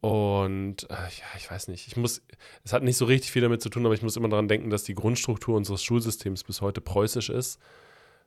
Und 0.00 0.84
äh, 0.90 0.94
ja, 0.94 1.26
ich 1.36 1.50
weiß 1.50 1.68
nicht, 1.68 1.88
ich 1.88 1.96
muss, 1.96 2.22
es 2.64 2.72
hat 2.72 2.84
nicht 2.84 2.96
so 2.96 3.04
richtig 3.04 3.32
viel 3.32 3.42
damit 3.42 3.62
zu 3.62 3.68
tun, 3.68 3.84
aber 3.84 3.94
ich 3.94 4.02
muss 4.02 4.16
immer 4.16 4.28
daran 4.28 4.46
denken, 4.46 4.70
dass 4.70 4.84
die 4.84 4.94
Grundstruktur 4.94 5.56
unseres 5.56 5.82
Schulsystems 5.82 6.44
bis 6.44 6.60
heute 6.60 6.80
preußisch 6.80 7.30
ist, 7.30 7.58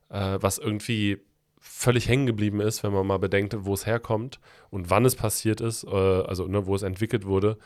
äh, 0.10 0.38
was 0.42 0.58
irgendwie 0.58 1.20
völlig 1.60 2.10
hängen 2.10 2.26
geblieben 2.26 2.60
ist, 2.60 2.84
wenn 2.84 2.92
man 2.92 3.08
mal 3.08 3.20
bedenkt, 3.20 3.56
wo 3.60 3.74
es 3.74 3.86
herkommt 3.86 4.40
und 4.70 4.90
wann 4.90 5.06
es 5.06 5.16
passiert 5.16 5.62
ist, 5.62 5.86
äh, 5.86 5.90
also 5.90 6.48
ne, 6.48 6.66
wo 6.66 6.76
es 6.76 6.82
entwickelt 6.82 7.26
wurde. 7.26 7.58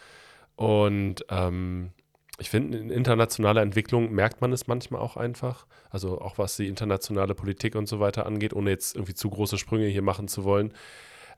Und 0.56 1.26
ähm, 1.30 1.92
ich 2.38 2.50
finde, 2.50 2.78
in 2.78 2.90
internationaler 2.90 3.62
Entwicklung 3.62 4.12
merkt 4.14 4.42
man 4.42 4.52
es 4.52 4.68
manchmal 4.68 5.02
auch 5.02 5.16
einfach. 5.16 5.66
Also 5.90 6.20
auch 6.20 6.38
was 6.38 6.58
die 6.58 6.68
internationale 6.68 7.34
Politik 7.34 7.76
und 7.76 7.88
so 7.88 8.00
weiter 8.00 8.26
angeht, 8.26 8.54
ohne 8.54 8.70
jetzt 8.70 8.96
irgendwie 8.96 9.14
zu 9.14 9.30
große 9.30 9.58
Sprünge 9.58 9.88
hier 9.88 10.02
machen 10.02 10.28
zu 10.28 10.44
wollen. 10.44 10.74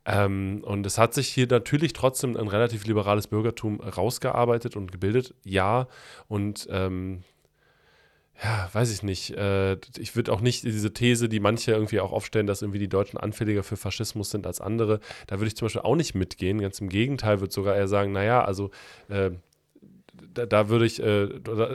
Ähm, 0.08 0.62
und 0.64 0.86
es 0.86 0.97
hat 0.97 1.14
sich 1.14 1.28
hier 1.28 1.47
natürlich 1.47 1.91
trotzdem 1.91 2.38
ein 2.38 2.47
relativ 2.47 2.86
liberales 2.86 3.28
Bürgertum 3.28 3.82
rausgearbeitet 3.82 4.78
und 4.78 4.91
gebildet, 4.91 5.36
ja. 5.43 5.88
Und 6.30 6.66
ähm, 6.72 7.24
ja, 8.41 8.70
weiß 8.72 8.93
ich 8.93 9.03
nicht. 9.03 9.32
Äh, 9.32 9.78
ich 9.97 10.16
würde 10.16 10.32
auch 10.32 10.39
nicht 10.39 10.64
diese 10.64 10.93
These, 10.93 11.28
die 11.28 11.41
manche 11.41 11.74
irgendwie 11.74 11.99
auch 11.99 12.14
aufstellen, 12.14 12.47
dass 12.47 12.62
irgendwie 12.62 12.80
die 12.80 12.88
Deutschen 12.88 13.18
anfälliger 13.18 13.64
für 13.64 13.76
Faschismus 13.76 14.30
sind 14.30 14.47
als 14.47 14.62
andere, 14.62 15.01
da 15.28 15.39
würde 15.39 15.47
ich 15.47 15.58
zum 15.58 15.66
Beispiel 15.66 15.82
auch 15.82 15.95
nicht 15.97 16.16
mitgehen. 16.16 16.62
Ganz 16.62 16.80
im 16.80 16.88
Gegenteil, 16.88 17.41
würde 17.41 17.53
sogar 17.53 17.76
eher 17.76 17.89
sagen, 17.89 18.14
naja, 18.14 18.45
also 18.45 18.72
äh, 19.10 19.32
da, 20.34 20.45
da, 20.45 20.70
würde 20.70 20.86
ich, 20.86 21.03
äh, 21.03 21.28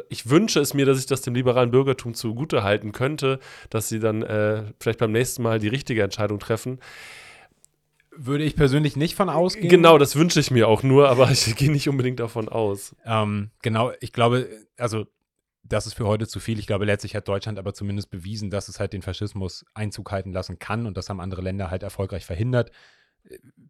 ich 0.09 0.30
wünsche 0.30 0.61
es 0.61 0.72
mir, 0.72 0.87
dass 0.87 0.99
ich 0.99 1.07
das 1.07 1.20
dem 1.20 1.35
liberalen 1.35 1.70
Bürgertum 1.70 2.14
zugute 2.14 2.62
halten 2.62 2.93
könnte, 2.93 3.41
dass 3.68 3.91
sie 3.91 3.99
dann 3.99 4.22
äh, 4.22 4.64
vielleicht 4.80 5.01
beim 5.01 5.12
nächsten 5.12 5.43
Mal 5.43 5.59
die 5.59 5.68
richtige 5.68 6.03
Entscheidung 6.03 6.39
treffen. 6.39 6.78
Würde 8.14 8.44
ich 8.44 8.56
persönlich 8.56 8.96
nicht 8.96 9.14
von 9.14 9.30
ausgehen. 9.30 9.68
Genau, 9.68 9.96
das 9.96 10.16
wünsche 10.16 10.38
ich 10.38 10.50
mir 10.50 10.68
auch 10.68 10.82
nur, 10.82 11.08
aber 11.08 11.30
ich 11.30 11.54
gehe 11.56 11.72
nicht 11.72 11.88
unbedingt 11.88 12.20
davon 12.20 12.48
aus. 12.48 12.94
Ähm, 13.04 13.50
genau, 13.62 13.92
ich 14.00 14.12
glaube, 14.12 14.48
also 14.76 15.06
das 15.62 15.86
ist 15.86 15.94
für 15.94 16.06
heute 16.06 16.26
zu 16.26 16.40
viel. 16.40 16.58
Ich 16.58 16.66
glaube, 16.66 16.84
letztlich 16.84 17.14
hat 17.14 17.28
Deutschland 17.28 17.58
aber 17.58 17.72
zumindest 17.72 18.10
bewiesen, 18.10 18.50
dass 18.50 18.68
es 18.68 18.80
halt 18.80 18.92
den 18.92 19.02
Faschismus 19.02 19.64
Einzug 19.74 20.10
halten 20.10 20.32
lassen 20.32 20.58
kann 20.58 20.86
und 20.86 20.96
das 20.96 21.08
haben 21.08 21.20
andere 21.20 21.42
Länder 21.42 21.70
halt 21.70 21.82
erfolgreich 21.82 22.26
verhindert. 22.26 22.70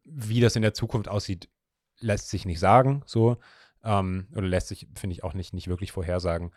Wie 0.05 0.40
das 0.40 0.57
in 0.57 0.62
der 0.62 0.74
Zukunft 0.74 1.09
aussieht, 1.09 1.49
lässt 2.01 2.30
sich 2.30 2.45
nicht 2.45 2.59
sagen, 2.59 3.03
so. 3.07 3.36
Ähm, 3.84 4.28
oder 4.32 4.47
lässt 4.47 4.68
sich, 4.68 4.88
finde 4.95 5.14
ich, 5.14 5.24
auch 5.24 5.34
nicht, 5.34 5.55
nicht 5.55 5.68
wirklich 5.68 5.93
vorhersagen. 5.93 6.53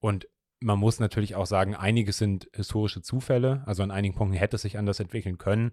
Und 0.00 0.28
man 0.60 0.78
muss 0.78 1.00
natürlich 1.00 1.34
auch 1.34 1.46
sagen, 1.46 1.74
einiges 1.74 2.18
sind 2.18 2.48
historische 2.52 3.02
Zufälle. 3.02 3.62
Also 3.66 3.82
an 3.82 3.90
einigen 3.90 4.14
Punkten 4.14 4.36
hätte 4.36 4.56
es 4.56 4.62
sich 4.62 4.78
anders 4.78 5.00
entwickeln 5.00 5.38
können. 5.38 5.72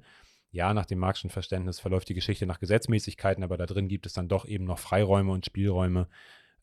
Ja, 0.56 0.74
nach 0.74 0.86
dem 0.86 1.00
Marxischen 1.00 1.32
Verständnis 1.32 1.82
verläuft 1.82 2.08
die 2.08 2.14
Geschichte 2.14 2.46
nach 2.46 2.62
Gesetzmäßigkeiten, 2.62 3.44
aber 3.44 3.58
da 3.58 3.66
drin 3.66 3.90
gibt 3.90 4.06
es 4.06 4.14
dann 4.14 4.30
doch 4.30 4.46
eben 4.46 4.64
noch 4.64 4.80
Freiräume 4.80 5.34
und 5.34 5.46
Spielräume, 5.46 6.08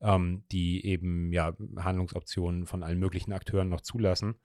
ähm, 0.00 0.44
die 0.50 0.86
eben 0.86 1.30
ja 1.30 1.54
Handlungsoptionen 1.76 2.64
von 2.64 2.82
allen 2.82 2.98
möglichen 2.98 3.34
Akteuren 3.34 3.68
noch 3.68 3.82
zulassen. 3.82 4.36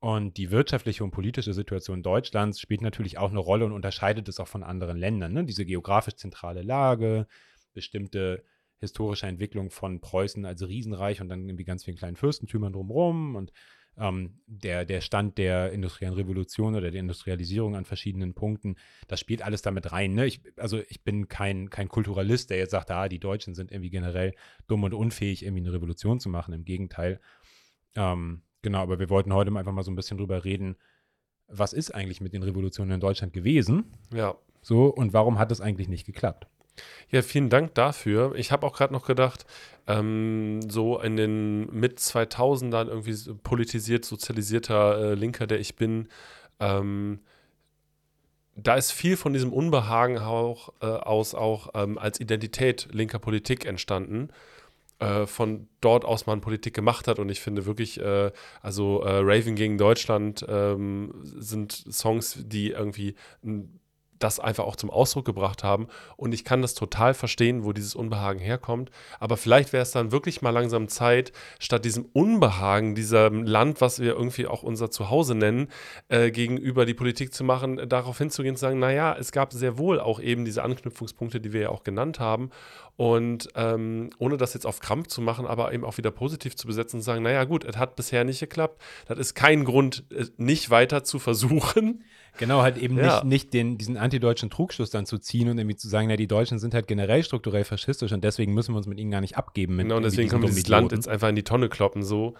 Und 0.00 0.38
die 0.38 0.50
wirtschaftliche 0.50 1.04
und 1.04 1.10
politische 1.10 1.52
Situation 1.52 2.02
Deutschlands 2.02 2.58
spielt 2.58 2.80
natürlich 2.80 3.18
auch 3.18 3.28
eine 3.28 3.38
Rolle 3.38 3.66
und 3.66 3.72
unterscheidet 3.72 4.30
es 4.30 4.40
auch 4.40 4.48
von 4.48 4.62
anderen 4.62 4.96
Ländern. 4.96 5.34
Ne? 5.34 5.44
Diese 5.44 5.66
geografisch 5.66 6.16
zentrale 6.16 6.62
Lage, 6.62 7.26
bestimmte 7.74 8.44
historische 8.78 9.26
Entwicklung 9.26 9.70
von 9.70 10.00
Preußen 10.00 10.46
als 10.46 10.66
Riesenreich 10.66 11.20
und 11.20 11.28
dann 11.28 11.46
irgendwie 11.46 11.64
ganz 11.64 11.84
vielen 11.84 11.98
kleinen 11.98 12.16
Fürstentümern 12.16 12.72
drumherum 12.72 13.36
und 13.36 13.52
ähm, 13.98 14.40
der, 14.46 14.84
der 14.84 15.00
Stand 15.00 15.38
der 15.38 15.72
industriellen 15.72 16.14
Revolution 16.14 16.74
oder 16.74 16.90
der 16.90 17.00
Industrialisierung 17.00 17.76
an 17.76 17.84
verschiedenen 17.84 18.34
Punkten, 18.34 18.76
das 19.08 19.20
spielt 19.20 19.42
alles 19.42 19.62
damit 19.62 19.92
rein. 19.92 20.14
Ne? 20.14 20.26
Ich, 20.26 20.40
also 20.56 20.80
ich 20.88 21.02
bin 21.02 21.28
kein, 21.28 21.70
kein 21.70 21.88
Kulturalist, 21.88 22.50
der 22.50 22.58
jetzt 22.58 22.70
sagt, 22.70 22.90
ah, 22.90 23.08
die 23.08 23.18
Deutschen 23.18 23.54
sind 23.54 23.72
irgendwie 23.72 23.90
generell 23.90 24.34
dumm 24.68 24.84
und 24.84 24.94
unfähig, 24.94 25.44
irgendwie 25.44 25.62
eine 25.62 25.72
Revolution 25.72 26.20
zu 26.20 26.28
machen. 26.28 26.54
Im 26.54 26.64
Gegenteil. 26.64 27.20
Ähm, 27.96 28.42
genau, 28.62 28.80
aber 28.80 28.98
wir 28.98 29.10
wollten 29.10 29.32
heute 29.32 29.54
einfach 29.56 29.72
mal 29.72 29.82
so 29.82 29.90
ein 29.90 29.96
bisschen 29.96 30.18
drüber 30.18 30.44
reden, 30.44 30.76
was 31.48 31.72
ist 31.72 31.94
eigentlich 31.94 32.20
mit 32.20 32.32
den 32.32 32.42
Revolutionen 32.42 32.92
in 32.92 33.00
Deutschland 33.00 33.32
gewesen? 33.32 33.84
Ja. 34.12 34.36
So, 34.60 34.86
und 34.86 35.12
warum 35.12 35.38
hat 35.38 35.50
es 35.50 35.60
eigentlich 35.60 35.88
nicht 35.88 36.04
geklappt? 36.04 36.46
Ja, 37.10 37.22
vielen 37.22 37.50
Dank 37.50 37.74
dafür. 37.74 38.34
Ich 38.36 38.52
habe 38.52 38.66
auch 38.66 38.76
gerade 38.76 38.92
noch 38.92 39.06
gedacht, 39.06 39.46
ähm, 39.86 40.60
so 40.68 41.00
in 41.00 41.16
den 41.16 41.72
Mit-2000ern 41.72 42.88
irgendwie 42.88 43.16
politisiert, 43.42 44.04
sozialisierter 44.04 45.12
äh, 45.12 45.14
Linker, 45.14 45.46
der 45.46 45.60
ich 45.60 45.76
bin, 45.76 46.08
ähm, 46.60 47.20
da 48.60 48.74
ist 48.74 48.90
viel 48.90 49.16
von 49.16 49.32
diesem 49.32 49.52
Unbehagen 49.52 50.18
auch, 50.18 50.72
äh, 50.80 50.86
aus 50.86 51.34
auch 51.34 51.70
ähm, 51.74 51.96
als 51.96 52.18
Identität 52.20 52.88
linker 52.92 53.20
Politik 53.20 53.64
entstanden. 53.64 54.30
Äh, 54.98 55.26
von 55.26 55.68
dort 55.80 56.04
aus 56.04 56.26
man 56.26 56.40
Politik 56.40 56.74
gemacht 56.74 57.06
hat 57.06 57.20
und 57.20 57.28
ich 57.28 57.40
finde 57.40 57.66
wirklich, 57.66 58.00
äh, 58.00 58.32
also 58.62 59.02
äh, 59.02 59.20
Raven 59.22 59.54
gegen 59.54 59.78
Deutschland 59.78 60.44
ähm, 60.48 61.14
sind 61.22 61.70
Songs, 61.72 62.36
die 62.46 62.70
irgendwie 62.72 63.14
ein 63.44 63.78
das 64.18 64.40
einfach 64.40 64.64
auch 64.64 64.76
zum 64.76 64.90
Ausdruck 64.90 65.24
gebracht 65.24 65.64
haben. 65.64 65.88
Und 66.16 66.32
ich 66.32 66.44
kann 66.44 66.62
das 66.62 66.74
total 66.74 67.14
verstehen, 67.14 67.64
wo 67.64 67.72
dieses 67.72 67.94
Unbehagen 67.94 68.40
herkommt. 68.40 68.90
Aber 69.20 69.36
vielleicht 69.36 69.72
wäre 69.72 69.82
es 69.82 69.90
dann 69.90 70.12
wirklich 70.12 70.42
mal 70.42 70.50
langsam 70.50 70.88
Zeit, 70.88 71.32
statt 71.58 71.84
diesem 71.84 72.06
Unbehagen, 72.12 72.94
diesem 72.94 73.44
Land, 73.44 73.80
was 73.80 74.00
wir 74.00 74.14
irgendwie 74.14 74.46
auch 74.46 74.62
unser 74.62 74.90
Zuhause 74.90 75.34
nennen, 75.34 75.68
äh, 76.08 76.30
gegenüber 76.30 76.86
die 76.86 76.94
Politik 76.94 77.32
zu 77.34 77.44
machen, 77.44 77.88
darauf 77.88 78.18
hinzugehen, 78.18 78.56
zu 78.56 78.62
sagen, 78.62 78.78
naja, 78.78 79.16
es 79.18 79.32
gab 79.32 79.52
sehr 79.52 79.78
wohl 79.78 80.00
auch 80.00 80.20
eben 80.20 80.44
diese 80.44 80.62
Anknüpfungspunkte, 80.62 81.40
die 81.40 81.52
wir 81.52 81.60
ja 81.62 81.68
auch 81.70 81.84
genannt 81.84 82.20
haben. 82.20 82.50
Und 82.96 83.48
ähm, 83.54 84.10
ohne 84.18 84.36
das 84.36 84.54
jetzt 84.54 84.66
auf 84.66 84.80
Krampf 84.80 85.06
zu 85.06 85.20
machen, 85.20 85.46
aber 85.46 85.72
eben 85.72 85.84
auch 85.84 85.98
wieder 85.98 86.10
positiv 86.10 86.56
zu 86.56 86.66
besetzen 86.66 86.96
und 86.96 87.02
sagen, 87.02 87.22
naja 87.22 87.44
gut, 87.44 87.64
es 87.64 87.76
hat 87.76 87.94
bisher 87.94 88.24
nicht 88.24 88.40
geklappt. 88.40 88.82
Das 89.06 89.18
ist 89.18 89.34
kein 89.34 89.64
Grund, 89.64 90.04
nicht 90.36 90.70
weiter 90.70 91.04
zu 91.04 91.20
versuchen. 91.20 92.02
Genau, 92.36 92.62
halt 92.62 92.78
eben 92.78 92.96
ja. 92.96 93.14
nicht, 93.14 93.24
nicht 93.24 93.54
den, 93.54 93.78
diesen 93.78 93.96
antideutschen 93.96 94.50
Trugschluss 94.50 94.90
dann 94.90 95.06
zu 95.06 95.18
ziehen 95.18 95.48
und 95.48 95.58
irgendwie 95.58 95.76
zu 95.76 95.88
sagen, 95.88 96.08
na, 96.08 96.16
die 96.16 96.26
Deutschen 96.26 96.58
sind 96.58 96.74
halt 96.74 96.86
generell 96.86 97.22
strukturell 97.24 97.64
faschistisch 97.64 98.12
und 98.12 98.22
deswegen 98.22 98.54
müssen 98.54 98.74
wir 98.74 98.78
uns 98.78 98.86
mit 98.86 98.98
ihnen 98.98 99.10
gar 99.10 99.20
nicht 99.20 99.36
abgeben. 99.36 99.76
Mit, 99.76 99.84
genau, 99.84 99.96
und 99.96 100.04
deswegen 100.04 100.28
können 100.28 100.42
wir 100.42 100.48
dieses 100.48 100.68
Land 100.68 100.92
jetzt 100.92 101.08
einfach 101.08 101.28
in 101.28 101.36
die 101.36 101.42
Tonne 101.42 101.68
kloppen, 101.68 102.02
so. 102.02 102.34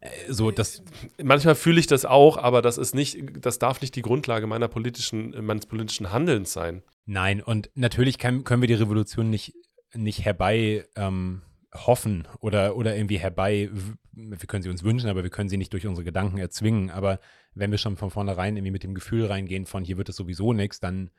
Äh, 0.00 0.08
so, 0.28 0.50
das. 0.50 0.82
Manchmal 1.22 1.54
fühle 1.54 1.80
ich 1.80 1.86
das 1.86 2.04
auch, 2.04 2.36
aber 2.36 2.62
das 2.62 2.78
ist 2.78 2.94
nicht, 2.94 3.18
das 3.40 3.58
darf 3.58 3.80
nicht 3.80 3.96
die 3.96 4.02
Grundlage 4.02 4.46
meiner 4.46 4.68
politischen, 4.68 5.34
meines 5.44 5.66
politischen 5.66 6.12
Handelns 6.12 6.52
sein. 6.52 6.82
Nein, 7.06 7.42
und 7.42 7.70
natürlich 7.74 8.18
kann, 8.18 8.44
können 8.44 8.60
wir 8.60 8.68
die 8.68 8.74
Revolution 8.74 9.30
nicht, 9.30 9.54
nicht 9.94 10.24
herbei 10.24 10.84
ähm, 10.94 11.40
hoffen 11.74 12.26
oder, 12.40 12.76
oder 12.76 12.96
irgendwie 12.96 13.18
herbei, 13.18 13.70
wir 14.12 14.36
können 14.38 14.62
sie 14.62 14.70
uns 14.70 14.82
wünschen, 14.82 15.08
aber 15.08 15.22
wir 15.22 15.30
können 15.30 15.48
sie 15.48 15.56
nicht 15.56 15.72
durch 15.72 15.86
unsere 15.86 16.04
Gedanken 16.04 16.38
erzwingen. 16.38 16.90
Aber 16.90 17.20
wenn 17.54 17.70
wir 17.70 17.78
schon 17.78 17.96
von 17.96 18.10
vornherein 18.10 18.56
irgendwie 18.56 18.72
mit 18.72 18.82
dem 18.82 18.94
Gefühl 18.94 19.26
reingehen 19.26 19.66
von 19.66 19.84
hier 19.84 19.98
wird 19.98 20.08
es 20.08 20.16
sowieso 20.16 20.52
nichts, 20.52 20.80
dann, 20.80 21.10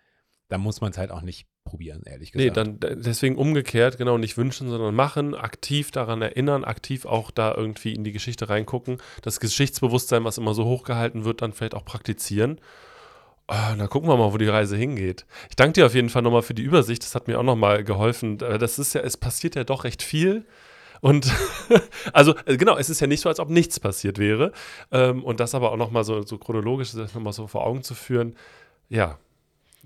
dann 0.47 0.61
muss 0.61 0.81
man 0.81 0.91
es 0.91 0.97
halt 0.97 1.11
auch 1.11 1.21
nicht 1.21 1.47
probieren, 1.63 2.01
ehrlich 2.05 2.31
gesagt. 2.31 2.57
Nee, 2.57 2.77
dann 2.77 2.79
deswegen 3.01 3.35
umgekehrt, 3.35 3.97
genau, 3.97 4.17
nicht 4.17 4.37
wünschen, 4.37 4.69
sondern 4.69 4.95
machen, 4.95 5.35
aktiv 5.35 5.91
daran 5.91 6.21
erinnern, 6.21 6.63
aktiv 6.63 7.05
auch 7.05 7.29
da 7.29 7.53
irgendwie 7.53 7.93
in 7.93 8.03
die 8.03 8.11
Geschichte 8.11 8.49
reingucken, 8.49 8.97
das 9.21 9.39
Geschichtsbewusstsein, 9.39 10.23
was 10.23 10.39
immer 10.39 10.55
so 10.55 10.65
hochgehalten 10.65 11.25
wird, 11.25 11.41
dann 11.41 11.53
vielleicht 11.53 11.75
auch 11.75 11.85
praktizieren. 11.85 12.59
Oh, 13.51 13.75
na 13.75 13.87
gucken 13.87 14.07
wir 14.07 14.15
mal, 14.15 14.31
wo 14.31 14.37
die 14.37 14.47
Reise 14.47 14.77
hingeht. 14.77 15.25
Ich 15.49 15.55
danke 15.55 15.73
dir 15.73 15.87
auf 15.87 15.95
jeden 15.95 16.09
Fall 16.09 16.21
nochmal 16.21 16.43
für 16.43 16.53
die 16.53 16.61
Übersicht. 16.61 17.01
Das 17.01 17.15
hat 17.15 17.27
mir 17.27 17.39
auch 17.39 17.43
nochmal 17.43 17.83
geholfen. 17.83 18.39
Äh, 18.41 18.59
das 18.59 18.77
ist 18.77 18.93
ja, 18.93 19.01
es 19.01 19.17
passiert 19.17 19.55
ja 19.55 19.63
doch 19.63 19.85
recht 19.85 20.03
viel. 20.03 20.45
Und 21.01 21.31
also 22.13 22.35
äh, 22.45 22.57
genau, 22.57 22.77
es 22.77 22.91
ist 22.91 22.99
ja 22.99 23.07
nicht 23.07 23.21
so, 23.21 23.29
als 23.29 23.39
ob 23.39 23.49
nichts 23.49 23.79
passiert 23.79 24.19
wäre. 24.19 24.51
Ähm, 24.91 25.23
und 25.23 25.39
das 25.39 25.55
aber 25.55 25.71
auch 25.71 25.77
nochmal 25.77 26.03
so, 26.03 26.21
so 26.21 26.37
chronologisch 26.37 26.93
nochmal 26.93 27.33
so 27.33 27.47
vor 27.47 27.65
Augen 27.65 27.81
zu 27.81 27.95
führen, 27.95 28.35
ja, 28.87 29.17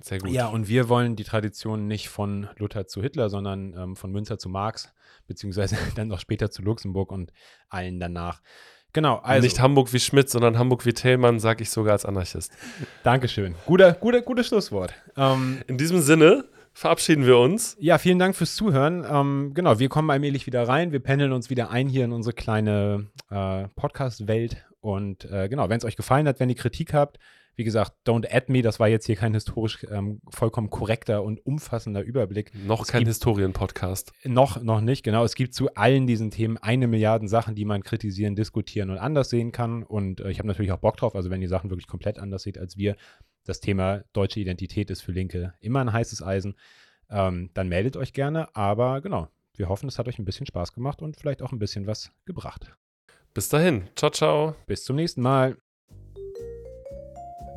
sehr 0.02 0.20
gut. 0.20 0.32
Ja, 0.32 0.48
und 0.48 0.68
wir 0.68 0.90
wollen 0.90 1.16
die 1.16 1.24
Tradition 1.24 1.88
nicht 1.88 2.10
von 2.10 2.50
Luther 2.58 2.88
zu 2.88 3.02
Hitler, 3.02 3.30
sondern 3.30 3.74
ähm, 3.78 3.96
von 3.96 4.12
Münzer 4.12 4.38
zu 4.38 4.50
Marx, 4.50 4.92
beziehungsweise 5.28 5.78
dann 5.96 6.10
noch 6.10 6.20
später 6.20 6.52
zu 6.52 6.62
Luxemburg 6.64 7.12
und 7.12 7.32
allen 7.70 8.00
danach. 8.00 8.42
Genau, 8.94 9.18
also. 9.18 9.44
Nicht 9.44 9.60
Hamburg 9.60 9.92
wie 9.92 10.00
Schmidt, 10.00 10.30
sondern 10.30 10.58
Hamburg 10.58 10.86
wie 10.86 10.94
Thälmann, 10.94 11.40
sage 11.40 11.64
ich 11.64 11.72
sogar 11.72 11.94
als 11.94 12.06
Anarchist. 12.06 12.52
Dankeschön. 13.04 13.56
Guter, 13.66 13.94
guter, 13.94 14.22
gutes 14.22 14.48
Schlusswort. 14.48 14.94
Ähm, 15.18 15.62
In 15.68 15.78
diesem 15.80 16.00
Sinne 16.00 16.46
verabschieden 16.74 17.26
wir 17.26 17.38
uns. 17.40 17.76
Ja, 17.80 17.98
vielen 17.98 18.20
Dank 18.20 18.36
fürs 18.36 18.56
Zuhören. 18.56 19.04
Ähm, 19.10 19.52
genau, 19.54 19.80
wir 19.80 19.90
kommen 19.90 20.10
allmählich 20.12 20.46
wieder 20.46 20.68
rein. 20.68 20.92
Wir 20.92 21.00
pendeln 21.00 21.32
uns 21.32 21.50
wieder 21.50 21.72
ein 21.72 21.88
hier 21.88 22.06
in 22.06 22.12
unsere 22.12 22.34
kleine 22.34 23.08
äh, 23.32 23.68
Podcast-Welt. 23.76 24.64
Und 24.80 25.26
äh, 25.26 25.50
genau, 25.50 25.70
wenn 25.70 25.78
es 25.78 25.86
euch 25.86 25.96
gefallen 25.96 26.28
hat, 26.28 26.40
wenn 26.40 26.50
ihr 26.50 26.56
Kritik 26.56 26.94
habt, 26.94 27.18
wie 27.56 27.64
gesagt, 27.64 27.94
Don't 28.06 28.28
Add 28.32 28.52
Me, 28.52 28.62
das 28.62 28.80
war 28.80 28.88
jetzt 28.88 29.06
hier 29.06 29.16
kein 29.16 29.34
historisch 29.34 29.86
ähm, 29.92 30.22
vollkommen 30.30 30.70
korrekter 30.70 31.24
und 31.24 31.46
umfassender 31.46 32.02
Überblick. 32.02 32.52
Noch 32.66 32.82
es 32.82 32.88
kein 32.88 33.06
Historien-Podcast. 33.06 34.12
Noch, 34.24 34.62
noch 34.62 34.82
nicht, 34.82 35.04
genau. 35.04 35.24
Es 35.24 35.36
gibt 35.36 35.54
zu 35.54 35.74
allen 35.76 36.08
diesen 36.08 36.32
Themen 36.32 36.58
eine 36.58 36.88
Milliarde 36.88 37.28
Sachen, 37.28 37.56
die 37.56 37.66
man 37.66 37.84
kritisieren, 37.84 38.36
diskutieren 38.36 38.90
und 38.90 38.98
anders 38.98 39.30
sehen 39.30 39.52
kann. 39.52 39.84
Und 39.84 40.22
äh, 40.22 40.32
ich 40.32 40.40
habe 40.40 40.48
natürlich 40.48 40.72
auch 40.72 40.80
Bock 40.80 40.98
drauf, 40.98 41.16
also 41.16 41.30
wenn 41.30 41.42
ihr 41.42 41.50
Sachen 41.50 41.70
wirklich 41.70 41.88
komplett 41.88 42.20
anders 42.20 42.44
seht 42.44 42.58
als 42.58 42.78
wir. 42.78 42.96
Das 43.46 43.60
Thema 43.60 44.04
deutsche 44.14 44.40
Identität 44.40 44.90
ist 44.90 45.02
für 45.02 45.12
Linke 45.12 45.54
immer 45.60 45.82
ein 45.82 45.92
heißes 45.92 46.24
Eisen. 46.24 46.56
Ähm, 47.10 47.52
dann 47.54 47.68
meldet 47.68 47.98
euch 47.98 48.14
gerne. 48.14 48.56
Aber 48.56 49.02
genau, 49.02 49.28
wir 49.56 49.70
hoffen, 49.70 49.88
es 49.88 50.00
hat 50.00 50.08
euch 50.08 50.18
ein 50.18 50.26
bisschen 50.26 50.48
Spaß 50.48 50.74
gemacht 50.74 51.02
und 51.02 51.18
vielleicht 51.18 51.42
auch 51.42 51.52
ein 51.52 51.60
bisschen 51.60 51.86
was 51.86 52.12
gebracht. 52.26 52.76
Bis 53.34 53.50
dahin. 53.50 53.90
Ciao, 53.96 54.12
ciao. 54.12 54.56
Bis 54.68 54.84
zum 54.84 54.96
nächsten 54.96 55.22
Mal. 55.22 55.58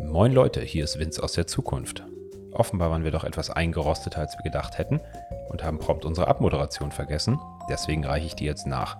Moin 0.00 0.32
Leute, 0.32 0.60
hier 0.60 0.84
ist 0.84 0.98
Vince 0.98 1.22
aus 1.22 1.32
der 1.32 1.46
Zukunft. 1.46 2.04
Offenbar 2.52 2.90
waren 2.90 3.04
wir 3.04 3.10
doch 3.10 3.24
etwas 3.24 3.50
eingerosteter, 3.50 4.20
als 4.20 4.36
wir 4.36 4.42
gedacht 4.42 4.78
hätten 4.78 5.00
und 5.48 5.64
haben 5.64 5.78
prompt 5.78 6.04
unsere 6.04 6.28
Abmoderation 6.28 6.92
vergessen, 6.92 7.38
deswegen 7.68 8.04
reiche 8.04 8.26
ich 8.26 8.34
die 8.34 8.44
jetzt 8.44 8.66
nach. 8.66 8.98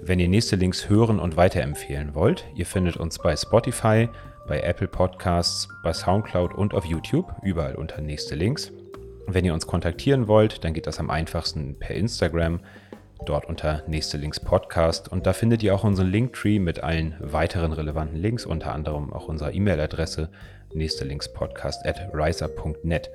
Wenn 0.00 0.18
ihr 0.18 0.28
nächste 0.28 0.56
Links 0.56 0.88
hören 0.88 1.18
und 1.18 1.36
weiterempfehlen 1.36 2.14
wollt, 2.14 2.46
ihr 2.54 2.66
findet 2.66 2.96
uns 2.96 3.18
bei 3.18 3.36
Spotify, 3.36 4.08
bei 4.46 4.60
Apple 4.60 4.88
Podcasts, 4.88 5.68
bei 5.82 5.92
Soundcloud 5.92 6.54
und 6.54 6.72
auf 6.72 6.84
YouTube, 6.84 7.30
überall 7.42 7.74
unter 7.74 8.00
nächste 8.00 8.34
Links. 8.34 8.72
Wenn 9.26 9.44
ihr 9.44 9.52
uns 9.52 9.66
kontaktieren 9.66 10.26
wollt, 10.26 10.64
dann 10.64 10.72
geht 10.72 10.86
das 10.86 11.00
am 11.00 11.10
einfachsten 11.10 11.78
per 11.78 11.94
Instagram 11.94 12.60
dort 13.24 13.46
unter 13.46 13.82
Nächste 13.86 14.16
Links 14.16 14.40
Podcast. 14.40 15.10
Und 15.10 15.26
da 15.26 15.32
findet 15.32 15.62
ihr 15.62 15.74
auch 15.74 15.84
unseren 15.84 16.08
Linktree 16.08 16.58
mit 16.58 16.82
allen 16.82 17.14
weiteren 17.20 17.72
relevanten 17.72 18.16
Links, 18.16 18.46
unter 18.46 18.72
anderem 18.72 19.12
auch 19.12 19.28
unsere 19.28 19.52
E-Mail-Adresse 19.52 20.30
nächstelinkspodcast 20.74 21.86
at 21.86 22.10
riser.net. 22.12 23.10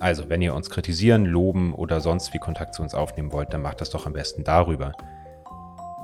Also, 0.00 0.28
wenn 0.28 0.42
ihr 0.42 0.54
uns 0.54 0.70
kritisieren, 0.70 1.24
loben 1.24 1.72
oder 1.72 2.00
sonst 2.00 2.34
wie 2.34 2.38
Kontakt 2.38 2.74
zu 2.74 2.82
uns 2.82 2.94
aufnehmen 2.94 3.32
wollt, 3.32 3.52
dann 3.54 3.62
macht 3.62 3.80
das 3.80 3.90
doch 3.90 4.06
am 4.06 4.12
besten 4.12 4.44
darüber. 4.44 4.92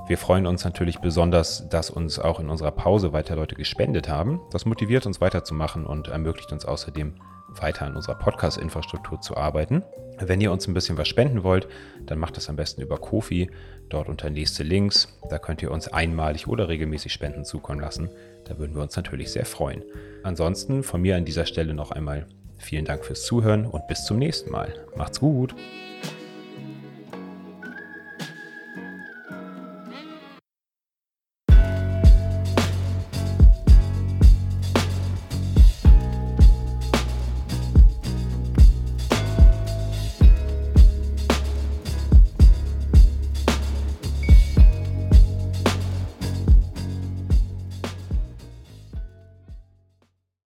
Wir 0.07 0.17
freuen 0.17 0.47
uns 0.47 0.65
natürlich 0.65 0.99
besonders, 0.99 1.69
dass 1.69 1.89
uns 1.89 2.19
auch 2.19 2.39
in 2.39 2.49
unserer 2.49 2.71
Pause 2.71 3.13
weiter 3.13 3.35
Leute 3.35 3.55
gespendet 3.55 4.09
haben. 4.09 4.41
Das 4.51 4.65
motiviert 4.65 5.05
uns 5.05 5.21
weiterzumachen 5.21 5.85
und 5.85 6.07
ermöglicht 6.07 6.51
uns 6.51 6.65
außerdem 6.65 7.15
weiter 7.59 7.85
an 7.85 7.95
unserer 7.95 8.15
Podcast-Infrastruktur 8.15 9.21
zu 9.21 9.37
arbeiten. 9.37 9.83
Wenn 10.19 10.41
ihr 10.41 10.51
uns 10.51 10.67
ein 10.67 10.73
bisschen 10.73 10.97
was 10.97 11.07
spenden 11.07 11.43
wollt, 11.43 11.67
dann 12.05 12.19
macht 12.19 12.37
das 12.37 12.49
am 12.49 12.55
besten 12.55 12.81
über 12.81 12.97
Kofi, 12.97 13.49
dort 13.89 14.09
unter 14.09 14.29
nächste 14.29 14.63
Links. 14.63 15.19
Da 15.29 15.39
könnt 15.39 15.61
ihr 15.61 15.71
uns 15.71 15.87
einmalig 15.87 16.47
oder 16.47 16.69
regelmäßig 16.69 17.11
Spenden 17.11 17.43
zukommen 17.43 17.79
lassen. 17.79 18.09
Da 18.45 18.57
würden 18.57 18.75
wir 18.75 18.81
uns 18.81 18.95
natürlich 18.95 19.31
sehr 19.31 19.45
freuen. 19.45 19.83
Ansonsten 20.23 20.83
von 20.83 21.01
mir 21.01 21.15
an 21.15 21.25
dieser 21.25 21.45
Stelle 21.45 21.73
noch 21.73 21.91
einmal 21.91 22.27
vielen 22.57 22.85
Dank 22.85 23.05
fürs 23.05 23.23
Zuhören 23.23 23.65
und 23.65 23.87
bis 23.87 24.05
zum 24.05 24.19
nächsten 24.19 24.51
Mal. 24.51 24.73
Macht's 24.95 25.19
gut! 25.19 25.55